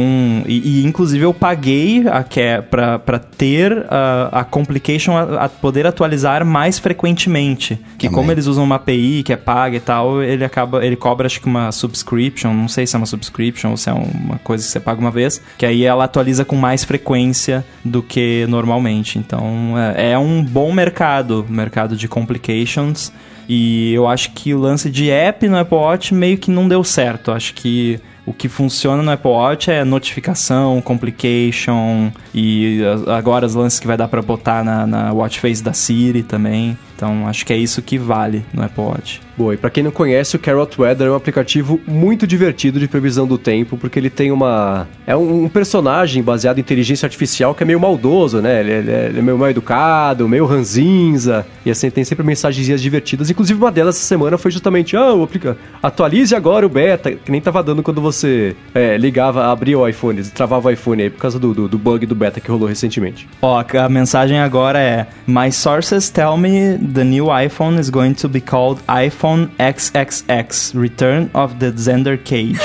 e, 0.46 0.80
e 0.80 0.86
inclusive 0.86 1.26
eu 1.26 1.34
paguei 1.34 2.04
a 2.08 2.24
pra, 2.70 2.98
pra 2.98 3.18
ter 3.18 3.84
a, 3.90 4.40
a 4.40 4.44
complication 4.44 5.14
a, 5.14 5.44
a, 5.44 5.48
poder 5.50 5.86
atualizar 5.86 6.42
mais 6.42 6.78
frequentemente. 6.78 7.78
Que 7.98 8.06
Também. 8.06 8.14
como 8.14 8.32
eles 8.32 8.46
usam 8.46 8.64
uma 8.64 8.76
API 8.76 9.22
que 9.22 9.32
é 9.32 9.36
paga 9.36 9.76
e 9.76 9.80
tal, 9.80 10.22
ele 10.22 10.42
acaba, 10.42 10.82
ele 10.82 10.96
cobra 10.96 11.26
acho 11.26 11.38
que 11.38 11.46
uma 11.46 11.70
subscription, 11.70 12.54
não 12.54 12.66
sei 12.66 12.86
se 12.86 12.96
é 12.96 12.98
uma 12.98 13.04
subscription 13.04 13.72
ou 13.72 13.76
se 13.76 13.90
é 13.90 14.05
uma 14.14 14.38
coisa 14.38 14.64
que 14.64 14.70
você 14.70 14.80
paga 14.80 15.00
uma 15.00 15.10
vez, 15.10 15.40
que 15.58 15.66
aí 15.66 15.84
ela 15.84 16.04
atualiza 16.04 16.44
com 16.44 16.56
mais 16.56 16.84
frequência 16.84 17.64
do 17.84 18.02
que 18.02 18.46
normalmente. 18.48 19.18
Então 19.18 19.74
é, 19.78 20.12
é 20.12 20.18
um 20.18 20.42
bom 20.42 20.72
mercado, 20.72 21.44
mercado 21.48 21.96
de 21.96 22.08
complications. 22.08 23.12
E 23.48 23.92
eu 23.94 24.08
acho 24.08 24.32
que 24.32 24.52
o 24.52 24.58
lance 24.58 24.90
de 24.90 25.08
app 25.10 25.46
no 25.48 25.56
Apple 25.56 25.78
Watch 25.78 26.12
meio 26.12 26.36
que 26.36 26.50
não 26.50 26.68
deu 26.68 26.82
certo. 26.82 27.30
Acho 27.30 27.54
que 27.54 28.00
o 28.26 28.32
que 28.32 28.48
funciona 28.48 29.02
no 29.04 29.10
Apple 29.10 29.30
Watch 29.30 29.70
é 29.70 29.84
notificação, 29.84 30.82
complication 30.82 32.10
e 32.34 32.80
agora 33.06 33.46
os 33.46 33.54
lances 33.54 33.78
que 33.78 33.86
vai 33.86 33.96
dar 33.96 34.08
para 34.08 34.20
botar 34.20 34.64
na, 34.64 34.84
na 34.84 35.12
watch 35.12 35.38
face 35.38 35.62
da 35.62 35.72
Siri 35.72 36.24
também. 36.24 36.76
Então 36.96 37.28
acho 37.28 37.44
que 37.44 37.52
é 37.52 37.56
isso 37.56 37.82
que 37.82 37.98
vale 37.98 38.44
no 38.52 38.62
Apple 38.62 38.82
Watch. 38.82 39.20
Boa, 39.36 39.52
e 39.52 39.56
para 39.58 39.68
quem 39.68 39.82
não 39.82 39.90
conhece, 39.90 40.34
o 40.34 40.38
Carrot 40.38 40.80
Weather 40.80 41.08
é 41.08 41.10
um 41.10 41.14
aplicativo 41.14 41.78
muito 41.86 42.26
divertido 42.26 42.80
de 42.80 42.88
previsão 42.88 43.26
do 43.26 43.36
tempo, 43.36 43.76
porque 43.76 43.98
ele 43.98 44.08
tem 44.08 44.32
uma. 44.32 44.88
É 45.06 45.14
um, 45.14 45.46
personagem 45.46 46.22
baseado 46.22 46.56
em 46.56 46.62
inteligência 46.62 47.04
artificial 47.04 47.54
que 47.54 47.62
é 47.62 47.66
meio 47.66 47.78
maldoso, 47.78 48.40
né? 48.40 48.60
Ele, 48.60 48.72
é, 48.72 49.06
ele 49.10 49.18
é 49.18 49.22
meio 49.22 49.36
mal 49.36 49.50
educado, 49.50 50.26
meio 50.26 50.46
ranzinza, 50.46 51.46
e 51.66 51.70
assim, 51.70 51.90
tem 51.90 52.02
sempre 52.02 52.24
mensagens 52.24 52.80
divertidas. 52.80 53.28
Inclusive, 53.28 53.60
uma 53.60 53.70
delas 53.70 53.96
essa 53.96 54.06
semana 54.06 54.38
foi 54.38 54.50
justamente: 54.50 54.96
ah, 54.96 55.12
aplica... 55.22 55.58
atualize 55.82 56.34
agora 56.34 56.64
o 56.64 56.70
beta, 56.70 57.12
que 57.12 57.30
nem 57.30 57.40
tava 57.40 57.62
dando 57.62 57.82
quando 57.82 58.00
você 58.00 58.56
é, 58.74 58.96
ligava, 58.96 59.52
abria 59.52 59.78
o 59.78 59.86
iPhone, 59.86 60.22
travava 60.24 60.70
o 60.70 60.72
iPhone 60.72 61.02
aí 61.02 61.10
por 61.10 61.20
causa 61.20 61.38
do, 61.38 61.52
do, 61.52 61.68
do 61.68 61.76
bug 61.76 62.06
do 62.06 62.14
beta 62.14 62.40
que 62.40 62.50
rolou 62.50 62.66
recentemente. 62.66 63.28
Ó, 63.42 63.62
a 63.62 63.88
mensagem 63.90 64.38
agora 64.38 64.80
é: 64.80 65.06
My 65.26 65.52
sources 65.52 66.08
tell 66.08 66.38
me 66.38 66.85
the 66.86 67.04
new 67.04 67.26
iPhone 67.26 67.78
is 67.78 67.90
going 67.90 68.14
to 68.14 68.28
be 68.28 68.40
called 68.40 68.80
iPhone 68.88 69.48
XXX 69.58 70.74
Return 70.74 71.30
of 71.34 71.56
the 71.56 71.70
Xander 71.70 72.18
Cage. 72.18 72.58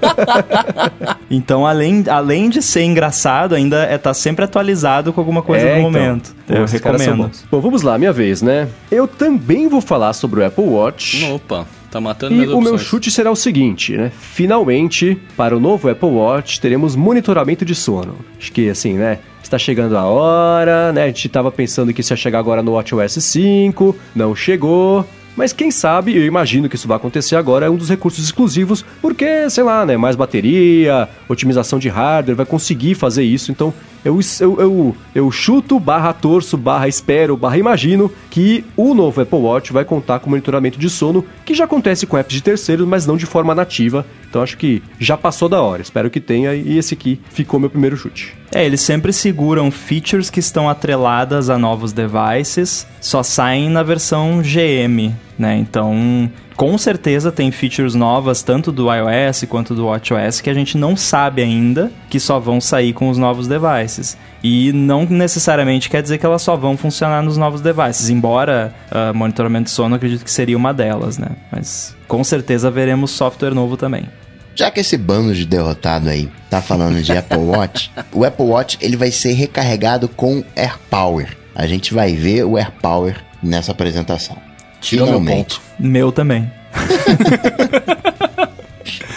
então, 1.30 1.66
além, 1.66 2.04
além 2.08 2.48
de 2.48 2.62
ser 2.62 2.82
engraçado, 2.84 3.54
ainda 3.54 3.84
é 3.84 3.98
tá 3.98 4.14
sempre 4.14 4.44
atualizado 4.44 5.12
com 5.12 5.20
alguma 5.20 5.42
coisa 5.42 5.66
é, 5.66 5.74
no 5.74 5.88
então. 5.88 5.90
momento. 5.90 6.34
Pô, 6.46 6.54
Eu 6.54 6.66
recomendo. 6.66 7.30
Bom, 7.50 7.60
vamos 7.60 7.82
lá, 7.82 7.98
minha 7.98 8.12
vez, 8.12 8.42
né? 8.42 8.68
Eu 8.90 9.06
também 9.06 9.68
vou 9.68 9.80
falar 9.80 10.12
sobre 10.12 10.40
o 10.40 10.46
Apple 10.46 10.64
Watch. 10.64 11.24
Opa. 11.32 11.66
Tá 11.92 12.00
matando 12.00 12.34
E 12.34 12.48
o 12.48 12.60
meu 12.62 12.78
chute 12.78 13.10
será 13.10 13.30
o 13.30 13.36
seguinte, 13.36 13.94
né? 13.94 14.10
Finalmente, 14.18 15.20
para 15.36 15.54
o 15.54 15.60
novo 15.60 15.90
Apple 15.90 16.08
Watch, 16.08 16.58
teremos 16.58 16.96
monitoramento 16.96 17.66
de 17.66 17.74
sono. 17.74 18.16
Acho 18.38 18.50
que 18.50 18.70
assim, 18.70 18.94
né? 18.94 19.18
Está 19.52 19.58
chegando 19.58 19.98
a 19.98 20.06
hora, 20.06 20.94
né? 20.94 21.02
A 21.02 21.06
gente 21.08 21.26
estava 21.26 21.52
pensando 21.52 21.92
que 21.92 22.00
isso 22.00 22.10
ia 22.10 22.16
chegar 22.16 22.38
agora 22.38 22.62
no 22.62 22.72
WatchOS 22.72 23.22
5, 23.22 23.94
não 24.14 24.34
chegou. 24.34 25.06
Mas 25.36 25.52
quem 25.52 25.70
sabe, 25.70 26.16
eu 26.16 26.24
imagino 26.24 26.70
que 26.70 26.76
isso 26.76 26.88
vai 26.88 26.96
acontecer 26.96 27.36
agora, 27.36 27.66
é 27.66 27.70
um 27.70 27.76
dos 27.76 27.90
recursos 27.90 28.24
exclusivos, 28.24 28.82
porque, 29.02 29.50
sei 29.50 29.62
lá, 29.62 29.84
né, 29.84 29.94
mais 29.94 30.16
bateria, 30.16 31.06
otimização 31.28 31.78
de 31.78 31.90
hardware, 31.90 32.34
vai 32.34 32.46
conseguir 32.46 32.94
fazer 32.94 33.24
isso. 33.24 33.52
Então, 33.52 33.74
eu, 34.02 34.18
eu, 34.40 34.60
eu, 34.60 34.96
eu 35.14 35.30
chuto, 35.30 35.78
barra 35.78 36.14
torço, 36.14 36.56
barra 36.56 36.88
espero, 36.88 37.36
barra 37.36 37.58
imagino 37.58 38.10
que 38.30 38.64
o 38.74 38.94
novo 38.94 39.20
Apple 39.20 39.38
Watch 39.38 39.70
vai 39.70 39.84
contar 39.84 40.18
com 40.20 40.30
monitoramento 40.30 40.78
de 40.78 40.88
sono, 40.88 41.24
que 41.44 41.54
já 41.54 41.64
acontece 41.64 42.06
com 42.06 42.16
apps 42.16 42.34
de 42.34 42.42
terceiros, 42.42 42.88
mas 42.88 43.06
não 43.06 43.18
de 43.18 43.26
forma 43.26 43.54
nativa. 43.54 44.06
Então 44.32 44.42
acho 44.42 44.56
que 44.56 44.82
já 44.98 45.14
passou 45.14 45.46
da 45.46 45.60
hora. 45.60 45.82
Espero 45.82 46.08
que 46.08 46.18
tenha 46.18 46.54
e 46.54 46.78
esse 46.78 46.94
aqui 46.94 47.20
ficou 47.28 47.60
meu 47.60 47.68
primeiro 47.68 47.98
chute. 47.98 48.34
É, 48.50 48.64
eles 48.64 48.80
sempre 48.80 49.12
seguram 49.12 49.70
features 49.70 50.30
que 50.30 50.40
estão 50.40 50.70
atreladas 50.70 51.50
a 51.50 51.58
novos 51.58 51.92
devices, 51.92 52.86
só 52.98 53.22
saem 53.22 53.68
na 53.68 53.82
versão 53.82 54.40
GM, 54.40 55.14
né? 55.38 55.58
Então, 55.58 56.30
com 56.56 56.76
certeza 56.78 57.32
tem 57.32 57.50
features 57.50 57.94
novas, 57.94 58.42
tanto 58.42 58.70
do 58.70 58.88
iOS 58.92 59.44
quanto 59.48 59.74
do 59.74 59.86
WatchOS, 59.86 60.40
que 60.40 60.48
a 60.48 60.54
gente 60.54 60.78
não 60.78 60.96
sabe 60.96 61.42
ainda, 61.42 61.90
que 62.08 62.20
só 62.20 62.38
vão 62.38 62.60
sair 62.60 62.92
com 62.92 63.10
os 63.10 63.18
novos 63.18 63.48
devices. 63.48 64.16
E 64.42 64.72
não 64.72 65.04
necessariamente 65.04 65.90
quer 65.90 66.02
dizer 66.02 66.18
que 66.18 66.26
elas 66.26 66.42
só 66.42 66.56
vão 66.56 66.76
funcionar 66.76 67.22
nos 67.22 67.36
novos 67.36 67.60
devices, 67.60 68.10
embora 68.10 68.74
uh, 68.90 69.14
monitoramento 69.14 69.64
de 69.64 69.70
sono 69.70 69.94
acredito 69.94 70.24
que 70.24 70.30
seria 70.30 70.56
uma 70.56 70.72
delas, 70.74 71.18
né? 71.18 71.30
Mas 71.50 71.96
com 72.06 72.22
certeza 72.22 72.70
veremos 72.70 73.10
software 73.10 73.54
novo 73.54 73.76
também. 73.76 74.06
Já 74.54 74.70
que 74.70 74.80
esse 74.80 74.96
bando 74.96 75.34
de 75.34 75.46
derrotado 75.46 76.08
aí 76.08 76.28
tá 76.50 76.60
falando 76.60 77.02
de 77.02 77.12
Apple 77.12 77.38
Watch, 77.38 77.90
o 78.12 78.24
Apple 78.24 78.46
Watch 78.46 78.78
ele 78.80 78.96
vai 78.96 79.10
ser 79.10 79.32
recarregado 79.32 80.08
com 80.08 80.44
AirPower. 80.54 81.36
A 81.54 81.66
gente 81.66 81.92
vai 81.92 82.14
ver 82.14 82.44
o 82.44 82.56
AirPower 82.56 83.16
nessa 83.42 83.72
apresentação. 83.72 84.36
Tirou 84.80 85.06
Finalmente. 85.06 85.60
Meu, 85.78 85.90
meu 85.90 86.12
também. 86.12 86.50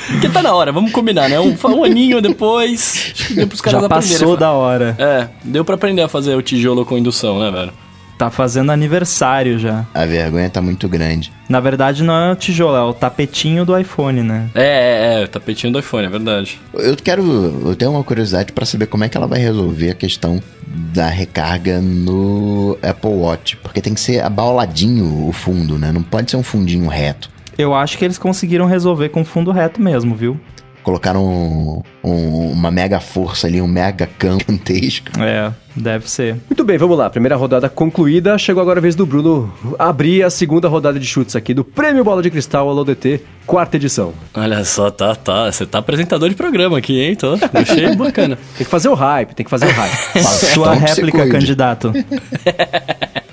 Porque 0.08 0.30
tá 0.30 0.42
na 0.42 0.54
hora, 0.54 0.72
vamos 0.72 0.92
combinar, 0.92 1.28
né? 1.30 1.40
Um, 1.40 1.56
um 1.66 1.84
aninho 1.84 2.22
depois, 2.22 3.12
acho 3.14 3.28
que 3.28 3.34
deu 3.34 3.48
pros 3.48 3.60
caras 3.60 3.82
Já 3.82 3.90
passou 3.90 4.38
da 4.38 4.52
hora. 4.52 4.96
É, 4.98 5.28
deu 5.44 5.66
pra 5.66 5.76
aprender 5.76 6.02
a 6.02 6.08
fazer 6.08 6.36
o 6.36 6.42
tijolo 6.42 6.86
com 6.86 6.98
indução, 6.98 7.40
né, 7.40 7.52
velho? 7.52 7.74
Tá 8.18 8.30
fazendo 8.30 8.72
aniversário 8.72 9.60
já. 9.60 9.86
A 9.94 10.06
vergonha 10.06 10.50
tá 10.50 10.62
muito 10.62 10.88
grande. 10.88 11.32
Na 11.50 11.60
verdade, 11.60 12.02
não 12.02 12.14
é 12.14 12.32
o 12.32 12.36
tijolo, 12.36 12.78
é 12.78 12.82
o 12.82 12.94
tapetinho 12.94 13.66
do 13.66 13.78
iPhone, 13.78 14.24
né? 14.24 14.50
É, 14.56 14.64
é, 14.64 15.22
é, 15.22 15.26
o 15.26 15.28
tapetinho 15.28 15.74
do 15.74 15.80
iPhone, 15.80 16.06
é 16.06 16.10
verdade. 16.10 16.60
Eu 16.74 16.96
quero. 16.96 17.24
Eu 17.66 17.76
tenho 17.76 17.92
uma 17.92 18.04
curiosidade 18.04 18.54
pra 18.54 18.66
saber 18.66 18.88
como 18.88 19.04
é 19.04 19.10
que 19.10 19.18
ela 19.18 19.28
vai 19.28 19.40
resolver 19.40 19.92
a 19.92 19.96
questão 19.96 20.42
da 20.66 21.08
recarga 21.08 21.82
no 21.82 22.78
Apple 22.82 23.12
Watch. 23.12 23.58
Porque 23.58 23.82
tem 23.82 23.94
que 23.94 24.00
ser 24.00 24.22
abauladinho 24.24 25.28
o 25.28 25.32
fundo, 25.34 25.78
né? 25.78 25.92
Não 25.92 26.02
pode 26.02 26.32
ser 26.32 26.38
um 26.38 26.44
fundinho 26.44 26.88
reto. 26.88 27.30
Eu 27.58 27.74
acho 27.74 27.98
que 27.98 28.06
eles 28.06 28.18
conseguiram 28.18 28.66
resolver 28.66 29.10
com 29.10 29.24
fundo 29.24 29.52
reto 29.52 29.82
mesmo, 29.82 30.16
viu? 30.16 30.40
Colocaram 30.86 31.26
um- 31.26 31.82
um- 32.04 32.52
uma 32.52 32.70
mega 32.70 33.00
força 33.00 33.48
ali, 33.48 33.60
um 33.60 33.66
mega 33.68 34.06
campo 34.06 34.44
gigantesco. 34.48 35.08
É, 35.20 35.52
deve 35.76 36.08
ser. 36.10 36.36
Muito 36.48 36.64
bem, 36.64 36.78
vamos 36.78 36.96
lá. 36.96 37.10
Primeira 37.10 37.36
rodada 37.36 37.68
concluída. 37.68 38.38
Chegou 38.38 38.62
agora 38.62 38.80
a 38.80 38.82
vez 38.82 38.94
do 38.96 39.04
Bruno 39.04 39.52
abrir 39.80 40.22
a 40.24 40.30
segunda 40.30 40.68
rodada 40.68 41.00
de 41.00 41.06
chutes 41.08 41.36
aqui 41.36 41.56
do 41.56 41.64
Prêmio 41.64 42.04
Bola 42.04 42.22
de 42.22 42.30
Cristal 42.30 42.70
Alô 42.70 42.84
DT, 42.86 43.20
quarta 43.48 43.78
edição. 43.78 44.14
Olha 44.36 44.64
só, 44.64 44.92
tá, 44.92 45.16
tá. 45.16 45.52
Você 45.52 45.66
tá 45.66 45.80
apresentador 45.80 46.30
de 46.30 46.36
programa 46.36 46.78
aqui, 46.78 47.00
hein? 47.02 47.16
Tô, 47.16 47.34
achei 47.54 47.94
bacana. 47.98 48.38
Tem 48.56 48.64
que 48.64 48.72
fazer 48.72 48.88
o 48.90 48.94
hype, 48.94 49.34
tem 49.34 49.44
que 49.44 49.50
fazer 49.50 49.66
o 49.66 49.72
hype. 49.72 50.22
Sua 50.24 50.74
réplica, 50.76 51.28
candidato. 51.28 51.92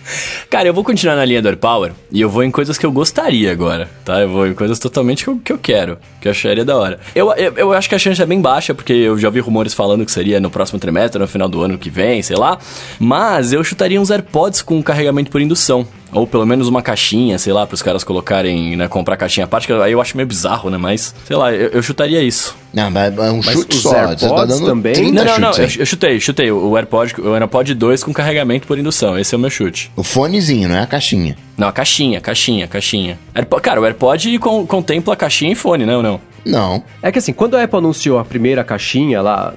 Cara, 0.52 0.68
eu 0.68 0.74
vou 0.74 0.84
continuar 0.84 1.16
na 1.16 1.24
linha 1.24 1.40
do 1.40 1.48
AirPower 1.48 1.92
e 2.10 2.20
eu 2.20 2.28
vou 2.28 2.44
em 2.44 2.50
coisas 2.50 2.76
que 2.76 2.84
eu 2.84 2.92
gostaria 2.92 3.50
agora, 3.50 3.88
tá? 4.04 4.20
Eu 4.20 4.28
vou 4.28 4.46
em 4.46 4.52
coisas 4.52 4.78
totalmente 4.78 5.24
que 5.24 5.30
eu, 5.30 5.40
que 5.42 5.50
eu 5.50 5.56
quero, 5.56 5.96
que 6.20 6.28
eu 6.28 6.30
acharia 6.30 6.62
da 6.62 6.76
hora. 6.76 7.00
Eu, 7.14 7.32
eu, 7.32 7.54
eu 7.54 7.72
acho 7.72 7.88
que 7.88 7.94
a 7.94 7.98
chance 7.98 8.20
é 8.20 8.26
bem 8.26 8.38
baixa, 8.38 8.74
porque 8.74 8.92
eu 8.92 9.16
já 9.16 9.28
ouvi 9.28 9.40
rumores 9.40 9.72
falando 9.72 10.04
que 10.04 10.12
seria 10.12 10.38
no 10.40 10.50
próximo 10.50 10.78
trimestre, 10.78 11.18
no 11.18 11.26
final 11.26 11.48
do 11.48 11.62
ano 11.62 11.78
que 11.78 11.88
vem, 11.88 12.20
sei 12.20 12.36
lá. 12.36 12.58
Mas 12.98 13.54
eu 13.54 13.64
chutaria 13.64 13.98
uns 13.98 14.10
AirPods 14.10 14.60
com 14.60 14.82
carregamento 14.82 15.30
por 15.30 15.40
indução. 15.40 15.88
Ou 16.12 16.26
pelo 16.26 16.44
menos 16.44 16.68
uma 16.68 16.82
caixinha, 16.82 17.38
sei 17.38 17.52
lá, 17.52 17.66
pros 17.66 17.80
caras 17.80 18.04
colocarem, 18.04 18.76
né, 18.76 18.86
comprar 18.86 19.16
caixinha 19.16 19.44
à 19.44 19.48
parte, 19.48 19.66
que 19.66 19.72
aí 19.72 19.92
eu 19.92 20.00
acho 20.00 20.14
meio 20.16 20.26
bizarro, 20.26 20.68
né? 20.68 20.76
Mas, 20.76 21.14
sei 21.26 21.34
lá, 21.36 21.52
eu, 21.52 21.68
eu 21.70 21.82
chutaria 21.82 22.22
isso. 22.22 22.54
Não, 22.72 22.90
mas 22.90 23.16
é 23.16 23.30
um 23.30 23.36
Mas 23.38 23.52
chute 23.54 23.76
os 23.76 23.82
só. 23.82 23.90
Você 23.90 23.96
tá 23.96 24.26
AirPods 24.26 24.56
dando 24.56 24.66
também? 24.66 24.92
30 24.94 25.12
Não, 25.12 25.24
não, 25.24 25.38
não, 25.38 25.52
chutes 25.54 25.78
eu, 25.78 25.86
chutei, 25.86 26.20
chutei 26.20 26.50
o 26.52 26.76
AirPod, 26.76 27.14
o 27.20 27.34
AirPod 27.34 27.74
2 27.74 28.04
com 28.04 28.12
carregamento 28.12 28.66
por 28.66 28.78
indução. 28.78 29.18
Esse 29.18 29.34
é 29.34 29.38
o 29.38 29.40
meu 29.40 29.50
chute. 29.50 29.90
O 29.96 30.02
fonezinho, 30.02 30.68
não 30.68 30.76
é 30.76 30.80
a 30.82 30.86
caixinha. 30.86 31.36
Não, 31.56 31.68
a 31.68 31.72
caixinha, 31.72 32.20
caixinha, 32.20 32.66
caixinha. 32.68 33.18
AirPod, 33.34 33.62
cara, 33.62 33.80
o 33.80 33.84
AirPod 33.84 34.38
con- 34.38 34.66
contempla 34.66 35.16
caixinha 35.16 35.52
e 35.52 35.54
fone, 35.54 35.84
não, 35.86 36.02
não. 36.02 36.20
Não. 36.44 36.82
É 37.02 37.12
que 37.12 37.18
assim, 37.18 37.32
quando 37.32 37.56
a 37.56 37.62
Apple 37.62 37.78
anunciou 37.78 38.18
a 38.18 38.24
primeira 38.24 38.64
caixinha 38.64 39.22
lá, 39.22 39.54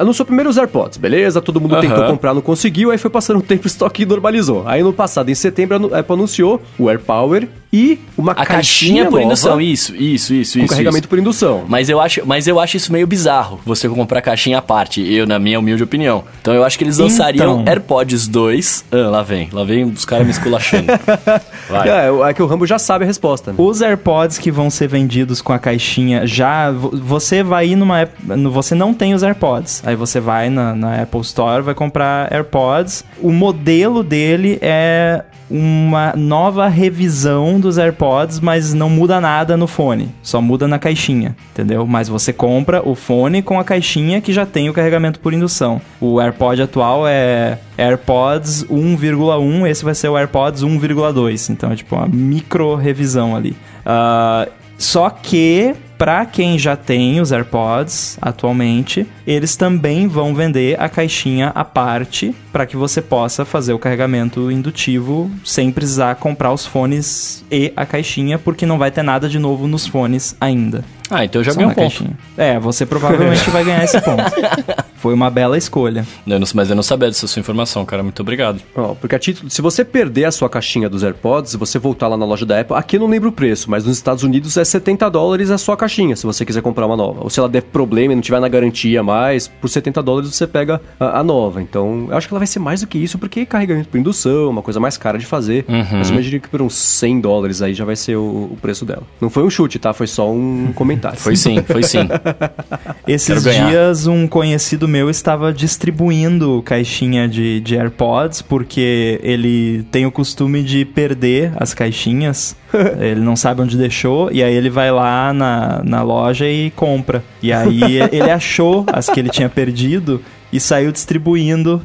anunciou 0.00 0.26
primeiro 0.26 0.50
os 0.50 0.58
AirPods, 0.58 0.98
beleza? 0.98 1.40
Todo 1.40 1.60
mundo 1.60 1.80
tentou 1.80 2.04
comprar, 2.06 2.34
não 2.34 2.42
conseguiu, 2.42 2.90
aí 2.90 2.98
foi 2.98 3.10
passando 3.10 3.38
o 3.38 3.42
tempo, 3.42 3.64
o 3.66 3.66
estoque 3.66 4.04
normalizou. 4.04 4.62
Aí 4.66 4.82
no 4.82 4.92
passado, 4.92 5.30
em 5.30 5.34
setembro, 5.34 5.94
a 5.94 6.00
Apple 6.00 6.14
anunciou 6.14 6.60
o 6.78 6.88
AirPower 6.88 7.48
e 7.76 7.98
uma 8.16 8.32
A 8.32 8.36
caixinha, 8.36 8.54
caixinha 8.56 9.04
por 9.04 9.10
nova 9.12 9.24
indução, 9.24 9.60
isso, 9.60 9.94
isso, 9.94 10.32
isso, 10.34 10.58
com 10.58 10.64
isso. 10.64 10.70
carregamento 10.70 11.00
isso. 11.04 11.08
por 11.08 11.18
indução. 11.18 11.64
Mas 11.68 11.88
eu, 11.88 12.00
acho, 12.00 12.22
mas 12.24 12.46
eu 12.46 12.58
acho 12.58 12.76
isso 12.76 12.90
meio 12.92 13.06
bizarro, 13.06 13.60
você 13.66 13.88
comprar 13.88 14.22
caixinha 14.22 14.58
à 14.58 14.62
parte, 14.62 15.00
eu, 15.02 15.26
na 15.26 15.38
minha 15.38 15.58
humilde 15.58 15.82
opinião. 15.82 16.24
Então 16.40 16.54
eu 16.54 16.64
acho 16.64 16.78
que 16.78 16.84
eles 16.84 16.96
lançariam 16.98 17.60
Então. 17.60 17.72
AirPods 17.72 18.26
2. 18.28 18.84
Ah, 18.90 18.96
lá 19.10 19.22
vem, 19.22 19.48
lá 19.52 19.64
vem 19.64 19.84
os 19.84 20.04
caras 20.04 20.24
me 20.26 20.32
esculachando. 20.32 20.86
Vai. 21.68 21.88
É, 21.88 22.08
é 22.30 22.34
que 22.34 22.42
o 22.42 22.46
Rambo 22.46 22.66
já 22.66 22.78
sabe 22.78 23.04
a 23.04 23.06
resposta. 23.06 23.50
Né? 23.52 23.56
Os 23.60 23.82
AirPods 23.82 24.38
que 24.38 24.50
vão 24.50 24.70
ser 24.70 24.88
vendidos 24.88 25.42
com 25.42 25.52
a 25.52 25.58
caixinha 25.58 26.26
já. 26.26 26.70
vo- 26.70 26.90
Você 26.96 27.42
vai 27.42 27.68
ir 27.68 27.76
numa. 27.76 28.08
Você 28.52 28.74
não 28.74 28.94
tem 28.94 29.12
os 29.14 29.22
AirPods. 29.22 29.82
Aí 29.84 29.96
você 29.96 30.20
vai 30.20 30.48
na, 30.48 30.74
na 30.74 31.02
Apple 31.02 31.20
Store, 31.20 31.62
vai 31.62 31.74
comprar 31.74 32.32
AirPods. 32.32 33.04
O 33.20 33.30
modelo 33.32 34.02
dele 34.02 34.58
é 34.62 35.24
uma 35.50 36.12
nova 36.16 36.68
revisão 36.68 37.58
dos 37.60 37.78
AirPods, 37.78 38.40
mas 38.40 38.74
não 38.74 38.90
muda 38.90 39.20
nada 39.20 39.56
no 39.56 39.66
fone. 39.66 40.10
Só 40.22 40.40
muda 40.40 40.66
na 40.66 40.78
caixinha, 40.78 41.36
entendeu? 41.52 41.86
Mas 41.86 42.08
você 42.08 42.32
compra 42.32 42.86
o 42.86 42.94
fone 42.94 43.42
com 43.42 43.58
a 43.58 43.64
caixinha 43.64 44.20
que 44.20 44.32
já 44.32 44.44
tem 44.44 44.68
o 44.68 44.72
carregamento 44.72 45.20
por 45.20 45.32
indução. 45.32 45.80
O 46.00 46.20
AirPod 46.20 46.62
atual 46.62 47.06
é 47.06 47.58
AirPods 47.78 48.64
1,1, 48.64 49.68
esse 49.68 49.84
vai 49.84 49.94
ser 49.94 50.08
o 50.08 50.16
AirPods 50.16 50.62
1,2. 50.62 51.50
Então 51.50 51.70
é 51.70 51.76
tipo 51.76 51.94
uma 51.94 52.06
micro 52.06 52.74
revisão 52.74 53.36
ali. 53.36 53.56
Ah, 53.84 54.48
só 54.78 55.08
que 55.10 55.74
para 55.98 56.26
quem 56.26 56.58
já 56.58 56.76
tem 56.76 57.20
os 57.20 57.32
AirPods 57.32 58.18
atualmente, 58.20 59.06
eles 59.26 59.56
também 59.56 60.06
vão 60.06 60.34
vender 60.34 60.80
a 60.80 60.88
caixinha 60.88 61.48
à 61.48 61.64
parte 61.64 62.34
para 62.52 62.66
que 62.66 62.76
você 62.76 63.00
possa 63.00 63.44
fazer 63.44 63.72
o 63.72 63.78
carregamento 63.78 64.50
indutivo 64.50 65.30
sem 65.44 65.72
precisar 65.72 66.16
comprar 66.16 66.52
os 66.52 66.66
fones 66.66 67.44
e 67.50 67.72
a 67.76 67.86
caixinha, 67.86 68.38
porque 68.38 68.66
não 68.66 68.78
vai 68.78 68.90
ter 68.90 69.02
nada 69.02 69.28
de 69.28 69.38
novo 69.38 69.66
nos 69.66 69.86
fones 69.86 70.36
ainda. 70.40 70.84
Ah, 71.10 71.24
então 71.24 71.40
eu 71.40 71.44
já 71.44 71.52
ganhei 71.52 71.66
um 71.70 71.74
ponto. 71.74 71.88
caixinha. 71.90 72.18
É, 72.36 72.58
você 72.58 72.84
provavelmente 72.86 73.48
vai 73.50 73.64
ganhar 73.64 73.84
esse 73.84 74.00
ponto. 74.00 74.22
Foi 74.96 75.12
uma 75.14 75.30
bela 75.30 75.56
escolha. 75.56 76.04
Eu 76.26 76.40
não- 76.40 76.46
mas 76.54 76.68
eu 76.70 76.74
não 76.74 76.82
sabia 76.82 77.06
dessa 77.08 77.26
sua 77.28 77.38
informação, 77.38 77.84
cara. 77.84 78.02
Muito 78.02 78.20
obrigado. 78.22 78.60
Ó, 78.74 78.94
porque 78.94 79.14
a 79.14 79.18
título, 79.18 79.48
se 79.50 79.62
você 79.62 79.84
perder 79.84 80.24
a 80.24 80.32
sua 80.32 80.48
caixinha 80.48 80.88
dos 80.88 81.04
AirPods, 81.04 81.52
se 81.52 81.56
você 81.56 81.78
voltar 81.78 82.08
lá 82.08 82.16
na 82.16 82.24
loja 82.24 82.44
da 82.44 82.58
Apple, 82.60 82.74
aqui 82.76 82.96
eu 82.96 83.00
não 83.00 83.06
lembro 83.06 83.28
o 83.28 83.32
preço, 83.32 83.70
mas 83.70 83.84
nos 83.84 83.96
Estados 83.96 84.24
Unidos 84.24 84.56
é 84.56 84.64
70 84.64 85.08
dólares 85.10 85.50
a 85.50 85.58
sua 85.58 85.76
caixinha, 85.76 86.16
se 86.16 86.24
você 86.26 86.44
quiser 86.44 86.60
comprar 86.62 86.86
uma 86.86 86.96
nova. 86.96 87.22
Ou 87.22 87.30
se 87.30 87.38
ela 87.38 87.48
der 87.48 87.62
problema 87.62 88.14
e 88.14 88.16
não 88.16 88.22
tiver 88.22 88.40
na 88.40 88.48
garantia 88.48 89.02
mais, 89.02 89.46
por 89.46 89.68
70 89.68 90.02
dólares 90.02 90.34
você 90.34 90.46
pega 90.46 90.80
a, 90.98 91.20
a 91.20 91.22
nova. 91.22 91.62
Então, 91.62 92.06
eu 92.08 92.16
acho 92.16 92.26
que 92.26 92.34
ela 92.34 92.40
vai 92.40 92.46
ser 92.48 92.58
mais 92.58 92.80
do 92.80 92.86
que 92.88 92.98
isso, 92.98 93.16
porque 93.18 93.46
carregamento 93.46 93.88
por 93.90 93.98
indução, 93.98 94.48
uma 94.50 94.62
coisa 94.62 94.80
mais 94.80 94.96
cara 94.96 95.18
de 95.18 95.26
fazer. 95.26 95.64
Mas 95.68 96.08
eu 96.08 96.14
imagino 96.14 96.40
que 96.40 96.48
por 96.48 96.62
uns 96.62 96.74
100 96.74 97.20
dólares 97.20 97.62
aí 97.62 97.74
já 97.74 97.84
vai 97.84 97.94
ser 97.96 98.16
o, 98.16 98.50
o 98.52 98.58
preço 98.60 98.84
dela. 98.84 99.02
Não 99.20 99.30
foi 99.30 99.44
um 99.44 99.50
chute, 99.50 99.78
tá? 99.78 99.92
Foi 99.92 100.06
só 100.08 100.28
um 100.32 100.72
comentário. 100.74 100.95
Foi 101.16 101.36
sim, 101.36 101.62
foi 101.62 101.82
sim. 101.82 102.08
Esses 103.06 103.42
dias, 103.42 104.06
um 104.06 104.26
conhecido 104.26 104.88
meu 104.88 105.08
estava 105.08 105.52
distribuindo 105.52 106.62
caixinha 106.64 107.28
de, 107.28 107.60
de 107.60 107.76
AirPods, 107.76 108.42
porque 108.42 109.20
ele 109.22 109.84
tem 109.90 110.06
o 110.06 110.10
costume 110.10 110.62
de 110.62 110.84
perder 110.84 111.52
as 111.56 111.72
caixinhas. 111.74 112.56
ele 113.00 113.20
não 113.20 113.36
sabe 113.36 113.62
onde 113.62 113.76
deixou, 113.76 114.30
e 114.32 114.42
aí 114.42 114.54
ele 114.54 114.70
vai 114.70 114.90
lá 114.90 115.32
na, 115.32 115.82
na 115.84 116.02
loja 116.02 116.48
e 116.48 116.70
compra. 116.70 117.22
E 117.42 117.52
aí 117.52 118.00
ele 118.12 118.30
achou 118.30 118.84
as 118.92 119.08
que 119.08 119.20
ele 119.20 119.28
tinha 119.28 119.48
perdido 119.48 120.22
e 120.52 120.60
saiu 120.60 120.92
distribuindo. 120.92 121.82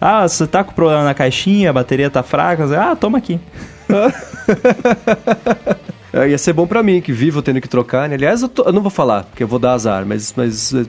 Ah, 0.00 0.28
você 0.28 0.46
tá 0.46 0.62
com 0.62 0.72
problema 0.72 1.04
na 1.04 1.14
caixinha, 1.14 1.70
a 1.70 1.72
bateria 1.72 2.10
tá 2.10 2.22
fraca? 2.22 2.64
Ah, 2.78 2.94
toma 2.96 3.18
aqui. 3.18 3.40
É, 6.16 6.28
ia 6.28 6.38
ser 6.38 6.52
bom 6.52 6.64
pra 6.66 6.80
mim, 6.82 7.00
que 7.00 7.12
vivo 7.12 7.42
tendo 7.42 7.60
que 7.60 7.68
trocar, 7.68 8.08
né? 8.08 8.14
Aliás, 8.14 8.40
eu, 8.40 8.48
tô- 8.48 8.62
eu 8.62 8.72
não 8.72 8.80
vou 8.82 8.90
falar, 8.90 9.24
porque 9.24 9.42
eu 9.42 9.48
vou 9.48 9.58
dar 9.58 9.72
azar, 9.72 10.04
mas, 10.06 10.32
mas 10.36 10.72
é, 10.72 10.84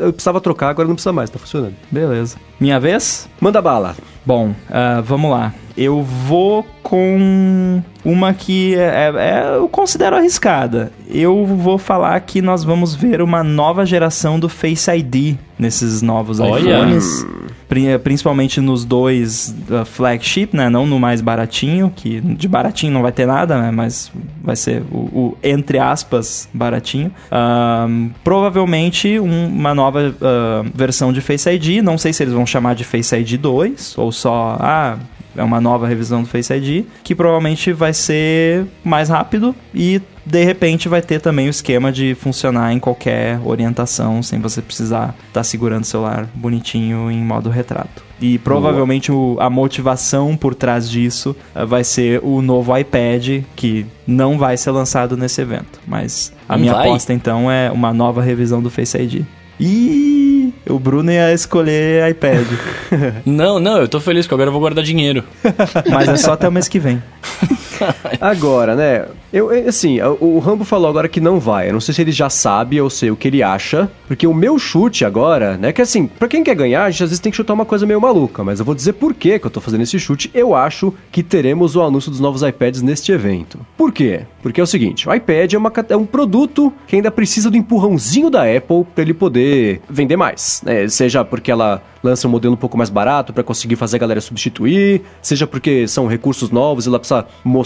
eu 0.00 0.12
precisava 0.12 0.38
trocar, 0.40 0.68
agora 0.68 0.86
não 0.86 0.94
precisa 0.94 1.12
mais, 1.12 1.30
tá 1.30 1.38
funcionando. 1.38 1.74
Beleza. 1.90 2.36
Minha 2.60 2.78
vez? 2.78 3.26
Manda 3.40 3.62
bala. 3.62 3.96
Bom, 4.24 4.54
ah, 4.70 5.00
vamos 5.04 5.30
lá. 5.30 5.54
Eu 5.76 6.02
vou 6.02 6.66
com 6.82 7.82
uma 8.04 8.32
que 8.34 8.74
é, 8.76 8.78
é- 8.80 9.14
é- 9.16 9.56
eu 9.56 9.68
considero 9.68 10.16
arriscada. 10.16 10.90
Eu 11.08 11.44
vou 11.46 11.78
falar 11.78 12.18
que 12.20 12.40
nós 12.42 12.64
vamos 12.64 12.94
ver 12.94 13.20
uma 13.22 13.42
nova 13.44 13.84
geração 13.86 14.38
do 14.38 14.48
Face 14.48 14.90
ID 14.90 15.36
nesses 15.58 16.00
novos 16.02 16.40
Olha. 16.40 16.60
iPhones. 16.80 17.26
Pri- 17.68 17.98
Principalmente 17.98 18.60
nos 18.60 18.84
dois 18.84 19.54
ah, 19.70 19.84
flagship, 19.84 20.50
né? 20.52 20.68
Não 20.70 20.86
no 20.86 20.98
mais 21.00 21.20
baratinho, 21.20 21.92
que 21.94 22.20
de 22.20 22.46
baratinho 22.48 22.92
não 22.92 23.02
vai 23.02 23.12
ter 23.12 23.26
nada, 23.26 23.60
né? 23.60 23.70
Mas 23.70 24.10
vai 24.42 24.54
ser 24.56 24.82
o, 24.90 24.96
o, 24.96 25.38
entre 25.42 25.78
aspas, 25.78 26.48
baratinho. 26.54 27.10
Ahn, 27.30 28.10
provavelmente 28.22 29.18
um- 29.18 29.48
uma 29.48 29.74
nova 29.74 30.14
ah, 30.22 30.64
versão 30.74 31.12
de 31.12 31.20
Face 31.20 31.48
ID. 31.50 31.82
Não 31.82 31.98
sei 31.98 32.12
se 32.12 32.22
eles 32.22 32.32
vão 32.34 32.46
chamar 32.46 32.74
de 32.74 32.84
Face 32.84 33.14
ID 33.16 33.34
2 33.40 33.98
ou 33.98 34.12
só. 34.12 34.56
Ah, 34.60 34.96
é 35.36 35.42
uma 35.42 35.60
nova 35.60 35.86
revisão 35.86 36.22
do 36.22 36.28
Face 36.28 36.52
ID, 36.54 36.86
que 37.04 37.14
provavelmente 37.14 37.70
vai 37.72 37.92
ser 37.92 38.64
mais 38.82 39.08
rápido 39.10 39.54
e 39.74 40.00
de 40.26 40.42
repente 40.44 40.88
vai 40.88 41.00
ter 41.00 41.20
também 41.20 41.46
o 41.46 41.50
esquema 41.50 41.92
de 41.92 42.16
funcionar 42.16 42.72
em 42.72 42.80
qualquer 42.80 43.38
orientação, 43.44 44.22
sem 44.22 44.40
você 44.40 44.60
precisar 44.60 45.14
estar 45.28 45.44
segurando 45.44 45.84
o 45.84 45.86
celular 45.86 46.28
bonitinho 46.34 47.08
em 47.10 47.18
modo 47.24 47.48
retrato. 47.48 48.04
E 48.20 48.38
provavelmente 48.38 49.12
o- 49.12 49.36
a 49.38 49.48
motivação 49.48 50.36
por 50.36 50.54
trás 50.54 50.88
disso 50.90 51.36
eh, 51.54 51.64
vai 51.64 51.84
ser 51.84 52.20
o 52.24 52.42
novo 52.42 52.76
iPad, 52.76 53.42
que 53.54 53.86
não 54.06 54.36
vai 54.38 54.56
ser 54.56 54.70
lançado 54.72 55.16
nesse 55.16 55.40
evento. 55.42 55.78
Mas 55.86 56.32
a 56.48 56.54
Não 56.54 56.60
minha 56.60 56.72
vai? 56.72 56.88
aposta 56.88 57.12
então 57.12 57.50
é 57.50 57.70
uma 57.70 57.92
nova 57.92 58.20
revisão 58.22 58.60
do 58.62 58.70
Face 58.70 58.96
ID. 58.98 59.22
E 59.60 60.52
o 60.68 60.78
Bruno 60.78 61.10
ia 61.12 61.32
escolher 61.32 62.10
iPad, 62.10 62.46
Não, 63.24 63.58
não, 63.60 63.78
eu 63.78 63.88
tô 63.88 64.00
feliz, 64.00 64.26
porque 64.26 64.34
agora 64.34 64.48
eu 64.48 64.52
vou 64.52 64.60
guardar 64.60 64.82
dinheiro. 64.84 65.22
mas 65.92 66.08
é 66.08 66.16
só 66.16 66.32
até 66.32 66.48
o 66.48 66.52
mês 66.52 66.68
que 66.68 66.78
vem. 66.78 67.02
Agora, 68.20 68.74
né? 68.74 69.06
Eu, 69.32 69.50
assim, 69.68 70.00
o 70.00 70.38
Rambo 70.38 70.64
falou 70.64 70.88
agora 70.88 71.08
que 71.08 71.20
não 71.20 71.38
vai. 71.38 71.68
Eu 71.68 71.74
não 71.74 71.80
sei 71.80 71.92
se 71.92 72.00
ele 72.00 72.12
já 72.12 72.30
sabe 72.30 72.80
ou 72.80 72.88
sei 72.88 73.10
o 73.10 73.16
que 73.16 73.28
ele 73.28 73.42
acha. 73.42 73.90
Porque 74.08 74.26
o 74.26 74.32
meu 74.32 74.58
chute 74.58 75.04
agora, 75.04 75.58
né? 75.58 75.72
Que 75.72 75.82
assim, 75.82 76.06
pra 76.06 76.28
quem 76.28 76.42
quer 76.42 76.54
ganhar, 76.54 76.84
a 76.84 76.90
gente 76.90 77.02
às 77.02 77.10
vezes 77.10 77.20
tem 77.20 77.30
que 77.30 77.36
chutar 77.36 77.52
uma 77.52 77.66
coisa 77.66 77.84
meio 77.84 78.00
maluca. 78.00 78.42
Mas 78.42 78.60
eu 78.60 78.64
vou 78.64 78.74
dizer 78.74 78.94
por 78.94 79.12
que 79.12 79.40
eu 79.42 79.50
tô 79.50 79.60
fazendo 79.60 79.82
esse 79.82 79.98
chute. 79.98 80.30
Eu 80.32 80.54
acho 80.54 80.94
que 81.12 81.22
teremos 81.22 81.76
o 81.76 81.82
anúncio 81.82 82.10
dos 82.10 82.20
novos 82.20 82.42
iPads 82.42 82.80
neste 82.80 83.12
evento. 83.12 83.58
Por 83.76 83.92
quê? 83.92 84.22
Porque 84.42 84.60
é 84.60 84.64
o 84.64 84.66
seguinte: 84.66 85.08
o 85.08 85.14
iPad 85.14 85.52
é, 85.52 85.58
uma 85.58 85.72
é 85.88 85.96
um 85.96 86.06
produto 86.06 86.72
que 86.86 86.96
ainda 86.96 87.10
precisa 87.10 87.50
do 87.50 87.56
empurrãozinho 87.56 88.30
da 88.30 88.42
Apple 88.44 88.86
pra 88.94 89.02
ele 89.02 89.12
poder 89.12 89.82
vender 89.90 90.16
mais. 90.16 90.62
Né? 90.64 90.88
Seja 90.88 91.24
porque 91.24 91.50
ela 91.50 91.82
lança 92.06 92.28
um 92.28 92.30
modelo 92.30 92.54
um 92.54 92.56
pouco 92.56 92.78
mais 92.78 92.88
barato 92.88 93.32
pra 93.32 93.42
conseguir 93.42 93.74
fazer 93.74 93.96
a 93.96 93.98
galera 93.98 94.20
substituir, 94.20 95.02
seja 95.20 95.46
porque 95.46 95.88
são 95.88 96.06
recursos 96.06 96.50
novos 96.50 96.86
e 96.86 96.88
ela 96.88 96.98
precisa 96.98 97.26
mostrar, 97.44 97.65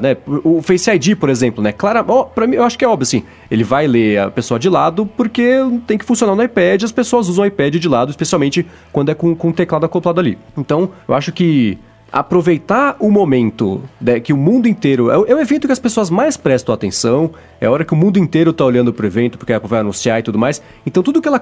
né? 0.00 0.16
O 0.44 0.60
Face 0.62 0.90
ID, 0.90 1.16
por 1.16 1.28
exemplo, 1.28 1.62
né? 1.62 1.72
Claro, 1.72 2.04
ó, 2.08 2.24
pra 2.24 2.46
mim 2.46 2.56
eu 2.56 2.64
acho 2.64 2.76
que 2.78 2.84
é 2.84 2.88
óbvio 2.88 3.04
assim. 3.04 3.22
Ele 3.50 3.64
vai 3.64 3.86
ler 3.86 4.18
a 4.18 4.30
pessoa 4.30 4.58
de 4.58 4.68
lado 4.68 5.06
porque 5.16 5.56
tem 5.86 5.96
que 5.96 6.04
funcionar 6.04 6.34
no 6.34 6.42
iPad, 6.42 6.82
as 6.82 6.92
pessoas 6.92 7.28
usam 7.28 7.44
o 7.44 7.46
iPad 7.46 7.76
de 7.76 7.88
lado, 7.88 8.10
especialmente 8.10 8.66
quando 8.92 9.10
é 9.10 9.14
com, 9.14 9.32
o 9.32 9.52
teclado 9.52 9.84
acoplado 9.86 10.20
ali. 10.20 10.38
Então, 10.56 10.90
eu 11.08 11.14
acho 11.14 11.32
que 11.32 11.78
aproveitar 12.10 12.96
o 13.00 13.10
momento 13.10 13.82
né, 14.00 14.18
que 14.18 14.32
o 14.32 14.36
mundo 14.36 14.66
inteiro. 14.66 15.10
É, 15.10 15.18
o- 15.18 15.26
é 15.26 15.34
o 15.34 15.38
evento 15.40 15.66
que 15.66 15.72
as 15.72 15.78
pessoas 15.78 16.08
mais 16.08 16.36
prestam 16.38 16.74
atenção, 16.74 17.30
é 17.60 17.66
a 17.66 17.70
hora 17.70 17.84
que 17.84 17.92
o 17.92 17.96
mundo 17.96 18.18
inteiro 18.18 18.50
tá 18.52 18.64
olhando 18.64 18.92
pro 18.94 19.06
evento, 19.06 19.36
porque 19.36 19.52
a 19.52 19.58
Apple 19.58 19.68
vai 19.68 19.80
anunciar 19.80 20.18
e 20.18 20.22
tudo 20.22 20.38
mais. 20.38 20.62
Então, 20.86 21.02
tudo 21.02 21.20
que 21.20 21.28
ela 21.28 21.38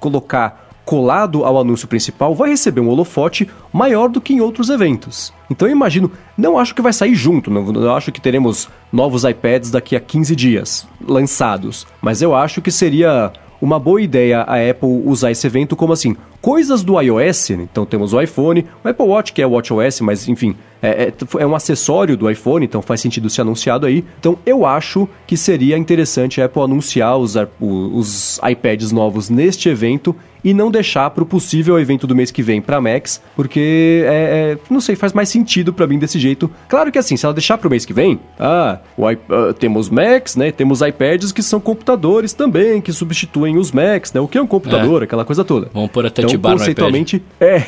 colocar 0.00 0.65
colado 0.86 1.44
ao 1.44 1.58
anúncio 1.58 1.88
principal 1.88 2.32
vai 2.32 2.50
receber 2.50 2.80
um 2.80 2.88
holofote 2.88 3.50
maior 3.72 4.08
do 4.08 4.20
que 4.20 4.32
em 4.32 4.40
outros 4.40 4.70
eventos. 4.70 5.34
Então 5.50 5.66
eu 5.66 5.72
imagino, 5.72 6.10
não 6.38 6.56
acho 6.56 6.74
que 6.74 6.80
vai 6.80 6.92
sair 6.92 7.14
junto, 7.14 7.50
não, 7.50 7.94
acho 7.94 8.12
que 8.12 8.20
teremos 8.20 8.68
novos 8.92 9.24
iPads 9.24 9.72
daqui 9.72 9.96
a 9.96 10.00
15 10.00 10.36
dias 10.36 10.88
lançados, 11.04 11.86
mas 12.00 12.22
eu 12.22 12.34
acho 12.34 12.62
que 12.62 12.70
seria 12.70 13.32
uma 13.60 13.78
boa 13.80 14.00
ideia 14.00 14.42
a 14.42 14.54
Apple 14.70 15.02
usar 15.04 15.32
esse 15.32 15.46
evento 15.46 15.74
como 15.74 15.92
assim, 15.92 16.16
coisas 16.40 16.84
do 16.84 17.00
iOS, 17.00 17.50
né? 17.50 17.66
então 17.70 17.84
temos 17.84 18.12
o 18.12 18.20
iPhone, 18.20 18.64
o 18.84 18.88
Apple 18.88 19.06
Watch 19.06 19.32
que 19.32 19.42
é 19.42 19.46
o 19.46 19.50
WatchOS, 19.50 20.00
mas 20.02 20.28
enfim, 20.28 20.54
é, 20.82 21.04
é- 21.08 21.12
é 21.42 21.46
um 21.46 21.54
acessório 21.54 22.16
do 22.16 22.30
iPhone, 22.30 22.64
então 22.64 22.82
faz 22.82 23.00
sentido 23.00 23.28
ser 23.30 23.40
anunciado 23.42 23.86
aí. 23.86 24.04
Então 24.18 24.38
eu 24.44 24.64
acho 24.66 25.08
que 25.26 25.36
seria 25.36 25.76
interessante 25.78 26.40
a 26.40 26.44
Apple 26.46 26.62
anunciar 26.62 27.16
os, 27.16 27.34
os 27.60 28.40
iPads 28.48 28.92
novos 28.92 29.28
neste 29.30 29.68
evento 29.68 30.14
e 30.44 30.54
não 30.54 30.70
deixar 30.70 31.10
para 31.10 31.24
o 31.24 31.26
possível 31.26 31.76
evento 31.80 32.06
do 32.06 32.14
mês 32.14 32.30
que 32.30 32.40
vem 32.40 32.60
para 32.60 32.80
Macs, 32.80 33.20
porque 33.34 34.04
é, 34.06 34.52
é, 34.52 34.58
não 34.70 34.80
sei, 34.80 34.94
faz 34.94 35.12
mais 35.12 35.28
sentido 35.28 35.72
para 35.72 35.88
mim 35.88 35.98
desse 35.98 36.20
jeito. 36.20 36.48
Claro 36.68 36.92
que 36.92 36.98
assim, 36.98 37.16
se 37.16 37.24
ela 37.26 37.34
deixar 37.34 37.58
para 37.58 37.66
o 37.66 37.70
mês 37.70 37.84
que 37.84 37.92
vem, 37.92 38.20
ah, 38.38 38.78
i- 38.96 39.18
ah, 39.28 39.52
temos 39.58 39.88
Macs, 39.90 40.36
né? 40.36 40.52
Temos 40.52 40.82
iPads 40.82 41.32
que 41.32 41.42
são 41.42 41.58
computadores 41.58 42.32
também 42.32 42.80
que 42.80 42.92
substituem 42.92 43.56
os 43.56 43.72
Macs, 43.72 44.12
né? 44.12 44.20
O 44.20 44.28
que 44.28 44.38
é 44.38 44.42
um 44.42 44.46
computador, 44.46 45.02
aquela 45.02 45.24
coisa 45.24 45.44
toda. 45.44 45.68
Vamos 45.74 45.90
pôr 45.90 46.06
a 46.06 46.10
touch 46.10 46.28
então, 46.28 46.40
bar 46.40 46.52
conceitualmente, 46.58 47.22
é, 47.40 47.62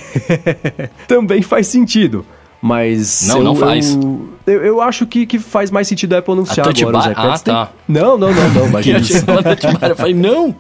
também 1.09 1.43
faz 1.43 1.67
sentido. 1.67 2.25
Mas 2.61 3.27
Não, 3.29 3.39
eu, 3.39 3.45
não 3.45 3.55
faz. 3.55 3.95
Eu, 3.95 4.29
eu, 4.47 4.65
eu 4.65 4.81
acho 4.83 5.07
que, 5.07 5.27
que 5.27 5.39
faz 5.39 5.71
mais 5.71 5.87
sentido 5.87 6.15
a 6.15 6.19
Apple 6.19 6.33
anunciar 6.33 6.67
touch 6.67 6.83
agora 6.83 6.99
os 6.99 7.07
iPads. 7.07 7.25
Ah, 7.25 7.39
tá. 7.45 7.67
Tem- 7.67 7.75
Não, 8.03 8.19
não, 8.19 8.33
não, 8.33 8.49
não, 8.51 8.67
imagina 8.69 8.99
Que 9.01 9.13
isso. 9.13 9.25
tinha 9.25 9.37
uma 9.37 9.43
touch 9.43 9.79
bar. 9.79 9.91
Eu 9.91 9.97
falei, 9.97 10.15
não! 10.15 10.55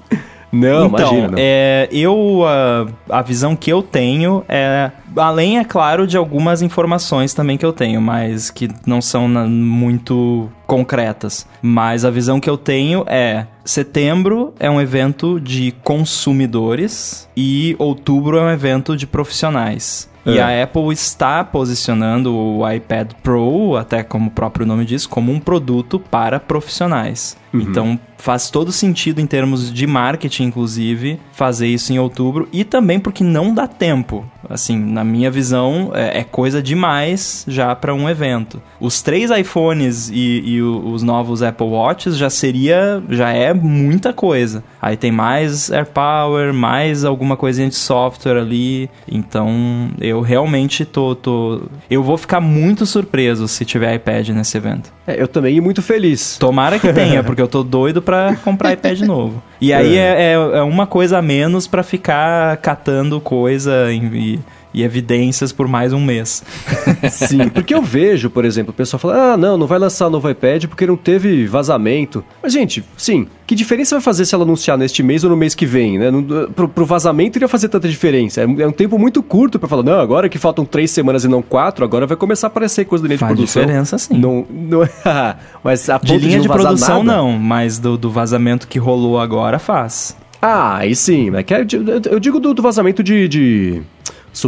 Não, 0.50 0.86
então, 0.86 0.98
imagina. 1.08 1.28
Não. 1.28 1.34
É, 1.38 1.88
eu 1.92 2.42
a, 2.46 3.18
a 3.18 3.22
visão 3.22 3.54
que 3.54 3.70
eu 3.70 3.82
tenho 3.82 4.42
é 4.48 4.90
além 5.16 5.58
é 5.58 5.64
claro 5.64 6.06
de 6.06 6.16
algumas 6.16 6.62
informações 6.62 7.34
também 7.34 7.56
que 7.56 7.64
eu 7.64 7.72
tenho, 7.72 8.00
mas 8.00 8.50
que 8.50 8.68
não 8.86 9.00
são 9.00 9.28
muito 9.28 10.48
concretas. 10.66 11.46
Mas 11.62 12.04
a 12.04 12.10
visão 12.10 12.40
que 12.40 12.48
eu 12.48 12.56
tenho 12.58 13.04
é 13.06 13.46
setembro 13.64 14.52
é 14.58 14.70
um 14.70 14.80
evento 14.80 15.40
de 15.40 15.72
consumidores 15.82 17.28
e 17.36 17.74
outubro 17.78 18.38
é 18.38 18.42
um 18.42 18.50
evento 18.50 18.96
de 18.96 19.06
profissionais. 19.06 20.08
E 20.26 20.36
É. 20.36 20.42
a 20.42 20.64
Apple 20.64 20.92
está 20.92 21.42
posicionando 21.42 22.34
o 22.34 22.70
iPad 22.70 23.12
Pro, 23.22 23.76
até 23.76 24.02
como 24.02 24.28
o 24.28 24.30
próprio 24.30 24.66
nome 24.66 24.84
diz, 24.84 25.06
como 25.06 25.32
um 25.32 25.40
produto 25.40 25.98
para 25.98 26.38
profissionais. 26.38 27.34
Então 27.54 27.98
faz 28.18 28.50
todo 28.50 28.70
sentido 28.70 29.20
em 29.22 29.26
termos 29.26 29.72
de 29.72 29.86
marketing, 29.86 30.44
inclusive, 30.44 31.18
fazer 31.32 31.68
isso 31.68 31.92
em 31.94 31.98
outubro 31.98 32.46
e 32.52 32.62
também 32.62 33.00
porque 33.00 33.24
não 33.24 33.54
dá 33.54 33.66
tempo. 33.66 34.22
Assim, 34.48 34.78
na 34.78 35.04
minha 35.04 35.30
visão, 35.30 35.92
é, 35.94 36.20
é 36.20 36.24
coisa 36.24 36.62
demais 36.62 37.44
já 37.46 37.74
para 37.74 37.94
um 37.94 38.08
evento. 38.08 38.62
Os 38.80 39.02
três 39.02 39.30
iPhones 39.30 40.08
e, 40.08 40.42
e 40.44 40.62
os 40.62 41.02
novos 41.02 41.42
Apple 41.42 41.66
Watches 41.66 42.16
já 42.16 42.30
seria, 42.30 43.02
já 43.10 43.30
é 43.30 43.52
muita 43.52 44.12
coisa. 44.12 44.62
Aí 44.80 44.96
tem 44.96 45.12
mais 45.12 45.70
AirPower, 45.70 46.54
mais 46.54 47.04
alguma 47.04 47.36
coisinha 47.36 47.68
de 47.68 47.74
software 47.74 48.38
ali. 48.38 48.88
Então, 49.10 49.90
eu 50.00 50.20
realmente 50.20 50.84
tô, 50.84 51.14
tô, 51.14 51.62
eu 51.90 52.02
vou 52.02 52.16
ficar 52.16 52.40
muito 52.40 52.86
surpreso 52.86 53.46
se 53.48 53.64
tiver 53.64 53.94
iPad 53.94 54.28
nesse 54.30 54.56
evento. 54.56 54.92
É, 55.06 55.20
eu 55.20 55.28
também 55.28 55.56
e 55.56 55.60
muito 55.60 55.82
feliz. 55.82 56.36
Tomara 56.38 56.78
que 56.78 56.92
tenha, 56.92 57.22
porque 57.24 57.42
eu 57.42 57.48
tô 57.48 57.62
doido 57.62 58.00
pra 58.00 58.36
comprar 58.44 58.72
iPad 58.72 59.00
novo. 59.00 59.42
E 59.60 59.72
aí 59.72 59.96
é, 59.96 60.32
é- 60.32 60.58
é 60.58 60.62
uma 60.62 60.86
coisa 60.86 61.18
a 61.18 61.22
menos 61.22 61.66
pra 61.66 61.82
ficar 61.82 62.56
catando 62.58 63.20
coisa 63.20 63.92
e, 63.92 64.38
e 64.78 64.82
evidências 64.84 65.50
por 65.52 65.66
mais 65.66 65.92
um 65.92 66.00
mês. 66.00 66.42
Sim, 67.10 67.48
porque 67.48 67.74
eu 67.74 67.82
vejo, 67.82 68.30
por 68.30 68.44
exemplo, 68.44 68.70
o 68.70 68.74
pessoal 68.74 69.00
fala: 69.00 69.32
ah, 69.32 69.36
não, 69.36 69.56
não 69.58 69.66
vai 69.66 69.78
lançar 69.78 70.08
novo 70.08 70.30
iPad 70.30 70.66
porque 70.66 70.86
não 70.86 70.96
teve 70.96 71.46
vazamento. 71.46 72.24
Mas, 72.42 72.52
gente, 72.52 72.84
sim, 72.96 73.26
que 73.46 73.54
diferença 73.54 73.96
vai 73.96 74.02
fazer 74.02 74.24
se 74.24 74.34
ela 74.34 74.44
anunciar 74.44 74.78
neste 74.78 75.02
mês 75.02 75.24
ou 75.24 75.30
no 75.30 75.36
mês 75.36 75.54
que 75.54 75.66
vem, 75.66 75.98
né? 75.98 76.10
Pro, 76.54 76.68
pro 76.68 76.84
vazamento 76.86 77.38
iria 77.38 77.48
fazer 77.48 77.68
tanta 77.68 77.88
diferença. 77.88 78.40
É 78.42 78.46
um, 78.46 78.60
é 78.60 78.66
um 78.66 78.72
tempo 78.72 78.98
muito 78.98 79.22
curto 79.22 79.58
pra 79.58 79.68
falar: 79.68 79.82
não, 79.82 79.98
agora 80.00 80.28
que 80.28 80.38
faltam 80.38 80.64
três 80.64 80.90
semanas 80.90 81.24
e 81.24 81.28
não 81.28 81.42
quatro, 81.42 81.84
agora 81.84 82.06
vai 82.06 82.16
começar 82.16 82.46
a 82.46 82.48
aparecer 82.48 82.84
coisa 82.84 83.02
do 83.02 83.06
linha 83.08 83.16
de 83.16 83.20
Faz 83.20 83.32
produção. 83.32 83.62
diferença, 83.62 83.98
sim. 83.98 84.16
Não, 84.18 84.46
não 84.50 84.88
mas 85.64 85.88
a 85.90 85.98
De 85.98 86.16
linha 86.18 86.36
não 86.36 86.42
de 86.42 86.48
produção, 86.48 87.02
nada. 87.02 87.18
não, 87.18 87.32
mas 87.32 87.78
do, 87.78 87.96
do 87.98 88.10
vazamento 88.10 88.68
que 88.68 88.78
rolou 88.78 89.18
agora 89.18 89.58
faz. 89.58 90.16
Ah, 90.40 90.76
aí 90.76 90.94
sim. 90.94 91.34
É 91.34 91.42
que 91.42 91.52
é 91.52 91.64
de- 91.64 91.78
eu 92.10 92.20
digo 92.20 92.38
do, 92.38 92.54
do 92.54 92.62
vazamento 92.62 93.02
de, 93.02 93.26
de, 93.26 93.82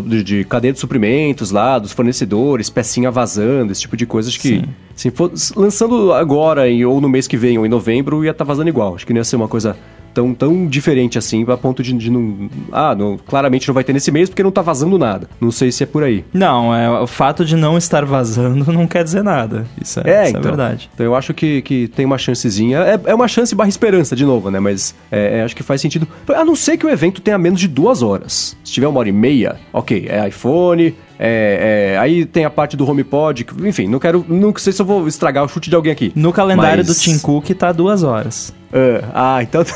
de, 0.06 0.22
de 0.22 0.44
cadeia 0.44 0.72
de 0.72 0.78
suprimentos 0.78 1.50
lá, 1.50 1.78
dos 1.78 1.92
fornecedores, 1.92 2.68
pecinha 2.70 3.10
vazando, 3.10 3.72
esse 3.72 3.80
tipo 3.80 3.96
de 3.96 4.06
coisa. 4.06 4.28
Acho 4.28 4.38
que 4.40 4.62
se 4.94 5.10
for 5.10 5.32
lançando 5.56 6.12
agora 6.12 6.68
em- 6.70 6.84
ou 6.84 7.00
no 7.00 7.08
mês 7.08 7.26
que 7.26 7.36
vem 7.36 7.58
ou 7.58 7.64
em 7.66 7.68
novembro, 7.68 8.24
ia 8.24 8.30
estar 8.30 8.44
vazando 8.44 8.68
igual. 8.68 8.94
Acho 8.94 9.06
que 9.06 9.12
não 9.12 9.18
ia 9.20 9.24
ser 9.24 9.36
uma 9.36 9.48
coisa 9.48 9.76
tão, 10.12 10.34
tão 10.34 10.66
diferente 10.66 11.18
assim, 11.18 11.44
a 11.48 11.56
ponto 11.56 11.82
de, 11.82 11.92
de 11.92 12.10
não. 12.10 12.48
Ah, 12.72 12.94
não, 12.94 13.18
claramente 13.18 13.68
não 13.68 13.74
vai 13.74 13.84
ter 13.84 13.92
nesse 13.92 14.10
mês 14.10 14.28
porque 14.28 14.42
não 14.42 14.50
tá 14.50 14.62
vazando 14.62 14.98
nada. 14.98 15.28
Não 15.40 15.50
sei 15.50 15.72
se 15.72 15.82
é 15.82 15.86
por 15.86 16.02
aí. 16.02 16.24
Não, 16.32 16.74
é, 16.74 16.90
o 17.00 17.06
fato 17.06 17.44
de 17.44 17.56
não 17.56 17.76
estar 17.76 18.04
vazando 18.04 18.70
não 18.72 18.86
quer 18.86 19.04
dizer 19.04 19.22
nada. 19.22 19.66
Isso 19.80 20.00
é, 20.00 20.10
É, 20.10 20.22
isso 20.22 20.30
então. 20.30 20.40
é 20.40 20.44
verdade. 20.44 20.90
Então 20.94 21.04
eu 21.06 21.14
acho 21.14 21.32
que, 21.34 21.62
que 21.62 21.88
tem 21.88 22.04
uma 22.04 22.18
chancezinha. 22.18 22.78
É, 22.78 23.00
é 23.06 23.14
uma 23.14 23.28
chance 23.28 23.54
barra 23.54 23.68
esperança, 23.68 24.14
de 24.16 24.24
novo, 24.24 24.50
né? 24.50 24.60
Mas 24.60 24.94
é, 25.10 25.38
é, 25.38 25.42
acho 25.42 25.56
que 25.56 25.62
faz 25.62 25.80
sentido. 25.80 26.06
A 26.34 26.44
não 26.44 26.54
ser 26.56 26.76
que 26.76 26.86
o 26.86 26.90
evento 26.90 27.20
tenha 27.20 27.38
menos 27.38 27.60
de 27.60 27.68
duas 27.68 28.02
horas. 28.02 28.56
Se 28.64 28.72
tiver 28.72 28.86
uma 28.88 29.00
hora 29.00 29.08
e 29.08 29.12
meia, 29.12 29.56
ok. 29.72 30.06
É 30.08 30.28
iPhone, 30.28 30.94
é, 31.22 31.92
é- 31.94 31.98
aí 31.98 32.24
tem 32.24 32.44
a 32.46 32.50
parte 32.50 32.76
do 32.76 32.88
HomePod. 32.88 33.44
que- 33.44 33.68
Enfim, 33.68 33.86
não 33.86 33.98
quero. 33.98 34.24
Não 34.26 34.54
sei 34.56 34.72
se 34.72 34.80
eu 34.80 34.86
vou 34.86 35.06
estragar 35.06 35.44
o 35.44 35.48
chute 35.48 35.68
de 35.68 35.76
alguém 35.76 35.92
aqui. 35.92 36.10
No 36.16 36.32
calendário 36.32 36.78
Mas- 36.78 36.86
do 36.86 36.94
Tim 37.00 37.18
Cook 37.18 37.50
tá 37.50 37.70
duas 37.72 38.02
horas. 38.02 38.54
Ah, 39.12 39.36
ah, 39.36 39.42
então. 39.42 39.62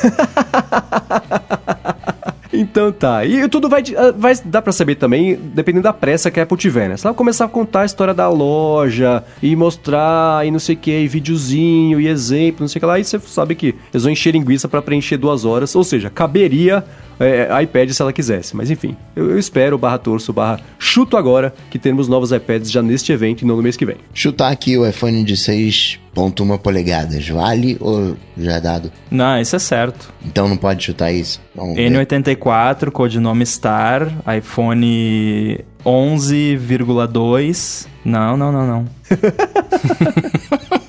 Então 2.56 2.92
tá. 2.92 3.24
E 3.26 3.48
tudo 3.48 3.68
vai, 3.68 3.82
ah, 3.96 4.14
vai 4.16 4.32
dar 4.44 4.62
pra 4.62 4.72
saber 4.72 4.94
também, 4.94 5.34
dependendo 5.34 5.82
da 5.82 5.92
pressa 5.92 6.30
que 6.30 6.38
a 6.38 6.44
Apple 6.44 6.56
tiver, 6.56 6.88
né? 6.88 6.96
Se 6.96 7.04
ela 7.04 7.12
começar 7.14 7.46
a 7.46 7.48
contar 7.48 7.80
a 7.80 7.84
história 7.84 8.14
da 8.14 8.28
loja 8.28 9.24
e 9.42 9.56
mostrar 9.56 10.46
e 10.46 10.52
não 10.52 10.60
sei 10.60 10.76
o 10.76 10.78
que, 10.78 10.92
e 11.00 11.08
videozinho 11.08 12.00
e 12.00 12.06
exemplo, 12.06 12.58
não 12.60 12.68
sei 12.68 12.78
o 12.78 12.80
que 12.80 12.86
lá, 12.86 12.94
aí 12.94 13.02
você 13.04 13.18
sabe 13.18 13.56
que 13.56 13.74
eles 13.92 14.04
vão 14.04 14.12
encher 14.12 14.30
linguiça 14.32 14.68
pra 14.68 14.80
preencher 14.80 15.16
duas 15.16 15.44
horas. 15.44 15.74
Ou 15.74 15.82
seja, 15.82 16.08
caberia 16.10 16.84
é, 17.18 17.48
iPad 17.62 17.90
se 17.90 18.02
ela 18.02 18.12
quisesse. 18.12 18.54
Mas 18.56 18.70
enfim, 18.70 18.96
eu, 19.14 19.30
eu 19.30 19.38
espero, 19.38 19.78
barra 19.78 19.98
torço, 19.98 20.32
barra 20.32 20.58
chuto 20.78 21.16
agora, 21.16 21.54
que 21.70 21.78
teremos 21.78 22.08
novos 22.08 22.32
iPads 22.32 22.70
já 22.70 22.82
neste 22.82 23.12
evento 23.12 23.42
e 23.42 23.44
não 23.44 23.56
no 23.56 23.62
mês 23.62 23.76
que 23.76 23.86
vem. 23.86 23.96
Chutar 24.12 24.50
aqui 24.50 24.76
o 24.76 24.84
iPhone 24.86 25.22
de 25.24 25.34
6.1 25.34 26.58
polegadas, 26.58 27.28
vale 27.28 27.76
ou 27.80 28.16
já 28.36 28.52
é 28.52 28.60
dado? 28.60 28.92
Não, 29.10 29.40
isso 29.40 29.56
é 29.56 29.58
certo. 29.58 30.12
Então 30.24 30.48
não 30.48 30.56
pode 30.56 30.84
chutar 30.84 31.12
isso? 31.12 31.40
Vamos 31.54 31.76
ver. 31.76 31.90
N84, 31.90 32.90
codinome 32.90 33.46
Star, 33.46 34.08
iPhone 34.36 35.60
11,2. 35.84 37.86
Não, 38.04 38.36
não, 38.36 38.52
não, 38.52 38.66
não. 38.66 38.84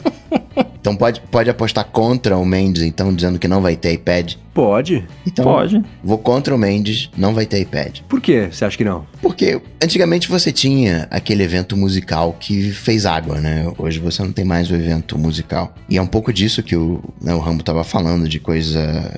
Então 0.86 0.96
pode, 0.96 1.20
pode 1.32 1.50
apostar 1.50 1.84
contra 1.84 2.38
o 2.38 2.46
Mendes, 2.46 2.84
então, 2.84 3.12
dizendo 3.12 3.40
que 3.40 3.48
não 3.48 3.60
vai 3.60 3.76
ter 3.76 3.94
iPad. 3.94 4.36
Pode. 4.54 5.04
Então, 5.26 5.44
Pode. 5.44 5.84
vou 6.04 6.20
contra 6.20 6.54
o 6.54 6.60
Mendes, 6.60 7.10
não 7.18 7.34
vai 7.34 7.48
ter 7.48 7.60
iPad. 7.60 8.02
Por 8.08 8.22
que 8.22 8.50
você 8.52 8.64
acha 8.64 8.78
que 8.78 8.84
não? 8.84 9.04
Porque 9.20 9.60
antigamente 9.84 10.30
você 10.30 10.52
tinha 10.52 11.08
aquele 11.10 11.42
evento 11.42 11.76
musical 11.76 12.38
que 12.40 12.72
fez 12.72 13.08
água, 13.08 13.42
né? 13.42 13.66
Hoje 13.80 13.98
você 13.98 14.22
não 14.22 14.32
tem 14.32 14.46
mais 14.46 14.70
o 14.70 14.76
evento 14.76 15.18
musical. 15.18 15.74
E 15.90 15.98
é 15.98 16.02
um 16.02 16.06
pouco 16.06 16.32
disso 16.32 16.62
que 16.62 16.76
o, 16.76 17.04
né, 17.20 17.34
o 17.34 17.40
Rambo 17.40 17.64
tava 17.64 17.84
falando, 17.84 18.30
de 18.30 18.40
coisa. 18.40 19.12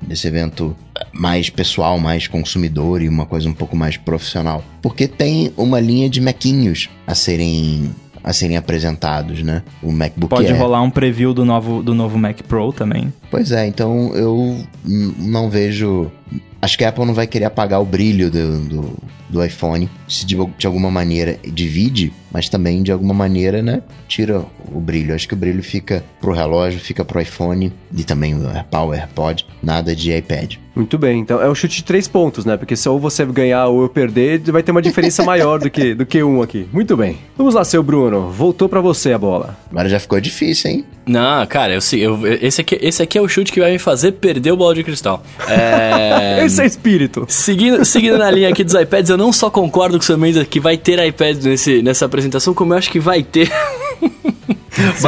desse 0.00 0.28
evento 0.28 0.74
mais 1.12 1.50
pessoal, 1.50 1.98
mais 1.98 2.28
consumidor 2.28 3.02
e 3.02 3.08
uma 3.08 3.26
coisa 3.26 3.48
um 3.48 3.54
pouco 3.54 3.74
mais 3.74 3.96
profissional. 3.96 4.64
Porque 4.80 5.08
tem 5.08 5.52
uma 5.56 5.80
linha 5.80 6.08
de 6.08 6.20
mequinhos 6.20 6.88
a 7.06 7.14
serem. 7.14 7.90
A 8.24 8.32
serem 8.32 8.56
apresentados, 8.56 9.42
né? 9.42 9.62
O 9.82 9.90
MacBook 9.90 10.30
Pode 10.30 10.46
Air. 10.46 10.58
rolar 10.58 10.82
um 10.82 10.90
preview 10.90 11.34
do 11.34 11.44
novo, 11.44 11.82
do 11.82 11.94
novo 11.94 12.18
Mac 12.18 12.40
Pro 12.42 12.72
também. 12.72 13.12
Pois 13.32 13.50
é, 13.50 13.66
então 13.66 14.14
eu 14.14 14.58
não 14.84 15.48
vejo. 15.48 16.12
Acho 16.60 16.76
que 16.76 16.84
a 16.84 16.90
Apple 16.90 17.06
não 17.06 17.14
vai 17.14 17.26
querer 17.26 17.46
apagar 17.46 17.80
o 17.80 17.84
brilho 17.84 18.30
do, 18.30 18.60
do, 18.60 18.96
do 19.30 19.42
iPhone. 19.44 19.88
Se 20.06 20.26
de, 20.26 20.36
de 20.58 20.66
alguma 20.66 20.90
maneira 20.90 21.38
divide, 21.42 22.12
mas 22.30 22.50
também 22.50 22.82
de 22.82 22.92
alguma 22.92 23.14
maneira, 23.14 23.62
né? 23.62 23.82
Tira 24.06 24.44
o 24.70 24.78
brilho. 24.78 25.14
Acho 25.14 25.26
que 25.26 25.32
o 25.34 25.36
brilho 25.36 25.62
fica 25.62 26.04
pro 26.20 26.32
relógio, 26.34 26.78
fica 26.78 27.04
pro 27.06 27.20
iPhone 27.20 27.72
e 27.96 28.04
também 28.04 28.34
o 28.34 28.46
AirPower, 28.46 29.00
AirPod. 29.00 29.46
Nada 29.62 29.96
de 29.96 30.14
iPad. 30.14 30.56
Muito 30.74 30.96
bem, 30.96 31.20
então 31.20 31.40
é 31.42 31.50
um 31.50 31.54
chute 31.54 31.76
de 31.76 31.84
três 31.84 32.08
pontos, 32.08 32.46
né? 32.46 32.56
Porque 32.56 32.74
se 32.76 32.88
ou 32.88 32.98
você 32.98 33.26
ganhar 33.26 33.66
ou 33.68 33.82
eu 33.82 33.88
perder, 33.90 34.40
vai 34.50 34.62
ter 34.62 34.70
uma 34.72 34.80
diferença 34.80 35.22
maior 35.24 35.58
do 35.58 35.68
que, 35.70 35.94
do 35.94 36.06
que 36.06 36.22
um 36.22 36.40
aqui. 36.40 36.66
Muito 36.72 36.96
bem. 36.96 37.18
Vamos 37.36 37.54
lá, 37.54 37.62
seu 37.64 37.82
Bruno. 37.82 38.30
Voltou 38.30 38.68
pra 38.70 38.80
você 38.80 39.12
a 39.12 39.18
bola. 39.18 39.56
Agora 39.70 39.88
já 39.88 39.98
ficou 39.98 40.18
difícil, 40.20 40.70
hein? 40.70 40.84
Não, 41.04 41.44
cara, 41.46 41.74
eu, 41.74 41.80
sei- 41.80 42.00
eu, 42.06 42.20
esse, 42.40 42.60
aqui, 42.62 42.78
esse 42.80 43.02
aqui 43.02 43.18
é 43.18 43.20
o 43.22 43.28
chute 43.28 43.52
que 43.52 43.60
vai 43.60 43.72
me 43.72 43.78
fazer 43.78 44.12
perder 44.12 44.52
o 44.52 44.56
bola 44.56 44.74
de 44.74 44.84
cristal. 44.84 45.22
É... 45.48 46.42
Esse 46.44 46.62
é 46.62 46.66
espírito. 46.66 47.24
Seguindo, 47.28 47.84
seguindo 47.84 48.18
na 48.18 48.30
linha 48.30 48.48
aqui 48.48 48.64
dos 48.64 48.74
iPads, 48.74 49.10
eu 49.10 49.16
não 49.16 49.32
só 49.32 49.50
concordo 49.50 49.96
com 49.96 50.02
o 50.02 50.06
seu 50.06 50.18
Mendes 50.18 50.46
que 50.46 50.60
vai 50.60 50.76
ter 50.76 51.04
iPad 51.04 51.42
nesse, 51.42 51.82
nessa 51.82 52.04
apresentação, 52.04 52.54
como 52.54 52.74
eu 52.74 52.78
acho 52.78 52.90
que 52.90 53.00
vai 53.00 53.22
ter. 53.22 53.50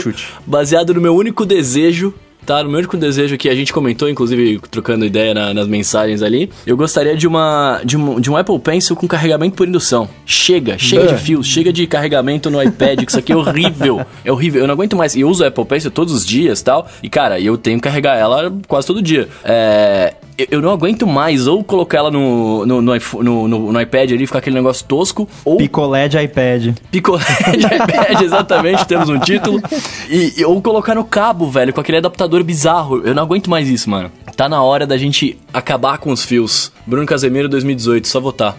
chute. 0.00 0.28
baseado 0.46 0.94
no 0.94 1.00
meu 1.00 1.14
único 1.14 1.44
desejo. 1.44 2.14
Tá, 2.46 2.62
no 2.62 2.70
meu 2.70 2.78
único 2.78 2.96
desejo 2.96 3.36
que 3.36 3.48
a 3.48 3.54
gente 3.54 3.72
comentou, 3.74 4.08
inclusive 4.08 4.58
trocando 4.70 5.04
ideia 5.04 5.34
na- 5.34 5.52
nas 5.52 5.66
mensagens 5.68 6.22
ali, 6.22 6.50
eu 6.66 6.76
gostaria 6.78 7.14
de 7.14 7.26
uma, 7.26 7.80
de 7.84 7.96
um 7.96 8.18
de 8.18 8.30
um 8.30 8.36
Apple 8.38 8.58
Pencil 8.58 8.96
com 8.96 9.06
carregamento 9.06 9.54
por 9.54 9.68
indução. 9.68 10.08
Chega, 10.24 10.78
chega 10.78 11.06
de 11.08 11.16
fios, 11.18 11.46
chega 11.46 11.70
de 11.72 11.86
carregamento 11.86 12.50
no 12.50 12.62
iPad, 12.62 13.00
que 13.04 13.10
isso 13.10 13.18
aqui 13.18 13.32
é 13.32 13.36
horrível. 13.36 14.00
É 14.24 14.32
horrível, 14.32 14.62
eu 14.62 14.66
não 14.66 14.72
aguento 14.74 14.96
mais. 14.96 15.14
E 15.14 15.20
eu 15.20 15.28
uso 15.28 15.44
a 15.44 15.48
Apple 15.48 15.64
Pencil 15.66 15.90
todos 15.90 16.14
os 16.14 16.24
dias 16.24 16.62
tal, 16.62 16.88
e 17.02 17.08
cara, 17.10 17.38
eu 17.38 17.58
tenho 17.58 17.76
que 17.78 17.82
carregar 17.82 18.16
ela 18.16 18.50
quase 18.66 18.86
todo 18.86 19.02
dia. 19.02 19.28
É, 19.44 20.14
eu- 20.38 20.46
eu 20.52 20.62
não 20.62 20.70
aguento 20.70 21.06
mais 21.06 21.46
ou 21.46 21.62
colocar 21.64 21.98
ela 21.98 22.10
no, 22.10 22.64
no, 22.64 22.80
no, 22.80 22.92
no, 23.22 23.48
no- 23.48 23.72
no 23.72 23.80
iPad 23.80 24.12
ali, 24.12 24.26
ficar 24.26 24.38
aquele 24.38 24.56
negócio 24.56 24.84
tosco, 24.86 25.28
ou 25.44 25.56
Picolé 25.56 26.08
de 26.08 26.18
iPad. 26.18 26.76
picolé 26.90 27.24
de 27.56 27.66
iPad, 27.74 28.22
exatamente, 28.22 28.86
temos 28.86 29.08
um 29.08 29.18
título. 29.18 29.60
E, 30.08 30.34
e- 30.40 30.44
ou 30.44 30.60
colocar 30.62 30.94
no 30.94 31.04
cabo, 31.04 31.50
velho, 31.50 31.72
com 31.72 31.80
aquele 31.80 31.98
adaptador 31.98 32.42
bizarro. 32.44 33.02
Eu 33.04 33.14
não 33.14 33.22
aguento 33.22 33.50
mais 33.50 33.68
isso, 33.68 33.90
mano. 33.90 34.10
Tá 34.36 34.48
na 34.48 34.62
hora 34.62 34.86
da 34.86 34.96
gente 34.96 35.36
acabar 35.52 35.98
com 35.98 36.12
os 36.12 36.24
fios. 36.24 36.70
Bruno 36.86 37.04
Casemiro 37.06 37.48
2018, 37.48 38.06
só 38.06 38.20
votar. 38.20 38.56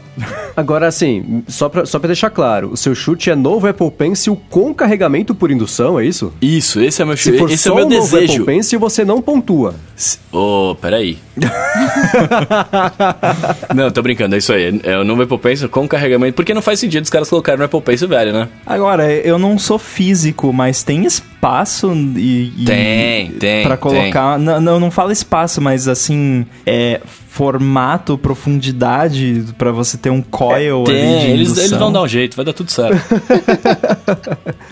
Agora, 0.56 0.88
assim, 0.88 1.42
só 1.48 1.70
pra, 1.70 1.86
só 1.86 1.98
pra 1.98 2.08
deixar 2.08 2.30
claro, 2.30 2.72
o 2.74 2.78
seu 2.78 2.94
chute 2.94 3.30
é 3.32 3.36
novo 3.36 3.66
Apple 3.68 3.90
Pencil 3.90 4.40
com 4.50 4.74
carregamento 4.74 5.34
por 5.34 5.50
indução, 5.50 5.98
é 6.00 6.06
isso? 6.06 6.34
Isso, 6.42 6.80
esse 6.82 7.02
é 7.02 7.06
o 7.06 7.08
meu 7.08 7.16
Se 7.18 7.24
chute. 7.24 7.38
for 7.40 7.46
Esse 7.50 7.68
é 7.68 7.72
só 7.72 7.74
o 7.74 7.76
meu 7.78 7.90
novo 7.90 8.02
desejo. 8.12 8.34
Apple 8.34 8.46
Pencil, 8.46 8.80
você 8.80 9.06
não 9.06 9.22
pontua. 9.22 9.74
Se- 9.96 10.20
Ô, 10.32 10.76
peraí. 10.80 11.18
não, 13.76 13.92
tô 13.92 14.02
brincando, 14.02 14.36
é 14.36 14.38
isso 14.38 14.54
aí. 14.54 14.80
É 14.84 14.98
o 14.98 15.04
novo 15.04 15.24
Apple 15.24 15.38
Pencil 15.38 15.70
com 15.70 15.88
carregamento. 15.88 16.36
Porque 16.36 16.54
não 16.54 16.62
faz 16.62 16.80
sentido 16.80 17.04
os 17.04 17.10
caras 17.10 17.30
colocarem 17.30 17.60
no 17.60 17.66
Apple 17.66 17.82
Pencil 17.82 18.08
velho, 18.08 18.34
né? 18.34 18.48
Agora, 18.66 19.12
eu 19.12 19.38
não 19.38 19.58
sou 19.58 19.78
físico, 19.78 20.52
mas 20.54 20.84
tem 20.84 21.06
espaço 21.06 21.29
e. 22.16 22.54
e- 22.58 22.66
Tem, 22.66 23.32
tem, 23.32 23.64
Pra 23.66 23.78
colocar. 23.78 24.38
Não, 24.38 24.60
não, 24.60 24.80
não 24.80 24.92
fala 24.92 25.12
espaço, 25.14 25.62
mas 25.62 25.88
assim. 25.88 26.46
É 26.66 27.00
formato, 27.32 28.18
profundidade 28.18 29.46
pra 29.58 29.72
você 29.72 29.98
ter 29.98 30.10
um 30.10 30.22
coil 30.22 30.84
ali 30.88 30.94
de 30.96 31.00
Tem, 31.00 31.30
eles, 31.32 31.48
indução. 31.50 31.64
eles 31.66 31.78
vão 31.78 31.92
dar 31.92 32.02
um 32.02 32.08
jeito, 32.08 32.36
vai 32.36 32.44
dar 32.44 32.52
tudo 32.54 32.70
certo. 32.72 32.98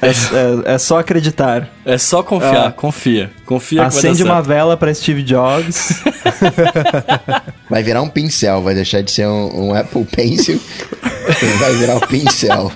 É, 0.01 0.09
é- 0.09 0.73
é 0.75 0.77
só 0.77 0.99
acreditar. 0.99 1.69
É 1.85 1.97
só 1.97 2.21
confiar, 2.23 2.71
confia. 2.73 3.31
Confia 3.45 3.81
que 3.81 3.87
Acende 3.87 4.07
vai 4.07 4.15
dar 4.17 4.23
uma 4.25 4.35
certo. 4.35 4.47
vela 4.47 4.77
pra 4.77 4.93
Steve 4.93 5.23
Jobs. 5.23 6.03
Vai 7.69 7.83
virar 7.83 8.01
um 8.01 8.07
pincel, 8.09 8.61
vai 8.61 8.73
deixar 8.73 9.01
de 9.01 9.11
ser 9.11 9.27
um, 9.27 9.67
um 9.69 9.73
Apple 9.73 10.05
Pencil. 10.05 10.59
vai 11.59 11.73
virar 11.75 11.95
um 11.97 11.99
pincel. 11.99 12.71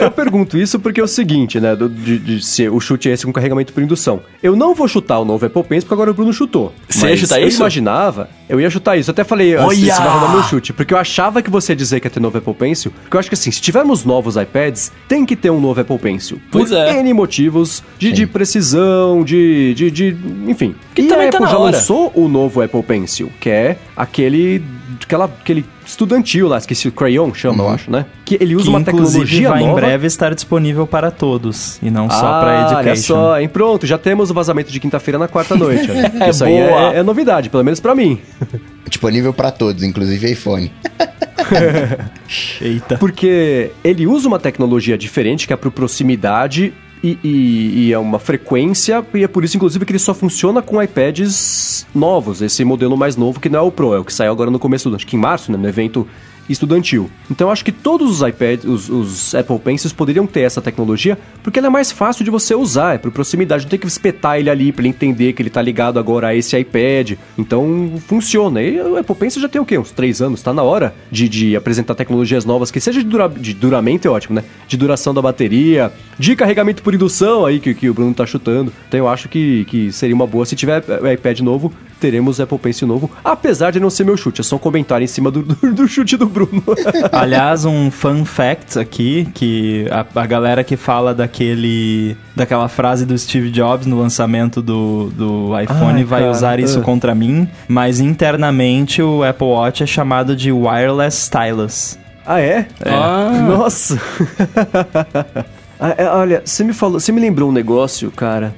Eu 0.00 0.10
pergunto 0.10 0.58
isso 0.58 0.78
porque 0.78 1.00
é 1.00 1.04
o 1.04 1.08
seguinte, 1.08 1.58
né? 1.60 1.74
do- 1.76 1.88
de, 1.88 2.18
de 2.18 2.44
ser 2.44 2.70
o 2.70 2.78
chute 2.80 3.08
é 3.08 3.12
esse 3.12 3.24
com 3.26 3.32
carregamento 3.32 3.72
por 3.72 3.82
indução. 3.82 4.20
Eu 4.42 4.54
não 4.56 4.74
vou 4.74 4.86
chutar 4.88 5.18
o 5.20 5.24
novo 5.24 5.44
Apple 5.46 5.62
Pencil 5.64 5.82
porque 5.82 5.94
agora 5.94 6.10
o 6.10 6.14
Bruno 6.14 6.32
chutou. 6.32 6.72
Você 6.88 7.08
ia 7.08 7.16
chutar 7.16 7.40
eu 7.40 7.48
isso? 7.48 7.60
imaginava, 7.60 8.28
eu 8.48 8.60
ia 8.60 8.68
chutar 8.70 8.96
isso. 8.96 9.10
Eu 9.10 9.12
até 9.12 9.24
falei, 9.24 9.56
Olha! 9.56 9.94
vai 9.96 10.08
roubar 10.08 10.32
meu 10.32 10.42
chute. 10.44 10.72
Porque 10.72 10.92
eu 10.94 10.98
achava 10.98 11.40
que 11.42 11.50
você 11.50 11.72
ia 11.72 11.76
dizer 11.76 12.00
que 12.00 12.06
ia 12.06 12.10
ter 12.10 12.20
novo 12.20 12.38
Apple 12.38 12.54
Pencil. 12.54 12.90
Porque 13.02 13.16
eu 13.16 13.20
acho 13.20 13.28
que 13.28 13.34
assim, 13.34 13.50
se 13.50 13.60
tivermos 13.60 14.04
novos 14.04 14.36
iPads, 14.36 14.92
tem 15.08 15.24
que 15.26 15.34
ter 15.36 15.50
um 15.50 15.60
novo 15.60 15.80
Apple 15.80 15.98
Pencil. 15.98 16.40
Pois 16.50 16.68
por 16.70 16.76
é. 16.76 16.98
N 17.00 17.12
motivos 17.12 17.82
de, 17.98 18.12
de 18.12 18.26
precisão, 18.26 19.24
de, 19.24 19.74
de, 19.74 19.90
de. 19.90 20.16
Enfim. 20.46 20.74
Que 20.94 21.02
e 21.02 21.08
também 21.08 21.28
a 21.28 21.30
tá 21.30 21.38
Apple 21.38 21.46
na 21.46 21.52
já 21.52 21.58
hora. 21.58 21.76
lançou 21.76 22.12
o 22.14 22.28
novo 22.28 22.60
Apple 22.62 22.82
Pencil, 22.82 23.30
que 23.40 23.48
é 23.50 23.76
aquele. 23.96 24.62
Aquela, 25.04 25.24
aquele 25.26 25.64
estudantil 25.84 26.48
lá, 26.48 26.58
esqueci, 26.58 26.88
o 26.88 26.92
Crayon 26.92 27.32
chama, 27.34 27.64
eu 27.64 27.68
acho, 27.70 27.90
né? 27.90 28.06
Que 28.24 28.36
ele 28.40 28.54
usa 28.54 28.64
que 28.64 28.70
uma 28.70 28.82
tecnologia 28.82 29.48
vai 29.50 29.60
nova. 29.60 29.72
em 29.72 29.74
breve 29.74 30.06
estar 30.06 30.34
disponível 30.34 30.86
para 30.86 31.10
todos. 31.10 31.78
E 31.82 31.90
não 31.90 32.08
só 32.08 32.18
pra 32.20 32.28
Ah, 32.28 32.66
Olha 32.68 32.80
education. 32.90 33.14
só, 33.14 33.40
hein? 33.40 33.48
Pronto, 33.48 33.86
já 33.86 33.98
temos 33.98 34.30
o 34.30 34.34
vazamento 34.34 34.70
de 34.72 34.80
quinta-feira 34.80 35.18
na 35.18 35.28
quarta 35.28 35.54
noite. 35.56 35.90
olha. 35.90 36.12
É 36.24 36.30
Isso 36.30 36.44
aí 36.44 36.52
boa. 36.56 36.94
é, 36.94 36.98
é 36.98 37.02
novidade, 37.02 37.50
pelo 37.50 37.62
menos 37.64 37.80
pra 37.80 37.94
mim. 37.94 38.18
Disponível 38.88 39.32
pra 39.32 39.50
todos, 39.50 39.82
inclusive 39.82 40.30
iPhone. 40.30 40.70
Eita. 42.60 42.96
Porque 42.98 43.70
ele 43.82 44.06
usa 44.06 44.28
uma 44.28 44.38
tecnologia 44.38 44.96
diferente, 44.96 45.46
que 45.46 45.52
é 45.52 45.56
por 45.56 45.70
proximidade 45.70 46.72
e, 47.02 47.18
e- 47.24 47.86
e 47.88 47.92
é 47.92 47.98
uma 47.98 48.18
frequência, 48.18 49.04
e 49.14 49.24
é 49.24 49.28
por 49.28 49.42
isso, 49.44 49.56
inclusive, 49.56 49.84
que 49.84 49.92
ele 49.92 49.98
só 49.98 50.14
funciona 50.14 50.62
com 50.62 50.80
iPads 50.82 51.86
novos. 51.94 52.40
Esse 52.42 52.64
modelo 52.64 52.96
mais 52.96 53.16
novo, 53.16 53.40
que 53.40 53.48
não 53.48 53.58
é 53.58 53.62
o 53.62 53.70
Pro, 53.72 53.94
é 53.94 53.98
o 53.98 54.04
que 54.04 54.12
saiu 54.12 54.30
agora 54.32 54.50
no 54.50 54.58
começo, 54.58 54.88
do- 54.88 54.96
acho 54.96 55.06
que 55.06 55.16
em 55.16 55.18
março, 55.20 55.50
né, 55.50 55.58
no 55.58 55.68
evento 55.68 56.06
estudantil. 56.48 57.10
Então 57.30 57.50
acho 57.50 57.64
que 57.64 57.72
todos 57.72 58.20
os 58.20 58.28
iPads, 58.28 58.64
os, 58.64 58.88
os 58.88 59.34
Apple 59.34 59.58
Pencils 59.58 59.92
poderiam 59.92 60.26
ter 60.26 60.40
essa 60.40 60.60
tecnologia, 60.60 61.18
porque 61.42 61.58
ela 61.58 61.68
é 61.68 61.70
mais 61.70 61.92
fácil 61.92 62.24
de 62.24 62.30
você 62.30 62.54
usar, 62.54 62.94
é 62.94 62.98
por 62.98 63.10
proximidade, 63.10 63.64
não 63.64 63.70
tem 63.70 63.78
que 63.78 63.86
espetar 63.86 64.38
ele 64.38 64.50
ali 64.50 64.72
pra 64.72 64.82
ele 64.82 64.88
entender 64.88 65.32
que 65.32 65.42
ele 65.42 65.50
tá 65.50 65.62
ligado 65.62 65.98
agora 65.98 66.28
a 66.28 66.34
esse 66.34 66.56
iPad. 66.58 67.12
Então 67.36 67.92
funciona. 68.06 68.62
E 68.62 68.80
o 68.80 68.96
Apple 68.96 69.14
Pencil 69.14 69.40
já 69.40 69.48
tem 69.48 69.60
o 69.60 69.64
quê? 69.64 69.78
Uns 69.78 69.90
três 69.90 70.20
anos, 70.20 70.42
tá 70.42 70.52
na 70.52 70.62
hora 70.62 70.94
de, 71.10 71.28
de 71.28 71.56
apresentar 71.56 71.94
tecnologias 71.94 72.44
novas 72.44 72.70
que 72.70 72.80
seja 72.80 73.02
de, 73.02 73.08
dura, 73.08 73.28
de 73.28 73.54
duramento 73.54 74.06
é 74.06 74.10
ótimo, 74.10 74.36
né? 74.36 74.44
De 74.66 74.76
duração 74.76 75.14
da 75.14 75.22
bateria, 75.22 75.92
de 76.18 76.36
carregamento 76.36 76.82
por 76.82 76.94
indução 76.94 77.46
aí 77.46 77.60
que, 77.60 77.74
que 77.74 77.88
o 77.88 77.94
Bruno 77.94 78.14
tá 78.14 78.26
chutando. 78.26 78.72
Então 78.88 78.98
eu 78.98 79.08
acho 79.08 79.28
que, 79.28 79.64
que 79.66 79.92
seria 79.92 80.14
uma 80.14 80.26
boa. 80.26 80.44
Se 80.44 80.56
tiver 80.56 80.82
o 81.00 81.08
iPad 81.08 81.40
novo, 81.40 81.72
teremos 82.02 82.40
Apple 82.40 82.58
Pencil 82.58 82.88
novo. 82.88 83.08
Apesar 83.22 83.70
de 83.70 83.78
não 83.78 83.88
ser 83.88 84.02
meu 84.02 84.16
chute, 84.16 84.40
é 84.40 84.44
só 84.44 84.56
um 84.56 84.58
comentário 84.58 85.04
em 85.04 85.06
cima 85.06 85.30
do, 85.30 85.40
do, 85.40 85.72
do 85.72 85.86
chute 85.86 86.16
do 86.16 86.26
Bruno. 86.26 86.64
Aliás, 87.12 87.64
um 87.64 87.92
fun 87.92 88.24
fact 88.24 88.76
aqui, 88.76 89.28
que 89.32 89.86
a, 89.88 90.04
a 90.20 90.26
galera 90.26 90.64
que 90.64 90.76
fala 90.76 91.14
daquele 91.14 92.16
daquela 92.34 92.66
frase 92.66 93.06
do 93.06 93.16
Steve 93.16 93.50
Jobs 93.50 93.86
no 93.86 94.00
lançamento 94.00 94.60
do, 94.60 95.10
do 95.10 95.60
iPhone 95.60 95.98
Ai, 95.98 96.04
vai 96.04 96.20
cara, 96.22 96.32
usar 96.32 96.58
isso 96.58 96.80
ah. 96.80 96.82
contra 96.82 97.14
mim, 97.14 97.48
mas 97.68 98.00
internamente 98.00 99.00
o 99.00 99.22
Apple 99.22 99.46
Watch 99.46 99.84
é 99.84 99.86
chamado 99.86 100.34
de 100.34 100.50
wireless 100.50 101.22
stylus. 101.22 101.98
Ah, 102.26 102.40
é? 102.40 102.66
Ah. 102.84 103.30
Nossa! 103.46 104.00
Ah, 105.84 105.96
é, 105.98 106.06
olha, 106.06 106.42
você 106.44 106.62
me 106.62 106.72
falou, 106.72 107.00
você 107.00 107.10
me 107.10 107.20
lembrou 107.20 107.50
um 107.50 107.52
negócio, 107.52 108.08
cara. 108.12 108.54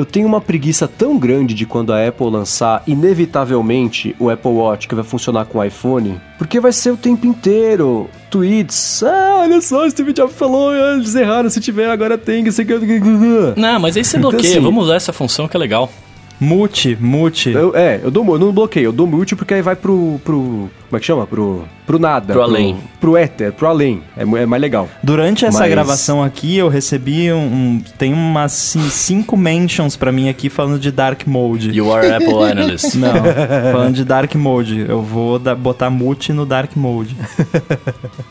Eu 0.00 0.06
tenho 0.06 0.26
uma 0.26 0.40
preguiça 0.40 0.88
tão 0.88 1.18
grande 1.18 1.52
de 1.52 1.66
quando 1.66 1.92
a 1.92 2.08
Apple 2.08 2.30
lançar, 2.30 2.82
inevitavelmente, 2.86 4.16
o 4.18 4.30
Apple 4.30 4.50
Watch 4.50 4.88
que 4.88 4.94
vai 4.94 5.04
funcionar 5.04 5.44
com 5.44 5.58
o 5.58 5.62
iPhone, 5.64 6.18
porque 6.38 6.58
vai 6.58 6.72
ser 6.72 6.90
o 6.90 6.96
tempo 6.96 7.26
inteiro. 7.26 8.08
Tweets. 8.30 9.02
Ah, 9.02 9.40
olha 9.42 9.60
só, 9.60 9.86
Steve 9.90 10.14
Jobs 10.14 10.34
falou, 10.34 10.70
ah, 10.70 10.94
eles 10.96 11.14
erraram, 11.14 11.50
se 11.50 11.60
tiver, 11.60 11.90
agora 11.90 12.16
tem. 12.16 12.42
Não, 13.58 13.78
mas 13.78 13.94
aí 13.94 14.02
você 14.02 14.16
Então, 14.16 14.30
bloqueia. 14.30 14.52
assim- 14.54 14.60
Vamos 14.62 14.84
usar 14.84 14.94
essa 14.94 15.12
função 15.12 15.46
que 15.46 15.54
é 15.54 15.60
legal. 15.60 15.92
Mute, 16.40 16.96
mute. 16.98 17.50
Eu- 17.50 17.76
é, 17.76 18.00
eu, 18.02 18.10
dou, 18.10 18.24
eu 18.32 18.38
não 18.38 18.50
bloqueio, 18.52 18.86
eu 18.86 18.92
dou 18.92 19.06
mute 19.06 19.36
porque 19.36 19.54
aí 19.54 19.62
vai 19.62 19.76
pro. 19.76 20.20
pro 20.24 20.70
como 20.88 20.96
é 20.96 20.98
que 20.98 21.06
chama? 21.06 21.24
Pro, 21.26 21.64
pro 21.86 21.98
nada. 22.00 22.32
Pro 22.32 22.42
além. 22.42 22.76
Pro 23.00 23.16
éter, 23.16 23.52
pro 23.52 23.68
além. 23.68 24.02
É, 24.16 24.22
é 24.22 24.46
mais 24.46 24.60
legal. 24.60 24.88
Durante 25.02 25.44
essa 25.44 25.60
Mas- 25.60 25.70
gravação 25.70 26.22
aqui, 26.22 26.56
eu 26.56 26.68
recebi 26.68 27.30
um. 27.32 27.36
um- 27.38 27.82
tem 27.98 28.12
umas 28.12 28.52
ci- 28.52 28.90
cinco 28.90 29.36
mentions 29.36 29.96
pra 29.96 30.10
mim 30.10 30.28
aqui 30.28 30.48
falando 30.48 30.80
de 30.80 30.90
Dark 30.90 31.26
Mode. 31.26 31.70
You 31.76 31.92
are 31.94 32.10
Apple 32.10 32.42
Analyst. 32.42 32.94
Não, 32.96 33.12
falando 33.72 33.94
de 33.94 34.04
Dark 34.04 34.34
Mode. 34.34 34.86
Eu 34.88 35.02
vou 35.02 35.38
da- 35.38 35.54
botar 35.54 35.90
mute 35.90 36.32
no 36.32 36.44
Dark 36.46 36.74
Mode. 36.76 37.14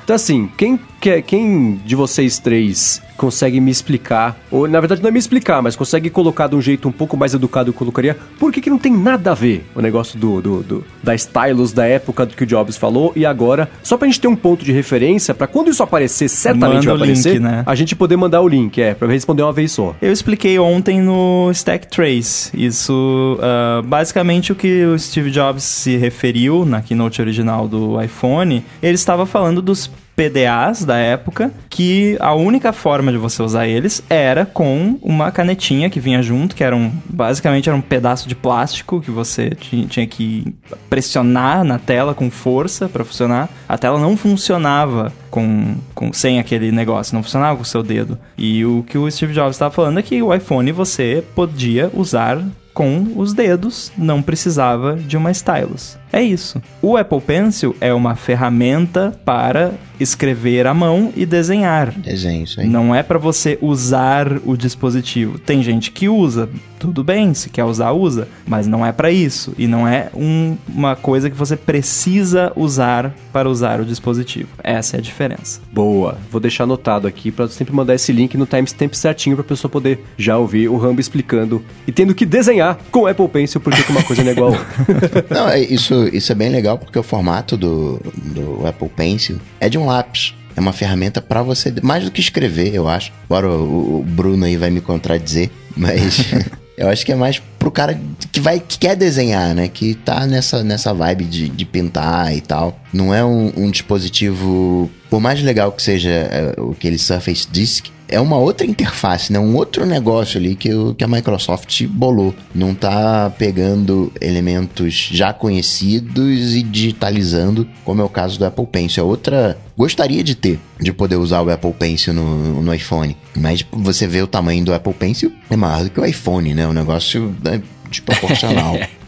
Então, 0.04 0.16
assim, 0.16 0.50
quem, 0.58 0.80
quer, 1.00 1.22
quem 1.22 1.80
de 1.86 1.96
vocês 1.96 2.40
três 2.40 3.00
consegue 3.20 3.60
me 3.60 3.70
explicar, 3.70 4.38
ou 4.50 4.68
na 4.68 4.80
verdade 4.80 5.02
não 5.02 5.10
é 5.10 5.12
me 5.12 5.20
explicar, 5.20 5.62
mas 5.62 5.76
consegue 5.76 6.10
colocar 6.10 6.48
de 6.48 6.56
um 6.56 6.62
jeito 6.62 6.88
um 6.88 6.92
pouco 6.92 7.16
mais 7.18 7.34
educado 7.34 7.72
que 7.72 7.76
eu 7.76 7.80
colocaria, 7.80 8.18
por 8.40 8.52
que, 8.52 8.62
que 8.62 8.70
não 8.70 8.78
tem 8.80 8.92
nada 8.92 9.32
a 9.32 9.34
ver 9.34 9.66
o 9.76 9.82
negócio 9.82 10.18
do, 10.18 10.42
do, 10.42 10.64
do- 10.64 10.84
da 11.04 11.14
stylus 11.16 11.72
da 11.74 11.86
época 11.86 12.26
do 12.26 12.36
que 12.36 12.44
o 12.44 12.48
Jobs 12.48 12.78
falou 12.78 13.12
e 13.16 13.26
agora, 13.26 13.70
só 13.84 13.98
pra 13.98 14.08
gente 14.08 14.20
ter 14.22 14.28
um 14.28 14.36
ponto 14.36 14.64
de 14.64 14.72
referência, 14.72 15.34
pra 15.34 15.48
quando 15.48 15.70
isso 15.70 15.84
aparecer, 15.84 16.28
certamente 16.30 16.88
Manda 16.88 16.98
vai 16.98 17.08
o 17.08 17.12
link, 17.12 17.20
aparecer, 17.20 17.40
né? 17.42 17.64
a 17.66 17.76
gente 17.76 17.96
poder 17.96 18.16
mandar 18.16 18.42
o 18.42 18.48
link, 18.48 18.82
é, 18.82 18.94
pra 18.94 19.08
responder 19.08 19.44
uma 19.44 19.52
vez 19.54 19.72
só. 19.72 19.96
Eu 20.02 20.12
expliquei 20.12 20.58
ontem 20.58 21.02
no 21.02 21.50
Stack 21.52 21.88
Trace. 21.88 22.50
Isso, 22.54 23.38
ah, 23.42 23.82
basicamente, 23.84 24.52
o 24.52 24.56
que 24.56 24.86
o 24.86 24.98
Steve 24.98 25.30
Jobs 25.32 25.64
se 25.64 25.98
referiu 25.98 26.66
na 26.66 26.82
keynote 26.82 27.22
original 27.22 27.68
do 27.68 28.02
iPhone, 28.02 28.64
ele 28.82 28.96
estava 28.96 29.26
falando 29.26 29.62
dos 29.62 29.90
PDAs 30.20 30.84
da 30.84 30.98
época, 30.98 31.50
que 31.70 32.18
a 32.20 32.34
única 32.36 32.74
forma 32.74 33.10
de 33.10 33.18
você 33.18 33.42
usar 33.42 33.68
eles 33.68 34.04
era 34.10 34.46
com 34.46 35.00
uma 35.02 35.32
canetinha 35.32 35.90
que 35.90 36.00
vinha 36.00 36.22
junto, 36.22 36.56
que 36.56 36.64
era 36.64 36.76
um, 36.76 36.92
basicamente 37.10 37.70
era 37.70 37.78
um 37.78 37.82
pedaço 37.82 38.28
de 38.28 38.36
plástico 38.36 39.00
que 39.00 39.10
você 39.10 39.52
ti- 39.52 39.86
tinha 39.86 40.06
que 40.06 40.54
pressionar 40.90 41.64
na 41.64 41.80
tela 41.80 42.14
com 42.14 42.30
força 42.30 42.90
para 42.90 43.06
funcionar. 43.06 43.48
A 43.68 43.78
tela 43.78 43.98
não 43.98 44.18
funcionava 44.18 45.14
com, 45.32 45.76
com 45.96 46.12
sem 46.12 46.38
aquele 46.38 46.70
negócio, 46.72 47.16
não 47.16 47.24
funcionava 47.24 47.56
com 47.56 47.64
o 47.64 47.66
seu 47.66 47.82
dedo. 47.82 48.18
E 48.38 48.66
o 48.66 48.84
que 48.88 48.98
o 48.98 49.10
Steve 49.10 49.34
Jobs 49.34 49.56
estava 49.56 49.74
falando 49.74 50.00
é 50.00 50.04
que 50.04 50.22
o 50.22 50.34
iPhone 50.34 50.72
você 50.74 51.24
podia 51.34 51.90
usar 51.94 52.44
com 52.74 53.14
os 53.18 53.34
dedos, 53.34 53.92
não 53.98 54.22
precisava 54.22 54.96
de 54.96 55.18
uma 55.18 55.32
stylus. 55.32 55.98
É 56.12 56.22
isso. 56.22 56.62
O 56.82 56.98
Apple 56.98 57.22
Pencil 57.22 57.76
é 57.80 57.94
uma 57.94 58.16
ferramenta 58.16 59.14
para 59.24 59.72
escrever 60.00 60.66
à 60.66 60.74
mão 60.74 61.12
e 61.16 61.26
desenhar. 61.26 61.92
Desenho, 61.92 62.46
isso 62.46 62.62
aí. 62.62 62.68
Não 62.68 62.96
é 62.96 63.04
pra 63.04 63.18
você 63.18 63.58
usar 63.62 64.28
o 64.46 64.56
dispositivo. 64.56 65.38
Tem 65.38 65.62
gente 65.62 65.92
que 65.92 66.08
usa, 66.08 66.48
tudo 66.80 67.04
bem, 67.04 67.34
se 67.34 67.50
quer 67.50 67.66
usar, 67.66 67.92
usa, 67.92 68.26
mas 68.48 68.66
não 68.66 68.86
é 68.86 68.94
pra 68.94 69.12
isso 69.12 69.54
e 69.58 69.68
não 69.68 69.86
é 69.86 70.08
um- 70.16 70.56
uma 70.74 70.96
coisa 70.96 71.30
que 71.30 71.36
você 71.36 71.58
precisa 71.58 72.52
usar 72.56 73.14
para 73.34 73.50
usar 73.50 73.82
o 73.82 73.86
dispositivo. 73.86 74.48
Essa 74.64 74.96
é 74.96 75.00
a 75.00 75.02
diferença. 75.02 75.60
Boa, 75.72 76.18
vou 76.32 76.40
deixar 76.40 76.64
anotado 76.64 77.06
aqui 77.06 77.30
pra 77.30 77.48
sempre 77.50 77.74
mandar 77.76 77.94
esse 77.96 78.14
link 78.14 78.38
no 78.38 78.46
timestamp 78.46 78.94
certinho 78.94 79.36
pra 79.36 79.44
pessoa 79.44 79.70
poder 79.70 80.00
já 80.18 80.38
ouvir 80.38 80.70
o 80.70 80.78
Rambo 80.78 81.02
explicando 81.02 81.62
e 81.86 81.92
tendo 81.92 82.16
que 82.16 82.26
desenhar 82.26 82.78
com 82.90 83.02
o 83.02 83.08
Apple 83.08 83.28
Pencil 83.28 83.60
porque 83.60 83.84
que 83.84 83.92
uma 83.92 84.04
coisa 84.04 84.24
não 84.24 84.30
é 84.30 84.34
igual 84.34 84.54
a 84.54 84.56
outra. 84.58 85.26
Não, 85.30 85.50
é- 85.50 85.62
isso, 86.00 86.16
isso 86.16 86.32
é 86.32 86.36
bem 86.36 86.50
legal 86.50 86.78
porque 86.78 86.98
o 86.98 87.04
formato 87.04 87.58
do, 87.58 88.00
do 88.16 88.66
Apple 88.66 88.90
Pencil 88.90 89.40
é 89.60 89.68
de 89.68 89.78
um 89.78 89.86
lápis. 89.86 90.34
É 90.56 90.60
uma 90.60 90.74
ferramenta 90.74 91.22
pra 91.22 91.42
você, 91.42 91.74
mais 91.82 92.04
do 92.04 92.12
que 92.12 92.20
escrever, 92.20 92.74
eu 92.74 92.88
acho. 92.88 93.14
Agora 93.26 93.50
o, 93.50 94.00
o 94.00 94.04
Bruno 94.04 94.46
aí 94.46 94.58
vai 94.58 94.70
me 94.70 94.82
contradizer, 94.82 95.50
mas 95.78 96.34
eu 96.78 96.90
acho 96.90 97.06
que 97.06 97.12
é 97.12 97.16
mais 97.16 97.42
pro 97.58 97.72
cara 97.72 98.00
que 98.32 98.40
vai 98.42 98.60
que 98.60 98.78
quer 98.78 98.96
desenhar, 98.96 99.56
né? 99.56 99.70
Que 99.70 99.94
tá 99.94 100.26
nessa, 100.26 100.64
nessa 100.64 100.94
vibe 100.94 101.26
de, 101.26 101.50
de 101.50 101.66
pintar 101.66 102.36
e 102.36 102.42
tal. 102.42 102.78
Não 102.92 103.14
é 103.14 103.24
um, 103.24 103.54
um 103.56 103.72
dispositivo, 103.72 104.90
por 105.10 105.22
mais 105.22 105.42
legal 105.42 105.72
que 105.72 105.82
seja 105.82 106.10
é, 106.10 106.56
aquele 106.72 106.98
Surface 106.98 107.48
Disk, 107.50 107.88
é 108.10 108.20
uma 108.20 108.38
outra 108.38 108.66
interface, 108.66 109.32
né? 109.32 109.40
Um 109.40 109.56
outro 109.56 109.86
negócio 109.86 110.40
ali 110.40 110.56
que, 110.56 110.74
o, 110.74 110.96
que 110.96 111.04
a 111.04 111.08
Microsoft 111.08 111.86
bolou. 111.86 112.36
Não 112.54 112.74
tá 112.74 113.32
pegando 113.38 114.12
elementos 114.20 115.10
já 115.12 115.32
conhecidos 115.32 116.56
e 116.56 116.64
digitalizando, 116.64 117.68
como 117.86 118.02
é 118.02 118.04
o 118.04 118.10
caso 118.10 118.38
do 118.38 118.46
Apple 118.46 118.66
Pencil. 118.66 119.04
É 119.04 119.08
outra. 119.08 119.58
Gostaria 119.78 120.24
de 120.24 120.36
ter, 120.36 120.60
de 120.80 120.92
poder 120.92 121.16
usar 121.16 121.42
o 121.42 121.50
Apple 121.50 121.74
Pencil 121.74 122.14
no, 122.14 122.62
no 122.62 122.74
iPhone. 122.74 123.16
Mas 123.38 123.64
você 123.72 124.08
vê 124.08 124.22
o 124.22 124.28
tamanho 124.28 124.66
do 124.66 124.74
Apple 124.74 124.94
Pencil, 124.94 125.32
é 125.50 125.56
maior 125.56 125.84
do 125.84 125.90
que 125.90 126.00
o 126.00 126.06
iPhone, 126.06 126.54
né? 126.54 126.68
O 126.68 126.74
negócio 126.74 127.34
é 127.46 127.62
desproporcional. 127.90 128.76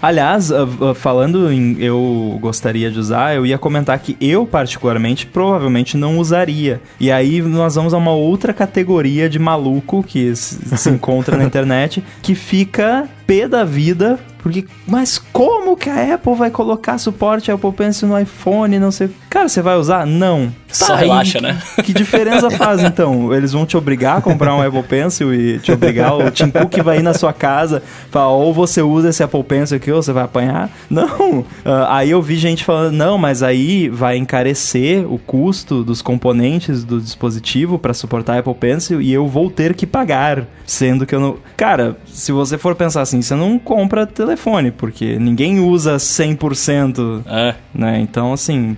Aliás, 0.00 0.50
ah, 0.50 0.66
ah, 0.80 0.94
falando 0.94 1.50
em 1.52 1.76
eu 1.80 2.38
gostaria 2.40 2.90
de 2.90 2.98
usar, 2.98 3.34
eu 3.34 3.44
ia 3.44 3.58
comentar 3.58 3.98
que 3.98 4.16
eu, 4.20 4.46
particularmente, 4.46 5.26
provavelmente 5.26 5.96
não 5.96 6.18
usaria. 6.18 6.80
E 6.98 7.10
aí 7.10 7.42
nós 7.42 7.74
vamos 7.74 7.94
a 7.94 7.96
uma 7.98 8.12
outra 8.12 8.52
categoria 8.52 9.28
de 9.28 9.38
maluco 9.38 10.02
que 10.02 10.34
se 10.34 10.60
se 10.76 10.90
encontra 10.90 11.36
na 11.36 11.44
internet, 11.50 12.02
que 12.22 12.34
fica 12.34 13.08
pé 13.26 13.46
da 13.46 13.64
vida. 13.64 14.18
Porque, 14.42 14.64
mas 14.86 15.18
como 15.32 15.76
que 15.76 15.88
a 15.88 16.14
Apple 16.14 16.34
vai 16.34 16.50
colocar 16.50 16.98
suporte 16.98 17.50
Apple 17.50 17.72
Pencil 17.72 18.08
no 18.08 18.18
iPhone? 18.18 18.78
Não 18.78 18.90
sei. 18.90 19.10
Cara, 19.28 19.48
você 19.48 19.62
vai 19.62 19.76
usar? 19.76 20.06
Não. 20.06 20.52
Só 20.72 20.94
aí, 20.94 21.00
relaxa, 21.00 21.40
né? 21.40 21.60
Que 21.84 21.92
diferença 21.92 22.50
faz 22.50 22.82
então? 22.82 23.34
Eles 23.34 23.52
vão 23.52 23.66
te 23.66 23.76
obrigar 23.76 24.18
a 24.18 24.20
comprar 24.20 24.54
um 24.54 24.62
Apple 24.62 24.82
Pencil 24.82 25.34
e 25.34 25.58
te 25.58 25.72
obrigar, 25.72 26.16
o 26.16 26.30
Tim 26.30 26.50
Cook 26.50 26.76
vai 26.82 26.98
ir 26.98 27.02
na 27.02 27.14
sua 27.14 27.32
casa, 27.32 27.82
falar, 28.10 28.30
ou 28.30 28.52
você 28.54 28.80
usa 28.80 29.08
esse 29.08 29.22
Apple 29.22 29.42
Pencil 29.42 29.76
aqui 29.76 29.90
ou 29.90 30.02
você 30.02 30.12
vai 30.12 30.24
apanhar. 30.24 30.70
Não. 30.88 31.44
Ah, 31.64 31.98
aí 31.98 32.10
eu 32.10 32.22
vi 32.22 32.36
gente 32.36 32.64
falando, 32.64 32.94
não, 32.94 33.18
mas 33.18 33.42
aí 33.42 33.88
vai 33.88 34.16
encarecer 34.16 35.10
o 35.10 35.18
custo 35.18 35.82
dos 35.82 36.00
componentes 36.00 36.84
do 36.84 37.00
dispositivo 37.00 37.78
para 37.78 37.92
suportar 37.92 38.38
Apple 38.38 38.54
Pencil 38.54 39.00
e 39.00 39.12
eu 39.12 39.26
vou 39.26 39.50
ter 39.50 39.74
que 39.74 39.86
pagar, 39.86 40.46
sendo 40.64 41.04
que 41.04 41.14
eu 41.14 41.20
não. 41.20 41.36
Cara, 41.56 41.96
se 42.06 42.32
você 42.32 42.56
for 42.56 42.74
pensar 42.74 43.02
assim, 43.02 43.20
você 43.22 43.34
não 43.34 43.58
compra 43.58 44.06
telefone, 44.30 44.70
porque 44.70 45.18
ninguém 45.18 45.60
usa 45.60 45.96
100% 45.96 47.22
É. 47.26 47.54
né? 47.74 47.98
Então, 48.00 48.32
assim, 48.32 48.76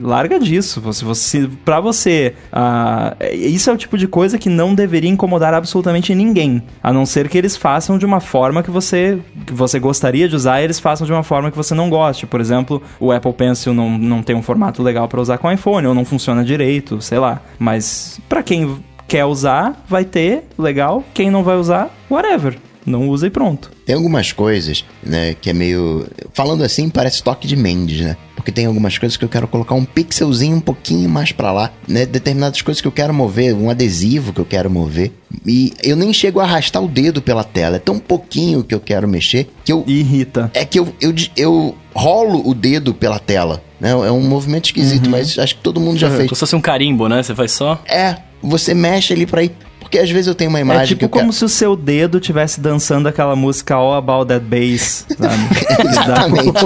larga 0.00 0.38
disso. 0.38 0.80
Você, 0.80 1.04
você, 1.04 1.48
pra 1.64 1.80
você, 1.80 2.34
ah, 2.52 3.16
isso 3.32 3.70
é 3.70 3.72
o 3.72 3.76
tipo 3.76 3.96
de 3.96 4.06
coisa 4.06 4.38
que 4.38 4.48
não 4.48 4.74
deveria 4.74 5.10
incomodar 5.10 5.54
absolutamente 5.54 6.14
ninguém, 6.14 6.62
a 6.82 6.92
não 6.92 7.06
ser 7.06 7.28
que 7.28 7.38
eles 7.38 7.56
façam 7.56 7.96
de 7.98 8.04
uma 8.06 8.20
forma 8.20 8.62
que 8.62 8.70
você, 8.70 9.18
que 9.46 9.52
você 9.52 9.78
gostaria 9.78 10.28
de 10.28 10.36
usar 10.36 10.60
e 10.60 10.64
eles 10.64 10.78
façam 10.78 11.06
de 11.06 11.12
uma 11.12 11.22
forma 11.22 11.50
que 11.50 11.56
você 11.56 11.74
não 11.74 11.88
goste. 11.88 12.26
Por 12.26 12.40
exemplo, 12.40 12.82
o 13.00 13.10
Apple 13.12 13.32
Pencil 13.32 13.72
não, 13.72 13.98
não 13.98 14.22
tem 14.22 14.36
um 14.36 14.42
formato 14.42 14.82
legal 14.82 15.08
pra 15.08 15.20
usar 15.20 15.38
com 15.38 15.50
iPhone 15.50 15.86
ou 15.86 15.94
não 15.94 16.04
funciona 16.04 16.44
direito, 16.44 17.00
sei 17.00 17.18
lá. 17.18 17.40
Mas 17.58 18.20
pra 18.28 18.42
quem 18.42 18.78
quer 19.08 19.24
usar, 19.24 19.82
vai 19.88 20.04
ter, 20.04 20.44
legal. 20.58 21.04
Quem 21.12 21.30
não 21.30 21.42
vai 21.42 21.56
usar, 21.56 21.90
whatever. 22.10 22.56
Não 22.84 23.08
usa 23.08 23.26
e 23.26 23.30
pronto. 23.30 23.70
Tem 23.86 23.94
algumas 23.94 24.32
coisas, 24.32 24.84
né, 25.02 25.34
que 25.40 25.50
é 25.50 25.52
meio. 25.52 26.06
Falando 26.32 26.64
assim, 26.64 26.88
parece 26.88 27.22
toque 27.22 27.46
de 27.46 27.56
Mendes, 27.56 28.00
né? 28.00 28.16
Porque 28.34 28.50
tem 28.50 28.66
algumas 28.66 28.98
coisas 28.98 29.16
que 29.16 29.24
eu 29.24 29.28
quero 29.28 29.46
colocar 29.46 29.74
um 29.74 29.84
pixelzinho 29.84 30.56
um 30.56 30.60
pouquinho 30.60 31.08
mais 31.08 31.30
pra 31.30 31.52
lá, 31.52 31.70
né? 31.86 32.04
Determinadas 32.04 32.60
coisas 32.60 32.80
que 32.80 32.88
eu 32.88 32.92
quero 32.92 33.14
mover, 33.14 33.54
um 33.54 33.70
adesivo 33.70 34.32
que 34.32 34.40
eu 34.40 34.44
quero 34.44 34.68
mover. 34.68 35.12
E 35.46 35.72
eu 35.82 35.94
nem 35.94 36.12
chego 36.12 36.40
a 36.40 36.44
arrastar 36.44 36.82
o 36.82 36.88
dedo 36.88 37.22
pela 37.22 37.44
tela. 37.44 37.76
É 37.76 37.78
tão 37.78 37.98
pouquinho 37.98 38.64
que 38.64 38.74
eu 38.74 38.80
quero 38.80 39.06
mexer 39.06 39.48
que 39.64 39.72
eu. 39.72 39.84
Irrita. 39.86 40.50
É 40.54 40.64
que 40.64 40.78
eu, 40.78 40.92
eu, 41.00 41.14
eu 41.36 41.76
rolo 41.94 42.42
o 42.44 42.54
dedo 42.54 42.92
pela 42.92 43.18
tela. 43.18 43.62
Né? 43.80 43.90
É 43.90 44.10
um 44.10 44.22
movimento 44.22 44.66
esquisito, 44.66 45.08
mas 45.08 45.38
acho 45.38 45.56
que 45.56 45.62
todo 45.62 45.80
mundo 45.80 45.98
já 45.98 46.08
fez. 46.08 46.28
Como 46.28 46.34
se 46.34 46.40
fosse 46.40 46.56
um 46.56 46.60
carimbo, 46.60 47.08
né? 47.08 47.22
Você 47.22 47.34
faz 47.34 47.52
só. 47.52 47.80
É, 47.86 48.16
você 48.42 48.74
mexe 48.74 49.12
ali 49.12 49.26
pra 49.26 49.44
ir. 49.44 49.52
Porque 49.92 50.02
às 50.04 50.10
vezes 50.10 50.26
eu 50.26 50.34
tenho 50.34 50.48
uma 50.48 50.58
imagem 50.58 50.84
É 50.84 50.86
tipo 50.86 51.06
como 51.06 51.24
quero... 51.24 51.32
se 51.34 51.44
o 51.44 51.48
seu 51.50 51.76
dedo 51.76 52.16
estivesse 52.16 52.58
dançando 52.58 53.08
aquela 53.08 53.36
música 53.36 53.74
All 53.74 53.92
About 53.92 54.28
That 54.28 54.42
Bass, 54.46 55.04
sabe? 55.18 55.84
Exatamente. 55.86 56.64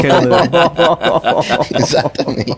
Exatamente. 1.76 2.56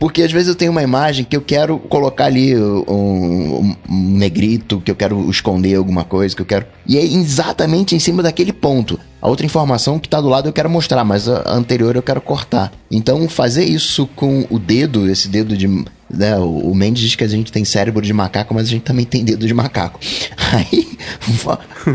Porque 0.00 0.22
às 0.22 0.32
vezes 0.32 0.48
eu 0.48 0.54
tenho 0.54 0.72
uma 0.72 0.82
imagem 0.82 1.22
que 1.22 1.36
eu 1.36 1.42
quero 1.42 1.78
colocar 1.78 2.24
ali 2.24 2.56
um, 2.56 2.86
um- 2.88 3.76
negrito, 3.90 4.80
que 4.80 4.90
eu 4.90 4.96
quero 4.96 5.28
esconder 5.30 5.74
alguma 5.74 6.02
coisa, 6.02 6.34
que 6.34 6.40
eu 6.40 6.46
quero. 6.46 6.64
E 6.86 6.96
é 6.96 7.04
exatamente 7.04 7.94
em 7.94 7.98
cima 7.98 8.22
daquele 8.22 8.54
ponto. 8.54 8.98
A 9.20 9.28
outra 9.28 9.44
informação 9.44 9.98
que 9.98 10.08
tá 10.08 10.18
do 10.18 10.28
lado 10.30 10.48
eu 10.48 10.52
quero 10.52 10.70
mostrar, 10.70 11.04
mas 11.04 11.28
a 11.28 11.42
anterior 11.52 11.94
eu 11.94 12.02
quero 12.02 12.22
cortar. 12.22 12.72
Então 12.90 13.28
fazer 13.28 13.64
isso 13.64 14.08
com 14.16 14.46
o 14.48 14.58
dedo, 14.58 15.10
esse 15.10 15.28
dedo 15.28 15.54
de. 15.54 15.84
Né, 16.08 16.36
o 16.36 16.72
Mendes 16.72 17.02
diz 17.02 17.16
que 17.16 17.24
a 17.24 17.28
gente 17.28 17.50
tem 17.50 17.64
cérebro 17.64 18.00
de 18.00 18.12
macaco, 18.12 18.54
mas 18.54 18.68
a 18.68 18.70
gente 18.70 18.82
também 18.82 19.04
tem 19.04 19.24
dedo 19.24 19.44
de 19.44 19.52
macaco. 19.52 19.98
Aí, 20.52 20.96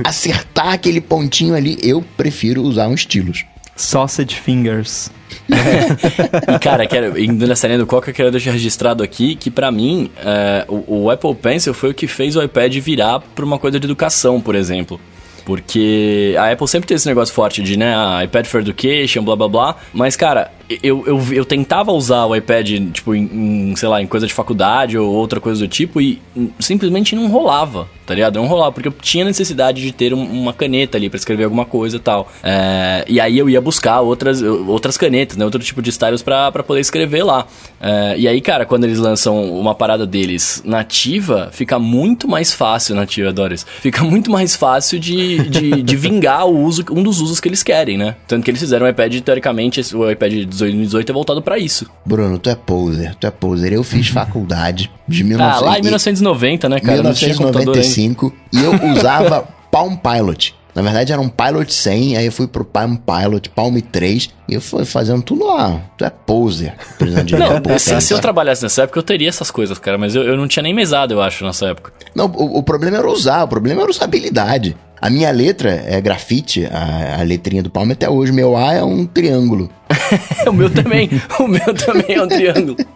acertar 0.04 0.74
aquele 0.74 1.00
pontinho 1.00 1.56
ali, 1.56 1.78
eu 1.82 2.04
prefiro 2.18 2.62
usar 2.62 2.88
um 2.90 2.94
estilos. 2.94 3.46
Sausage 3.76 4.36
Fingers. 4.36 5.10
E, 5.52 6.60
cara, 6.60 6.86
quero, 6.86 7.18
indo 7.20 7.48
nessa 7.48 7.68
linha 7.68 7.80
do 7.80 7.86
Coca, 7.86 8.10
eu 8.10 8.14
quero 8.14 8.32
deixar 8.32 8.52
registrado 8.52 9.04
aqui 9.04 9.36
que, 9.36 9.50
pra 9.50 9.72
mim, 9.72 10.10
é, 10.18 10.66
o, 10.68 11.04
o 11.04 11.10
Apple 11.10 11.36
Pencil 11.36 11.74
foi 11.74 11.92
o 11.92 11.94
que 11.94 12.08
fez 12.08 12.36
o 12.36 12.44
iPad 12.44 12.76
virar 12.78 13.20
pra 13.34 13.46
uma 13.46 13.58
coisa 13.58 13.80
de 13.80 13.86
educação, 13.86 14.42
por 14.42 14.56
exemplo. 14.56 15.00
Porque 15.46 16.36
a 16.38 16.52
Apple 16.52 16.68
sempre 16.68 16.88
teve 16.88 16.98
esse 16.98 17.08
negócio 17.08 17.34
forte 17.34 17.62
de, 17.62 17.78
né, 17.78 17.96
a 17.96 18.24
iPad 18.24 18.46
for 18.46 18.62
Education, 18.62 19.24
blá 19.24 19.36
blá 19.36 19.48
blá. 19.48 19.76
Mas, 19.94 20.16
cara, 20.16 20.52
eu, 20.84 21.04
eu, 21.06 21.22
eu 21.34 21.46
tentava 21.46 21.92
usar 21.92 22.26
o 22.26 22.36
iPad, 22.36 22.70
tipo, 22.92 23.16
em, 23.16 23.72
em, 23.72 23.76
sei 23.76 23.90
lá, 23.90 24.02
em 24.02 24.08
coisa 24.08 24.28
de 24.28 24.34
faculdade 24.34 24.98
ou 24.98 25.12
outra 25.14 25.40
coisa 25.40 25.62
do 25.62 25.68
tipo 25.68 26.02
e 26.02 26.22
simplesmente 26.60 27.16
não 27.16 27.28
rolava, 27.28 27.88
tá 28.06 28.14
ligado? 28.14 28.36
Não 28.36 28.48
rolava, 28.48 28.72
porque 28.72 28.88
eu 28.88 28.94
tinha 29.02 29.26
necessidade 29.26 29.82
de 29.82 29.92
ter 29.92 30.14
um, 30.14 30.24
uma 30.24 30.54
caneta 30.54 30.98
ali 30.98 31.10
para 31.10 31.18
escrever 31.18 31.46
alguma 31.46 31.66
coisa 31.66 31.98
e 31.98 32.00
tal. 32.00 32.32
É, 32.44 33.06
e 33.08 33.20
aí 33.20 33.38
eu 33.38 33.50
ia 33.50 33.62
buscar 33.62 34.02
outras, 34.02 34.42
outras 34.42 34.98
canetas, 34.98 35.38
né? 35.38 35.46
Outro 35.46 35.60
tipo 35.60 35.82
de 35.82 35.90
styles 35.90 36.22
para 36.22 36.52
poder 36.64 36.82
escrever 36.82 37.24
lá. 37.24 37.48
É, 37.80 38.16
e 38.18 38.28
aí, 38.28 38.42
cara, 38.42 38.66
quando 38.66 38.84
eles 38.84 39.00
lançam 39.00 39.44
uma 39.54 39.74
parada 39.74 40.06
deles 40.06 40.62
nativa, 40.66 41.50
fica 41.52 41.80
muito 41.80 42.28
mais 42.28 42.54
fácil, 42.54 42.96
nativa, 42.96 43.32
Doris. 43.34 43.66
Fica 43.82 44.04
muito 44.04 44.30
mais 44.30 44.56
fácil 44.56 45.00
de, 45.00 45.50
de, 45.50 45.82
de 45.82 45.96
vingar 45.98 46.46
o 46.46 46.60
uso, 46.60 46.84
um 46.92 47.04
dos 47.04 47.20
usos 47.20 47.40
que 47.40 47.48
eles 47.48 47.64
querem, 47.64 47.98
né? 47.98 48.16
Tanto 48.28 48.44
que 48.44 48.52
eles 48.52 48.62
fizeram 48.62 48.86
o 48.86 48.90
iPad, 48.90 49.20
teoricamente, 49.22 49.82
o 49.96 50.10
iPad 50.10 50.46
2018 50.62 51.10
é 51.10 51.14
voltado 51.14 51.42
para 51.42 51.58
isso. 51.58 51.90
Bruno, 52.06 52.38
tu 52.38 52.50
é 52.50 52.56
poser, 52.56 53.16
tu 53.16 53.28
é 53.28 53.32
poser. 53.32 53.74
Eu 53.74 53.84
fiz 53.84 54.08
faculdade 54.08 54.92
de 55.08 55.24
19... 55.24 55.44
Ah, 55.44 55.60
lá 55.60 55.80
em 55.80 55.82
1990, 55.82 56.70
né, 56.70 56.80
cara? 56.80 56.94
1995 57.04 58.34
e 58.54 58.60
eu 58.60 58.72
usava 58.94 59.48
Palm 59.72 59.96
Pilot. 59.96 60.56
Na 60.74 60.82
verdade 60.82 61.12
era 61.12 61.22
um 61.22 61.30
Pilot 61.30 61.74
100, 61.74 62.18
aí 62.18 62.26
eu 62.26 62.32
fui 62.32 62.48
pro 62.48 62.64
Palm 62.64 62.96
Pilot, 62.96 63.50
Palm 63.50 63.78
3, 63.80 64.30
e 64.48 64.54
eu 64.54 64.62
fui 64.62 64.86
fazendo 64.86 65.22
tudo 65.22 65.46
lá. 65.46 65.82
Tu 65.98 66.06
é 66.06 66.10
poser, 66.10 66.76
precisando 66.98 67.26
de 67.26 67.36
não, 67.36 67.62
se, 67.78 68.02
se, 68.02 68.14
eu 68.14 68.20
trabalhasse 68.20 68.64
nessa 68.64 68.84
época, 68.84 69.00
eu 69.00 69.04
teria 69.04 69.30
essas 69.30 69.52
coisas, 69.52 69.78
cara, 69.78 69.98
mas 69.98 70.16
eu, 70.16 70.24
eu 70.24 70.38
não 70.38 70.48
tinha 70.48 70.64
nem 70.64 70.74
mesado, 70.74 71.14
eu 71.14 71.22
acho, 71.22 71.46
nessa 71.46 71.68
época. 71.68 71.92
Não, 72.16 72.26
o, 72.28 72.60
o 72.60 72.64
problema 72.64 72.98
era 72.98 73.10
usar, 73.10 73.44
o 73.44 73.48
problema 73.48 73.82
era 73.82 73.92
usabilidade. 73.92 74.76
A 75.02 75.10
minha 75.10 75.32
letra 75.32 75.84
é 75.88 76.00
grafite, 76.00 76.68
a, 76.68 77.22
a 77.22 77.24
letrinha 77.24 77.64
do 77.64 77.72
Palme 77.72 77.94
até 77.94 78.08
hoje. 78.08 78.32
Meu 78.32 78.56
A 78.56 78.74
é 78.74 78.84
um 78.84 79.04
triângulo. 79.04 79.68
o 80.46 80.54
meu 80.54 80.70
também. 80.70 81.10
O 81.40 81.48
meu 81.48 81.74
também 81.74 82.16
é 82.16 82.22
um 82.22 82.28
triângulo. 82.28 82.78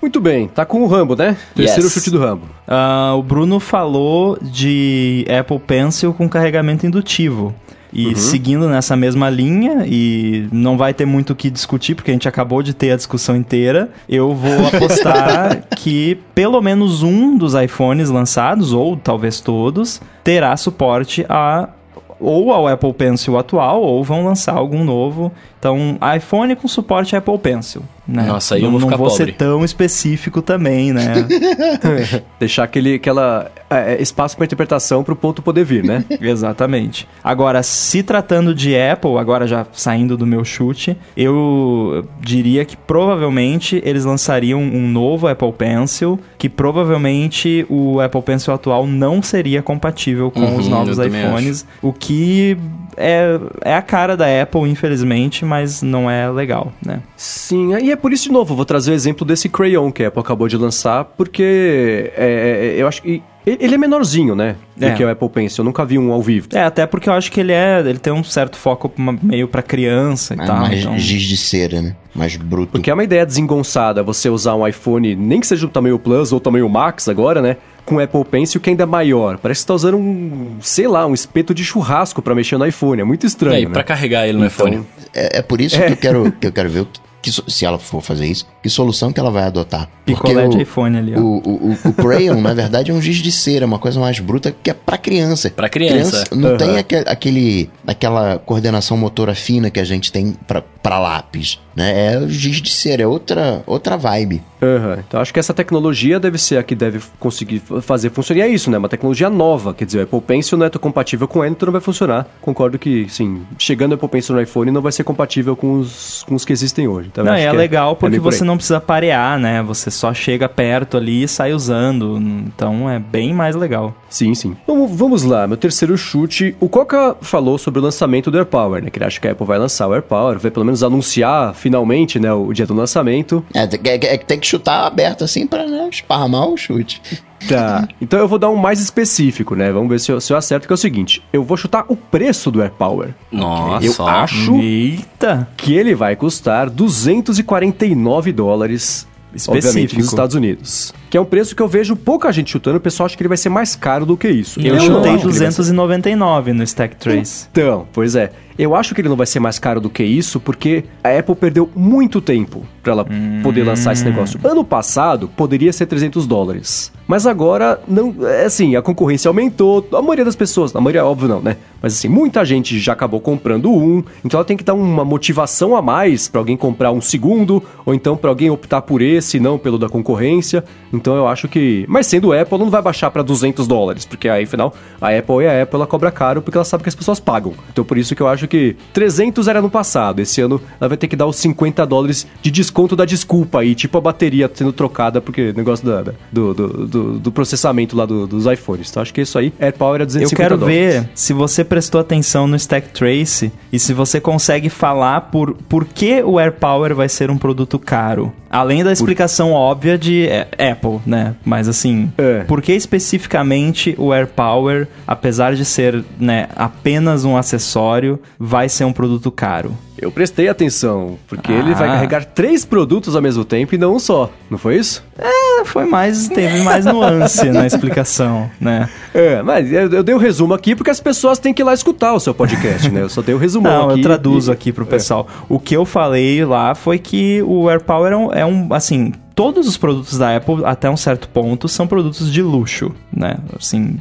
Muito 0.00 0.20
bem, 0.20 0.48
tá 0.48 0.64
com 0.64 0.82
o 0.82 0.86
Rambo, 0.86 1.16
né? 1.16 1.36
Terceiro 1.54 1.84
yes. 1.84 1.92
chute 1.92 2.10
do 2.10 2.18
Rambo. 2.18 2.46
Uh, 2.66 3.16
o 3.16 3.22
Bruno 3.22 3.60
falou 3.60 4.38
de 4.40 5.26
Apple 5.28 5.58
Pencil 5.58 6.12
com 6.12 6.28
carregamento 6.28 6.86
indutivo. 6.86 7.54
E 7.92 8.08
uhum. 8.08 8.16
seguindo 8.16 8.68
nessa 8.68 8.94
mesma 8.94 9.30
linha, 9.30 9.84
e 9.86 10.48
não 10.52 10.76
vai 10.76 10.92
ter 10.92 11.06
muito 11.06 11.30
o 11.30 11.36
que 11.36 11.48
discutir, 11.48 11.94
porque 11.94 12.10
a 12.10 12.14
gente 12.14 12.28
acabou 12.28 12.62
de 12.62 12.74
ter 12.74 12.90
a 12.90 12.96
discussão 12.96 13.34
inteira, 13.34 13.90
eu 14.08 14.34
vou 14.34 14.66
apostar 14.68 15.62
que 15.74 16.18
pelo 16.34 16.60
menos 16.60 17.02
um 17.02 17.38
dos 17.38 17.54
iPhones 17.54 18.10
lançados, 18.10 18.72
ou 18.72 18.96
talvez 18.96 19.40
todos, 19.40 20.00
terá 20.22 20.54
suporte 20.56 21.24
a 21.28 21.70
ou 22.18 22.52
ao 22.52 22.66
Apple 22.66 22.92
Pencil 22.94 23.38
atual, 23.38 23.82
ou 23.82 24.02
vão 24.02 24.24
lançar 24.24 24.54
algum 24.54 24.84
novo. 24.84 25.30
Então, 25.66 25.98
iPhone 26.16 26.54
com 26.54 26.68
suporte 26.68 27.16
Apple 27.16 27.38
Pencil. 27.38 27.82
Né? 28.06 28.22
Nossa, 28.22 28.54
aí 28.54 28.62
não, 28.62 28.68
eu 28.68 28.70
vou 28.70 28.80
ficar 28.80 28.92
Não 28.92 28.98
vou 28.98 29.08
pobre. 29.08 29.26
ser 29.26 29.32
tão 29.32 29.64
específico 29.64 30.40
também, 30.40 30.92
né? 30.92 31.26
Deixar 32.38 32.62
aquele 32.62 32.94
aquela, 32.94 33.50
é, 33.68 33.94
é 33.94 34.02
espaço 34.02 34.36
para 34.36 34.44
interpretação 34.44 35.02
para 35.02 35.12
o 35.12 35.16
ponto 35.16 35.42
poder 35.42 35.64
vir, 35.64 35.82
né? 35.82 36.04
Exatamente. 36.22 37.08
Agora, 37.22 37.64
se 37.64 38.04
tratando 38.04 38.54
de 38.54 38.78
Apple, 38.78 39.16
agora 39.16 39.44
já 39.44 39.66
saindo 39.72 40.16
do 40.16 40.24
meu 40.24 40.44
chute, 40.44 40.96
eu 41.16 42.06
diria 42.20 42.64
que 42.64 42.76
provavelmente 42.76 43.82
eles 43.84 44.04
lançariam 44.04 44.60
um 44.60 44.88
novo 44.88 45.26
Apple 45.26 45.52
Pencil, 45.52 46.20
que 46.38 46.48
provavelmente 46.48 47.66
o 47.68 48.00
Apple 48.00 48.22
Pencil 48.22 48.54
atual 48.54 48.86
não 48.86 49.20
seria 49.20 49.62
compatível 49.62 50.30
com 50.30 50.40
uhum, 50.42 50.56
os 50.56 50.68
novos 50.68 50.96
iPhones, 50.98 51.66
o 51.82 51.92
que 51.92 52.56
é, 52.96 53.38
é 53.62 53.74
a 53.74 53.82
cara 53.82 54.16
da 54.16 54.26
Apple, 54.42 54.62
infelizmente, 54.62 55.44
mas 55.44 55.82
não 55.82 56.10
é 56.10 56.30
legal, 56.30 56.72
né? 56.84 57.00
Sim, 57.16 57.76
e 57.78 57.90
é 57.90 57.96
por 57.96 58.12
isso, 58.12 58.24
de 58.24 58.32
novo, 58.32 58.54
vou 58.54 58.64
trazer 58.64 58.90
o 58.90 58.94
exemplo 58.94 59.26
desse 59.26 59.48
Crayon 59.48 59.92
que 59.92 60.04
a 60.04 60.08
Apple 60.08 60.20
acabou 60.20 60.48
de 60.48 60.56
lançar, 60.56 61.04
porque 61.04 62.12
é, 62.16 62.74
é 62.76 62.82
eu 62.82 62.88
acho 62.88 63.02
que 63.02 63.22
ele 63.46 63.76
é 63.76 63.78
menorzinho, 63.78 64.34
né? 64.34 64.56
Do 64.76 64.86
é. 64.86 64.92
que 64.92 65.04
o 65.04 65.08
Apple 65.08 65.28
Pencil. 65.28 65.62
Eu 65.62 65.66
nunca 65.66 65.84
vi 65.84 65.96
um 65.96 66.10
ao 66.10 66.20
vivo. 66.20 66.48
É, 66.52 66.64
até 66.64 66.84
porque 66.84 67.08
eu 67.08 67.12
acho 67.12 67.30
que 67.30 67.38
ele 67.38 67.52
é. 67.52 67.78
Ele 67.78 67.98
tem 67.98 68.12
um 68.12 68.24
certo 68.24 68.56
foco 68.56 68.92
meio 69.22 69.46
para 69.46 69.62
criança 69.62 70.34
e 70.34 70.40
é 70.40 70.44
tal. 70.44 70.56
Mais 70.56 70.80
então... 70.80 70.98
giz 70.98 71.22
de 71.22 71.36
cera, 71.36 71.80
né? 71.80 71.94
Mais 72.12 72.34
bruto. 72.34 72.72
Porque 72.72 72.90
é 72.90 72.94
uma 72.94 73.04
ideia 73.04 73.24
desengonçada 73.24 74.02
você 74.02 74.28
usar 74.28 74.56
um 74.56 74.66
iPhone, 74.66 75.14
nem 75.14 75.38
que 75.38 75.46
seja 75.46 75.64
do 75.64 75.72
tamanho 75.72 75.96
Plus 75.96 76.32
ou 76.32 76.40
tamanho 76.40 76.68
Max 76.68 77.08
agora, 77.08 77.40
né? 77.40 77.56
Com 77.86 77.98
Apple 77.98 78.24
Pencil 78.24 78.60
que 78.60 78.68
ainda 78.68 78.82
é 78.82 78.86
maior. 78.86 79.38
Parece 79.38 79.60
que 79.60 79.62
você 79.62 79.68
tá 79.68 79.74
usando 79.74 79.96
um, 79.96 80.56
sei 80.60 80.86
lá, 80.86 81.06
um 81.06 81.14
espeto 81.14 81.54
de 81.54 81.64
churrasco 81.64 82.20
para 82.20 82.34
mexer 82.34 82.58
no 82.58 82.66
iPhone. 82.66 83.00
É 83.00 83.04
muito 83.04 83.24
estranho. 83.26 83.56
É, 83.56 83.60
e 83.62 83.66
né? 83.66 83.72
pra 83.72 83.84
carregar 83.84 84.26
ele 84.26 84.38
no 84.38 84.44
então, 84.44 84.66
iPhone. 84.66 84.86
É, 85.14 85.38
é 85.38 85.42
por 85.42 85.60
isso 85.60 85.76
é. 85.76 85.86
que 85.86 85.92
eu 85.92 85.96
quero, 85.96 86.32
que 86.32 86.46
eu 86.48 86.52
quero 86.52 86.68
ver 86.68 86.80
o 86.80 86.86
que, 86.86 87.00
se 87.32 87.64
ela 87.64 87.78
for 87.78 88.00
fazer 88.00 88.26
isso, 88.26 88.46
que 88.62 88.68
solução 88.68 89.12
que 89.12 89.20
ela 89.20 89.30
vai 89.30 89.44
adotar. 89.44 89.88
Picolé 90.04 90.48
de 90.48 90.62
iPhone 90.62 90.96
ali, 90.96 91.14
ó. 91.14 91.20
O, 91.20 91.36
o, 91.38 91.78
o, 91.84 91.92
Crayon, 91.92 92.40
na 92.40 92.54
verdade, 92.54 92.90
é 92.90 92.94
um 92.94 93.00
giz 93.00 93.16
de 93.16 93.32
cera, 93.32 93.66
uma 93.66 93.78
coisa 93.78 93.98
mais 93.98 94.18
bruta 94.20 94.54
que 94.62 94.70
é 94.70 94.74
pra 94.74 94.96
criança. 94.96 95.50
Pra 95.50 95.68
criança. 95.68 96.24
criança 96.24 96.26
não 96.34 96.50
uhum. 96.52 96.56
tem 96.56 96.78
aquele, 97.06 97.70
aquela 97.86 98.38
coordenação 98.38 98.96
motora 98.96 99.34
fina 99.34 99.70
que 99.70 99.80
a 99.80 99.84
gente 99.84 100.12
tem 100.12 100.36
pra, 100.46 100.62
pra 100.82 100.98
lápis 100.98 101.58
né? 101.76 102.14
É 102.14 102.18
o 102.18 102.28
giz 102.28 102.62
de 102.62 102.70
cera, 102.70 103.02
é 103.02 103.06
outra, 103.06 103.62
outra 103.66 103.98
vibe. 103.98 104.42
Uhum. 104.62 104.94
Então 105.06 105.20
acho 105.20 105.32
que 105.32 105.38
essa 105.38 105.52
tecnologia 105.52 106.18
deve 106.18 106.38
ser 106.38 106.56
a 106.56 106.62
que 106.62 106.74
deve 106.74 107.00
conseguir 107.20 107.62
fazer 107.82 108.08
funcionar. 108.08 108.40
E 108.40 108.42
é 108.42 108.48
isso, 108.48 108.70
né? 108.70 108.78
Uma 108.78 108.88
tecnologia 108.88 109.28
nova. 109.28 109.74
Quer 109.74 109.84
dizer, 109.84 109.98
o 109.98 110.02
Apple 110.04 110.20
Pencil 110.22 110.56
não 110.56 110.64
é 110.64 110.70
compatível 110.70 111.28
com 111.28 111.40
o 111.40 111.44
então 111.44 111.66
não 111.66 111.72
vai 111.72 111.82
funcionar. 111.82 112.26
Concordo 112.40 112.78
que, 112.78 113.06
sim, 113.10 113.42
chegando 113.58 113.92
o 113.92 113.94
Apple 113.96 114.08
Pencil 114.08 114.34
no 114.34 114.40
iPhone 114.40 114.70
não 114.70 114.80
vai 114.80 114.90
ser 114.90 115.04
compatível 115.04 115.54
com 115.54 115.78
os, 115.78 116.24
com 116.26 116.34
os 116.34 116.46
que 116.46 116.52
existem 116.52 116.88
hoje. 116.88 117.08
Então, 117.16 117.24
não, 117.24 117.32
é, 117.32 117.44
é 117.44 117.52
legal 117.52 117.96
porque 117.96 118.16
é 118.16 118.20
você 118.20 118.44
não 118.44 118.56
precisa 118.58 118.78
parear, 118.78 119.38
né? 119.38 119.62
Você 119.62 119.90
só 119.90 120.12
chega 120.12 120.46
perto 120.48 120.98
ali 120.98 121.22
e 121.22 121.28
sai 121.28 121.54
usando. 121.54 122.18
Então 122.18 122.90
é 122.90 122.98
bem 122.98 123.32
mais 123.32 123.56
legal. 123.56 123.94
Sim, 124.10 124.34
sim. 124.34 124.54
Vamos, 124.66 124.90
vamos 124.94 125.22
lá, 125.22 125.46
meu 125.46 125.56
terceiro 125.56 125.96
chute. 125.96 126.54
O 126.60 126.68
Coca 126.68 127.16
falou 127.22 127.56
sobre 127.56 127.80
o 127.80 127.82
lançamento 127.82 128.30
do 128.30 128.36
AirPower, 128.36 128.82
né? 128.82 128.90
Que 128.90 128.98
ele 128.98 129.06
acha 129.06 129.18
que 129.18 129.26
a 129.26 129.32
Apple 129.32 129.46
vai 129.46 129.58
lançar 129.58 129.88
o 129.88 129.94
AirPower, 129.94 130.38
vai 130.38 130.50
pelo 130.50 130.66
menos 130.66 130.82
anunciar 130.82 131.54
finalmente, 131.54 132.20
né, 132.20 132.32
o 132.32 132.52
dia 132.52 132.66
do 132.66 132.74
lançamento. 132.74 133.42
É, 133.54 133.62
é, 133.62 134.14
é 134.14 134.18
tem 134.18 134.38
que 134.38 134.46
chutar 134.46 134.86
aberto 134.86 135.24
assim 135.24 135.46
para 135.46 135.66
né, 135.66 135.88
esparramar 135.90 136.46
o 136.48 136.56
chute. 136.56 137.00
Tá, 137.48 137.86
então 138.00 138.18
eu 138.18 138.26
vou 138.28 138.38
dar 138.38 138.50
um 138.50 138.56
mais 138.56 138.80
específico, 138.80 139.54
né? 139.54 139.70
Vamos 139.70 139.88
ver 139.88 140.00
se 140.00 140.10
eu, 140.10 140.20
se 140.20 140.32
eu 140.32 140.36
acerto, 140.36 140.66
que 140.66 140.72
é 140.72 140.74
o 140.74 140.78
seguinte. 140.78 141.22
Eu 141.32 141.44
vou 141.44 141.56
chutar 141.56 141.84
o 141.88 141.96
preço 141.96 142.50
do 142.50 142.62
AirPower. 142.62 143.14
Nossa. 143.30 143.84
Eu 143.84 144.06
acho 144.06 144.56
Eita. 144.56 145.48
que 145.56 145.74
ele 145.74 145.94
vai 145.94 146.16
custar 146.16 146.70
249 146.70 148.32
dólares 148.32 149.06
Específico. 149.36 149.68
Obviamente, 149.68 149.96
nos 149.96 150.06
Estados 150.06 150.34
Unidos. 150.34 150.94
Que 151.08 151.16
é 151.16 151.20
um 151.20 151.24
preço 151.24 151.54
que 151.54 151.62
eu 151.62 151.68
vejo 151.68 151.94
pouca 151.94 152.32
gente 152.32 152.50
chutando, 152.50 152.78
o 152.78 152.80
pessoal 152.80 153.06
acha 153.06 153.16
que 153.16 153.22
ele 153.22 153.28
vai 153.28 153.36
ser 153.36 153.48
mais 153.48 153.76
caro 153.76 154.04
do 154.04 154.16
que 154.16 154.28
isso. 154.28 154.60
Eu, 154.60 154.74
eu 154.74 154.80
chutei 154.80 155.16
299 155.16 156.52
no 156.52 156.62
Stack 156.62 156.96
Trace. 156.96 157.46
Então, 157.50 157.86
pois 157.92 158.16
é. 158.16 158.32
Eu 158.58 158.74
acho 158.74 158.94
que 158.94 159.02
ele 159.02 159.08
não 159.08 159.16
vai 159.16 159.26
ser 159.26 159.38
mais 159.38 159.58
caro 159.58 159.80
do 159.80 159.90
que 159.90 160.02
isso, 160.02 160.40
porque 160.40 160.84
a 161.04 161.10
Apple 161.10 161.34
perdeu 161.34 161.68
muito 161.76 162.22
tempo 162.22 162.64
para 162.82 162.92
ela 162.92 163.06
hum. 163.08 163.40
poder 163.42 163.64
lançar 163.64 163.92
esse 163.92 164.04
negócio. 164.04 164.40
Ano 164.42 164.64
passado, 164.64 165.28
poderia 165.28 165.72
ser 165.72 165.86
300 165.86 166.26
dólares. 166.26 166.90
Mas 167.06 167.26
agora, 167.26 167.80
não, 167.86 168.14
é 168.26 168.46
assim, 168.46 168.74
a 168.74 168.82
concorrência 168.82 169.28
aumentou. 169.28 169.86
A 169.92 170.00
maioria 170.00 170.24
das 170.24 170.34
pessoas, 170.34 170.74
a 170.74 170.80
maioria, 170.80 171.04
óbvio, 171.04 171.28
não, 171.28 171.40
né? 171.40 171.56
Mas 171.82 171.92
assim, 171.92 172.08
muita 172.08 172.44
gente 172.44 172.78
já 172.78 172.94
acabou 172.94 173.20
comprando 173.20 173.70
um, 173.70 174.02
então 174.24 174.38
ela 174.38 174.44
tem 174.44 174.56
que 174.56 174.64
dar 174.64 174.74
uma 174.74 175.04
motivação 175.04 175.76
a 175.76 175.82
mais 175.82 176.26
para 176.26 176.40
alguém 176.40 176.56
comprar 176.56 176.90
um 176.90 177.00
segundo, 177.00 177.62
ou 177.84 177.94
então 177.94 178.16
para 178.16 178.30
alguém 178.30 178.50
optar 178.50 178.82
por 178.82 179.02
esse, 179.02 179.25
não 179.34 179.58
pelo 179.58 179.78
da 179.78 179.88
concorrência. 179.88 180.64
Então 180.92 181.16
eu 181.16 181.26
acho 181.26 181.48
que. 181.48 181.84
Mas 181.88 182.06
sendo 182.06 182.32
Apple, 182.32 182.58
não 182.58 182.70
vai 182.70 182.82
baixar 182.82 183.10
para 183.10 183.22
200 183.22 183.66
dólares, 183.66 184.04
porque 184.04 184.28
aí, 184.28 184.44
afinal, 184.44 184.74
a 185.00 185.10
Apple 185.10 185.44
é 185.44 185.60
a 185.60 185.62
Apple, 185.62 185.76
ela 185.76 185.86
cobra 185.86 186.10
caro 186.10 186.40
porque 186.40 186.56
ela 186.56 186.64
sabe 186.64 186.82
que 186.82 186.88
as 186.88 186.94
pessoas 186.94 187.20
pagam. 187.20 187.52
Então 187.70 187.84
por 187.84 187.98
isso 187.98 188.14
que 188.14 188.22
eu 188.22 188.28
acho 188.28 188.46
que 188.48 188.76
300 188.92 189.48
era 189.48 189.60
no 189.60 189.70
passado, 189.70 190.20
esse 190.20 190.40
ano 190.40 190.60
ela 190.80 190.88
vai 190.88 190.96
ter 190.96 191.08
que 191.08 191.16
dar 191.16 191.26
os 191.26 191.36
50 191.36 191.84
dólares 191.86 192.26
de 192.40 192.50
desconto 192.50 192.94
da 192.96 193.04
desculpa 193.04 193.60
aí, 193.60 193.74
tipo 193.74 193.98
a 193.98 194.00
bateria 194.00 194.50
sendo 194.52 194.72
trocada, 194.72 195.20
porque 195.20 195.52
negócio 195.52 195.86
da, 195.86 196.12
do, 196.32 196.54
do, 196.54 196.68
do, 196.86 197.18
do 197.18 197.32
processamento 197.32 197.96
lá 197.96 198.06
do, 198.06 198.26
dos 198.26 198.46
iPhones. 198.46 198.90
Então 198.90 199.02
acho 199.02 199.12
que 199.12 199.20
isso 199.20 199.38
aí, 199.38 199.52
AirPower 199.58 200.00
é 200.00 200.06
250 200.06 200.34
Eu 200.34 200.36
quero 200.36 200.58
dólares. 200.58 201.02
ver 201.02 201.10
se 201.14 201.32
você 201.32 201.64
prestou 201.64 202.00
atenção 202.00 202.46
no 202.46 202.56
Stack 202.56 202.88
Trace 202.90 203.52
e 203.72 203.78
se 203.78 203.92
você 203.92 204.20
consegue 204.20 204.68
falar 204.68 205.22
por, 205.22 205.54
por 205.68 205.84
que 205.84 206.22
o 206.22 206.38
AirPower 206.38 206.94
vai 206.94 207.08
ser 207.08 207.30
um 207.30 207.38
produto 207.38 207.78
caro. 207.78 208.32
Além 208.48 208.84
da 208.84 208.92
explicação 208.92 209.15
por... 209.16 209.56
óbvia 209.56 209.98
de 209.98 210.26
é, 210.26 210.48
Apple, 210.70 211.00
né? 211.06 211.34
Mas 211.44 211.68
assim, 211.68 212.10
é. 212.18 212.44
por 212.44 212.62
que 212.62 212.72
especificamente 212.72 213.94
o 213.98 214.12
AirPower, 214.12 214.88
apesar 215.06 215.54
de 215.54 215.64
ser 215.64 216.04
né, 216.18 216.48
apenas 216.54 217.24
um 217.24 217.36
acessório, 217.36 218.20
vai 218.38 218.68
ser 218.68 218.84
um 218.84 218.92
produto 218.92 219.30
caro? 219.30 219.72
Eu 219.98 220.10
prestei 220.10 220.48
atenção, 220.48 221.18
porque 221.26 221.50
ele 221.50 221.74
vai 221.74 221.88
Ah. 221.88 221.92
carregar 221.92 222.24
três 222.24 222.64
produtos 222.64 223.16
ao 223.16 223.22
mesmo 223.22 223.44
tempo 223.44 223.74
e 223.74 223.78
não 223.78 223.94
um 223.94 223.98
só, 223.98 224.30
não 224.50 224.58
foi 224.58 224.76
isso? 224.76 225.02
É, 225.18 225.64
foi 225.64 225.86
mais, 225.86 226.28
teve 226.28 226.60
mais 226.62 226.84
nuance 226.84 227.48
na 227.50 227.64
explicação, 227.66 228.50
né? 228.60 228.88
É, 229.14 229.42
mas 229.42 229.72
eu, 229.72 229.90
eu 229.90 230.02
dei 230.02 230.14
o 230.14 230.18
resumo 230.18 230.52
aqui 230.52 230.76
porque 230.76 230.90
as 230.90 231.00
pessoas 231.00 231.38
têm 231.38 231.54
que 231.54 231.62
ir 231.62 231.64
lá 231.64 231.72
escutar 231.72 232.12
o 232.12 232.20
seu 232.20 232.34
podcast, 232.34 232.90
né? 232.90 233.02
Eu 233.02 233.08
só 233.08 233.22
dei 233.22 233.34
o 233.34 233.38
resumão 233.38 233.72
Não, 233.84 233.90
aqui. 233.90 234.00
eu 234.00 234.02
traduzo 234.02 234.50
e- 234.50 234.52
aqui 234.52 234.72
pro 234.72 234.84
pessoal. 234.84 235.26
O 235.48 235.58
que 235.58 235.74
eu 235.74 235.84
falei 235.86 236.44
lá 236.44 236.74
foi 236.74 236.98
que 236.98 237.42
o 237.42 237.70
AirPower 237.70 238.12
é 238.12 238.16
um, 238.16 238.32
é 238.32 238.44
um, 238.46 238.68
assim, 238.74 239.12
todos 239.36 239.68
os 239.68 239.76
produtos 239.76 240.16
da 240.18 240.34
Apple, 240.34 240.64
até 240.64 240.88
um 240.90 240.96
certo 240.96 241.28
ponto, 241.28 241.68
são 241.68 241.86
produtos 241.86 242.32
de 242.32 242.40
luxo, 242.42 242.90
né? 243.14 243.36
Assim, 243.56 243.98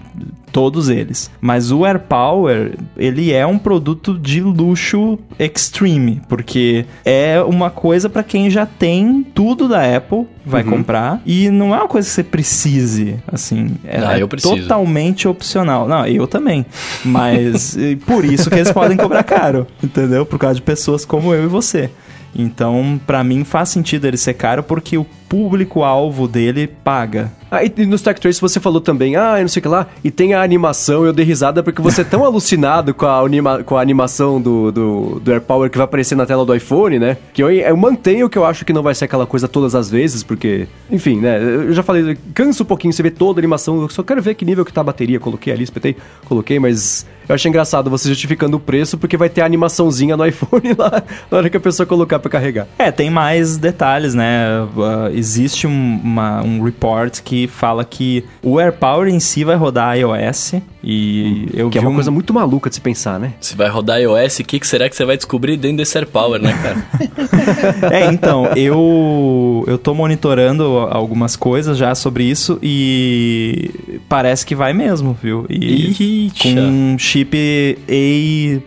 todos 0.50 0.88
eles. 0.88 1.30
Mas 1.42 1.74
o 1.74 1.86
AirPower, 1.86 2.76
ele 2.98 3.34
é 3.34 3.46
um 3.46 3.58
produto 3.58 4.18
de 4.18 4.40
luxo 4.42 5.20
extreme, 5.38 6.22
porque 6.30 6.86
é 7.04 7.42
uma 7.46 7.70
coisa 7.70 8.08
pra 8.10 8.24
quem 8.24 8.50
já 8.50 8.66
tem 8.66 9.24
tudo 9.36 9.68
da 9.68 9.98
Apple, 9.98 10.26
vai 10.46 10.64
comprar, 10.64 11.22
e 11.26 11.50
não 11.50 11.76
é 11.76 11.80
uma 11.80 11.88
coisa 11.90 12.08
que 12.08 12.14
você 12.14 12.24
precise, 12.24 13.18
assim. 13.28 13.72
É, 13.84 13.98
Ah, 14.00 14.18
é 14.18 14.22
eu 14.22 14.30
preciso. 14.30 14.56
totalmente 14.56 15.28
opcional. 15.28 15.86
Não, 15.86 16.08
eu 16.08 16.28
também. 16.28 16.66
Mas 17.04 17.78
por 18.08 18.24
isso 18.24 18.50
que 18.50 18.56
eles 18.56 18.72
podem 18.72 18.96
cobrar 18.96 19.24
caro, 19.24 19.68
entendeu? 19.84 20.26
Por 20.26 20.40
causa 20.40 20.56
de 20.56 20.62
pessoas 20.62 21.04
como 21.04 21.34
eu 21.34 21.44
e 21.44 21.48
você. 21.48 21.90
Então, 22.36 23.00
pra 23.08 23.24
mim 23.24 23.44
faz 23.44 23.70
sentido 23.70 24.06
ele 24.06 24.18
ser 24.18 24.34
caro 24.34 24.62
porque 24.62 24.98
o 24.98 25.06
público-alvo 25.30 26.28
dele 26.28 26.68
paga. 26.68 27.32
Ah, 27.52 27.64
e 27.64 27.86
no 27.86 27.96
Stack 27.96 28.20
Trace 28.20 28.42
você 28.42 28.60
falou 28.60 28.82
também, 28.82 29.16
ah, 29.16 29.38
não 29.40 29.48
sei 29.48 29.60
o 29.60 29.64
que 29.64 29.68
lá, 29.70 29.88
e 30.04 30.10
tem 30.12 30.34
a 30.34 30.42
animação, 30.42 31.06
eu 31.06 31.14
dei 31.14 31.26
risada 31.26 31.62
porque 31.64 31.82
você 31.82 32.02
é 32.02 32.04
tão 32.04 32.24
alucinado 32.26 32.94
com 32.94 33.06
a, 33.06 33.20
anima, 33.20 33.64
com 33.64 33.78
a 33.78 33.82
animação 33.82 34.42
do, 34.42 34.72
do, 34.72 35.20
do 35.20 35.32
AirPower 35.32 35.70
que 35.70 35.78
vai 35.78 35.86
aparecer 35.86 36.16
na 36.16 36.26
tela 36.26 36.46
do 36.46 36.56
iPhone, 36.56 36.98
né? 37.00 37.18
Que 37.34 37.44
eu, 37.44 37.52
eu 37.52 37.78
mantenho 37.78 38.30
que 38.30 38.38
eu 38.38 38.46
acho 38.46 38.66
que 38.66 38.74
não 38.74 38.82
vai 38.84 38.96
ser 38.96 39.06
aquela 39.06 39.26
coisa 39.26 39.48
todas 39.48 39.76
as 39.76 39.90
vezes, 39.90 40.24
porque, 40.24 40.68
enfim, 40.92 41.20
né? 41.20 41.38
Eu 41.42 41.74
já 41.74 41.84
falei, 41.84 42.18
cansa 42.34 42.64
um 42.64 42.66
pouquinho 42.66 42.92
você 42.94 43.04
ver 43.04 43.12
toda 43.12 43.40
a 43.40 43.42
animação, 43.42 43.82
eu 43.82 43.90
só 43.90 44.02
quero 44.04 44.22
ver 44.22 44.34
que 44.36 44.44
nível 44.44 44.66
que 44.66 44.74
tá 44.74 44.82
a 44.82 44.84
bateria, 44.84 45.20
coloquei 45.20 45.54
ali, 45.54 45.64
espetei, 45.64 45.96
coloquei, 46.28 46.58
mas 46.60 47.06
eu 47.30 47.36
achei 47.36 47.50
engraçado 47.50 47.90
você 47.90 48.08
justificando 48.10 48.58
o 48.58 48.60
preço 48.60 48.98
porque 48.98 49.18
vai 49.18 49.30
ter 49.30 49.42
a 49.42 49.46
animaçãozinha 49.46 50.16
no 50.18 50.26
iPhone 50.28 50.74
lá 50.78 51.04
na 51.30 51.38
hora 51.38 51.50
que 51.50 51.58
a 51.58 51.60
pessoa 51.60 51.86
colocar 51.86 52.20
pra 52.20 52.30
carregar. 52.30 52.68
É, 52.78 52.92
tem 52.92 53.10
mais 53.10 53.58
detalhes, 53.58 54.14
né? 54.14 54.62
Uh, 54.76 55.16
existe 55.16 55.68
um, 55.68 56.00
uma- 56.04 56.42
um 56.44 56.62
report 56.64 57.22
que 57.22 57.35
fala 57.48 57.84
que 57.84 58.24
o 58.42 58.60
AirPower 58.60 59.08
em 59.08 59.20
si 59.20 59.44
vai 59.44 59.56
rodar 59.56 59.98
iOS 59.98 60.56
e 60.86 61.48
eu 61.54 61.70
Que 61.70 61.80
é 61.80 61.82
uma 61.82 61.90
um- 61.90 61.96
coisa 61.96 62.12
muito 62.12 62.32
maluca 62.34 62.70
de 62.70 62.76
se 62.76 62.82
pensar, 62.82 63.20
né? 63.20 63.34
Se 63.42 63.56
vai 63.56 63.68
rodar 63.70 64.00
iOS, 64.00 64.40
o 64.40 64.44
que, 64.44 64.60
que 64.60 64.68
será 64.68 64.88
que 64.88 64.96
você 64.96 65.04
vai 65.04 65.18
descobrir 65.18 65.58
dentro 65.58 65.78
desse 65.78 65.98
AirPower, 65.98 66.40
né, 66.42 66.54
cara? 66.62 66.86
É, 67.92 68.06
então, 68.08 68.48
eu 68.56 69.64
eu 69.68 69.78
tô 69.78 69.94
monitorando 69.94 70.64
algumas 70.92 71.36
coisas 71.36 71.78
já 71.78 71.94
sobre 71.96 72.24
isso 72.24 72.60
e 72.62 73.72
parece 74.08 74.46
que 74.46 74.54
vai 74.56 74.74
mesmo, 74.74 75.18
viu? 75.22 75.46
E 75.50 76.30
Eita. 76.30 76.36
com 76.44 76.50
um 76.60 76.98
chip 77.00 77.80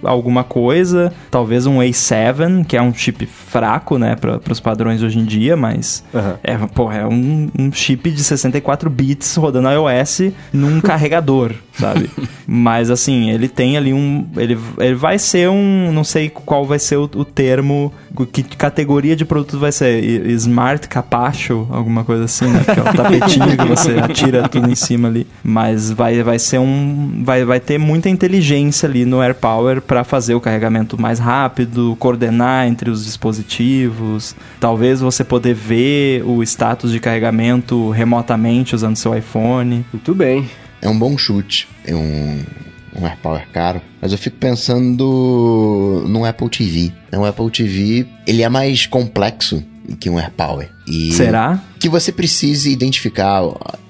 A 0.03 0.09
alguma 0.11 0.43
coisa, 0.45 1.13
talvez 1.31 1.67
um 1.67 1.79
A7, 1.79 2.65
que 2.67 2.77
é 2.77 2.83
um 2.83 2.93
chip 2.95 3.27
fraco, 3.27 3.99
né, 3.99 4.17
para 4.17 4.41
os 4.53 4.61
padrões 4.61 5.03
hoje 5.03 5.19
em 5.19 5.25
dia, 5.25 5.57
mas 5.57 6.05
Aham. 6.15 6.39
é, 6.43 6.57
porra, 6.59 6.99
é 6.99 7.07
um, 7.07 7.49
um 7.59 7.73
chip 7.73 8.11
de 8.11 8.23
64 8.23 8.89
bits 8.91 9.37
rodando 9.37 9.69
iOS 9.71 10.33
num 10.53 10.81
carregador, 10.83 11.53
sabe? 11.73 12.08
Mas 12.47 12.91
assim, 12.91 13.31
ele 13.31 13.49
tem 13.49 13.77
ali 13.77 13.93
um. 13.93 14.27
Ele, 14.37 14.59
ele 14.79 14.95
vai 14.95 15.19
ser 15.19 15.49
um. 15.49 15.93
Não 15.93 16.05
sei 16.05 16.31
qual 16.31 16.65
vai 16.65 16.79
ser 16.79 16.97
o, 16.97 17.03
o 17.03 17.25
termo, 17.25 17.93
que 18.33 18.43
categoria 18.43 19.15
de 19.15 19.25
produto 19.25 19.59
vai 19.59 19.73
ser. 19.73 20.03
Smart 20.31 20.89
Capacho, 20.89 21.67
alguma 21.71 22.05
coisa 22.05 22.25
assim, 22.25 22.47
né? 22.47 22.65
Que 22.65 22.81
é 22.81 22.83
o 22.83 22.95
tapetinho 22.95 23.57
que 23.57 23.67
você 23.67 23.99
atira 24.01 24.49
tudo 24.49 24.71
em 24.71 24.75
cima 24.75 25.09
ali. 25.09 25.27
Mas 25.43 25.91
vai, 25.91 26.23
vai 26.23 26.39
ser 26.39 26.59
um. 26.59 27.23
Vai, 27.25 27.45
vai 27.45 27.61
ter 27.61 27.79
muita 27.79 28.09
inteligência 28.09 28.89
ali 28.89 29.05
no 29.05 29.21
AirPower 29.21 29.83
para 29.83 30.03
fazer 30.05 30.35
o 30.35 30.41
carregamento 30.41 31.01
mais 31.01 31.19
rápido, 31.19 31.97
coordenar 31.99 32.67
entre 32.67 32.91
os 32.91 33.05
dispositivos. 33.05 34.35
Talvez 34.59 35.01
você 35.01 35.23
poder 35.23 35.55
ver 35.55 36.23
o 36.25 36.43
status 36.43 36.91
de 36.91 37.01
carregamento 37.01 37.91
remotamente 37.91 38.75
usando 38.75 38.97
seu 38.97 39.17
iPhone. 39.17 39.85
Muito 39.93 40.15
bem. 40.15 40.49
É 40.81 40.89
um 40.89 40.99
bom 40.99 41.17
chute. 41.17 41.69
É 41.85 41.95
um, 41.95 42.43
um 42.97 43.07
AirPower 43.07 43.47
caro. 43.53 43.81
Mas 44.01 44.13
eu 44.13 44.19
fico 44.19 44.37
pensando 44.37 46.05
no 46.09 46.25
Apple 46.25 46.49
TV. 46.49 46.93
O 47.13 47.25
Apple 47.25 47.51
TV, 47.51 48.07
ele 48.27 48.43
é 48.43 48.49
mais 48.49 48.87
complexo 48.87 49.63
que 49.99 50.11
um 50.11 50.19
AirPower. 50.19 50.71
E 50.87 51.13
Será? 51.13 51.63
que 51.79 51.89
você 51.89 52.13
precise 52.13 52.71
identificar 52.71 53.43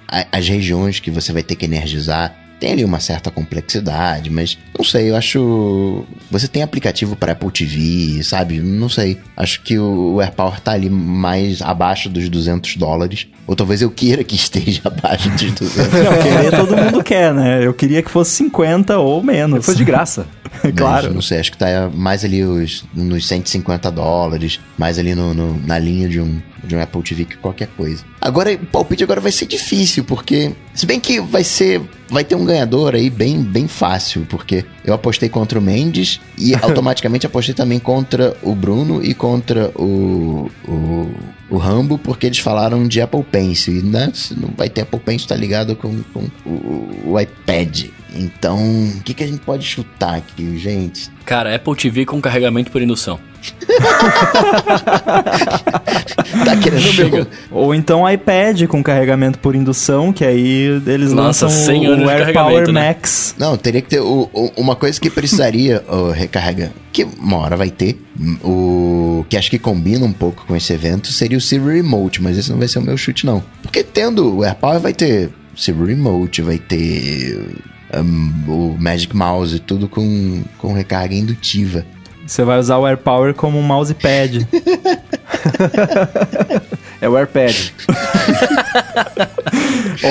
as 0.09 0.48
regiões 0.48 1.01
que 1.01 1.10
você 1.10 1.32
vai 1.32 1.43
ter 1.43 1.56
que 1.56 1.65
energizar. 1.65 2.35
Tem 2.60 2.73
ali 2.73 2.85
uma 2.85 2.98
certa 2.98 3.31
complexidade, 3.31 4.31
mas 4.31 4.59
não 4.77 4.85
sei, 4.85 5.10
eu 5.10 5.16
acho. 5.16 6.05
Você 6.28 6.48
tem 6.48 6.62
aplicativo 6.62 7.15
para 7.15 7.31
Apple 7.31 7.52
TV, 7.52 8.20
sabe? 8.24 8.59
Não 8.59 8.89
sei. 8.89 9.19
Acho 9.36 9.62
que 9.62 9.78
o 9.78 10.20
AirPower 10.20 10.60
tá 10.60 10.73
ali 10.73 10.90
mais 10.90 11.62
abaixo 11.62 12.09
dos 12.09 12.28
200 12.28 12.74
dólares. 12.77 13.28
Ou 13.49 13.57
talvez 13.57 13.81
eu 13.83 13.91
queira 13.91 14.23
que 14.23 14.37
esteja 14.37 14.83
abaixo 14.87 15.29
dos 15.31 15.41
200 15.53 15.77
Não, 15.77 16.23
querer 16.23 16.51
todo 16.55 16.77
mundo 16.77 17.03
quer, 17.03 17.33
né? 17.35 17.65
Eu 17.66 17.73
queria 17.75 18.03
que 18.03 18.11
fosse 18.11 18.31
50 18.33 18.99
ou 18.99 19.23
menos. 19.25 19.65
Foi 19.65 19.75
de 19.75 19.85
graça. 19.85 20.27
Mas, 20.62 20.73
claro. 20.77 21.12
Não 21.15 21.23
sei, 21.23 21.41
acho 21.41 21.51
que 21.53 21.57
tá 21.59 21.91
mais 21.95 22.25
ali 22.25 22.45
os, 22.45 22.85
nos 22.95 23.27
150 23.27 23.91
dólares, 23.91 24.61
mais 24.77 24.99
ali 24.99 25.15
no, 25.15 25.33
no- 25.33 25.59
na 25.66 25.79
linha 25.79 26.09
de 26.09 26.20
um, 26.20 26.39
de 26.65 26.75
um 26.75 26.81
Apple 26.81 27.03
TV 27.03 27.25
que 27.25 27.37
qualquer 27.37 27.69
coisa. 27.77 28.05
Agora, 28.21 28.53
o 28.53 28.67
palpite 28.67 29.05
agora 29.05 29.21
vai 29.21 29.33
ser 29.33 29.47
difícil, 29.47 30.05
porque. 30.05 30.53
Se 30.75 30.87
bem 30.87 31.01
que 31.01 31.21
vai 31.21 31.45
ser. 31.45 31.81
Vai 32.11 32.25
ter 32.25 32.35
um 32.35 32.45
ganhador 32.45 32.95
aí 32.95 33.11
bem, 33.11 33.43
bem 33.43 33.69
fácil, 33.69 34.27
porque 34.29 34.65
eu 34.85 34.95
apostei 34.95 35.29
contra 35.29 35.59
o 35.59 35.63
Mendes 35.63 36.21
e 36.39 36.55
automaticamente 36.63 37.27
apostei 37.27 37.55
também 37.55 37.79
contra 37.79 38.37
o 38.43 38.55
Bruno 38.55 39.05
e 39.05 39.15
contra 39.15 39.71
o. 39.75 40.51
o 40.67 41.39
o 41.51 41.57
Rambo, 41.57 41.99
porque 41.99 42.27
eles 42.27 42.39
falaram 42.39 42.87
de 42.87 43.01
Apple 43.01 43.23
Pencil. 43.23 43.79
E 43.79 43.83
né, 43.83 44.11
se 44.13 44.39
não 44.39 44.51
vai 44.57 44.69
ter 44.69 44.83
Apple 44.83 45.01
Pencil, 45.01 45.29
tá 45.29 45.35
ligado 45.35 45.75
com, 45.75 46.03
com 46.13 46.27
o, 46.45 47.13
o 47.13 47.21
iPad. 47.21 47.87
Então, 48.15 48.59
o 48.97 49.03
que, 49.03 49.13
que 49.15 49.23
a 49.23 49.27
gente 49.27 49.41
pode 49.41 49.65
chutar 49.65 50.15
aqui, 50.17 50.59
gente? 50.59 51.11
Cara, 51.25 51.55
Apple 51.55 51.77
TV 51.77 52.07
com 52.07 52.21
carregamento 52.21 52.71
por 52.71 52.81
indução. 52.83 53.19
Tá 56.45 56.57
querendo 56.57 56.81
Chega. 56.83 57.17
meu... 57.19 57.27
Ou 57.51 57.75
então 57.75 58.09
iPad 58.11 58.65
com 58.67 58.83
carregamento 58.83 59.39
por 59.39 59.55
indução, 59.55 60.13
que 60.13 60.25
aí 60.25 60.81
eles 60.87 61.13
Nossa, 61.13 61.47
lançam 61.47 61.49
100 61.49 61.89
o, 61.89 62.05
o 62.05 62.11
AirPower 62.11 62.71
né? 62.73 62.89
Max. 62.89 63.35
Não, 63.39 63.57
teria 63.57 63.81
que 63.81 63.89
ter 63.89 64.01
o- 64.01 64.29
o- 64.33 64.53
uma 64.57 64.75
coisa 64.77 65.01
que 65.01 65.09
precisaria 65.11 65.83
o 65.89 66.11
recarrega, 66.11 66.73
que 66.93 67.05
uma 67.05 67.39
hora 67.39 67.57
vai 67.57 67.71
ter, 67.71 67.99
o 68.43 69.25
que 69.29 69.37
acho 69.37 69.51
que 69.51 69.59
combina 69.59 70.05
um 70.05 70.13
pouco 70.13 70.45
com 70.47 70.57
esse 70.57 70.73
evento, 70.73 71.09
seria 71.13 71.39
o 71.39 71.41
Siri 71.41 71.77
Remote, 71.77 72.23
mas 72.23 72.37
esse 72.37 72.51
não 72.51 72.59
vai 72.59 72.69
ser 72.69 72.79
o 72.79 72.83
meu 72.83 72.97
chute 72.97 73.25
não. 73.25 73.43
Porque 73.63 73.83
tendo 73.83 74.37
o 74.39 74.45
AirPower 74.45 74.81
vai 74.81 74.93
ter 74.93 75.31
Siri 75.57 75.79
Remote, 75.87 76.43
vai 76.43 76.59
ter 76.59 77.47
hum, 77.94 78.32
o 78.47 78.77
Magic 78.78 79.15
Mouse 79.16 79.59
tudo 79.60 79.89
com, 79.89 80.43
com 80.59 80.73
recarga 80.73 81.15
indutiva. 81.15 81.85
Você 82.27 82.44
vai 82.44 82.59
usar 82.59 82.77
o 82.77 82.86
AirPower 82.86 83.35
como 83.35 83.59
um 83.59 83.62
mousepad. 83.62 84.47
É 87.01 87.09
o 87.09 87.16
AirPad. 87.16 87.55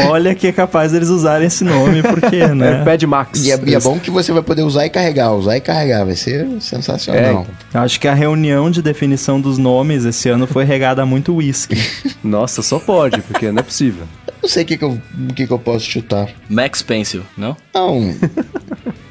Olha 0.09 0.35
que 0.35 0.47
é 0.47 0.51
capaz 0.51 0.91
deles 0.91 1.09
usarem 1.09 1.47
esse 1.47 1.63
nome, 1.63 2.01
porque, 2.01 2.47
né? 2.47 2.77
AirPad 2.77 3.03
Max. 3.03 3.45
E 3.45 3.51
é, 3.51 3.59
e 3.65 3.75
é 3.75 3.79
bom 3.79 3.99
que 3.99 4.09
você 4.09 4.31
vai 4.31 4.41
poder 4.41 4.63
usar 4.63 4.85
e 4.85 4.89
carregar, 4.89 5.33
usar 5.33 5.57
e 5.57 5.61
carregar, 5.61 6.05
vai 6.05 6.15
ser 6.15 6.47
sensacional. 6.59 7.45
É, 7.73 7.77
Acho 7.77 7.99
que 7.99 8.07
a 8.07 8.13
reunião 8.13 8.71
de 8.71 8.81
definição 8.81 9.39
dos 9.39 9.57
nomes 9.57 10.05
esse 10.05 10.29
ano 10.29 10.47
foi 10.47 10.63
regada 10.63 11.01
a 11.01 11.05
muito 11.05 11.35
whisky. 11.35 11.77
Nossa, 12.23 12.61
só 12.61 12.79
pode, 12.79 13.21
porque 13.21 13.51
não 13.51 13.59
é 13.59 13.63
possível. 13.63 14.05
Não 14.41 14.49
sei 14.49 14.63
o 14.63 14.65
que, 14.65 14.77
que, 14.77 14.83
eu, 14.85 15.01
que, 15.35 15.47
que 15.47 15.53
eu 15.53 15.59
posso 15.59 15.85
chutar. 15.85 16.29
Max 16.49 16.81
Pencil, 16.81 17.23
não? 17.37 17.55
Não. 17.73 18.15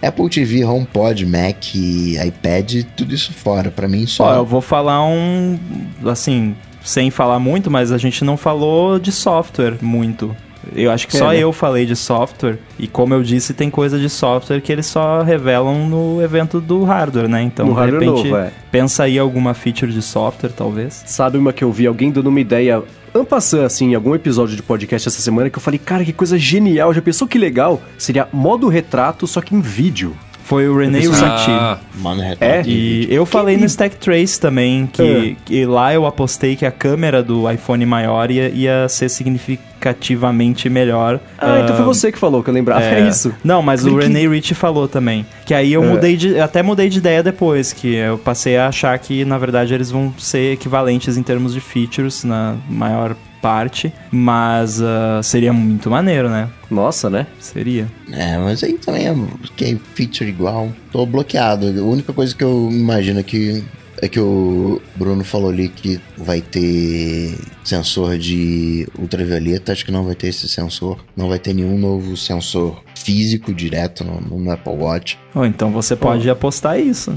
Apple 0.03 0.29
TV, 0.31 0.65
HomePod, 0.65 1.27
Mac, 1.27 1.75
iPad, 1.75 2.85
tudo 2.97 3.15
isso 3.15 3.33
fora. 3.33 3.71
Pra 3.71 3.89
mim, 3.89 4.05
Ó, 4.05 4.07
só. 4.07 4.35
eu 4.35 4.47
vou 4.47 4.61
falar 4.61 5.05
um. 5.05 5.59
Assim, 6.07 6.55
sem 6.87 7.11
falar 7.11 7.39
muito, 7.39 7.71
mas 7.71 7.93
a 7.93 7.99
gente 7.99 8.25
não 8.25 8.37
falou 8.37 8.99
de 8.99 9.13
software 9.13 9.75
muito. 9.83 10.35
Eu 10.75 10.91
acho 10.91 11.07
que 11.07 11.17
É, 11.17 11.19
só 11.21 11.29
né? 11.29 11.39
eu 11.39 11.53
falei 11.53 11.87
de 11.87 11.95
software. 11.95 12.59
E 12.79 12.89
como 12.89 13.15
eu 13.15 13.23
disse, 13.23 13.55
tem 13.55 13.71
coisa 13.71 13.99
de 14.01 14.09
software 14.09 14.61
que 14.61 14.73
eles 14.73 14.87
só 14.87 15.23
revelam 15.23 15.89
no 15.89 16.21
evento 16.23 16.61
do 16.61 16.83
hardware, 16.83 17.29
né? 17.29 17.41
Então, 17.43 17.67
No 17.69 17.75
de 17.75 17.91
repente, 17.93 18.05
novo, 18.29 18.37
é. 18.37 18.51
pensa 18.71 19.05
aí 19.05 19.17
alguma 19.19 19.55
feature 19.55 19.93
de 19.93 20.03
software, 20.03 20.51
talvez. 20.51 21.05
Sabe 21.07 21.39
uma 21.39 21.53
que 21.53 21.63
eu 21.63 21.71
vi 21.71 21.87
alguém 21.87 22.11
dando 22.11 22.27
uma 22.29 22.41
ideia 22.41 22.83
ampassando, 23.15 23.65
assim, 23.65 23.93
em 23.93 23.95
algum 23.95 24.15
episódio 24.15 24.57
de 24.57 24.63
podcast 24.63 25.07
essa 25.09 25.23
semana, 25.23 25.49
que 25.49 25.57
eu 25.57 25.63
falei, 25.63 25.79
cara, 25.79 26.05
que 26.05 26.13
coisa 26.13 26.37
genial. 26.37 26.93
Já 26.93 27.01
pensou 27.01 27.29
que 27.29 27.39
legal? 27.39 27.81
Seria 27.97 28.27
modo 28.33 28.67
retrato, 28.69 29.27
só 29.27 29.41
que 29.41 29.55
em 29.55 29.61
vídeo. 29.61 30.17
Foi 30.47 30.69
o 30.69 30.79
René 30.79 31.01
Ritchie. 31.01 31.25
Ah, 31.51 31.77
Mano, 31.97 32.23
É? 32.41 32.63
E 32.65 33.09
eu 33.11 33.27
falei 33.27 33.57
no 33.57 33.65
Stack 33.67 33.97
Trace 33.97 34.41
também 34.41 34.89
que, 34.93 35.37
que 35.45 35.67
lá 35.67 35.93
eu 35.93 36.07
apostei 36.07 36.55
que 36.55 36.65
a 36.65 36.71
câmera 36.71 37.21
do 37.21 37.51
iPhone 37.51 37.85
maior 37.85 38.31
ia, 38.31 38.49
ia 38.51 38.89
ser 38.89 39.09
significativamente 39.09 40.69
melhor. 40.69 41.19
Ah, 41.37 41.61
então 41.65 41.75
foi 41.77 41.85
você 41.85 42.13
que 42.13 42.19
falou, 42.19 42.45
que 42.45 42.51
eu 42.51 42.55
lembrava. 42.55 42.81
É, 42.85 43.09
isso. 43.09 43.35
Não, 43.43 43.61
mas 43.61 43.85
o 43.85 43.91
Clique. 43.91 44.05
René 44.07 44.29
Rich 44.29 44.55
falou 44.55 44.87
também. 44.87 45.27
Que 45.45 45.53
aí 45.53 45.73
eu 45.73 45.83
É. 45.83 45.87
mudei 45.87 46.17
de. 46.17 46.39
Até 46.39 46.63
mudei 46.63 46.89
de 46.89 46.99
ideia 46.99 47.23
depois, 47.25 47.73
que 47.73 47.95
eu 47.95 48.17
passei 48.19 48.57
a 48.57 48.69
achar 48.69 48.97
que, 49.01 49.25
na 49.25 49.39
verdade, 49.39 49.75
eles 49.75 49.91
vão 49.91 50.15
ser 50.19 50.53
equivalentes 50.53 51.17
em 51.17 51.23
termos 51.25 51.55
de 51.55 51.61
features 51.61 52.23
na 52.25 52.55
maior 52.71 53.17
parte. 53.47 53.93
Mas 54.11 54.83
ah, 54.83 55.21
seria 55.23 55.53
muito 55.53 55.89
maneiro, 55.89 56.29
né? 56.29 56.49
Nossa, 56.69 57.09
né? 57.09 57.29
Seria. 57.39 57.87
É, 58.11 58.37
mas 58.39 58.65
aí 58.65 58.73
também 58.73 59.07
é 59.07 59.15
que 59.55 59.65
é 59.65 59.77
feature 59.95 60.29
igual. 60.29 60.73
Tô 60.91 61.07
bloqueado. 61.07 61.69
A 61.69 61.85
única 61.85 62.13
coisa 62.13 62.35
que 62.35 62.43
eu 62.43 62.69
imagino 62.73 63.23
que 63.23 63.63
é 64.03 64.09
que 64.09 64.19
o 64.19 64.83
Bruno 64.97 65.23
falou 65.23 65.49
ali 65.49 65.69
que 65.69 66.01
vai 66.19 66.41
ter 66.41 67.39
sensor 67.63 68.19
de 68.19 68.89
ultravioleta. 68.99 69.71
Acho 69.71 69.85
que 69.85 69.93
não 69.93 70.05
vai 70.05 70.17
ter 70.17 70.27
esse 70.27 70.49
sensor. 70.49 70.99
Não 71.17 71.29
vai 71.29 71.39
ter 71.39 71.55
nenhum 71.55 71.79
novo 71.79 72.17
sensor 72.17 72.83
físico 72.97 73.55
direto 73.55 74.03
no, 74.03 74.21
no 74.21 74.51
Apple 74.51 74.73
Watch. 74.73 75.17
Ou 75.33 75.47
então 75.47 75.71
você 75.71 75.95
pode 75.95 76.29
apostar 76.29 76.81
isso. 76.81 77.17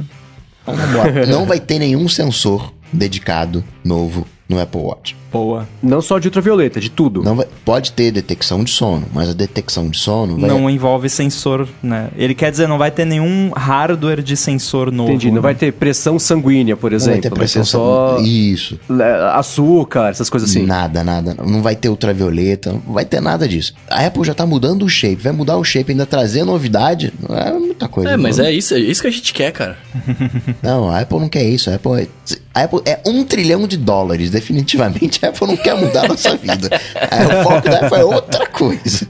Então, 0.62 0.76
não 1.28 1.48
vai 1.48 1.60
ter 1.60 1.80
nenhum 1.80 2.08
sensor 2.08 2.72
dedicado 2.94 3.64
novo 3.84 4.28
no 4.48 4.60
Apple 4.60 4.82
Watch. 4.82 5.19
Boa. 5.32 5.68
Não 5.82 6.02
só 6.02 6.18
de 6.18 6.28
ultravioleta, 6.28 6.80
de 6.80 6.90
tudo. 6.90 7.24
Não 7.24 7.36
vai, 7.36 7.48
pode 7.64 7.92
ter 7.92 8.12
detecção 8.12 8.64
de 8.64 8.72
sono, 8.72 9.06
mas 9.14 9.30
a 9.30 9.34
detecção 9.34 9.90
de 9.90 9.98
sono 9.98 10.38
vai, 10.38 10.50
Não 10.50 10.70
envolve 10.70 11.10
sensor, 11.10 11.68
né? 11.82 12.10
Ele 12.16 12.34
quer 12.34 12.52
dizer, 12.52 12.68
não 12.68 12.78
vai 12.78 12.92
ter 12.92 13.06
nenhum 13.06 13.52
hardware 13.56 14.22
de 14.22 14.36
sensor 14.36 14.92
novo. 14.92 15.12
Entendi. 15.12 15.28
Não 15.28 15.36
né? 15.36 15.42
vai 15.42 15.56
ter 15.56 15.72
pressão 15.74 16.18
sanguínea, 16.18 16.76
por 16.76 16.92
não 16.92 16.98
exemplo. 16.98 17.22
vai 17.22 17.30
ter 17.30 17.36
pressão 17.36 17.64
só 17.64 18.20
Isso. 18.22 18.80
é, 18.90 19.38
açúcar, 19.38 20.10
essas 20.10 20.30
coisas 20.30 20.50
assim. 20.50 20.66
Nada, 20.66 21.04
nada. 21.04 21.36
Não 21.46 21.62
vai 21.62 21.76
ter 21.76 21.90
ultravioleta, 21.90 22.72
não 22.74 22.94
vai 22.94 23.06
ter 23.06 23.22
nada 23.22 23.48
disso. 23.48 23.74
A 23.90 24.06
Apple 24.06 24.24
já 24.24 24.34
tá 24.34 24.46
mudando 24.46 24.84
o 24.84 24.90
shape, 24.90 25.22
vai 25.22 25.32
mudar 25.32 25.58
o 25.58 25.64
shape, 25.64 25.92
ainda 25.92 26.06
trazer 26.06 26.44
novidade, 26.44 27.14
não 27.28 27.36
é 27.38 27.54
muita 27.54 27.88
coisa. 27.88 28.12
é, 28.12 28.18
mas 28.18 28.38
não. 28.38 28.46
é 28.46 28.52
isso, 28.52 28.74
é 28.74 28.80
isso 28.80 29.02
que 29.02 29.08
a 29.08 29.12
gente 29.12 29.34
quer, 29.34 29.52
cara. 29.52 29.78
Não, 30.62 30.90
a 30.90 31.00
Apple 31.00 31.20
não 31.20 31.30
quer 31.30 31.44
isso. 31.44 31.70
A 31.70 31.76
Apple, 31.76 32.02
é, 32.02 32.08
a 32.54 32.64
Apple 32.64 32.82
é 32.86 33.00
um 33.06 33.24
trilhão 33.24 33.68
de 33.68 33.78
dólares. 33.78 34.30
Definitivamente 34.30 35.19
a 35.26 35.30
Apple 35.30 35.48
não 35.48 35.58
quer 35.58 35.76
mudar 35.76 36.06
a 36.06 36.08
nossa 36.10 36.36
vida. 36.38 36.70
É, 36.96 37.40
o 37.40 37.44
foco 37.44 37.70
da 37.70 37.80
Apple 37.86 38.00
é 38.00 38.04
outra 38.04 38.46
coisa. 38.48 39.08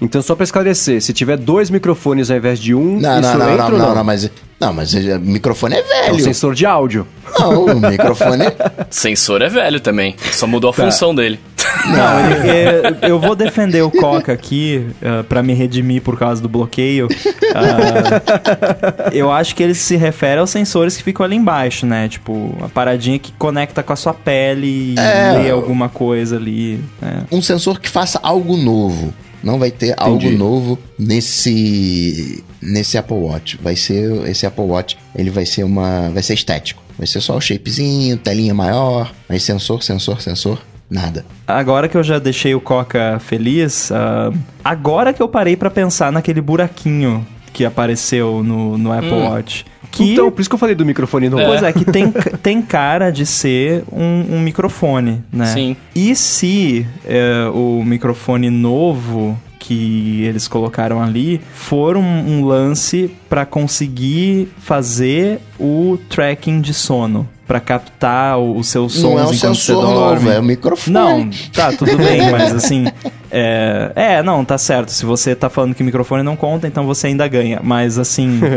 Então, 0.00 0.22
só 0.22 0.34
pra 0.34 0.44
esclarecer, 0.44 1.00
se 1.02 1.12
tiver 1.12 1.36
dois 1.36 1.68
microfones 1.70 2.30
ao 2.30 2.36
invés 2.36 2.58
de 2.58 2.74
um, 2.74 2.98
Não, 2.98 3.20
isso 3.20 3.30
não, 3.30 3.38
não, 3.38 3.50
entra 3.52 3.68
não, 3.68 3.72
ou 3.74 3.78
não, 3.78 3.94
não, 3.96 4.04
mas. 4.04 4.30
Não, 4.58 4.72
mas 4.74 4.92
o 4.92 5.20
microfone 5.20 5.74
é 5.74 5.78
É 5.78 5.82
um 6.10 6.12
velho. 6.12 6.24
sensor 6.24 6.54
de 6.54 6.66
áudio. 6.66 7.06
Não, 7.38 7.64
o 7.64 7.80
microfone. 7.80 8.44
Sensor 8.90 9.40
é 9.40 9.48
velho 9.48 9.80
também. 9.80 10.14
Só 10.32 10.46
mudou 10.46 10.70
a 10.70 10.72
Tá. 10.74 10.84
função 10.84 11.14
dele. 11.14 11.40
Não, 11.86 12.30
ele- 12.30 12.50
é, 12.50 12.96
eu 13.08 13.18
vou 13.18 13.34
defender 13.34 13.80
o 13.82 13.90
Coca 13.90 14.32
aqui 14.32 14.86
uh, 15.00 15.24
para 15.24 15.42
me 15.42 15.54
redimir 15.54 16.02
por 16.02 16.18
causa 16.18 16.42
do 16.42 16.48
bloqueio. 16.48 17.08
Ah, 17.54 19.10
eu 19.12 19.30
acho 19.30 19.54
que 19.54 19.62
ele 19.62 19.74
se 19.74 19.96
refere 19.96 20.40
aos 20.40 20.50
sensores 20.50 20.96
que 20.96 21.02
ficam 21.02 21.24
ali 21.24 21.36
embaixo, 21.36 21.86
né? 21.86 22.08
Tipo, 22.08 22.54
a 22.62 22.68
paradinha 22.68 23.18
que 23.18 23.32
conecta 23.32 23.82
com 23.82 23.92
a 23.92 23.96
sua 23.96 24.12
pele 24.14 24.94
e 24.94 24.98
É. 24.98 25.38
lê 25.42 25.50
alguma 25.50 25.88
coisa 25.88 26.36
ali. 26.36 26.82
né? 27.00 27.22
um 27.30 27.40
sensor 27.40 27.80
que 27.80 27.88
faça 27.88 28.18
algo 28.22 28.56
novo. 28.56 29.12
Não 29.42 29.58
vai 29.58 29.70
ter 29.70 29.94
algo 29.96 30.16
Entendi. 30.16 30.36
novo 30.36 30.78
nesse 30.98 32.44
nesse 32.60 32.98
Apple 32.98 33.16
Watch. 33.16 33.58
Vai 33.62 33.76
ser 33.76 34.28
esse 34.28 34.46
Apple 34.46 34.64
Watch, 34.64 34.98
ele 35.14 35.30
vai 35.30 35.46
ser 35.46 35.64
uma, 35.64 36.10
vai 36.10 36.22
ser 36.22 36.34
estético. 36.34 36.82
Vai 36.98 37.06
ser 37.06 37.20
só 37.20 37.36
o 37.36 37.40
shapezinho, 37.40 38.16
telinha 38.18 38.52
maior, 38.52 39.12
mas 39.26 39.42
sensor, 39.42 39.82
sensor, 39.82 40.20
sensor, 40.20 40.58
nada. 40.90 41.24
Agora 41.46 41.88
que 41.88 41.96
eu 41.96 42.02
já 42.02 42.18
deixei 42.18 42.54
o 42.54 42.60
Coca 42.60 43.18
feliz, 43.18 43.90
ah, 43.90 44.30
agora 44.62 45.12
que 45.12 45.22
eu 45.22 45.28
parei 45.28 45.56
pra 45.56 45.70
pensar 45.70 46.12
naquele 46.12 46.42
buraquinho 46.42 47.26
que 47.52 47.64
apareceu 47.64 48.42
no, 48.44 48.76
no 48.76 48.92
Apple 48.92 49.12
Watch. 49.12 49.64
Que, 49.90 50.12
Então, 50.12 50.30
por 50.30 50.40
isso 50.40 50.48
que 50.48 50.54
eu 50.54 50.58
falei 50.58 50.74
do 50.74 50.84
microfone 50.86 51.28
novo. 51.28 51.44
Pois 51.44 51.62
é, 51.62 51.72
que 51.72 51.84
tem, 51.84 52.10
tem 52.42 52.62
cara 52.62 53.10
de 53.10 53.26
ser 53.26 53.82
um, 53.92 54.36
um 54.36 54.40
microfone, 54.40 55.22
né? 55.32 55.46
Sim. 55.46 55.76
E 55.94 56.14
se 56.14 56.86
é, 57.04 57.50
o 57.52 57.82
microfone 57.84 58.50
novo 58.50 59.36
que 59.58 60.24
eles 60.24 60.48
colocaram 60.48 61.02
ali 61.02 61.40
for 61.52 61.96
um, 61.96 62.02
um 62.02 62.44
lance 62.44 63.10
para 63.28 63.44
conseguir 63.44 64.48
fazer 64.58 65.38
o 65.58 65.98
tracking 66.08 66.60
de 66.60 66.72
sono, 66.72 67.28
para 67.46 67.60
captar 67.60 68.38
o- 68.38 68.56
os 68.56 68.68
seus 68.68 68.94
sons 68.94 69.02
Não 69.02 69.18
é 69.18 69.22
um 69.26 69.34
enquanto 69.34 69.54
você 69.56 69.66
sensor 69.66 69.82
dorme. 69.84 70.24
novo, 70.24 70.30
é 70.30 70.40
um 70.40 70.42
microfone. 70.44 70.94
Não, 70.94 71.30
tá, 71.52 71.72
tudo 71.72 71.96
bem, 71.98 72.30
mas 72.30 72.54
assim. 72.54 72.86
É, 73.30 73.92
é, 73.94 74.22
não, 74.22 74.44
tá 74.44 74.56
certo. 74.56 74.90
Se 74.90 75.04
você 75.04 75.34
tá 75.34 75.48
falando 75.50 75.74
que 75.74 75.82
microfone 75.84 76.22
não 76.22 76.36
conta, 76.36 76.66
então 76.66 76.86
você 76.86 77.08
ainda 77.08 77.26
ganha. 77.28 77.60
Mas 77.62 77.98
assim. 77.98 78.40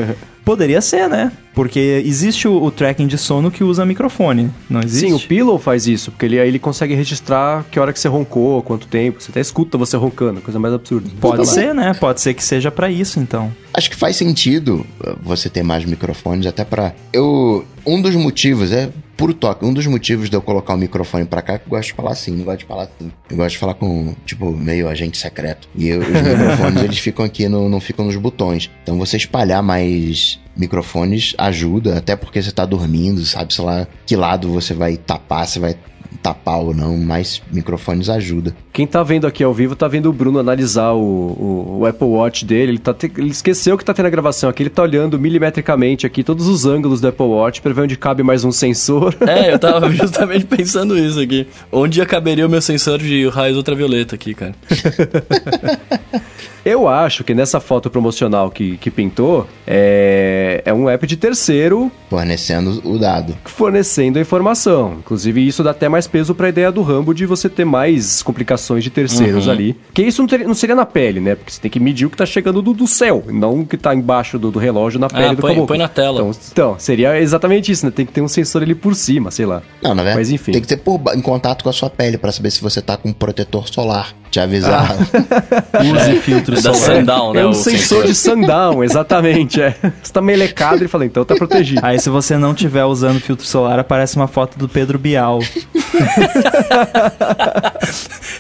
poderia 0.44 0.82
ser, 0.82 1.10
né? 1.10 1.32
Porque 1.54 2.02
existe 2.06 2.48
o, 2.48 2.64
o 2.64 2.72
tracking 2.72 3.08
de 3.08 3.18
sono 3.18 3.52
que 3.52 3.64
usa 3.64 3.86
microfone, 3.86 4.50
não 4.70 4.82
existe? 4.82 5.08
Sim, 5.08 5.14
o 5.14 5.20
Pillow 5.20 5.60
faz 5.60 5.86
isso, 5.88 6.12
porque 6.12 6.26
ele, 6.26 6.40
aí 6.40 6.48
ele 6.48 6.60
consegue 6.60 6.96
registrar 6.96 7.64
que 7.70 7.80
hora 7.80 7.94
que 7.94 8.00
você 8.00 8.08
roncou, 8.08 8.62
quanto 8.64 8.88
tempo. 8.88 9.22
Você 9.22 9.30
até 9.30 9.40
escuta 9.40 9.78
você 9.78 9.96
roncando, 9.96 10.42
coisa 10.42 10.60
mais 10.60 10.74
absurda. 10.74 11.10
Pode 11.22 11.48
ser, 11.48 11.74
né? 11.74 11.94
Pode 11.94 12.22
ser 12.22 12.34
que 12.34 12.44
seja 12.44 12.72
pra 12.72 12.90
isso, 12.90 13.20
então. 13.20 13.54
Acho 13.74 13.90
que 13.90 13.96
faz 13.96 14.16
sentido 14.16 14.86
uh, 15.00 15.16
você 15.22 15.50
ter 15.50 15.64
mais 15.64 15.86
microfones, 15.86 16.46
até 16.48 16.64
pra. 16.64 16.94
Eu. 17.12 17.66
Um 17.86 18.02
dos 18.02 18.16
motivos, 18.16 18.72
é 18.72 18.90
puro 19.24 19.34
toque, 19.34 19.64
um 19.64 19.74
dos 19.74 19.88
motivos 19.88 20.30
de 20.30 20.36
eu 20.36 20.42
colocar 20.42 20.74
o 20.74 20.78
microfone 20.78 21.24
pra 21.24 21.42
cá 21.42 21.54
é 21.54 21.58
que 21.58 21.66
eu 21.66 21.70
gosto 21.70 21.88
de 21.88 21.94
falar 21.94 22.12
assim, 22.12 22.32
não 22.36 22.44
gosto 22.44 22.60
de 22.60 22.66
falar 22.66 22.84
assim. 22.84 23.10
Eu 23.30 23.38
gosto 23.38 23.52
de 23.52 23.58
falar 23.58 23.74
com, 23.76 24.14
tipo, 24.26 24.52
meio 24.52 24.90
agente 24.90 25.18
secreto. 25.18 25.70
E 25.74 25.88
eu- 25.88 26.02
os 26.02 26.08
microfones, 26.10 26.84
eles 26.84 27.00
ficam 27.00 27.24
aqui, 27.24 27.48
no, 27.48 27.70
não 27.70 27.80
ficam 27.80 28.04
nos 28.04 28.18
botões. 28.18 28.70
Então 28.84 28.98
você 28.98 29.16
espalhar 29.16 29.64
mais 29.64 30.42
microfones 30.58 31.34
ajuda, 31.38 31.98
até 31.98 32.18
porque 32.18 32.42
você 32.44 32.52
tá 32.52 32.66
dormindo, 32.66 33.24
sabe, 33.26 33.54
sei 33.54 33.64
lá, 33.64 33.88
que 34.06 34.18
lado 34.18 34.50
você 34.52 34.74
vai 34.74 34.98
tapar, 34.98 35.48
se 35.48 35.58
vai 35.58 35.74
tapar 36.22 36.60
ou 36.60 36.74
não, 36.74 36.98
mais 36.98 37.42
microfones 37.52 38.10
ajuda. 38.10 38.56
Quem 38.72 38.86
tá 38.88 39.02
vendo 39.04 39.26
aqui 39.28 39.44
ao 39.44 39.54
vivo 39.54 39.76
tá 39.76 39.88
vendo 39.88 40.10
o 40.10 40.14
Bruno 40.14 40.40
analisar 40.40 40.92
o, 40.94 41.00
o- 41.00 41.78
o 41.82 41.86
Apple 41.86 42.08
Watch 42.08 42.46
dele. 42.46 42.72
Ele, 42.74 42.78
tá 42.80 42.94
te- 42.94 43.12
ele 43.18 43.30
esqueceu 43.30 43.78
que 43.78 43.86
tá 43.86 43.94
tendo 43.94 44.06
a 44.06 44.10
gravação 44.10 44.50
aqui. 44.50 44.64
Ele 44.64 44.70
tá 44.70 44.82
olhando 44.84 45.20
milimetricamente 45.20 46.06
aqui 46.06 46.24
todos 46.24 46.48
os 46.48 46.66
ângulos 46.66 47.00
do 47.02 47.08
Apple 47.08 47.26
Watch 47.26 47.62
pra 47.62 47.74
ver 47.74 47.82
onde 47.82 47.98
cabe 47.98 48.24
mais 48.24 48.44
um 48.44 48.52
sensor. 48.52 49.16
É, 49.28 49.54
eu 49.54 49.58
tava 49.60 49.90
justamente 49.94 50.46
pensando 50.46 50.98
isso 50.98 51.20
aqui. 51.20 51.48
Onde 51.72 52.04
caberia 52.06 52.46
o 52.46 52.50
meu 52.50 52.62
sensor 52.62 53.00
de 53.00 53.28
raios 53.30 53.58
ultravioleta 53.58 54.16
aqui, 54.16 54.34
cara? 54.34 54.54
Eu 56.66 56.88
acho 56.88 57.24
que 57.24 57.34
nessa 57.34 57.60
foto 57.60 57.90
promocional 57.90 58.50
que, 58.50 58.78
que 58.78 58.90
pintou 58.90 59.48
é, 59.68 60.62
é 60.66 60.74
um 60.74 60.90
app 60.90 61.06
de 61.06 61.18
terceiro 61.18 61.92
Fornecendo 62.10 62.82
o 62.86 62.98
dado. 62.98 63.36
fornecendo 63.44 64.18
a 64.18 64.22
informação. 64.22 64.94
Inclusive, 65.00 65.46
isso 65.46 65.64
dá 65.64 65.72
até 65.72 65.90
mais 65.90 66.08
peso 66.08 66.34
pra 66.34 66.48
ideia 66.50 66.72
do 66.72 66.82
Rambo 66.82 67.14
de 67.14 67.26
você 67.26 67.50
ter 67.50 67.66
mais 67.66 68.22
complicações 68.24 68.84
de 68.84 68.90
terceiros 68.90 69.48
ali. 69.50 69.76
Que 69.94 70.04
isso 70.04 70.22
não, 70.22 70.28
teria- 70.28 70.48
não 70.48 70.54
seria 70.54 70.76
na 70.76 70.86
pele, 70.86 71.20
né? 71.20 71.36
Porque 71.36 71.52
você 71.52 71.60
tem 71.60 71.70
que 71.72 71.80
medir 71.80 72.06
o 72.06 72.10
que 72.10 72.16
tá 72.18 72.26
chegando 72.26 72.62
do, 72.62 72.74
do 72.74 72.88
céu, 72.88 73.24
não 73.28 73.62
o 73.62 73.66
que 73.66 73.76
tá 73.78 73.94
embaixo 73.94 74.38
do, 74.40 74.52
do 74.52 74.60
relógio 74.60 75.00
na 75.00 75.10
pele 75.10 75.36
do 75.36 75.42
põe- 75.42 75.50
caboclo. 75.52 75.68
põe 75.68 75.78
na 75.78 75.88
tela. 75.90 76.22
Então, 76.22 76.32
então, 76.52 76.76
seria 76.80 77.20
exatamente 77.20 77.72
isso, 77.72 77.86
né? 77.86 77.92
Tem 77.94 78.06
que 78.06 78.12
ter 78.14 78.22
um 78.22 78.28
sensor 78.28 78.62
ali 78.64 78.76
por 78.76 78.96
cima, 78.96 79.32
sei 79.32 79.46
lá. 79.46 79.62
Não, 79.82 79.90
na 79.96 80.04
verdade, 80.04 80.18
Mas 80.20 80.32
enfim. 80.32 80.52
tem 80.54 80.62
que 80.62 80.68
ter 80.68 80.78
por 80.78 81.02
em 81.16 81.22
contato 81.22 81.64
com 81.64 81.70
a 81.70 81.74
sua 81.74 81.90
pele 81.90 82.18
pra 82.18 82.32
saber 82.32 82.52
se 82.52 82.62
você 82.62 82.82
tá 82.82 82.96
com 82.96 83.10
um 83.10 83.14
protetor 83.14 83.68
solar. 83.68 84.14
Te 84.34 84.40
avisar. 84.40 84.96
Use 85.80 86.20
filtro 86.22 86.58
É 86.58 86.62
da 86.62 86.74
solar. 86.74 86.98
sundown, 86.98 87.34
né? 87.34 87.42
é 87.42 87.46
um 87.46 87.50
o 87.50 87.54
sensor, 87.54 88.04
de 88.08 88.16
sundown, 88.16 88.84
exatamente. 88.84 89.62
É. 89.62 89.76
Você 90.02 90.12
tá 90.12 90.24
melecado 90.24 90.84
e 90.84 90.88
fala, 90.88 91.06
então 91.06 91.24
tá 91.24 91.36
protegido. 91.36 91.82
Aí 91.84 92.00
se 92.00 92.10
você 92.10 92.36
não 92.36 92.52
tiver 92.56 92.84
usando 92.84 93.20
filtro 93.20 93.46
solar, 93.46 93.78
aparece 93.78 94.16
uma 94.16 94.28
foto 94.28 94.58
do 94.58 94.68
Pedro 94.68 94.98
Bial. 94.98 95.38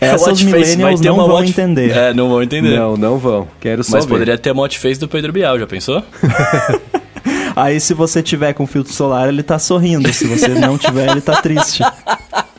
Essas 0.02 0.40
face, 0.42 0.46
vai 0.46 0.60
millennials 0.60 1.02
não 1.02 1.16
vão 1.16 1.28
watch- 1.36 1.50
entender. 1.50 1.92
É, 1.96 2.12
não 2.12 2.28
vão 2.28 2.42
entender. 2.42 2.76
Não, 2.76 2.98
não 2.98 3.20
vão. 3.20 3.48
Quero 3.60 3.84
só 3.84 3.92
Mas 3.98 4.06
ver. 4.06 4.12
poderia 4.12 4.38
ter 4.38 4.50
a 4.50 4.70
face 4.70 5.00
do 5.00 5.08
Pedro 5.08 5.32
Bial, 5.32 5.60
já 5.60 5.68
pensou? 5.68 6.04
Aí 7.56 7.80
se 7.80 7.94
você 7.94 8.24
tiver 8.24 8.54
com 8.54 8.66
filtro 8.66 8.92
solar, 8.92 9.30
ele 9.30 9.44
tá 9.44 9.60
sorrindo. 9.60 10.12
Se 10.12 10.26
você 10.26 10.48
não 10.48 10.76
tiver, 10.76 11.12
ele 11.12 11.22
tá 11.22 11.40
triste. 11.40 11.84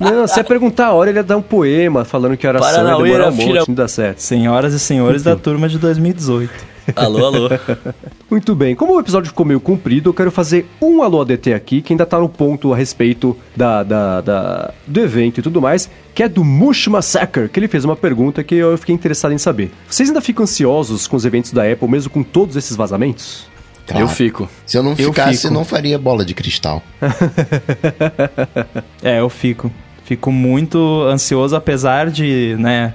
Não, 0.01 0.27
se 0.27 0.41
é 0.41 0.43
perguntar 0.43 0.87
a 0.89 0.93
hora, 0.93 1.11
ele 1.11 1.19
ia 1.19 1.23
dar 1.23 1.37
um 1.37 1.43
poema 1.43 2.05
falando 2.05 2.37
que 2.37 2.47
oração 2.47 2.69
ia 2.69 2.75
Paranauê, 2.77 3.05
demorar 3.11 3.29
um 3.29 3.33
filha- 3.37 3.61
monte, 3.61 3.69
não 3.69 3.75
dá 3.75 3.87
certo. 3.89 4.19
Senhoras 4.19 4.75
e 4.75 4.79
senhores 4.81 5.23
da 5.23 5.37
turma 5.37 5.69
de 5.69 5.79
2018. 5.79 6.53
alô, 6.97 7.25
alô. 7.25 7.49
Muito 8.31 8.55
bem, 8.55 8.75
como 8.75 8.95
o 8.95 9.01
episódio 9.01 9.29
ficou 9.29 9.47
meio 9.47 9.61
comprido, 9.61 10.11
eu 10.11 10.15
quero 10.15 10.31
fazer 10.31 10.67
um 10.83 11.03
alô 11.03 11.21
ADT 11.23 11.53
aqui, 11.55 11.81
que 11.81 11.93
ainda 11.93 12.05
tá 12.05 12.19
no 12.19 12.29
ponto 12.29 12.73
a 12.73 12.77
respeito 12.77 13.37
da, 13.57 13.83
da, 13.83 14.21
da- 14.21 14.75
do 14.87 15.01
evento 15.01 15.39
e 15.39 15.43
tudo 15.43 15.61
mais, 15.63 15.89
que 16.15 16.23
é 16.23 16.29
do 16.29 16.43
Mush 16.45 16.89
Massacre, 16.89 17.49
que 17.49 17.59
ele 17.61 17.69
fez 17.69 17.85
uma 17.85 17.95
pergunta 17.97 18.43
que 18.43 18.55
eu 18.57 18.77
fiquei 18.77 18.95
interessado 18.95 19.33
em 19.33 19.39
saber. 19.39 19.71
Vocês 19.89 20.09
ainda 20.09 20.21
ficam 20.21 20.43
ansiosos 20.43 21.07
com 21.07 21.17
os 21.17 21.25
eventos 21.25 21.53
da 21.53 21.71
Apple, 21.71 21.89
mesmo 21.89 22.11
com 22.11 22.23
todos 22.23 22.57
esses 22.57 22.77
vazamentos? 22.77 23.47
Claro. 23.87 24.05
Eu 24.05 24.09
fico. 24.09 24.49
Se 24.65 24.79
eu 24.79 24.83
não 24.83 24.93
Eu 24.93 25.13
ficasse, 25.13 25.43
fico. 25.43 25.55
não 25.55 25.65
faria 25.65 25.99
bola 25.99 26.25
de 26.25 26.35
cristal. 26.35 26.83
É, 29.03 29.21
eu 29.21 29.29
fico. 29.29 29.71
Fico 30.05 30.31
muito 30.31 31.03
ansioso, 31.05 31.57
apesar 31.57 32.11
de, 32.11 32.55
né, 32.59 32.93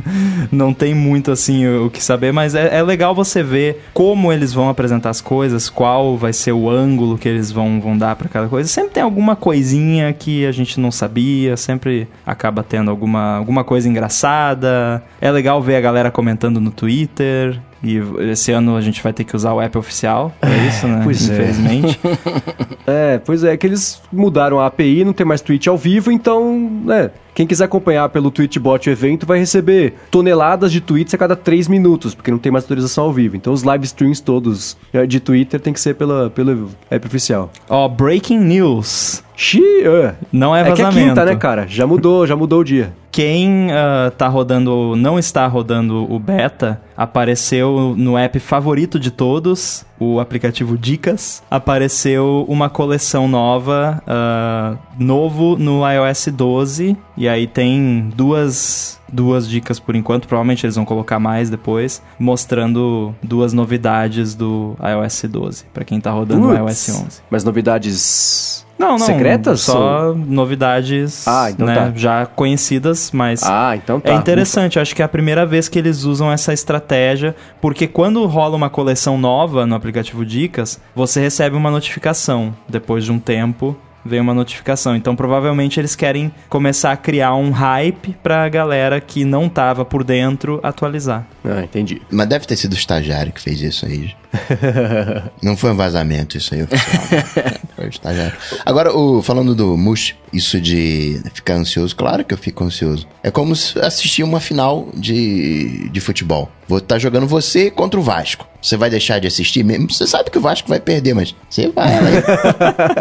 não 0.52 0.74
tem 0.74 0.94
muito 0.94 1.32
assim 1.32 1.66
o 1.66 1.88
que 1.88 2.04
saber, 2.04 2.34
mas 2.34 2.54
é, 2.54 2.76
é 2.76 2.82
legal 2.82 3.14
você 3.14 3.42
ver 3.42 3.82
como 3.94 4.30
eles 4.30 4.52
vão 4.52 4.68
apresentar 4.68 5.08
as 5.08 5.22
coisas, 5.22 5.70
qual 5.70 6.18
vai 6.18 6.34
ser 6.34 6.52
o 6.52 6.68
ângulo 6.68 7.16
que 7.16 7.26
eles 7.26 7.50
vão, 7.50 7.80
vão 7.80 7.96
dar 7.96 8.14
pra 8.14 8.28
cada 8.28 8.46
coisa. 8.46 8.68
Sempre 8.68 8.90
tem 8.92 9.02
alguma 9.02 9.34
coisinha 9.34 10.12
que 10.12 10.44
a 10.44 10.52
gente 10.52 10.78
não 10.78 10.90
sabia, 10.90 11.56
sempre 11.56 12.06
acaba 12.26 12.62
tendo 12.62 12.90
alguma, 12.90 13.38
alguma 13.38 13.64
coisa 13.64 13.88
engraçada. 13.88 15.02
É 15.18 15.30
legal 15.30 15.62
ver 15.62 15.76
a 15.76 15.80
galera 15.80 16.10
comentando 16.10 16.60
no 16.60 16.70
Twitter. 16.70 17.58
E 17.82 17.98
esse 18.30 18.52
ano 18.52 18.76
a 18.76 18.80
gente 18.80 19.02
vai 19.02 19.12
ter 19.12 19.24
que 19.24 19.34
usar 19.34 19.54
o 19.54 19.60
app 19.60 19.76
oficial, 19.78 20.32
é 20.42 20.68
isso, 20.68 20.86
né? 20.86 21.00
pois 21.02 21.28
é. 21.28 21.34
Infelizmente. 21.34 22.00
É, 22.86 23.18
pois 23.18 23.44
é, 23.44 23.56
que 23.56 23.64
eles 23.68 24.02
mudaram 24.12 24.58
a 24.58 24.66
API, 24.66 25.04
não 25.04 25.12
tem 25.12 25.24
mais 25.24 25.40
tweet 25.40 25.68
ao 25.68 25.76
vivo, 25.76 26.10
então, 26.10 26.58
né, 26.84 27.10
quem 27.32 27.46
quiser 27.46 27.64
acompanhar 27.64 28.08
pelo 28.08 28.32
Tweetbot 28.32 28.88
o 28.88 28.92
evento 28.92 29.24
vai 29.24 29.38
receber 29.38 29.94
toneladas 30.10 30.72
de 30.72 30.80
tweets 30.80 31.14
a 31.14 31.18
cada 31.18 31.36
3 31.36 31.68
minutos, 31.68 32.14
porque 32.16 32.32
não 32.32 32.38
tem 32.38 32.50
mais 32.50 32.64
autorização 32.64 33.04
ao 33.04 33.12
vivo. 33.12 33.36
Então 33.36 33.52
os 33.52 33.62
live 33.62 33.84
streams 33.84 34.20
todos 34.20 34.76
eh, 34.92 35.06
de 35.06 35.20
Twitter 35.20 35.60
tem 35.60 35.72
que 35.72 35.80
ser 35.80 35.94
pela, 35.94 36.30
pelo 36.30 36.68
app 36.90 37.06
oficial. 37.06 37.50
Ó, 37.68 37.86
breaking 37.88 38.40
news. 38.40 39.22
Xiii, 39.36 39.84
é. 39.86 40.14
Não 40.32 40.54
é 40.54 40.62
É 40.62 40.64
que 40.64 40.82
é 40.82 40.84
vazamento. 40.84 41.08
quinta, 41.10 41.24
né, 41.24 41.36
cara? 41.36 41.66
Já 41.68 41.86
mudou, 41.86 42.26
já 42.26 42.34
mudou 42.34 42.60
o 42.60 42.64
dia. 42.64 42.92
Quem 43.12 43.70
ah, 43.72 44.12
tá 44.16 44.28
rodando, 44.28 44.94
não 44.96 45.18
está 45.18 45.46
rodando 45.46 46.10
o 46.12 46.18
beta, 46.18 46.80
apareceu 46.96 47.94
no 47.96 48.16
app 48.16 48.38
favorito 48.38 49.00
de 49.00 49.10
todos, 49.10 49.84
o 49.98 50.20
aplicativo 50.20 50.78
Dicas, 50.78 51.42
apareceu 51.50 52.44
uma 52.48 52.70
coleção 52.70 53.26
nova, 53.26 54.02
ah, 54.06 54.76
novo 54.98 55.56
no 55.58 55.82
iOS 55.88 56.28
12, 56.28 56.96
e 57.16 57.28
aí 57.28 57.46
tem 57.46 58.10
duas 58.14 59.00
duas 59.12 59.48
dicas 59.48 59.80
por 59.80 59.96
enquanto, 59.96 60.28
provavelmente 60.28 60.64
eles 60.64 60.76
vão 60.76 60.84
colocar 60.84 61.18
mais 61.18 61.50
depois, 61.50 62.02
mostrando 62.18 63.14
duas 63.22 63.52
novidades 63.52 64.34
do 64.34 64.76
iOS 64.80 65.24
12, 65.28 65.64
pra 65.74 65.84
quem 65.84 66.00
tá 66.00 66.10
rodando 66.10 66.46
o 66.46 66.56
Putz. 66.56 66.88
iOS 66.88 67.02
11. 67.02 67.22
Mas 67.30 67.44
novidades. 67.44 68.49
Não, 68.80 68.92
não, 68.92 68.98
Secretas? 68.98 69.60
só 69.60 70.14
novidades, 70.14 71.26
Ah, 71.28 71.50
então 71.50 71.66
né, 71.66 71.74
tá. 71.74 71.92
já 71.94 72.26
conhecidas, 72.26 73.10
mas 73.12 73.42
Ah, 73.44 73.76
então 73.76 74.00
tá. 74.00 74.10
é 74.10 74.14
interessante, 74.14 74.76
eu 74.76 74.82
acho 74.82 74.94
que 74.96 75.02
é 75.02 75.04
a 75.04 75.08
primeira 75.08 75.44
vez 75.46 75.68
que 75.68 75.78
eles 75.78 76.04
usam 76.04 76.32
essa 76.32 76.52
estratégia, 76.52 77.36
porque 77.60 77.86
quando 77.86 78.24
rola 78.26 78.56
uma 78.56 78.70
coleção 78.70 79.18
nova 79.18 79.66
no 79.66 79.74
aplicativo 79.74 80.24
Dicas, 80.24 80.80
você 80.94 81.20
recebe 81.20 81.54
uma 81.56 81.70
notificação. 81.70 82.54
Depois 82.68 83.04
de 83.04 83.12
um 83.12 83.18
tempo, 83.18 83.76
vem 84.04 84.18
uma 84.20 84.32
notificação. 84.32 84.96
Então, 84.96 85.14
provavelmente 85.14 85.78
eles 85.78 85.94
querem 85.94 86.32
começar 86.48 86.92
a 86.92 86.96
criar 86.96 87.34
um 87.34 87.50
hype 87.50 88.16
pra 88.22 88.48
galera 88.48 88.98
que 89.00 89.24
não 89.26 89.48
tava 89.48 89.84
por 89.84 90.02
dentro 90.02 90.58
atualizar. 90.62 91.26
Ah, 91.44 91.62
entendi. 91.62 92.00
Mas 92.10 92.26
deve 92.28 92.46
ter 92.46 92.56
sido 92.56 92.72
o 92.72 92.76
estagiário 92.76 93.30
que 93.32 93.40
fez 93.40 93.60
isso 93.60 93.84
aí. 93.84 94.12
Não 95.42 95.56
foi 95.56 95.70
um 95.70 95.76
vazamento 95.76 96.36
isso 96.36 96.54
aí 96.54 96.62
oficial. 96.62 98.12
né? 98.12 98.32
Agora, 98.64 98.96
o, 98.96 99.22
falando 99.22 99.54
do 99.54 99.76
Mush, 99.76 100.14
isso 100.32 100.60
de 100.60 101.20
ficar 101.34 101.54
ansioso, 101.54 101.94
claro 101.96 102.24
que 102.24 102.32
eu 102.32 102.38
fico 102.38 102.62
ansioso. 102.64 103.06
É 103.22 103.30
como 103.30 103.52
assistir 103.52 104.22
uma 104.22 104.40
final 104.40 104.88
de, 104.94 105.88
de 105.88 106.00
futebol. 106.00 106.50
Vou 106.68 106.78
estar 106.78 106.98
jogando 106.98 107.26
você 107.26 107.70
contra 107.70 107.98
o 107.98 108.02
Vasco. 108.02 108.46
Você 108.62 108.76
vai 108.76 108.90
deixar 108.90 109.18
de 109.18 109.26
assistir 109.26 109.64
mesmo? 109.64 109.90
Você 109.90 110.06
sabe 110.06 110.30
que 110.30 110.38
o 110.38 110.40
Vasco 110.40 110.68
vai 110.68 110.78
perder, 110.78 111.14
mas 111.14 111.34
você 111.48 111.68
vai 111.68 111.88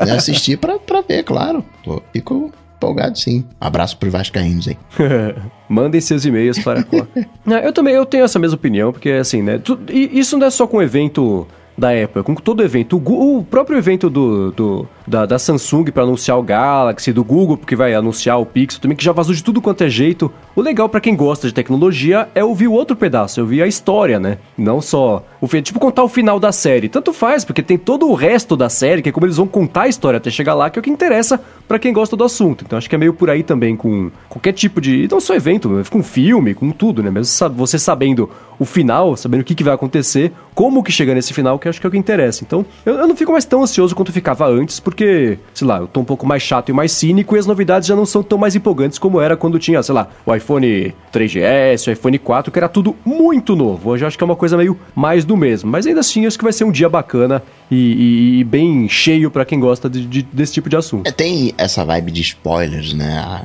né, 0.05 0.13
assistir 0.15 0.57
pra, 0.57 0.79
pra 0.79 1.01
ver, 1.01 1.23
claro. 1.23 1.63
Pô, 1.83 2.01
fico 2.13 2.51
empolgado 2.79 3.19
sim. 3.19 3.43
Abraço 3.59 3.97
pros 3.97 4.11
vascaínos 4.11 4.67
aí. 4.67 4.77
Mandem 5.69 5.99
seus 6.01 6.25
e-mails 6.25 6.57
para. 6.59 6.83
Não, 7.45 7.57
eu 7.57 7.71
também 7.73 7.93
eu 7.93 8.05
tenho 8.05 8.23
essa 8.23 8.39
mesma 8.39 8.55
opinião, 8.55 8.91
porque 8.91 9.09
assim, 9.09 9.41
né? 9.43 9.59
tu- 9.59 9.79
e 9.89 10.17
isso 10.17 10.37
não 10.37 10.47
é 10.47 10.49
só 10.49 10.65
com 10.65 10.77
o 10.77 10.81
evento 10.81 11.45
da 11.79 11.89
Apple, 11.89 12.19
é 12.19 12.23
com 12.23 12.35
todo 12.35 12.61
evento. 12.63 12.97
O, 13.03 13.37
o 13.39 13.43
próprio 13.43 13.77
evento 13.77 14.09
do, 14.09 14.51
do- 14.51 14.87
da, 15.07 15.25
da 15.25 15.39
Samsung 15.39 15.85
para 15.85 16.03
anunciar 16.03 16.37
o 16.37 16.43
Galaxy, 16.43 17.11
do 17.11 17.23
Google, 17.23 17.57
porque 17.57 17.75
vai 17.75 17.93
anunciar 17.95 18.39
o 18.39 18.45
Pixel 18.45 18.79
também, 18.81 18.95
que 18.95 19.03
já 19.03 19.11
vazou 19.11 19.33
de 19.33 19.43
tudo 19.43 19.61
quanto 19.61 19.83
é 19.83 19.89
jeito. 19.89 20.31
O 20.55 20.61
legal 20.61 20.87
para 20.87 20.99
quem 21.01 21.15
gosta 21.15 21.47
de 21.47 21.53
tecnologia 21.53 22.29
é 22.35 22.43
ouvir 22.43 22.67
o 22.67 22.73
outro 22.73 22.95
pedaço, 22.95 23.39
é 23.39 23.43
ouvir 23.43 23.63
a 23.63 23.67
história, 23.67 24.19
né? 24.19 24.37
Não 24.57 24.81
só 24.81 25.23
o 25.41 25.47
tipo 25.61 25.79
contar 25.79 26.03
o 26.03 26.09
final 26.09 26.39
da 26.39 26.51
série. 26.51 26.89
Tanto 26.89 27.11
faz, 27.13 27.43
porque 27.45 27.63
tem 27.63 27.77
todo 27.77 28.07
o 28.07 28.13
resto 28.13 28.55
da 28.55 28.69
série, 28.69 29.01
que 29.01 29.09
é 29.09 29.11
como 29.11 29.25
eles 29.25 29.37
vão 29.37 29.47
contar 29.47 29.83
a 29.83 29.87
história 29.87 30.17
até 30.17 30.29
chegar 30.29 30.53
lá, 30.53 30.69
que 30.69 30.77
é 30.77 30.81
o 30.81 30.83
que 30.83 30.89
interessa 30.89 31.39
para 31.67 31.79
quem 31.79 31.93
gosta 31.93 32.15
do 32.15 32.23
assunto. 32.23 32.63
Então 32.65 32.77
acho 32.77 32.89
que 32.89 32.95
é 32.95 32.97
meio 32.99 33.13
por 33.13 33.29
aí 33.29 33.41
também 33.41 33.75
com 33.75 34.11
qualquer 34.27 34.53
tipo 34.53 34.79
de, 34.81 35.07
não 35.09 35.19
só 35.19 35.33
evento, 35.33 35.81
com 35.89 36.03
filme, 36.03 36.53
com 36.53 36.71
tudo, 36.71 37.01
né? 37.01 37.09
Mesmo 37.09 37.49
você 37.55 37.79
sabendo 37.79 38.29
o 38.59 38.65
final, 38.65 39.15
sabendo 39.15 39.41
o 39.41 39.43
que, 39.43 39.55
que 39.55 39.63
vai 39.63 39.73
acontecer, 39.73 40.31
como 40.53 40.83
que 40.83 40.91
chega 40.91 41.13
nesse 41.15 41.33
final, 41.33 41.57
que 41.57 41.69
acho 41.69 41.79
que 41.79 41.87
é 41.87 41.89
o 41.89 41.91
que 41.91 41.97
interessa. 41.97 42.43
Então, 42.43 42.65
eu, 42.85 42.95
eu 42.95 43.07
não 43.07 43.15
fico 43.15 43.31
mais 43.31 43.45
tão 43.45 43.63
ansioso 43.63 43.95
quanto 43.95 44.11
ficava 44.11 44.45
antes, 44.47 44.79
porque, 44.79 45.39
sei 45.53 45.65
lá, 45.65 45.77
eu 45.79 45.87
tô 45.87 46.01
um 46.01 46.03
pouco 46.05 46.27
mais 46.27 46.43
chato 46.43 46.67
e 46.69 46.73
mais 46.73 46.91
cínico 46.91 47.35
e 47.35 47.39
as 47.39 47.45
novidades 47.45 47.87
já 47.87 47.95
não 47.95 48.05
são 48.05 48.21
tão 48.21 48.37
mais 48.37 48.55
empolgantes 48.55 48.99
como 48.99 49.21
era 49.21 49.37
quando 49.37 49.57
tinha, 49.57 49.81
sei 49.81 49.95
lá, 49.95 50.09
o 50.25 50.35
iPhone 50.35 50.93
3GS, 51.13 51.87
o 51.87 51.91
iPhone 51.91 52.19
4, 52.19 52.51
que 52.51 52.59
era 52.59 52.67
tudo 52.67 52.95
muito 53.05 53.55
novo. 53.55 53.91
Hoje 53.91 54.03
eu 54.03 54.07
acho 54.07 54.17
que 54.17 54.23
é 54.23 54.25
uma 54.25 54.35
coisa 54.35 54.57
meio 54.57 54.77
mais 54.93 55.23
do 55.23 55.37
mesmo. 55.37 55.69
Mas 55.71 55.87
ainda 55.87 56.01
assim, 56.01 56.25
acho 56.25 56.37
que 56.37 56.43
vai 56.43 56.51
ser 56.53 56.65
um 56.65 56.71
dia 56.71 56.89
bacana 56.89 57.41
e, 57.71 57.75
e- 57.75 58.39
e 58.39 58.43
bem 58.43 58.89
cheio 58.89 59.31
pra 59.31 59.45
quem 59.45 59.59
gosta 59.59 59.89
de- 59.89 60.05
de- 60.05 60.23
desse 60.23 60.53
tipo 60.53 60.67
de 60.69 60.75
assunto. 60.75 61.07
É, 61.07 61.11
tem 61.11 61.53
essa 61.57 61.85
vibe 61.85 62.11
de 62.11 62.21
spoilers, 62.21 62.93
né? 62.93 63.43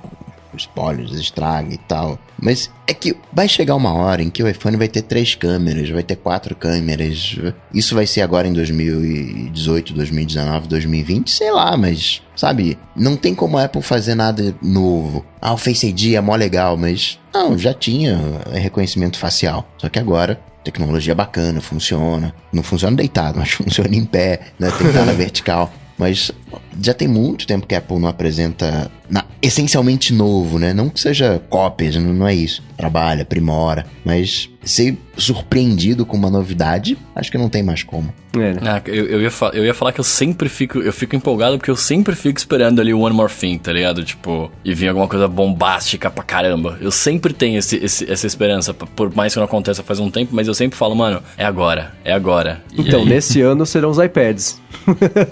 Spoilers, 0.56 1.12
estraga 1.12 1.72
e 1.72 1.78
tal. 1.78 2.18
Mas 2.40 2.70
é 2.86 2.92
que 2.92 3.16
vai 3.32 3.48
chegar 3.48 3.74
uma 3.74 3.92
hora 3.94 4.22
em 4.22 4.30
que 4.30 4.42
o 4.42 4.48
iPhone 4.48 4.76
vai 4.76 4.88
ter 4.88 5.02
três 5.02 5.34
câmeras, 5.34 5.88
vai 5.88 6.02
ter 6.02 6.16
quatro 6.16 6.54
câmeras. 6.54 7.36
Isso 7.72 7.94
vai 7.94 8.06
ser 8.06 8.22
agora 8.22 8.46
em 8.46 8.52
2018, 8.52 9.94
2019, 9.94 10.68
2020, 10.68 11.30
sei 11.30 11.50
lá, 11.50 11.76
mas, 11.76 12.22
sabe? 12.36 12.78
Não 12.94 13.16
tem 13.16 13.34
como 13.34 13.56
a 13.56 13.64
Apple 13.64 13.82
fazer 13.82 14.14
nada 14.14 14.54
novo. 14.62 15.24
Ah, 15.40 15.52
o 15.52 15.56
Face 15.56 15.86
ID 15.86 16.14
é 16.14 16.20
mó 16.20 16.34
legal, 16.34 16.76
mas. 16.76 17.18
Não, 17.32 17.56
já 17.58 17.72
tinha 17.72 18.18
reconhecimento 18.52 19.18
facial. 19.18 19.68
Só 19.78 19.88
que 19.88 19.98
agora 19.98 20.40
tecnologia 20.64 21.14
bacana, 21.14 21.60
funciona. 21.60 22.34
Não 22.52 22.62
funciona 22.62 22.96
deitado, 22.96 23.38
mas 23.38 23.50
funciona 23.52 23.94
em 23.94 24.04
pé, 24.04 24.40
né? 24.58 24.70
Tem 24.70 24.78
que 24.78 24.86
estar 24.86 25.04
na 25.04 25.12
vertical. 25.12 25.72
Mas 25.96 26.32
já 26.80 26.94
tem 26.94 27.08
muito 27.08 27.46
tempo 27.46 27.66
que 27.66 27.74
a 27.74 27.78
Apple 27.78 27.98
não 27.98 28.08
apresenta 28.08 28.90
na- 29.10 29.24
essencialmente 29.42 30.12
novo, 30.12 30.58
né? 30.58 30.72
Não 30.72 30.88
que 30.88 31.00
seja 31.00 31.40
cópias, 31.48 31.96
não, 31.96 32.12
não 32.12 32.26
é 32.28 32.34
isso. 32.34 32.62
Trabalha, 32.76 33.22
aprimora, 33.22 33.86
mas 34.04 34.48
ser 34.64 34.96
surpreendido 35.16 36.06
com 36.06 36.16
uma 36.16 36.30
novidade, 36.30 36.96
acho 37.14 37.30
que 37.30 37.36
não 37.38 37.48
tem 37.48 37.62
mais 37.62 37.82
como. 37.82 38.12
É, 38.34 38.52
né? 38.54 38.60
Ah, 38.64 38.82
eu, 38.86 39.04
eu, 39.06 39.20
ia 39.22 39.30
eu 39.52 39.64
ia 39.64 39.74
falar 39.74 39.92
que 39.92 40.00
eu 40.00 40.04
sempre 40.04 40.48
fico, 40.48 40.78
eu 40.80 40.92
fico 40.92 41.14
empolgado 41.14 41.56
porque 41.58 41.70
eu 41.70 41.76
sempre 41.76 42.16
fico 42.16 42.38
esperando 42.38 42.80
ali 42.80 42.92
o 42.92 43.00
One 43.00 43.14
More 43.14 43.32
Thing, 43.32 43.58
tá 43.58 43.72
ligado? 43.72 44.02
Tipo, 44.02 44.50
e 44.64 44.74
vir 44.74 44.88
alguma 44.88 45.06
coisa 45.06 45.28
bombástica 45.28 46.10
pra 46.10 46.24
caramba. 46.24 46.76
Eu 46.80 46.90
sempre 46.90 47.32
tenho 47.32 47.58
esse, 47.58 47.76
esse- 47.76 48.10
essa 48.10 48.26
esperança, 48.26 48.72
por 48.74 49.14
mais 49.14 49.32
que 49.34 49.38
não 49.38 49.44
aconteça 49.44 49.82
faz 49.84 50.00
um 50.00 50.10
tempo, 50.10 50.34
mas 50.34 50.48
eu 50.48 50.54
sempre 50.54 50.76
falo, 50.76 50.96
mano, 50.96 51.22
é 51.36 51.44
agora, 51.44 51.92
é 52.04 52.12
agora. 52.12 52.62
E 52.72 52.80
Então, 52.80 53.00
aí, 53.02 53.06
nesse 53.08 53.40
ano 53.40 53.64
serão 53.66 53.90
os 53.90 53.98
iPads. 53.98 54.60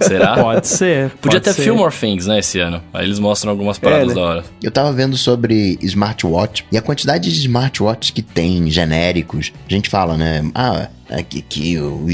será? 0.02 0.34
Pode 0.42 0.68
ser. 0.68 1.10
Podia 1.20 1.31
pode 1.32 1.44
ter 1.44 1.52
ser. 1.52 1.62
Few 1.62 1.76
More 1.76 1.94
Things, 1.94 2.26
né, 2.26 2.38
esse 2.38 2.58
ano. 2.58 2.82
Aí 2.92 3.04
eles 3.04 3.18
mostram 3.18 3.50
algumas 3.50 3.78
paradas 3.78 4.08
né? 4.08 4.14
da 4.14 4.20
hora. 4.20 4.44
Eu 4.62 4.70
tava 4.70 4.92
vendo 4.92 5.16
sobre 5.16 5.78
smartwatch 5.82 6.64
e 6.70 6.76
a 6.76 6.82
quantidade 6.82 7.32
de 7.32 7.38
smartwatches 7.40 8.10
que 8.10 8.22
tem, 8.22 8.70
genéricos. 8.70 9.52
A 9.68 9.72
gente 9.72 9.88
fala, 9.88 10.16
né? 10.16 10.42
Ah, 10.54 10.88
aqui, 11.10 11.38
aqui 11.38 11.78
o, 11.78 12.08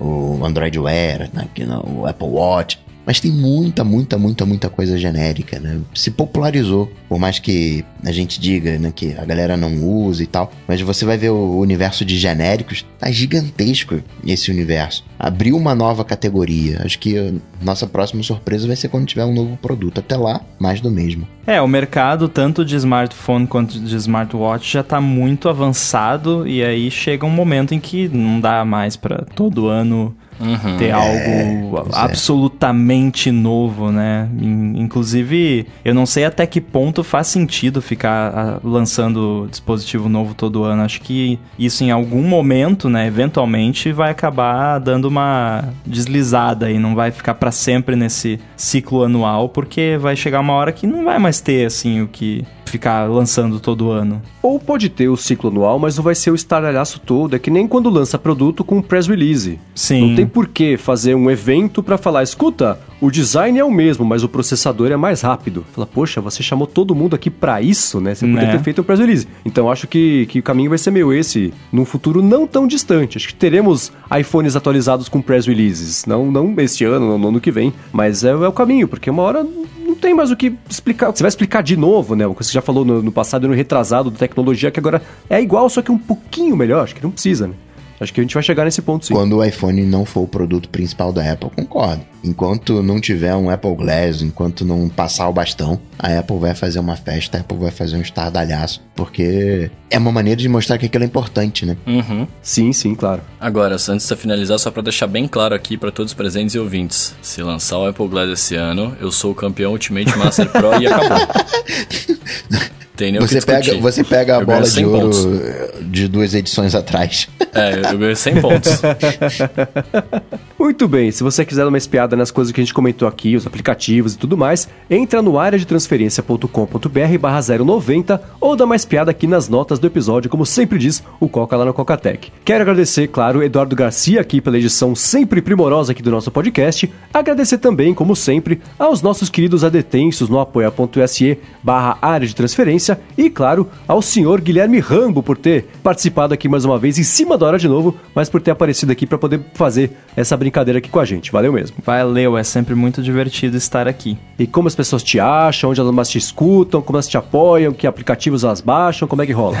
o, 0.00 0.04
o 0.38 0.44
Android 0.44 0.78
Wear, 0.78 1.30
aqui 1.36 1.64
no, 1.64 2.00
o 2.00 2.06
Apple 2.06 2.28
Watch. 2.28 2.83
Mas 3.06 3.20
tem 3.20 3.30
muita, 3.30 3.84
muita, 3.84 4.16
muita, 4.16 4.46
muita 4.46 4.68
coisa 4.68 4.96
genérica, 4.96 5.60
né? 5.60 5.80
Se 5.94 6.10
popularizou. 6.10 6.90
Por 7.08 7.18
mais 7.18 7.38
que 7.38 7.84
a 8.02 8.12
gente 8.12 8.40
diga 8.40 8.78
né, 8.78 8.92
que 8.94 9.14
a 9.18 9.24
galera 9.24 9.56
não 9.56 9.82
usa 9.84 10.22
e 10.22 10.26
tal. 10.26 10.50
Mas 10.66 10.80
você 10.80 11.04
vai 11.04 11.16
ver 11.16 11.30
o 11.30 11.58
universo 11.58 12.04
de 12.04 12.18
genéricos. 12.18 12.84
Tá 12.98 13.10
gigantesco 13.10 14.00
esse 14.26 14.50
universo. 14.50 15.04
Abriu 15.18 15.56
uma 15.56 15.74
nova 15.74 16.04
categoria. 16.04 16.80
Acho 16.84 16.98
que 16.98 17.34
Nossa 17.62 17.86
próxima 17.86 18.22
surpresa 18.22 18.66
vai 18.66 18.76
ser 18.76 18.88
quando 18.88 19.06
tiver 19.06 19.24
um 19.24 19.34
novo 19.34 19.56
produto. 19.56 19.98
Até 19.98 20.16
lá, 20.16 20.40
mais 20.58 20.80
do 20.80 20.90
mesmo. 20.90 21.26
É, 21.46 21.60
o 21.60 21.68
mercado, 21.68 22.28
tanto 22.28 22.64
de 22.64 22.74
smartphone 22.76 23.46
quanto 23.46 23.78
de 23.78 23.96
smartwatch, 23.96 24.72
já 24.72 24.82
tá 24.82 25.00
muito 25.00 25.48
avançado 25.48 26.46
e 26.48 26.62
aí 26.64 26.90
chega 26.90 27.26
um 27.26 27.30
momento 27.30 27.74
em 27.74 27.80
que 27.80 28.08
não 28.08 28.40
dá 28.40 28.64
mais 28.64 28.96
para 28.96 29.24
todo 29.34 29.66
ano 29.66 30.16
Uhum. 30.40 30.76
ter 30.78 30.90
algo 30.90 31.82
pois 31.82 31.94
é. 31.94 31.98
absolutamente 32.00 33.30
novo, 33.30 33.90
né? 33.92 34.28
In- 34.40 34.74
Inclusive, 34.80 35.66
eu 35.84 35.94
não 35.94 36.06
sei 36.06 36.24
até 36.24 36.46
que 36.46 36.60
ponto 36.60 37.02
faz 37.04 37.26
sentido 37.28 37.80
ficar 37.80 38.32
ah, 38.34 38.60
lançando 38.62 39.46
dispositivo 39.50 40.08
novo 40.08 40.34
todo 40.34 40.64
ano. 40.64 40.82
Acho 40.82 41.00
que 41.00 41.38
isso 41.58 41.84
em 41.84 41.90
algum 41.90 42.22
momento, 42.22 42.88
né, 42.88 43.06
eventualmente 43.06 43.92
vai 43.92 44.10
acabar 44.10 44.78
dando 44.78 45.06
uma 45.06 45.68
deslizada 45.86 46.70
e 46.70 46.78
não 46.78 46.94
vai 46.94 47.10
ficar 47.10 47.34
para 47.34 47.50
sempre 47.50 47.96
nesse 47.96 48.38
ciclo 48.56 49.04
anual, 49.04 49.48
porque 49.48 49.96
vai 50.00 50.16
chegar 50.16 50.40
uma 50.40 50.52
hora 50.54 50.72
que 50.72 50.86
não 50.86 51.04
vai 51.04 51.18
mais 51.18 51.40
ter 51.40 51.66
assim 51.66 52.02
o 52.02 52.08
que 52.08 52.44
ficar 52.64 53.08
lançando 53.08 53.60
todo 53.60 53.90
ano. 53.90 54.20
Ou 54.42 54.58
pode 54.58 54.88
ter 54.88 55.08
o 55.08 55.16
ciclo 55.16 55.50
anual, 55.50 55.78
mas 55.78 55.96
não 55.96 56.02
vai 56.04 56.14
ser 56.14 56.30
o 56.30 56.34
estardalhaço 56.34 57.00
todo. 57.00 57.34
É 57.36 57.38
que 57.38 57.50
nem 57.50 57.66
quando 57.68 57.88
lança 57.90 58.18
produto 58.18 58.64
com 58.64 58.82
press 58.82 59.06
release. 59.06 59.58
Sim. 59.74 60.08
Não 60.10 60.16
tem 60.16 60.26
por 60.26 60.48
que 60.48 60.76
fazer 60.76 61.14
um 61.14 61.30
evento 61.30 61.82
pra 61.82 61.96
falar, 61.96 62.22
escuta, 62.22 62.78
o 63.00 63.10
design 63.10 63.58
é 63.58 63.64
o 63.64 63.70
mesmo, 63.70 64.04
mas 64.04 64.22
o 64.24 64.28
processador 64.28 64.90
é 64.90 64.96
mais 64.96 65.20
rápido. 65.20 65.64
Fala, 65.72 65.86
poxa, 65.86 66.20
você 66.20 66.42
chamou 66.42 66.66
todo 66.66 66.94
mundo 66.94 67.14
aqui 67.14 67.30
pra 67.30 67.60
isso, 67.62 68.00
né? 68.00 68.14
Você 68.14 68.26
poderia 68.26 68.48
Né? 68.48 68.56
ter 68.58 68.62
feito 68.64 68.80
um 68.80 68.84
press 68.84 68.98
release. 69.00 69.28
Então 69.44 69.70
acho 69.70 69.86
que, 69.86 70.26
que 70.26 70.38
o 70.40 70.42
caminho 70.42 70.68
vai 70.70 70.78
ser 70.78 70.90
meio 70.90 71.12
esse, 71.12 71.52
num 71.72 71.84
futuro 71.84 72.22
não 72.22 72.46
tão 72.46 72.66
distante. 72.66 73.16
Acho 73.18 73.28
que 73.28 73.34
teremos 73.34 73.92
iPhones 74.18 74.56
atualizados 74.56 75.08
com 75.08 75.20
press 75.22 75.46
releases. 75.46 76.04
Não, 76.06 76.30
não 76.30 76.54
este 76.58 76.84
ano, 76.84 77.08
não 77.08 77.18
no 77.18 77.28
ano 77.28 77.40
que 77.40 77.50
vem, 77.50 77.72
mas 77.92 78.24
é, 78.24 78.30
é 78.30 78.48
o 78.48 78.52
caminho, 78.52 78.88
porque 78.88 79.10
uma 79.10 79.22
hora 79.22 79.46
não 79.86 79.94
tem 79.94 80.14
mais 80.14 80.30
o 80.30 80.36
que 80.36 80.54
explicar. 80.68 81.10
Você 81.10 81.22
vai 81.22 81.28
explicar 81.28 81.62
de 81.62 81.76
novo, 81.76 82.14
né? 82.16 82.26
Uma 82.26 82.34
coisa 82.34 82.50
já 82.54 82.62
falou 82.62 82.84
no, 82.84 83.02
no 83.02 83.12
passado 83.12 83.44
e 83.46 83.48
no 83.48 83.54
retrasado 83.54 84.10
de 84.10 84.16
tecnologia, 84.16 84.70
que 84.70 84.80
agora 84.80 85.02
é 85.28 85.40
igual, 85.40 85.68
só 85.68 85.82
que 85.82 85.92
um 85.92 85.98
pouquinho 85.98 86.56
melhor. 86.56 86.84
Acho 86.84 86.94
que 86.94 87.02
não 87.02 87.10
precisa, 87.10 87.46
né? 87.46 87.54
Acho 88.00 88.12
que 88.12 88.20
a 88.20 88.24
gente 88.24 88.34
vai 88.34 88.42
chegar 88.42 88.64
nesse 88.64 88.82
ponto 88.82 89.06
sim. 89.06 89.14
Quando 89.14 89.36
o 89.36 89.44
iPhone 89.44 89.82
não 89.84 90.04
for 90.04 90.22
o 90.22 90.28
produto 90.28 90.68
principal 90.68 91.12
da 91.12 91.32
Apple, 91.32 91.50
concordo. 91.50 92.13
Enquanto 92.24 92.82
não 92.82 92.98
tiver 93.00 93.34
um 93.34 93.50
Apple 93.50 93.74
Glass, 93.76 94.22
enquanto 94.22 94.64
não 94.64 94.88
passar 94.88 95.28
o 95.28 95.32
bastão, 95.32 95.78
a 95.98 96.18
Apple 96.18 96.38
vai 96.38 96.54
fazer 96.54 96.78
uma 96.78 96.96
festa, 96.96 97.36
a 97.36 97.40
Apple 97.42 97.58
vai 97.58 97.70
fazer 97.70 97.96
um 97.96 98.00
estardalhaço. 98.00 98.80
Porque 98.96 99.70
é 99.90 99.98
uma 99.98 100.10
maneira 100.10 100.40
de 100.40 100.48
mostrar 100.48 100.78
que 100.78 100.86
aquilo 100.86 101.04
é 101.04 101.06
importante, 101.06 101.66
né? 101.66 101.76
Uhum. 101.86 102.26
Sim, 102.40 102.72
sim, 102.72 102.94
claro. 102.94 103.20
Agora, 103.38 103.74
antes 103.74 103.90
de 103.96 104.02
você 104.04 104.16
finalizar, 104.16 104.58
só 104.58 104.70
pra 104.70 104.82
deixar 104.82 105.06
bem 105.06 105.28
claro 105.28 105.54
aqui 105.54 105.76
pra 105.76 105.90
todos 105.90 106.12
os 106.12 106.16
presentes 106.16 106.54
e 106.54 106.58
ouvintes. 106.58 107.14
Se 107.20 107.42
lançar 107.42 107.76
o 107.78 107.86
Apple 107.86 108.08
Glass 108.08 108.30
esse 108.30 108.54
ano, 108.56 108.96
eu 109.00 109.12
sou 109.12 109.32
o 109.32 109.34
campeão 109.34 109.72
Ultimate 109.72 110.16
Master 110.16 110.48
Pro 110.50 110.80
e 110.80 110.86
acabou. 110.86 111.18
Tem 112.96 113.10
nem 113.10 113.20
o 113.20 113.26
que 113.26 113.34
Você 113.34 113.40
pega, 113.44 113.76
você 113.78 114.04
pega 114.04 114.36
a 114.36 114.40
Eu 114.40 114.46
bola 114.46 114.62
de 114.62 114.68
100 114.70 114.84
ouro 114.86 115.00
pontos. 115.10 115.90
de 115.90 116.06
duas 116.06 116.32
edições 116.32 116.76
atrás. 116.76 117.28
É, 117.52 117.74
eu- 117.74 117.82
eu 117.92 117.98
ganhei 117.98 118.14
100 118.14 118.40
pontos. 118.40 118.80
Muito 120.64 120.88
bem, 120.88 121.10
se 121.10 121.22
você 121.22 121.44
quiser 121.44 121.60
dar 121.60 121.68
uma 121.68 121.76
espiada 121.76 122.16
nas 122.16 122.30
coisas 122.30 122.50
que 122.50 122.58
a 122.58 122.64
gente 122.64 122.72
comentou 122.72 123.06
aqui, 123.06 123.36
os 123.36 123.46
aplicativos 123.46 124.14
e 124.14 124.18
tudo 124.18 124.34
mais, 124.34 124.66
entra 124.88 125.20
no 125.20 125.38
área 125.38 125.58
de 125.58 125.66
transferência.com.br 125.66 127.18
barra 127.20 127.58
090 127.58 128.22
ou 128.40 128.56
dá 128.56 128.64
uma 128.64 128.74
espiada 128.74 129.10
aqui 129.10 129.26
nas 129.26 129.46
notas 129.46 129.78
do 129.78 129.86
episódio, 129.86 130.30
como 130.30 130.46
sempre 130.46 130.78
diz 130.78 131.04
o 131.20 131.28
Coca 131.28 131.54
lá 131.54 131.66
no 131.66 131.74
Cocatec. 131.74 132.32
Quero 132.42 132.62
agradecer, 132.62 133.08
claro, 133.08 133.42
Eduardo 133.42 133.76
Garcia 133.76 134.22
aqui 134.22 134.40
pela 134.40 134.56
edição 134.56 134.94
sempre 134.94 135.42
primorosa 135.42 135.92
aqui 135.92 136.02
do 136.02 136.10
nosso 136.10 136.30
podcast. 136.30 136.90
Agradecer 137.12 137.58
também, 137.58 137.92
como 137.92 138.16
sempre, 138.16 138.58
aos 138.78 139.02
nossos 139.02 139.28
queridos 139.28 139.64
adetensos 139.64 140.30
no 140.30 140.40
apoia.se 140.40 141.38
barra 141.62 141.98
área 142.00 142.26
de 142.26 142.34
transferência 142.34 142.98
e, 143.18 143.28
claro, 143.28 143.68
ao 143.86 144.00
senhor 144.00 144.40
Guilherme 144.40 144.80
Rambo 144.80 145.22
por 145.22 145.36
ter 145.36 145.66
participado 145.82 146.32
aqui 146.32 146.48
mais 146.48 146.64
uma 146.64 146.78
vez 146.78 146.98
em 146.98 147.04
cima 147.04 147.36
da 147.36 147.44
hora 147.44 147.58
de 147.58 147.68
novo, 147.68 147.94
mas 148.14 148.30
por 148.30 148.40
ter 148.40 148.52
aparecido 148.52 148.92
aqui 148.92 149.04
para 149.04 149.18
poder 149.18 149.42
fazer 149.52 149.90
essa 150.16 150.34
brincadeira 150.34 150.53
aqui 150.60 150.88
com 150.88 151.00
a 151.00 151.04
gente. 151.04 151.32
Valeu 151.32 151.52
mesmo. 151.52 151.76
Valeu, 151.84 152.36
é 152.36 152.44
sempre 152.44 152.74
muito 152.74 153.02
divertido 153.02 153.56
estar 153.56 153.88
aqui. 153.88 154.16
E 154.38 154.46
como 154.46 154.68
as 154.68 154.74
pessoas 154.74 155.02
te 155.02 155.18
acham, 155.20 155.70
onde 155.70 155.80
elas 155.80 155.94
mais 155.94 156.08
te 156.08 156.18
escutam, 156.18 156.82
como 156.82 156.96
elas 156.96 157.08
te 157.08 157.16
apoiam, 157.16 157.72
que 157.72 157.86
aplicativos 157.86 158.44
elas 158.44 158.60
baixam, 158.60 159.06
como 159.06 159.22
é 159.22 159.26
que 159.26 159.32
rola? 159.32 159.56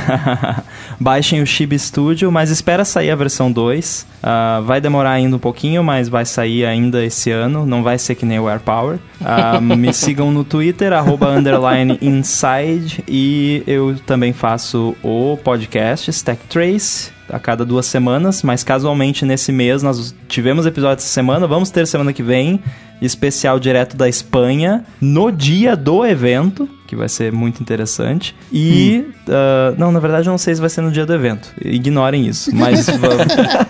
Baixem 0.98 1.42
o 1.42 1.46
Chibi 1.46 1.78
Studio, 1.78 2.30
mas 2.30 2.50
espera 2.50 2.84
sair 2.84 3.10
a 3.10 3.16
versão 3.16 3.50
2. 3.50 4.06
Ah, 4.22 4.62
vai 4.64 4.80
demorar 4.80 5.12
ainda 5.12 5.36
um 5.36 5.38
pouquinho, 5.38 5.82
mas 5.84 6.08
vai 6.08 6.24
sair 6.24 6.64
ainda 6.64 7.04
esse 7.04 7.30
ano. 7.30 7.66
Não 7.66 7.82
vai 7.82 7.98
ser 7.98 8.14
que 8.14 8.24
nem 8.24 8.38
o 8.38 8.48
AirPower. 8.48 8.98
Ah, 9.24 9.60
me 9.62 9.92
sigam 9.92 10.30
no 10.30 10.44
Twitter, 10.44 10.92
arroba 10.92 11.28
underline 11.30 11.98
inside. 12.00 13.04
E 13.06 13.62
eu 13.66 13.96
também 14.06 14.32
faço 14.32 14.96
o 15.02 15.38
podcast 15.42 16.10
Stack 16.10 16.46
Trace 16.48 17.14
a 17.28 17.38
cada 17.38 17.64
duas 17.64 17.86
semanas, 17.86 18.42
mas 18.42 18.62
casualmente 18.62 19.24
nesse 19.24 19.50
mês 19.50 19.82
nós 19.82 20.14
tivemos 20.28 20.66
episódio 20.66 21.02
essa 21.02 21.08
semana, 21.08 21.46
vamos 21.46 21.70
ter 21.70 21.86
semana 21.86 22.12
que 22.12 22.22
vem, 22.22 22.62
especial 23.00 23.58
direto 23.58 23.96
da 23.96 24.08
Espanha, 24.08 24.84
no 25.00 25.30
dia 25.30 25.76
do 25.76 26.04
evento, 26.04 26.68
que 26.86 26.94
vai 26.96 27.08
ser 27.08 27.32
muito 27.32 27.60
interessante. 27.60 28.34
E. 28.52 29.04
ah, 29.28 29.74
não, 29.78 29.90
na 29.92 29.98
verdade 30.00 30.28
eu 30.28 30.30
não 30.30 30.38
sei 30.38 30.54
se 30.54 30.60
vai 30.60 30.70
ser 30.70 30.80
no 30.82 30.90
dia 30.90 31.06
do 31.06 31.12
evento. 31.14 31.52
Ignorem 31.64 32.26
isso. 32.26 32.54
Mas 32.54 32.86
vamos- 32.98 33.26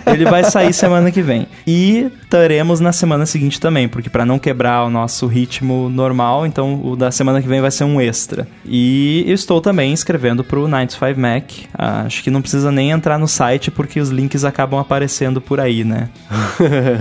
ele 0.07 0.25
vai 0.25 0.43
sair 0.43 0.73
semana 0.73 1.11
que 1.11 1.21
vem. 1.21 1.47
E 1.65 2.07
teremos 2.29 2.79
na 2.79 2.91
semana 2.91 3.25
seguinte 3.25 3.59
também, 3.59 3.87
porque 3.87 4.09
para 4.09 4.25
não 4.25 4.37
quebrar 4.39 4.83
o 4.85 4.89
nosso 4.89 5.27
ritmo 5.27 5.89
normal, 5.89 6.45
então 6.45 6.81
o 6.83 6.95
da 6.95 7.11
semana 7.11 7.41
que 7.41 7.47
vem 7.47 7.61
vai 7.61 7.71
ser 7.71 7.83
um 7.85 7.99
extra. 8.01 8.47
E 8.65 9.23
eu 9.27 9.33
estou 9.33 9.61
também 9.61 9.93
escrevendo 9.93 10.43
pro 10.43 10.67
95 10.67 11.19
Mac. 11.19 11.51
Ah, 11.73 12.03
acho 12.05 12.21
que 12.23 12.29
não 12.31 12.41
precisa 12.41 12.71
nem 12.71 12.91
entrar 12.91 13.17
no 13.17 13.27
site, 13.27 13.71
porque 13.71 13.99
os 13.99 14.09
links 14.09 14.43
acabam 14.43 14.79
aparecendo 14.79 15.39
por 15.41 15.59
aí, 15.59 15.83
né? 15.83 16.09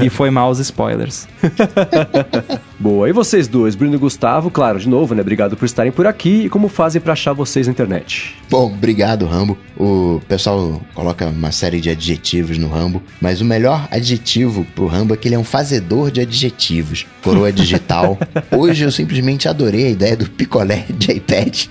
e 0.04 0.08
foi 0.10 0.30
mal 0.30 0.50
os 0.50 0.58
spoilers. 0.60 1.26
Boa, 2.78 3.08
e 3.08 3.12
vocês 3.12 3.48
dois, 3.48 3.74
Bruno 3.74 3.94
e 3.94 3.98
Gustavo, 3.98 4.50
claro, 4.50 4.78
de 4.78 4.88
novo, 4.88 5.14
né? 5.14 5.22
Obrigado 5.22 5.56
por 5.56 5.64
estarem 5.64 5.90
por 5.92 6.06
aqui 6.06 6.13
e 6.22 6.48
como 6.48 6.68
fazem 6.68 7.00
pra 7.00 7.12
achar 7.12 7.32
vocês 7.32 7.66
na 7.66 7.72
internet. 7.72 8.34
Bom, 8.50 8.66
obrigado, 8.66 9.26
Rambo. 9.26 9.58
O 9.76 10.20
pessoal 10.28 10.80
coloca 10.94 11.26
uma 11.26 11.50
série 11.50 11.80
de 11.80 11.90
adjetivos 11.90 12.58
no 12.58 12.68
Rambo, 12.68 13.02
mas 13.20 13.40
o 13.40 13.44
melhor 13.44 13.88
adjetivo 13.90 14.64
pro 14.74 14.86
Rambo 14.86 15.14
é 15.14 15.16
que 15.16 15.28
ele 15.28 15.34
é 15.34 15.38
um 15.38 15.44
fazedor 15.44 16.10
de 16.10 16.20
adjetivos. 16.20 17.06
Coroa 17.22 17.52
digital. 17.52 18.18
Hoje 18.52 18.84
eu 18.84 18.92
simplesmente 18.92 19.48
adorei 19.48 19.86
a 19.86 19.90
ideia 19.90 20.16
do 20.16 20.30
picolé 20.30 20.84
de 20.90 21.12
iPad. 21.12 21.64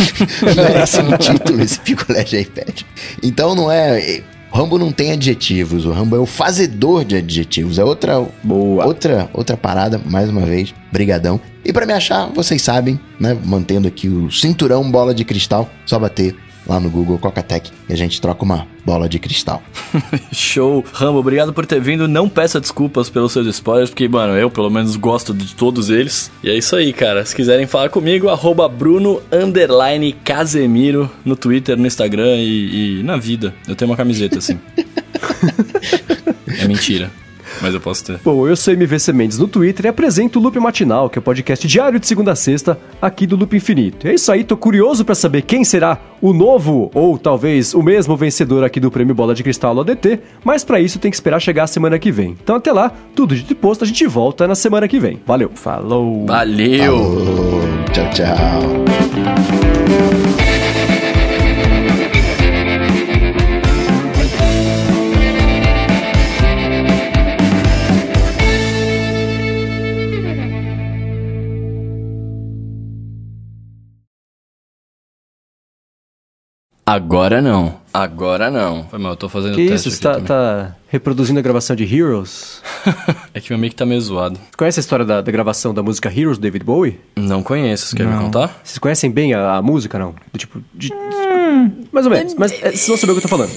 Merece 0.56 1.00
um 1.00 1.16
título 1.16 1.62
esse 1.62 1.80
picolé 1.80 2.24
de 2.24 2.38
iPad. 2.38 2.82
Então 3.22 3.54
não 3.54 3.70
é. 3.70 4.22
O 4.52 4.56
Rambo 4.56 4.78
não 4.78 4.90
tem 4.90 5.12
adjetivos, 5.12 5.86
o 5.86 5.92
Rambo 5.92 6.16
é 6.16 6.18
o 6.18 6.26
fazedor 6.26 7.04
de 7.04 7.16
adjetivos. 7.16 7.78
É 7.78 7.84
outra 7.84 8.20
Boa. 8.42 8.84
outra 8.84 9.30
outra 9.32 9.56
parada, 9.56 10.00
mais 10.04 10.28
uma 10.28 10.42
vez. 10.42 10.74
Brigadão. 10.90 11.40
E 11.64 11.72
pra 11.72 11.86
me 11.86 11.92
achar, 11.92 12.26
vocês 12.26 12.60
sabem, 12.60 12.98
né, 13.18 13.36
mantendo 13.44 13.86
aqui 13.86 14.08
o 14.08 14.30
cinturão 14.30 14.90
bola 14.90 15.14
de 15.14 15.24
cristal, 15.24 15.70
só 15.86 15.98
bater 15.98 16.34
lá 16.66 16.78
no 16.78 16.90
Google 16.90 17.18
Cocatec 17.18 17.70
e 17.88 17.92
a 17.92 17.96
gente 17.96 18.20
troca 18.20 18.44
uma 18.44 18.66
bola 18.84 19.08
de 19.08 19.18
cristal. 19.18 19.62
Show. 20.32 20.84
Rambo, 20.92 21.18
obrigado 21.18 21.52
por 21.52 21.66
ter 21.66 21.80
vindo. 21.80 22.08
Não 22.08 22.28
peça 22.28 22.60
desculpas 22.60 23.08
pelos 23.08 23.32
seus 23.32 23.46
spoilers, 23.46 23.90
porque, 23.90 24.08
mano, 24.08 24.36
eu 24.36 24.50
pelo 24.50 24.70
menos 24.70 24.96
gosto 24.96 25.32
de 25.34 25.54
todos 25.54 25.90
eles. 25.90 26.30
E 26.42 26.50
é 26.50 26.56
isso 26.56 26.76
aí, 26.76 26.92
cara. 26.92 27.24
Se 27.24 27.34
quiserem 27.34 27.66
falar 27.66 27.88
comigo, 27.88 28.28
arroba 28.28 28.68
Bruno 28.68 29.20
underline 29.32 30.12
Casemiro 30.12 31.10
no 31.24 31.36
Twitter, 31.36 31.76
no 31.76 31.86
Instagram 31.86 32.36
e, 32.36 33.00
e 33.00 33.02
na 33.02 33.16
vida. 33.16 33.54
Eu 33.66 33.74
tenho 33.74 33.90
uma 33.90 33.96
camiseta 33.96 34.38
assim. 34.38 34.58
é 36.58 36.66
mentira. 36.66 37.10
Mas 37.60 37.74
eu 37.74 37.80
posso 37.80 38.04
ter. 38.04 38.20
Bom, 38.24 38.46
eu 38.46 38.56
sou 38.56 38.74
MVC 38.74 39.12
Mendes 39.12 39.38
no 39.38 39.48
Twitter 39.48 39.86
e 39.86 39.88
apresento 39.88 40.38
o 40.38 40.42
Loop 40.42 40.58
Matinal, 40.58 41.10
que 41.10 41.18
é 41.18 41.20
o 41.20 41.22
podcast 41.22 41.66
diário 41.66 41.98
de 41.98 42.06
segunda 42.06 42.32
a 42.32 42.36
sexta 42.36 42.78
aqui 43.00 43.26
do 43.26 43.36
Loop 43.36 43.56
Infinito. 43.56 44.06
É 44.06 44.14
isso 44.14 44.30
aí, 44.30 44.44
tô 44.44 44.56
curioso 44.56 45.04
pra 45.04 45.14
saber 45.14 45.42
quem 45.42 45.64
será 45.64 45.98
o 46.20 46.32
novo 46.32 46.90
ou 46.94 47.18
talvez 47.18 47.74
o 47.74 47.82
mesmo 47.82 48.16
vencedor 48.16 48.62
aqui 48.64 48.78
do 48.78 48.90
Prêmio 48.90 49.14
Bola 49.14 49.34
de 49.34 49.42
Cristal 49.42 49.74
do 49.74 49.80
ADT, 49.80 50.20
mas 50.44 50.64
pra 50.64 50.80
isso 50.80 50.98
tem 50.98 51.10
que 51.10 51.16
esperar 51.16 51.40
chegar 51.40 51.64
a 51.64 51.66
semana 51.66 51.98
que 51.98 52.12
vem. 52.12 52.36
Então 52.42 52.56
até 52.56 52.72
lá, 52.72 52.92
tudo 53.14 53.34
dito 53.34 53.52
e 53.52 53.56
posto, 53.56 53.84
a 53.84 53.86
gente 53.86 54.06
volta 54.06 54.46
na 54.46 54.54
semana 54.54 54.86
que 54.86 55.00
vem. 55.00 55.20
Valeu! 55.26 55.50
Falou! 55.54 56.26
Valeu! 56.26 56.96
Falou, 56.96 57.60
tchau, 57.92 58.10
tchau. 58.10 60.29
Agora 76.94 77.40
não. 77.40 77.76
Agora 77.94 78.50
não. 78.50 78.84
Foi 78.90 78.98
mal, 78.98 79.12
eu 79.12 79.16
tô 79.16 79.28
fazendo 79.28 79.54
Que 79.54 79.68
teste 79.68 79.88
isso, 79.88 79.98
você 80.02 80.08
aqui 80.08 80.22
tá, 80.22 80.26
tá 80.26 80.76
reproduzindo 80.88 81.38
a 81.38 81.42
gravação 81.42 81.76
de 81.76 81.84
Heroes? 81.84 82.60
É 83.32 83.40
que 83.40 83.48
meu 83.52 83.58
mic 83.60 83.76
tá 83.76 83.86
meio 83.86 84.00
zoado. 84.00 84.34
Você 84.36 84.56
conhece 84.56 84.80
a 84.80 84.82
história 84.82 85.04
da, 85.04 85.20
da 85.20 85.30
gravação 85.30 85.72
da 85.72 85.84
música 85.84 86.08
Heroes, 86.12 86.36
do 86.36 86.40
David 86.42 86.64
Bowie? 86.64 86.98
Não 87.14 87.44
conheço, 87.44 87.86
você 87.86 87.96
quer 87.96 88.06
me 88.06 88.12
Não. 88.12 88.24
contar? 88.24 88.60
Vocês 88.64 88.78
conhecem 88.78 89.08
bem 89.08 89.32
a, 89.34 89.54
a 89.54 89.62
música, 89.62 90.00
não? 90.00 90.16
Do 90.32 90.38
tipo. 90.38 90.60
De, 90.74 90.90
mais 91.92 92.06
ou 92.06 92.10
menos, 92.12 92.34
mas 92.34 92.50
é, 92.52 92.72
vocês 92.72 92.88
vão 92.88 92.96
saber 92.96 93.12
o 93.12 93.14
que 93.14 93.18
eu 93.18 93.22
tô 93.22 93.28
falando. 93.28 93.52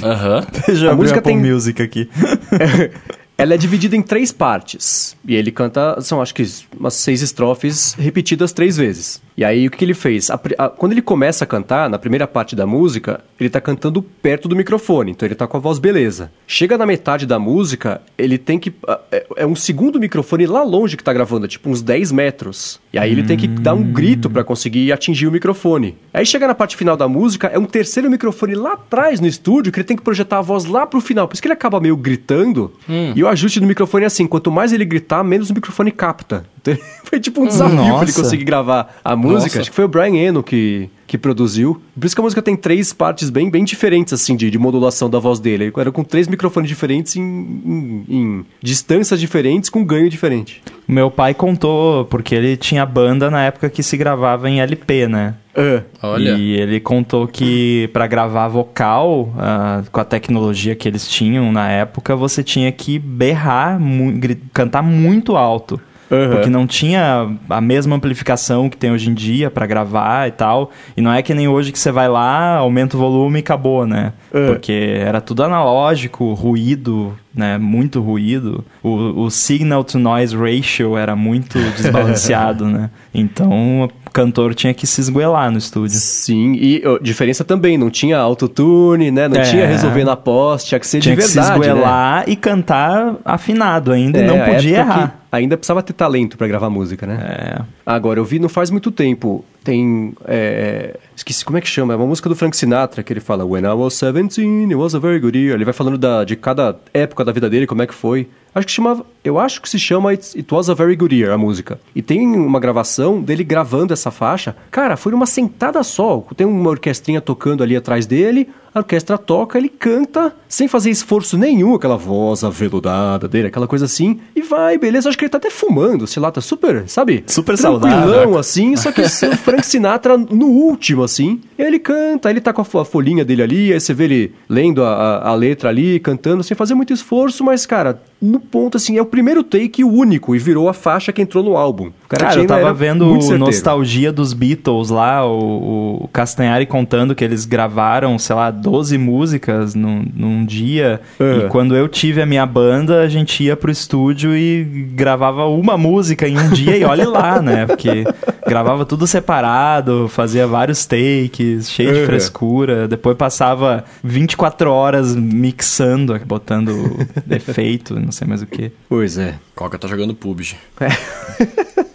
Aham. 0.00 0.46
Já 0.76 0.92
A 0.92 0.94
música 0.94 1.20
tem- 1.20 1.36
Music 1.36 1.82
aqui. 1.82 2.08
Ela 3.36 3.54
é 3.54 3.56
dividida 3.56 3.96
em 3.96 4.02
três 4.02 4.30
partes. 4.30 5.16
E 5.26 5.34
ele 5.34 5.50
canta, 5.50 5.98
são 6.02 6.20
acho 6.20 6.34
que 6.34 6.44
umas 6.78 6.92
seis 6.92 7.22
estrofes 7.22 7.94
repetidas 7.94 8.52
três 8.52 8.76
vezes. 8.76 9.20
E 9.40 9.44
aí 9.44 9.66
o 9.66 9.70
que, 9.70 9.78
que 9.78 9.84
ele 9.86 9.94
fez? 9.94 10.30
A 10.30 10.38
a- 10.58 10.68
quando 10.68 10.92
ele 10.92 11.00
começa 11.00 11.44
a 11.44 11.46
cantar, 11.46 11.88
na 11.88 11.98
primeira 11.98 12.26
parte 12.26 12.54
da 12.54 12.66
música, 12.66 13.20
ele 13.40 13.48
tá 13.48 13.58
cantando 13.58 14.02
perto 14.02 14.46
do 14.46 14.54
microfone, 14.54 15.12
então 15.12 15.26
ele 15.26 15.34
tá 15.34 15.46
com 15.46 15.56
a 15.56 15.60
voz 15.60 15.78
beleza. 15.78 16.30
Chega 16.46 16.76
na 16.76 16.84
metade 16.84 17.24
da 17.24 17.38
música, 17.38 18.02
ele 18.18 18.36
tem 18.36 18.58
que. 18.58 18.70
ah, 18.86 19.00
É, 19.10 19.26
é 19.38 19.46
um 19.46 19.56
segundo 19.56 19.98
microfone 19.98 20.44
lá 20.46 20.62
longe 20.62 20.94
que 20.94 21.02
tá 21.02 21.10
gravando, 21.12 21.46
é 21.46 21.48
tipo 21.48 21.70
uns 21.70 21.80
10 21.80 22.12
metros. 22.12 22.78
E 22.92 22.98
aí 22.98 23.10
ele 23.10 23.22
tem 23.22 23.36
que 23.38 23.46
dar 23.48 23.72
um 23.72 23.82
grito 23.82 24.28
pra 24.28 24.44
conseguir 24.44 24.92
atingir 24.92 25.26
o 25.26 25.32
microfone. 25.32 25.96
Aí 26.12 26.26
chega 26.26 26.46
na 26.46 26.54
parte 26.54 26.76
final 26.76 26.96
da 26.96 27.08
música, 27.08 27.46
é 27.46 27.58
um 27.58 27.64
terceiro 27.64 28.10
microfone 28.10 28.54
lá 28.54 28.74
atrás 28.74 29.20
no 29.20 29.26
estúdio, 29.26 29.72
que 29.72 29.78
ele 29.78 29.84
tem 29.86 29.96
que 29.96 30.02
projetar 30.02 30.38
a 30.38 30.42
voz 30.42 30.66
lá 30.66 30.86
pro 30.86 31.00
final. 31.00 31.26
Por 31.26 31.32
isso 31.34 31.40
que 31.40 31.48
ele 31.48 31.54
acaba 31.54 31.80
meio 31.80 31.96
gritando. 31.96 32.72
E 33.16 33.22
o 33.24 33.28
ajuste 33.28 33.58
do 33.58 33.66
microfone 33.66 34.04
é 34.04 34.06
assim: 34.08 34.26
quanto 34.26 34.50
mais 34.50 34.70
ele 34.72 34.84
gritar, 34.84 35.24
menos 35.24 35.48
o 35.48 35.54
microfone 35.54 35.90
capta. 35.90 36.44
Então, 36.62 36.76
foi 37.04 37.18
tipo 37.18 37.40
um 37.42 37.46
desafio 37.46 37.74
pra 37.74 37.84
ele 37.86 37.90
Nossa. 38.02 38.20
conseguir 38.22 38.44
gravar 38.44 38.94
a 39.02 39.16
música. 39.16 39.29
Nossa. 39.34 39.60
Acho 39.60 39.70
que 39.70 39.76
foi 39.76 39.84
o 39.84 39.88
Brian 39.88 40.14
Eno 40.16 40.42
que, 40.42 40.88
que 41.06 41.16
produziu. 41.18 41.80
Por 41.98 42.06
isso 42.06 42.14
que 42.14 42.20
a 42.20 42.24
música 42.24 42.40
tem 42.42 42.56
três 42.56 42.92
partes 42.92 43.30
bem, 43.30 43.50
bem 43.50 43.64
diferentes, 43.64 44.12
assim, 44.12 44.36
de, 44.36 44.50
de 44.50 44.58
modulação 44.58 45.08
da 45.10 45.18
voz 45.18 45.38
dele. 45.40 45.64
Ele 45.64 45.72
Era 45.76 45.90
com 45.92 46.02
três 46.04 46.26
microfones 46.28 46.68
diferentes 46.68 47.16
em, 47.16 47.22
em- 47.22 48.04
em 48.08 48.44
distâncias 48.62 49.20
diferentes, 49.20 49.70
com 49.70 49.84
ganho 49.84 50.08
diferente. 50.08 50.62
Meu 50.88 51.10
pai 51.10 51.34
contou, 51.34 52.04
porque 52.06 52.34
ele 52.34 52.56
tinha 52.56 52.84
banda 52.86 53.30
na 53.30 53.42
época 53.44 53.68
que 53.70 53.82
se 53.82 53.96
gravava 53.96 54.48
em 54.50 54.60
LP, 54.60 55.06
né? 55.08 55.34
Ah, 55.56 55.82
Olha. 56.02 56.30
E 56.30 56.52
ele 56.52 56.78
contou 56.80 57.26
que 57.26 57.88
pra 57.92 58.06
gravar 58.06 58.48
vocal, 58.48 59.32
ah, 59.36 59.82
com 59.90 60.00
a 60.00 60.04
tecnologia 60.04 60.74
que 60.76 60.86
eles 60.88 61.08
tinham 61.08 61.50
na 61.52 61.68
época, 61.70 62.14
você 62.16 62.42
tinha 62.42 62.70
que 62.72 62.98
berrar, 62.98 63.78
mu- 63.80 64.12
cantar 64.52 64.82
muito 64.82 65.36
alto. 65.36 65.80
Aham. 66.10 66.30
Porque 66.30 66.50
não 66.50 66.66
tinha 66.66 67.28
a 67.48 67.60
mesma 67.60 67.96
amplificação 67.96 68.68
que 68.68 68.76
tem 68.76 68.90
hoje 68.90 69.08
em 69.08 69.14
dia 69.14 69.50
pra 69.50 69.66
gravar 69.66 70.28
e 70.28 70.32
tal. 70.32 70.70
E 70.96 71.00
não 71.00 71.12
é 71.12 71.22
que 71.22 71.32
nem 71.34 71.46
hoje 71.46 71.70
que 71.70 71.78
você 71.78 71.92
vai 71.92 72.08
lá, 72.08 72.56
aumenta 72.56 72.96
o 72.96 73.00
volume 73.00 73.38
e 73.38 73.40
acabou, 73.40 73.86
né? 73.86 74.12
É. 74.32 74.46
Porque 74.46 74.72
era 74.98 75.20
tudo 75.20 75.44
analógico, 75.44 76.32
ruído, 76.34 77.16
né? 77.34 77.58
Muito 77.58 78.00
ruído. 78.00 78.64
O, 78.82 79.24
o 79.24 79.30
signal 79.30 79.84
to 79.84 79.98
noise 79.98 80.36
ratio 80.36 80.96
era 80.96 81.14
muito 81.14 81.58
desbalanceado, 81.76 82.66
né? 82.66 82.90
Então 83.14 83.88
cantor 84.12 84.54
tinha 84.54 84.72
que 84.74 84.86
se 84.86 85.00
esguelar 85.00 85.50
no 85.50 85.58
estúdio. 85.58 85.96
sim, 85.98 86.52
e 86.54 86.82
diferença 87.00 87.44
também, 87.44 87.76
não 87.78 87.90
tinha 87.90 88.18
autotune, 88.18 89.10
né? 89.10 89.28
Não 89.28 89.40
É. 89.40 89.42
tinha 89.42 89.66
resolver 89.66 90.04
na 90.04 90.16
pós, 90.16 90.64
tinha 90.64 90.78
que 90.78 90.86
ser 90.86 91.00
Tinha 91.00 91.14
de 91.16 91.22
que 91.22 91.28
se 91.28 91.34
verdade, 91.34 91.58
né? 91.60 91.66
esguelar 91.68 92.24
e 92.28 92.36
cantar 92.36 93.14
afinado 93.24 93.92
ainda, 93.92 94.18
É, 94.18 94.26
não 94.26 94.38
podia 94.40 94.78
errar. 94.78 95.16
Ainda 95.32 95.56
precisava 95.56 95.80
ter 95.82 95.92
talento 95.92 96.36
pra 96.36 96.48
gravar 96.48 96.68
música, 96.70 97.06
né? 97.06 97.18
É. 97.22 97.62
Agora, 97.94 98.20
eu 98.20 98.24
vi 98.24 98.38
não 98.38 98.48
faz 98.48 98.70
muito 98.70 98.92
tempo. 98.92 99.44
Tem. 99.64 100.14
é, 100.24 100.96
esqueci 101.14 101.44
como 101.44 101.58
é 101.58 101.60
que 101.60 101.66
chama. 101.66 101.92
É 101.92 101.96
uma 101.96 102.06
música 102.06 102.28
do 102.28 102.36
Frank 102.36 102.56
Sinatra 102.56 103.02
que 103.02 103.12
ele 103.12 103.18
fala: 103.18 103.44
When 103.44 103.64
I 103.64 103.72
was 103.72 103.98
17, 103.98 104.66
it 104.66 104.74
was 104.76 104.94
a 104.94 105.00
very 105.00 105.18
good 105.18 105.36
year. 105.36 105.56
Ele 105.56 105.64
vai 105.64 105.74
falando 105.74 105.98
da, 105.98 106.22
de 106.22 106.36
cada 106.36 106.78
época 106.94 107.24
da 107.24 107.32
vida 107.32 107.50
dele, 107.50 107.66
como 107.66 107.82
é 107.82 107.86
que 107.88 107.94
foi. 107.94 108.28
Acho 108.54 108.66
que 108.66 108.72
chamava. 108.72 109.04
Eu 109.24 109.38
acho 109.40 109.60
que 109.60 109.68
se 109.68 109.78
chama 109.78 110.10
It, 110.10 110.36
It 110.36 110.54
Was 110.54 110.70
a 110.70 110.74
Very 110.74 110.94
Good 110.96 111.14
Year, 111.14 111.32
a 111.32 111.38
música. 111.38 111.80
E 111.94 112.00
tem 112.00 112.26
uma 112.26 112.58
gravação 112.60 113.20
dele 113.20 113.44
gravando 113.44 113.92
essa 113.92 114.10
faixa. 114.10 114.56
Cara, 114.70 114.96
foi 114.96 115.10
numa 115.12 115.26
sentada 115.26 115.82
só. 115.82 116.24
Tem 116.36 116.46
uma 116.46 116.70
orquestrinha 116.70 117.20
tocando 117.20 117.62
ali 117.62 117.76
atrás 117.76 118.06
dele. 118.06 118.48
A 118.74 118.78
orquestra 118.80 119.18
toca, 119.18 119.58
ele 119.58 119.68
canta 119.68 120.32
sem 120.48 120.68
fazer 120.68 120.90
esforço 120.90 121.36
nenhum, 121.36 121.74
aquela 121.74 121.96
voz 121.96 122.44
aveludada 122.44 123.26
dele, 123.28 123.48
aquela 123.48 123.66
coisa 123.66 123.84
assim. 123.84 124.20
E 124.34 124.42
vai, 124.42 124.78
beleza. 124.78 125.08
Acho 125.08 125.18
que 125.18 125.24
ele 125.24 125.30
tá 125.30 125.38
até 125.38 125.50
fumando, 125.50 126.06
sei 126.06 126.22
lá, 126.22 126.30
tá 126.30 126.40
super, 126.40 126.88
sabe? 126.88 127.24
Super 127.26 127.56
Tranquilão, 127.56 127.80
saudável. 128.00 128.38
assim, 128.38 128.76
só 128.76 128.92
que 128.92 129.00
o 129.02 129.08
Frank 129.08 129.66
Sinatra 129.66 130.16
no 130.16 130.46
último, 130.46 131.02
assim. 131.02 131.40
Ele 131.58 131.78
canta, 131.78 132.30
ele 132.30 132.40
tá 132.40 132.52
com 132.52 132.60
a 132.62 132.64
fo- 132.64 132.78
a 132.78 132.84
folhinha 132.84 133.24
dele 133.24 133.42
ali, 133.42 133.72
aí 133.72 133.80
você 133.80 133.92
vê 133.92 134.04
ele 134.04 134.32
lendo 134.48 134.84
a, 134.84 134.88
a- 134.94 135.28
a 135.30 135.34
letra 135.34 135.68
ali, 135.68 135.98
cantando, 136.00 136.42
sem 136.42 136.56
fazer 136.56 136.74
muito 136.74 136.92
esforço, 136.92 137.42
mas, 137.44 137.66
cara, 137.66 138.00
no 138.20 138.38
ponto, 138.40 138.76
assim, 138.76 138.96
é 138.98 139.02
o 139.02 139.06
primeiro 139.06 139.42
take 139.42 139.82
o 139.82 139.88
único, 139.90 140.34
e 140.34 140.38
virou 140.38 140.68
a 140.68 140.72
faixa 140.74 141.12
que 141.12 141.20
entrou 141.22 141.42
no 141.42 141.56
álbum. 141.56 141.88
O 141.88 141.92
Cara, 142.08 142.34
eu 142.40 142.46
tava 142.46 142.72
vendo 142.72 143.06
o. 143.06 143.38
Nostalgia 143.38 144.12
dos 144.12 144.32
Beatles 144.32 144.90
lá, 144.90 145.24
o, 145.26 146.04
o 146.04 146.08
Castanhari 146.08 146.66
contando 146.66 147.14
que 147.14 147.24
eles 147.24 147.44
gravaram, 147.44 148.18
sei 148.18 148.34
lá, 148.36 148.50
12 148.60 148.98
músicas 148.98 149.74
num, 149.74 150.04
num 150.14 150.44
dia. 150.44 151.00
É. 151.18 151.38
E 151.38 151.48
quando 151.48 151.74
eu 151.76 151.88
tive 151.88 152.20
a 152.22 152.26
minha 152.26 152.44
banda, 152.46 153.00
a 153.02 153.08
gente 153.08 153.42
ia 153.42 153.56
pro 153.56 153.70
estúdio 153.70 154.36
e 154.36 154.64
gravava 154.94 155.46
uma 155.46 155.76
música 155.78 156.28
em 156.28 156.38
um 156.38 156.50
dia 156.50 156.76
e 156.76 156.84
olhe 156.84 157.04
lá, 157.04 157.40
né? 157.42 157.66
Porque 157.66 158.04
gravava 158.46 158.84
tudo 158.84 159.06
separado, 159.06 160.08
fazia 160.08 160.46
vários 160.46 160.84
takes, 160.86 161.70
cheio 161.70 161.92
de 161.94 162.00
Uhum. 162.00 162.06
frescura. 162.06 162.88
Depois 162.88 163.16
passava 163.16 163.84
24 164.02 164.70
horas 164.70 165.14
mixando, 165.16 166.18
botando 166.26 166.70
efeito, 167.30 167.98
não 167.98 168.12
sei 168.12 168.26
mais 168.26 168.42
o 168.42 168.46
que. 168.46 168.72
Pois 168.88 169.18
é. 169.18 169.34
Coca 169.54 169.78
tá 169.78 169.86
jogando 169.88 170.14
PUBG. 170.14 170.56
Fala, 170.76 170.90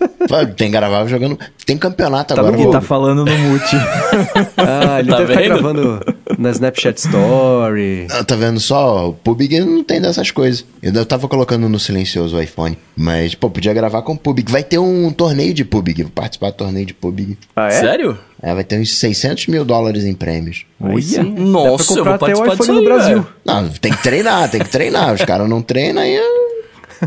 Tem 0.55 0.71
gravar 0.71 1.05
jogando. 1.07 1.37
Tem 1.65 1.77
campeonato 1.77 2.33
Tá 2.33 2.41
agora. 2.41 2.55
no 2.57 2.63
Ele 2.63 2.71
tá 2.71 2.81
falando 2.81 3.25
no 3.25 3.37
mute. 3.37 3.75
Ah, 4.57 4.99
ele 4.99 5.09
Tá 5.09 5.17
deve 5.19 5.33
estar 5.33 5.41
vendo? 5.41 5.53
gravando 5.53 6.15
na 6.37 6.49
Snapchat 6.51 6.97
Story. 6.99 8.07
Ah, 8.11 8.23
Tá 8.23 8.35
vendo 8.35 8.59
só? 8.59 9.09
O 9.09 9.13
PUBG 9.13 9.59
não 9.61 9.83
tem 9.83 10.01
dessas 10.01 10.31
coisas. 10.31 10.65
Eu 10.81 11.05
tava 11.05 11.27
colocando 11.27 11.67
no 11.69 11.79
silencioso 11.79 12.35
o 12.37 12.41
iPhone. 12.41 12.77
Mas, 12.95 13.35
pô, 13.35 13.49
podia 13.49 13.73
gravar 13.73 14.01
com 14.01 14.13
o 14.13 14.17
PUBG. 14.17 14.51
Vai 14.51 14.63
ter 14.63 14.77
um 14.79 15.11
torneio 15.11 15.53
de 15.53 15.63
PUBG. 15.65 16.03
Vou 16.03 16.11
participar 16.11 16.51
do 16.51 16.55
torneio 16.57 16.85
de 16.85 16.93
PUBG. 16.93 17.37
Ah, 17.55 17.67
é? 17.67 17.71
Sério? 17.71 18.17
É, 18.41 18.53
vai 18.53 18.63
ter 18.63 18.79
uns 18.79 18.97
600 18.97 19.47
mil 19.47 19.65
dólares 19.65 20.03
em 20.05 20.13
prêmios. 20.13 20.65
Aí 20.81 21.03
pra 21.13 21.23
Nossa, 21.23 21.93
eu 21.99 22.03
vou 22.03 22.13
até 22.13 22.15
o 22.15 22.19
participar 22.19 22.53
iPhone 22.53 22.57
disso 22.59 22.73
no 22.73 22.79
aí, 22.79 22.85
Brasil. 22.85 23.27
Não, 23.45 23.69
tem 23.69 23.91
que 23.91 24.03
treinar, 24.03 24.49
tem 24.49 24.61
que 24.61 24.69
treinar. 24.69 25.13
Os 25.13 25.21
caras 25.23 25.49
não 25.49 25.61
treinam 25.61 26.01
aí. 26.01 26.19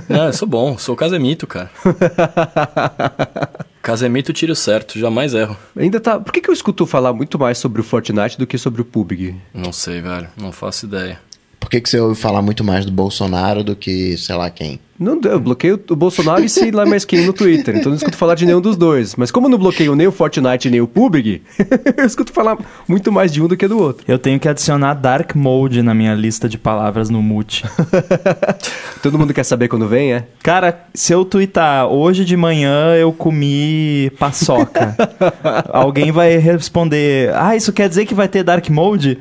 Não, 0.09 0.27
eu 0.27 0.33
sou 0.33 0.47
bom, 0.47 0.77
sou 0.77 0.95
casemito, 0.95 1.47
cara. 1.47 1.71
casemito 3.83 4.33
tiro 4.33 4.55
certo, 4.55 4.99
jamais 4.99 5.35
erro. 5.35 5.57
Ainda 5.77 5.99
tá. 5.99 6.21
Por 6.21 6.33
que, 6.33 6.41
que 6.41 6.51
eu 6.51 6.55
escuto 6.55 6.87
falar 6.87 7.13
muito 7.13 7.39
mais 7.39 7.59
sobre 7.59 7.81
o 7.81 7.85
Fortnite 7.85 8.39
do 8.39 8.47
que 8.47 8.59
sobre 8.59 8.83
o 8.83 8.85
PUBG? 8.85 9.35
Não 9.55 9.73
sei, 9.73 10.01
velho, 10.01 10.29
não 10.37 10.53
faço 10.53 10.87
ideia. 10.87 11.19
Por 11.59 11.71
que, 11.71 11.81
que 11.81 11.89
você 11.89 11.99
ouve 11.99 12.21
falar 12.21 12.43
muito 12.43 12.63
mais 12.63 12.85
do 12.85 12.93
Bolsonaro 12.93 13.65
do 13.65 13.75
que 13.75 14.17
sei 14.17 14.37
lá 14.37 14.51
quem? 14.51 14.81
Não, 14.99 15.21
eu 15.25 15.39
bloqueio 15.39 15.81
o 15.89 15.97
Bolsonaro 15.97 16.43
e 16.43 16.49
sei 16.49 16.73
lá 16.73 16.85
mais 16.85 17.05
quem 17.05 17.25
no 17.25 17.33
Twitter, 17.33 17.77
então 17.77 17.91
não 17.91 17.97
escuto 17.97 18.17
falar 18.17 18.35
de 18.35 18.45
nenhum 18.45 18.61
dos 18.61 18.77
dois. 18.77 19.15
Mas 19.15 19.31
como 19.31 19.47
eu 19.47 19.51
não 19.51 19.59
bloqueio 19.59 19.95
nem 19.95 20.09
o 20.09 20.13
Fortnite 20.13 20.69
nem 20.69 20.81
o 20.81 20.89
PUBG, 20.89 21.43
eu 21.97 22.05
escuto 22.05 22.33
falar 22.33 22.59
muito 22.89 23.13
mais 23.13 23.33
de 23.33 23.41
um 23.41 23.47
do 23.47 23.57
que 23.57 23.69
do 23.69 23.79
outro. 23.79 24.05
Eu 24.09 24.19
tenho 24.19 24.41
que 24.41 24.49
adicionar 24.49 24.95
Dark 24.95 25.37
Mode 25.37 25.83
na 25.83 25.95
minha 25.95 26.15
lista 26.15 26.49
de 26.49 26.59
palavras 26.59 27.09
no 27.11 27.23
mute. 27.23 27.65
Todo 29.01 29.17
mundo 29.17 29.33
quer 29.33 29.45
saber 29.45 29.69
quando 29.69 29.87
vem, 29.87 30.15
é? 30.15 30.27
Cara, 30.43 30.87
se 30.93 31.13
eu 31.13 31.25
twittar 31.25 31.87
hoje 31.87 32.25
de 32.25 32.37
manhã 32.37 32.95
eu 32.97 33.13
comi 33.13 34.11
paçoca, 34.19 34.97
alguém 35.73 36.11
vai 36.11 36.37
responder: 36.39 37.33
Ah, 37.37 37.55
isso 37.55 37.73
quer 37.73 37.89
dizer 37.89 38.05
que 38.05 38.15
vai 38.15 38.27
ter 38.27 38.43
Dark 38.43 38.69
Mode? 38.69 39.19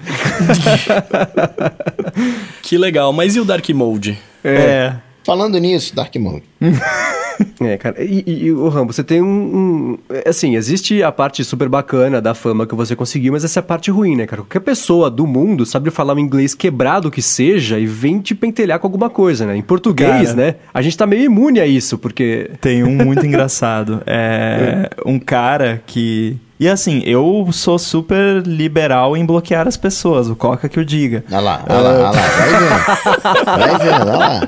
Que 2.64 2.78
legal, 2.78 3.14
mas 3.14 3.36
e 3.36 3.40
o 3.40 3.46
Dark 3.46 3.70
Mode? 3.70 4.18
É. 4.44 4.96
Falando 5.28 5.58
nisso, 5.60 5.94
Dark 5.94 6.16
Mode. 6.16 6.44
É, 7.62 7.78
cara. 7.78 8.04
E, 8.04 8.24
e, 8.26 8.46
e, 8.46 8.52
o 8.52 8.68
Rambo, 8.68 8.92
você 8.92 9.04
tem 9.04 9.22
um, 9.22 9.28
um- 9.28 9.98
Assim, 10.26 10.56
existe 10.56 11.04
a 11.04 11.12
parte 11.12 11.44
super 11.44 11.70
bacana 11.70 12.20
da 12.20 12.34
fama 12.34 12.66
que 12.66 12.74
você 12.74 12.96
conseguiu, 12.96 13.34
mas 13.34 13.44
essa 13.44 13.60
é 13.60 13.62
a 13.62 13.64
parte 13.64 13.92
ruim, 13.92 14.16
né, 14.16 14.26
cara? 14.26 14.42
Qualquer 14.42 14.62
pessoa 14.62 15.08
do 15.12 15.28
mundo 15.28 15.64
sabe 15.64 15.92
falar 15.92 16.16
um 16.16 16.20
inglês 16.20 16.56
quebrado 16.56 17.12
que 17.12 17.22
seja 17.22 17.78
e 17.78 17.86
vem 17.86 18.20
te 18.20 18.34
pentelhar 18.34 18.80
com 18.80 18.88
alguma 18.88 19.08
coisa, 19.08 19.46
né? 19.46 19.56
Em 19.56 19.62
português, 19.62 20.30
Cara. 20.30 20.34
né? 20.36 20.56
A 20.74 20.82
gente 20.82 20.98
tá 20.98 21.06
meio 21.06 21.26
imune 21.26 21.60
a 21.60 21.68
isso, 21.68 22.00
porque. 22.00 22.50
Tem 22.60 22.84
um 22.84 22.96
muito 22.96 23.24
engraçado. 23.28 24.02
É 24.08 24.90
um 25.06 25.20
cara 25.20 25.84
que 25.86 26.38
E 26.60 26.68
assim, 26.68 27.02
eu 27.06 27.48
sou 27.52 27.78
super 27.78 28.42
liberal 28.46 29.16
em 29.16 29.26
bloquear 29.26 29.68
as 29.68 29.78
pessoas, 29.78 30.28
o 30.30 30.36
Coca 30.36 30.68
que 30.68 30.80
o 30.80 30.86
diga. 30.86 31.24
Olha 31.30 31.40
lá, 31.40 31.66
olha 31.70 31.80
lá, 31.80 31.90
olha 31.90 32.00
lá, 32.00 32.12
vai 32.12 32.50
vendo. 32.50 33.46
Vai 33.46 33.78
vendo, 33.78 34.02
olha 34.02 34.18
lá. 34.18 34.40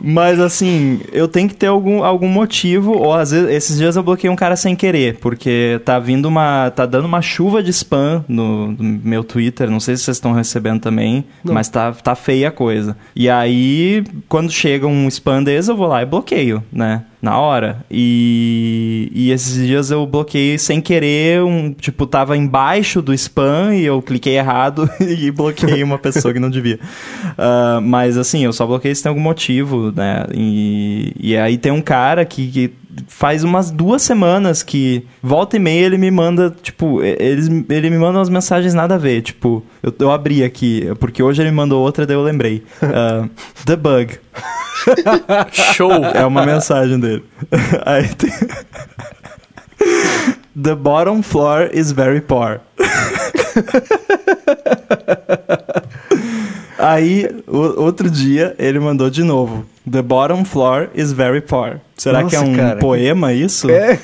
Mas 0.00 0.38
assim, 0.38 1.00
eu 1.12 1.26
tenho 1.26 1.48
que 1.48 1.54
ter 1.56 1.66
algum, 1.66 2.04
algum 2.04 2.28
motivo, 2.28 2.96
ou 2.96 3.12
às 3.12 3.32
vezes, 3.32 3.50
esses 3.50 3.78
dias 3.78 3.96
eu 3.96 4.02
bloqueei 4.02 4.30
um 4.30 4.36
cara 4.36 4.54
sem 4.54 4.76
querer, 4.76 5.18
porque 5.18 5.80
tá 5.84 5.98
vindo 5.98 6.26
uma. 6.26 6.70
tá 6.70 6.86
dando 6.86 7.06
uma 7.06 7.20
chuva 7.20 7.62
de 7.62 7.70
spam 7.70 8.24
no, 8.28 8.72
no 8.72 9.00
meu 9.04 9.24
Twitter, 9.24 9.68
não 9.68 9.80
sei 9.80 9.96
se 9.96 10.04
vocês 10.04 10.16
estão 10.16 10.32
recebendo 10.32 10.80
também, 10.80 11.24
mas 11.42 11.68
tá, 11.68 11.92
tá 11.92 12.14
feia 12.14 12.48
a 12.48 12.52
coisa. 12.52 12.96
E 13.14 13.28
aí, 13.28 14.04
quando 14.28 14.52
chega 14.52 14.86
um 14.86 15.08
spam 15.08 15.42
desse, 15.42 15.70
eu 15.70 15.76
vou 15.76 15.88
lá 15.88 16.02
e 16.02 16.06
bloqueio, 16.06 16.62
né? 16.72 17.02
Na 17.20 17.38
hora. 17.38 17.84
E, 17.90 19.10
e 19.12 19.30
esses 19.32 19.66
dias 19.66 19.90
eu 19.90 20.06
bloqueei 20.06 20.56
sem 20.56 20.80
querer, 20.80 21.42
um, 21.42 21.72
tipo, 21.72 22.06
tava 22.06 22.36
embaixo 22.36 23.02
do 23.02 23.12
spam 23.12 23.74
e 23.74 23.84
eu 23.84 24.00
cliquei 24.00 24.36
errado 24.36 24.88
e 25.00 25.30
bloqueei 25.30 25.82
uma 25.82 25.98
pessoa 25.98 26.32
que 26.32 26.38
não 26.38 26.48
devia. 26.48 26.78
Ah, 27.36 27.80
mas 27.82 28.16
assim, 28.16 28.44
eu 28.44 28.52
só 28.52 28.66
bloqueei 28.66 28.94
se 28.94 29.02
tem 29.02 29.10
algum 29.10 29.20
motivo, 29.20 29.92
né? 29.94 30.26
E, 30.32 31.12
e 31.18 31.36
aí 31.36 31.58
tem 31.58 31.72
um 31.72 31.82
cara 31.82 32.24
que, 32.24 32.48
que 32.50 32.72
faz 33.08 33.42
umas 33.42 33.70
duas 33.70 34.02
semanas 34.02 34.62
que 34.62 35.04
volta 35.22 35.56
e 35.56 35.60
meia 35.60 35.86
ele 35.86 35.98
me 35.98 36.10
manda, 36.10 36.54
tipo, 36.62 37.02
eles, 37.02 37.48
ele 37.68 37.90
me 37.90 37.98
manda 37.98 38.18
umas 38.18 38.28
mensagens 38.28 38.74
nada 38.74 38.94
a 38.94 38.98
ver. 38.98 39.22
Tipo, 39.22 39.64
eu, 39.82 39.92
eu 39.98 40.10
abri 40.12 40.44
aqui, 40.44 40.88
porque 41.00 41.22
hoje 41.22 41.42
ele 41.42 41.50
mandou 41.50 41.82
outra, 41.82 42.06
daí 42.06 42.16
eu 42.16 42.22
lembrei. 42.22 42.62
Ah, 42.80 43.28
The 43.64 43.74
Bug. 43.74 44.18
Show! 45.74 45.92
É 46.14 46.24
uma 46.26 46.44
mensagem 46.46 46.98
dele. 46.98 47.24
Aí 47.84 48.08
tem. 48.14 48.30
The 50.60 50.74
bottom 50.74 51.22
floor 51.22 51.68
is 51.72 51.92
very 51.92 52.20
poor. 52.20 52.60
Aí, 56.78 57.28
o- 57.46 57.82
outro 57.82 58.08
dia, 58.08 58.54
ele 58.58 58.78
mandou 58.78 59.10
de 59.10 59.22
novo. 59.24 59.66
The 59.90 60.00
bottom 60.02 60.44
floor 60.44 60.88
is 60.94 61.12
very 61.12 61.40
poor. 61.40 61.80
Será 61.96 62.22
que 62.24 62.36
é 62.36 62.38
Nossa, 62.38 62.50
um 62.52 62.56
cara. 62.56 62.76
poema 62.78 63.32
isso? 63.32 63.68
É. 63.70 63.98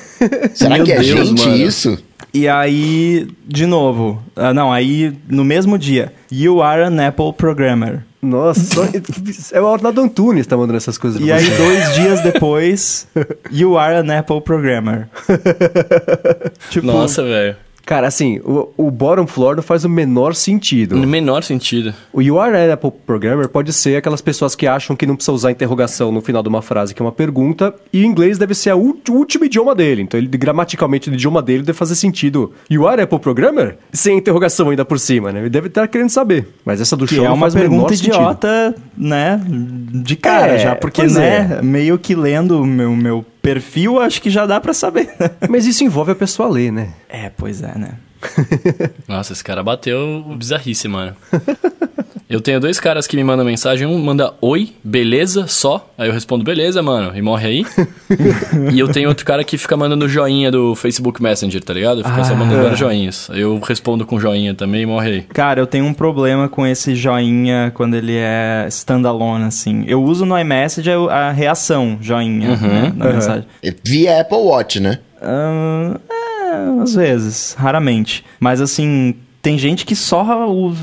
Será 0.53 0.75
Meu 0.75 0.85
que 0.85 0.91
é 0.91 0.99
Deus, 0.99 1.27
gente 1.29 1.45
mano. 1.45 1.55
isso? 1.57 1.97
E 2.33 2.49
aí, 2.49 3.27
de 3.47 3.65
novo. 3.65 4.21
ah, 4.35 4.53
não, 4.53 4.73
aí 4.73 5.13
no 5.29 5.45
mesmo 5.45 5.77
dia. 5.77 6.11
You 6.29 6.61
are 6.61 6.81
an 6.83 7.07
Apple 7.07 7.31
programmer. 7.31 8.03
Nossa, 8.25 8.89
é 9.53 9.61
o 9.61 9.67
Arnaldo 9.67 10.01
Antunes 10.01 10.47
tá 10.47 10.57
mandando 10.57 10.77
essas 10.77 10.97
coisas. 10.97 11.21
E 11.21 11.31
aí, 11.31 11.45
você. 11.45 11.57
dois 11.57 11.93
dias 11.95 12.21
depois, 12.21 13.07
You 13.51 13.77
are 13.77 13.95
an 13.97 14.17
Apple 14.19 14.41
programmer. 14.41 15.07
tipo, 16.69 16.87
Nossa, 16.87 17.23
velho. 17.23 17.55
Cara, 17.85 18.07
assim, 18.07 18.39
o, 18.43 18.69
o 18.77 18.89
bottom 18.89 19.27
floor 19.27 19.55
não 19.55 19.63
faz 19.63 19.85
o 19.85 19.89
menor 19.89 20.33
sentido. 20.33 20.95
No 20.97 21.05
menor 21.07 21.43
sentido. 21.43 21.93
O 22.11 22.21
You 22.21 22.39
Are 22.39 22.55
an 22.57 22.73
Apple 22.73 22.91
Programmer 23.05 23.47
pode 23.47 23.71
ser 23.73 23.95
aquelas 23.97 24.21
pessoas 24.21 24.55
que 24.55 24.65
acham 24.65 24.95
que 24.95 25.05
não 25.05 25.15
precisa 25.15 25.31
usar 25.33 25.51
interrogação 25.51 26.11
no 26.11 26.21
final 26.21 26.41
de 26.41 26.49
uma 26.49 26.61
frase, 26.63 26.95
que 26.95 27.01
é 27.01 27.05
uma 27.05 27.11
pergunta, 27.11 27.73
e 27.93 28.01
o 28.01 28.05
inglês 28.05 28.37
deve 28.37 28.55
ser 28.55 28.73
o 28.73 28.95
último 29.09 29.45
idioma 29.45 29.75
dele. 29.75 30.01
Então, 30.01 30.17
ele 30.19 30.27
gramaticalmente, 30.27 31.09
no 31.09 31.15
idioma 31.15 31.41
dele, 31.41 31.61
deve 31.63 31.77
fazer 31.77 31.95
sentido. 31.95 32.53
You 32.69 32.87
Are 32.87 33.01
Apple 33.01 33.19
Programmer? 33.19 33.77
Sem 33.93 34.17
interrogação 34.17 34.69
ainda 34.71 34.83
por 34.83 34.99
cima, 34.99 35.31
né? 35.31 35.41
Ele 35.41 35.49
deve 35.49 35.67
estar 35.67 35.87
querendo 35.87 36.09
saber. 36.09 36.47
Mas 36.65 36.81
essa 36.81 36.97
do 36.97 37.05
Que 37.05 37.15
show 37.15 37.25
é 37.25 37.27
não 37.27 37.35
uma 37.35 37.47
o 37.49 37.51
pergunta 37.53 37.95
sentido. 37.95 38.15
idiota, 38.15 38.75
né? 38.97 39.39
De 39.47 40.15
cara 40.15 40.53
É, 40.53 40.57
já, 40.57 40.75
porque, 40.75 41.03
né, 41.03 41.59
meio 41.61 41.99
que 41.99 42.15
lendo 42.15 42.61
o 42.61 42.65
meu, 42.65 42.95
meu 42.95 43.23
perfil, 43.45 43.99
acho 43.99 44.21
que 44.21 44.29
já 44.29 44.45
dá 44.45 44.59
pra 44.59 44.73
saber. 44.73 45.09
Mas 45.47 45.65
isso 45.65 45.83
envolve 45.83 46.11
a 46.11 46.15
pessoa 46.15 46.49
ler, 46.49 46.71
né? 46.71 46.89
é, 47.07 47.29
pois 47.29 47.61
é, 47.61 47.77
né? 47.77 47.91
Nossa, 49.07 49.33
esse 49.33 49.43
cara 49.43 49.63
bateu 49.63 50.23
bizarrice, 50.37 50.87
mano. 50.87 51.15
Eu 52.27 52.41
tenho 52.41 52.59
dois 52.59 52.79
caras 52.79 53.05
que 53.05 53.15
me 53.15 53.23
mandam 53.23 53.45
mensagem. 53.45 53.85
Um 53.85 53.99
manda 53.99 54.33
oi, 54.41 54.73
beleza, 54.83 55.45
só. 55.45 55.93
Aí 55.95 56.07
eu 56.09 56.13
respondo, 56.13 56.43
beleza, 56.43 56.81
mano, 56.81 57.15
e 57.15 57.21
morre 57.21 57.47
aí. 57.47 57.65
e 58.73 58.79
eu 58.79 58.87
tenho 58.87 59.09
outro 59.09 59.23
cara 59.23 59.43
que 59.43 59.59
fica 59.59 59.77
mandando 59.77 60.09
joinha 60.09 60.49
do 60.51 60.73
Facebook 60.73 61.21
Messenger, 61.21 61.63
tá 61.63 61.71
ligado? 61.71 62.03
Fica 62.03 62.23
só 62.23 62.33
Ah. 62.33 62.35
mandando 62.35 62.63
vários 62.63 62.79
joinhas. 62.79 63.29
Aí 63.31 63.41
eu 63.41 63.59
respondo 63.59 64.07
com 64.07 64.19
joinha 64.19 64.55
também 64.55 64.81
e 64.81 64.85
morre 64.87 65.07
aí. 65.11 65.21
Cara, 65.21 65.59
eu 65.59 65.67
tenho 65.67 65.85
um 65.85 65.93
problema 65.93 66.49
com 66.49 66.65
esse 66.65 66.95
joinha 66.95 67.71
quando 67.75 67.93
ele 67.93 68.15
é 68.17 68.65
standalone, 68.69 69.43
assim. 69.45 69.83
Eu 69.87 70.03
uso 70.03 70.25
no 70.25 70.37
iMessage 70.37 70.89
a 71.11 71.29
reação, 71.31 71.99
joinha, 72.01 72.55
né, 72.57 72.91
na 72.95 73.13
mensagem. 73.13 73.45
Via 73.83 74.21
Apple 74.21 74.37
Watch, 74.39 74.79
né? 74.79 74.97
Ah, 75.21 75.95
é, 76.09 76.24
às 76.81 76.95
vezes, 76.95 77.55
raramente. 77.57 78.23
Mas 78.39 78.61
assim, 78.61 79.15
tem 79.41 79.57
gente 79.57 79.85
que 79.85 79.95
só 79.95 80.25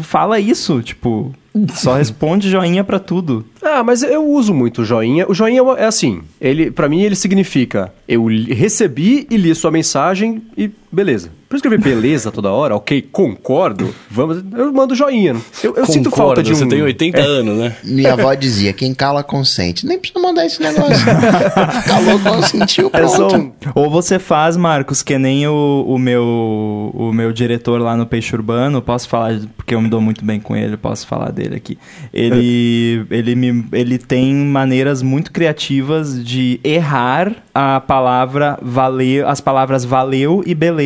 fala 0.03 0.39
isso, 0.39 0.81
tipo, 0.82 1.35
só 1.74 1.94
responde 1.99 2.51
joinha 2.51 2.85
pra 2.85 2.99
tudo. 2.99 3.44
Ah, 3.62 3.82
mas 3.82 4.03
eu 4.03 4.24
uso 4.24 4.55
muito 4.55 4.85
joinha. 4.85 5.27
O 5.28 5.35
joinha 5.35 5.61
é 5.61 5.82
é 5.82 5.86
assim, 5.86 6.23
ele, 6.40 6.70
para 6.70 6.89
mim 6.89 7.03
ele 7.03 7.16
significa 7.16 7.93
eu 8.07 8.27
recebi 8.27 9.27
e 9.31 9.36
li 9.36 9.55
sua 9.55 9.70
mensagem 9.70 10.43
e 10.57 10.70
beleza. 10.93 11.31
Por 11.48 11.56
escrever 11.56 11.81
beleza 11.81 12.31
toda 12.32 12.51
hora, 12.51 12.74
ok, 12.77 13.02
concordo, 13.12 13.94
vamos, 14.10 14.43
eu 14.56 14.73
mando 14.73 14.94
joinha. 14.94 15.36
Eu, 15.62 15.77
eu 15.77 15.85
sinto 15.85 16.10
falta 16.10 16.40
Concordo, 16.40 16.43
de 16.44 16.52
um... 16.52 16.55
Você 16.55 16.66
tem 16.66 16.81
80 16.82 17.20
anos, 17.20 17.59
né? 17.59 17.77
Minha 17.85 18.14
avó 18.14 18.32
dizia, 18.35 18.73
quem 18.73 18.94
cala 18.94 19.23
consente. 19.23 19.85
Nem 19.86 19.98
precisa 19.98 20.19
mandar 20.20 20.47
esse 20.47 20.62
negócio. 20.62 21.05
Calou, 21.86 22.19
consentiu, 22.20 22.90
É 22.93 23.06
só 23.06 23.28
pronto. 23.28 23.69
um- 23.69 23.73
Ou 23.74 23.90
você 23.90 24.19
faz, 24.19 24.56
Marcos, 24.56 25.02
que 25.02 25.19
nem 25.19 25.47
o, 25.47 25.85
o 25.86 25.98
meu 25.98 26.90
o 26.94 27.12
meu 27.12 27.32
diretor 27.32 27.81
lá 27.81 27.97
no 27.97 28.06
Peixe 28.06 28.35
Urbano, 28.35 28.81
posso 28.81 29.09
falar, 29.09 29.39
porque 29.56 29.74
eu 29.74 29.81
me 29.81 29.89
dou 29.89 30.01
muito 30.01 30.24
bem 30.24 30.40
com 30.40 30.56
ele, 30.56 30.77
posso 30.77 31.06
falar 31.06 31.31
dele 31.32 31.56
aqui. 31.56 31.77
Ele, 32.12 33.05
ele, 33.10 33.35
me, 33.35 33.64
ele 33.73 33.98
tem 33.98 34.35
maneiras 34.35 35.02
muito 35.02 35.31
criativas 35.32 36.23
de 36.24 36.60
errar 36.64 37.32
a 37.55 37.81
palavra 37.81 38.59
valeu, 38.62 39.28
as 39.28 39.40
palavras 39.40 39.85
valeu 39.85 40.43
e 40.47 40.55
beleza. 40.55 40.81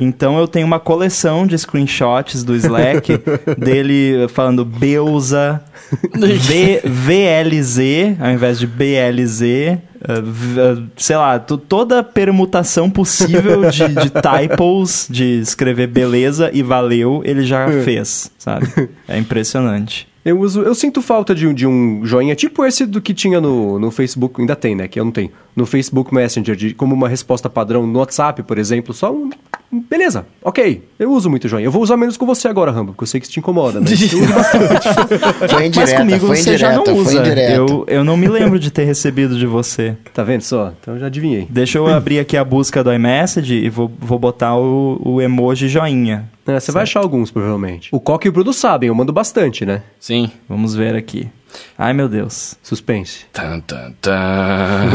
Então 0.00 0.38
eu 0.38 0.46
tenho 0.46 0.66
uma 0.66 0.78
coleção 0.80 1.46
de 1.46 1.56
screenshots 1.58 2.42
do 2.44 2.54
Slack 2.56 3.20
dele 3.58 4.26
falando 4.28 4.64
Beusa, 4.64 5.62
V- 6.14 6.80
VLZ 6.84 8.16
ao 8.20 8.30
invés 8.30 8.58
de 8.58 8.66
BLZ. 8.66 9.40
uh, 9.42 10.22
v- 10.22 10.60
uh, 10.60 10.82
sei 10.96 11.16
lá, 11.16 11.38
to- 11.38 11.56
toda 11.58 12.02
permutação 12.02 12.90
possível 12.90 13.70
de, 13.70 13.88
de 13.88 14.10
typos, 14.20 15.06
de 15.08 15.40
escrever 15.40 15.86
beleza 15.86 16.50
e 16.52 16.62
valeu, 16.62 17.22
ele 17.24 17.44
já 17.44 17.66
fez, 17.84 18.30
sabe? 18.38 18.66
É 19.08 19.16
impressionante. 19.18 20.06
Eu 20.24 20.38
uso, 20.38 20.62
eu 20.62 20.74
sinto 20.74 21.02
falta 21.02 21.34
de, 21.34 21.46
um- 21.48 21.54
de 21.54 21.66
um 21.66 22.04
joinha, 22.06 22.36
tipo 22.36 22.64
esse 22.64 22.86
do 22.86 23.00
que 23.00 23.12
tinha 23.12 23.40
no, 23.40 23.78
no 23.78 23.90
Facebook, 23.90 24.40
ainda 24.40 24.54
tem, 24.54 24.74
né? 24.76 24.86
Que 24.86 25.00
eu 25.00 25.04
não 25.04 25.10
tenho. 25.12 25.30
No 25.56 25.66
Facebook 25.66 26.14
Messenger, 26.14 26.54
de, 26.54 26.74
como 26.74 26.94
uma 26.94 27.08
resposta 27.08 27.50
padrão 27.50 27.86
no 27.86 27.98
WhatsApp, 27.98 28.42
por 28.44 28.56
exemplo, 28.56 28.94
só 28.94 29.12
um. 29.12 29.30
Beleza, 29.72 30.26
ok. 30.42 30.86
Eu 30.98 31.10
uso 31.10 31.30
muito 31.30 31.48
joinha. 31.48 31.66
Eu 31.66 31.70
vou 31.70 31.82
usar 31.82 31.96
menos 31.96 32.18
com 32.18 32.26
você 32.26 32.46
agora, 32.46 32.70
Rambo, 32.70 32.92
porque 32.92 33.04
eu 33.04 33.06
sei 33.06 33.18
que 33.20 33.24
isso 33.26 33.32
te 33.32 33.40
incomoda, 33.40 33.80
né? 33.80 33.86
Eu 34.12 34.18
uso 34.22 34.34
bastante. 34.34 34.88
Foi 35.48 35.70
Mas 35.74 35.92
comigo 35.94 36.26
foi 36.26 36.36
você 36.36 36.58
já 36.58 36.72
não 36.72 36.84
usa. 36.94 37.22
Eu, 37.26 37.84
eu 37.88 38.04
não 38.04 38.16
me 38.16 38.28
lembro 38.28 38.58
de 38.58 38.70
ter 38.70 38.84
recebido 38.84 39.38
de 39.38 39.46
você. 39.46 39.96
tá 40.12 40.22
vendo 40.22 40.42
só? 40.42 40.72
Então 40.78 40.94
eu 40.94 41.00
já 41.00 41.06
adivinhei. 41.06 41.46
Deixa 41.48 41.78
eu 41.78 41.86
abrir 41.86 42.18
aqui 42.18 42.36
a 42.36 42.44
busca 42.44 42.84
do 42.84 42.92
iMessage 42.92 43.54
e 43.54 43.70
vou, 43.70 43.90
vou 43.98 44.18
botar 44.18 44.56
o, 44.56 45.00
o 45.02 45.22
emoji 45.22 45.68
joinha. 45.68 46.28
É, 46.46 46.58
você 46.60 46.70
vai 46.70 46.82
achar 46.82 47.00
alguns, 47.00 47.30
provavelmente. 47.30 47.88
O 47.92 48.00
Coque 48.00 48.26
e 48.26 48.30
o 48.30 48.32
Bruno 48.32 48.52
sabem, 48.52 48.88
eu 48.88 48.94
mando 48.94 49.12
bastante, 49.12 49.64
né? 49.64 49.82
Sim. 49.98 50.30
Vamos 50.48 50.74
ver 50.74 50.94
aqui. 50.94 51.28
Ai, 51.78 51.92
meu 51.92 52.08
Deus. 52.08 52.56
Suspense. 52.62 53.26
Tan, 53.32 53.60
tan, 53.60 53.92
tan. 54.00 54.90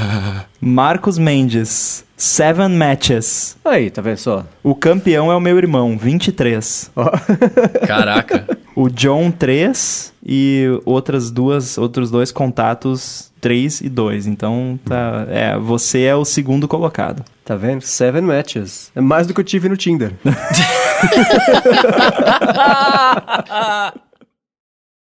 Marcos 0.60 1.18
Mendes, 1.18 2.04
seven 2.22 2.76
matches. 2.76 3.56
Aí, 3.64 3.90
tá 3.90 4.00
vendo 4.00 4.18
só? 4.18 4.46
O 4.62 4.76
campeão 4.76 5.32
é 5.32 5.36
o 5.36 5.40
meu 5.40 5.58
irmão, 5.58 5.98
23. 5.98 6.92
Ó. 6.94 7.10
Caraca. 7.84 8.46
O 8.76 8.88
John, 8.88 9.32
3. 9.32 10.12
E 10.24 10.66
outras 10.84 11.32
duas, 11.32 11.76
outros 11.76 12.12
dois 12.12 12.30
contatos, 12.30 13.32
3 13.40 13.80
e 13.80 13.88
2. 13.88 14.28
Então, 14.28 14.78
tá, 14.84 15.26
é, 15.28 15.58
você 15.58 16.02
é 16.02 16.14
o 16.14 16.24
segundo 16.24 16.68
colocado. 16.68 17.24
Tá 17.44 17.56
vendo? 17.56 17.82
Seven 17.82 18.22
matches. 18.22 18.92
É 18.94 19.00
mais 19.00 19.26
do 19.26 19.34
que 19.34 19.40
eu 19.40 19.44
tive 19.44 19.68
no 19.68 19.76
Tinder. 19.76 20.12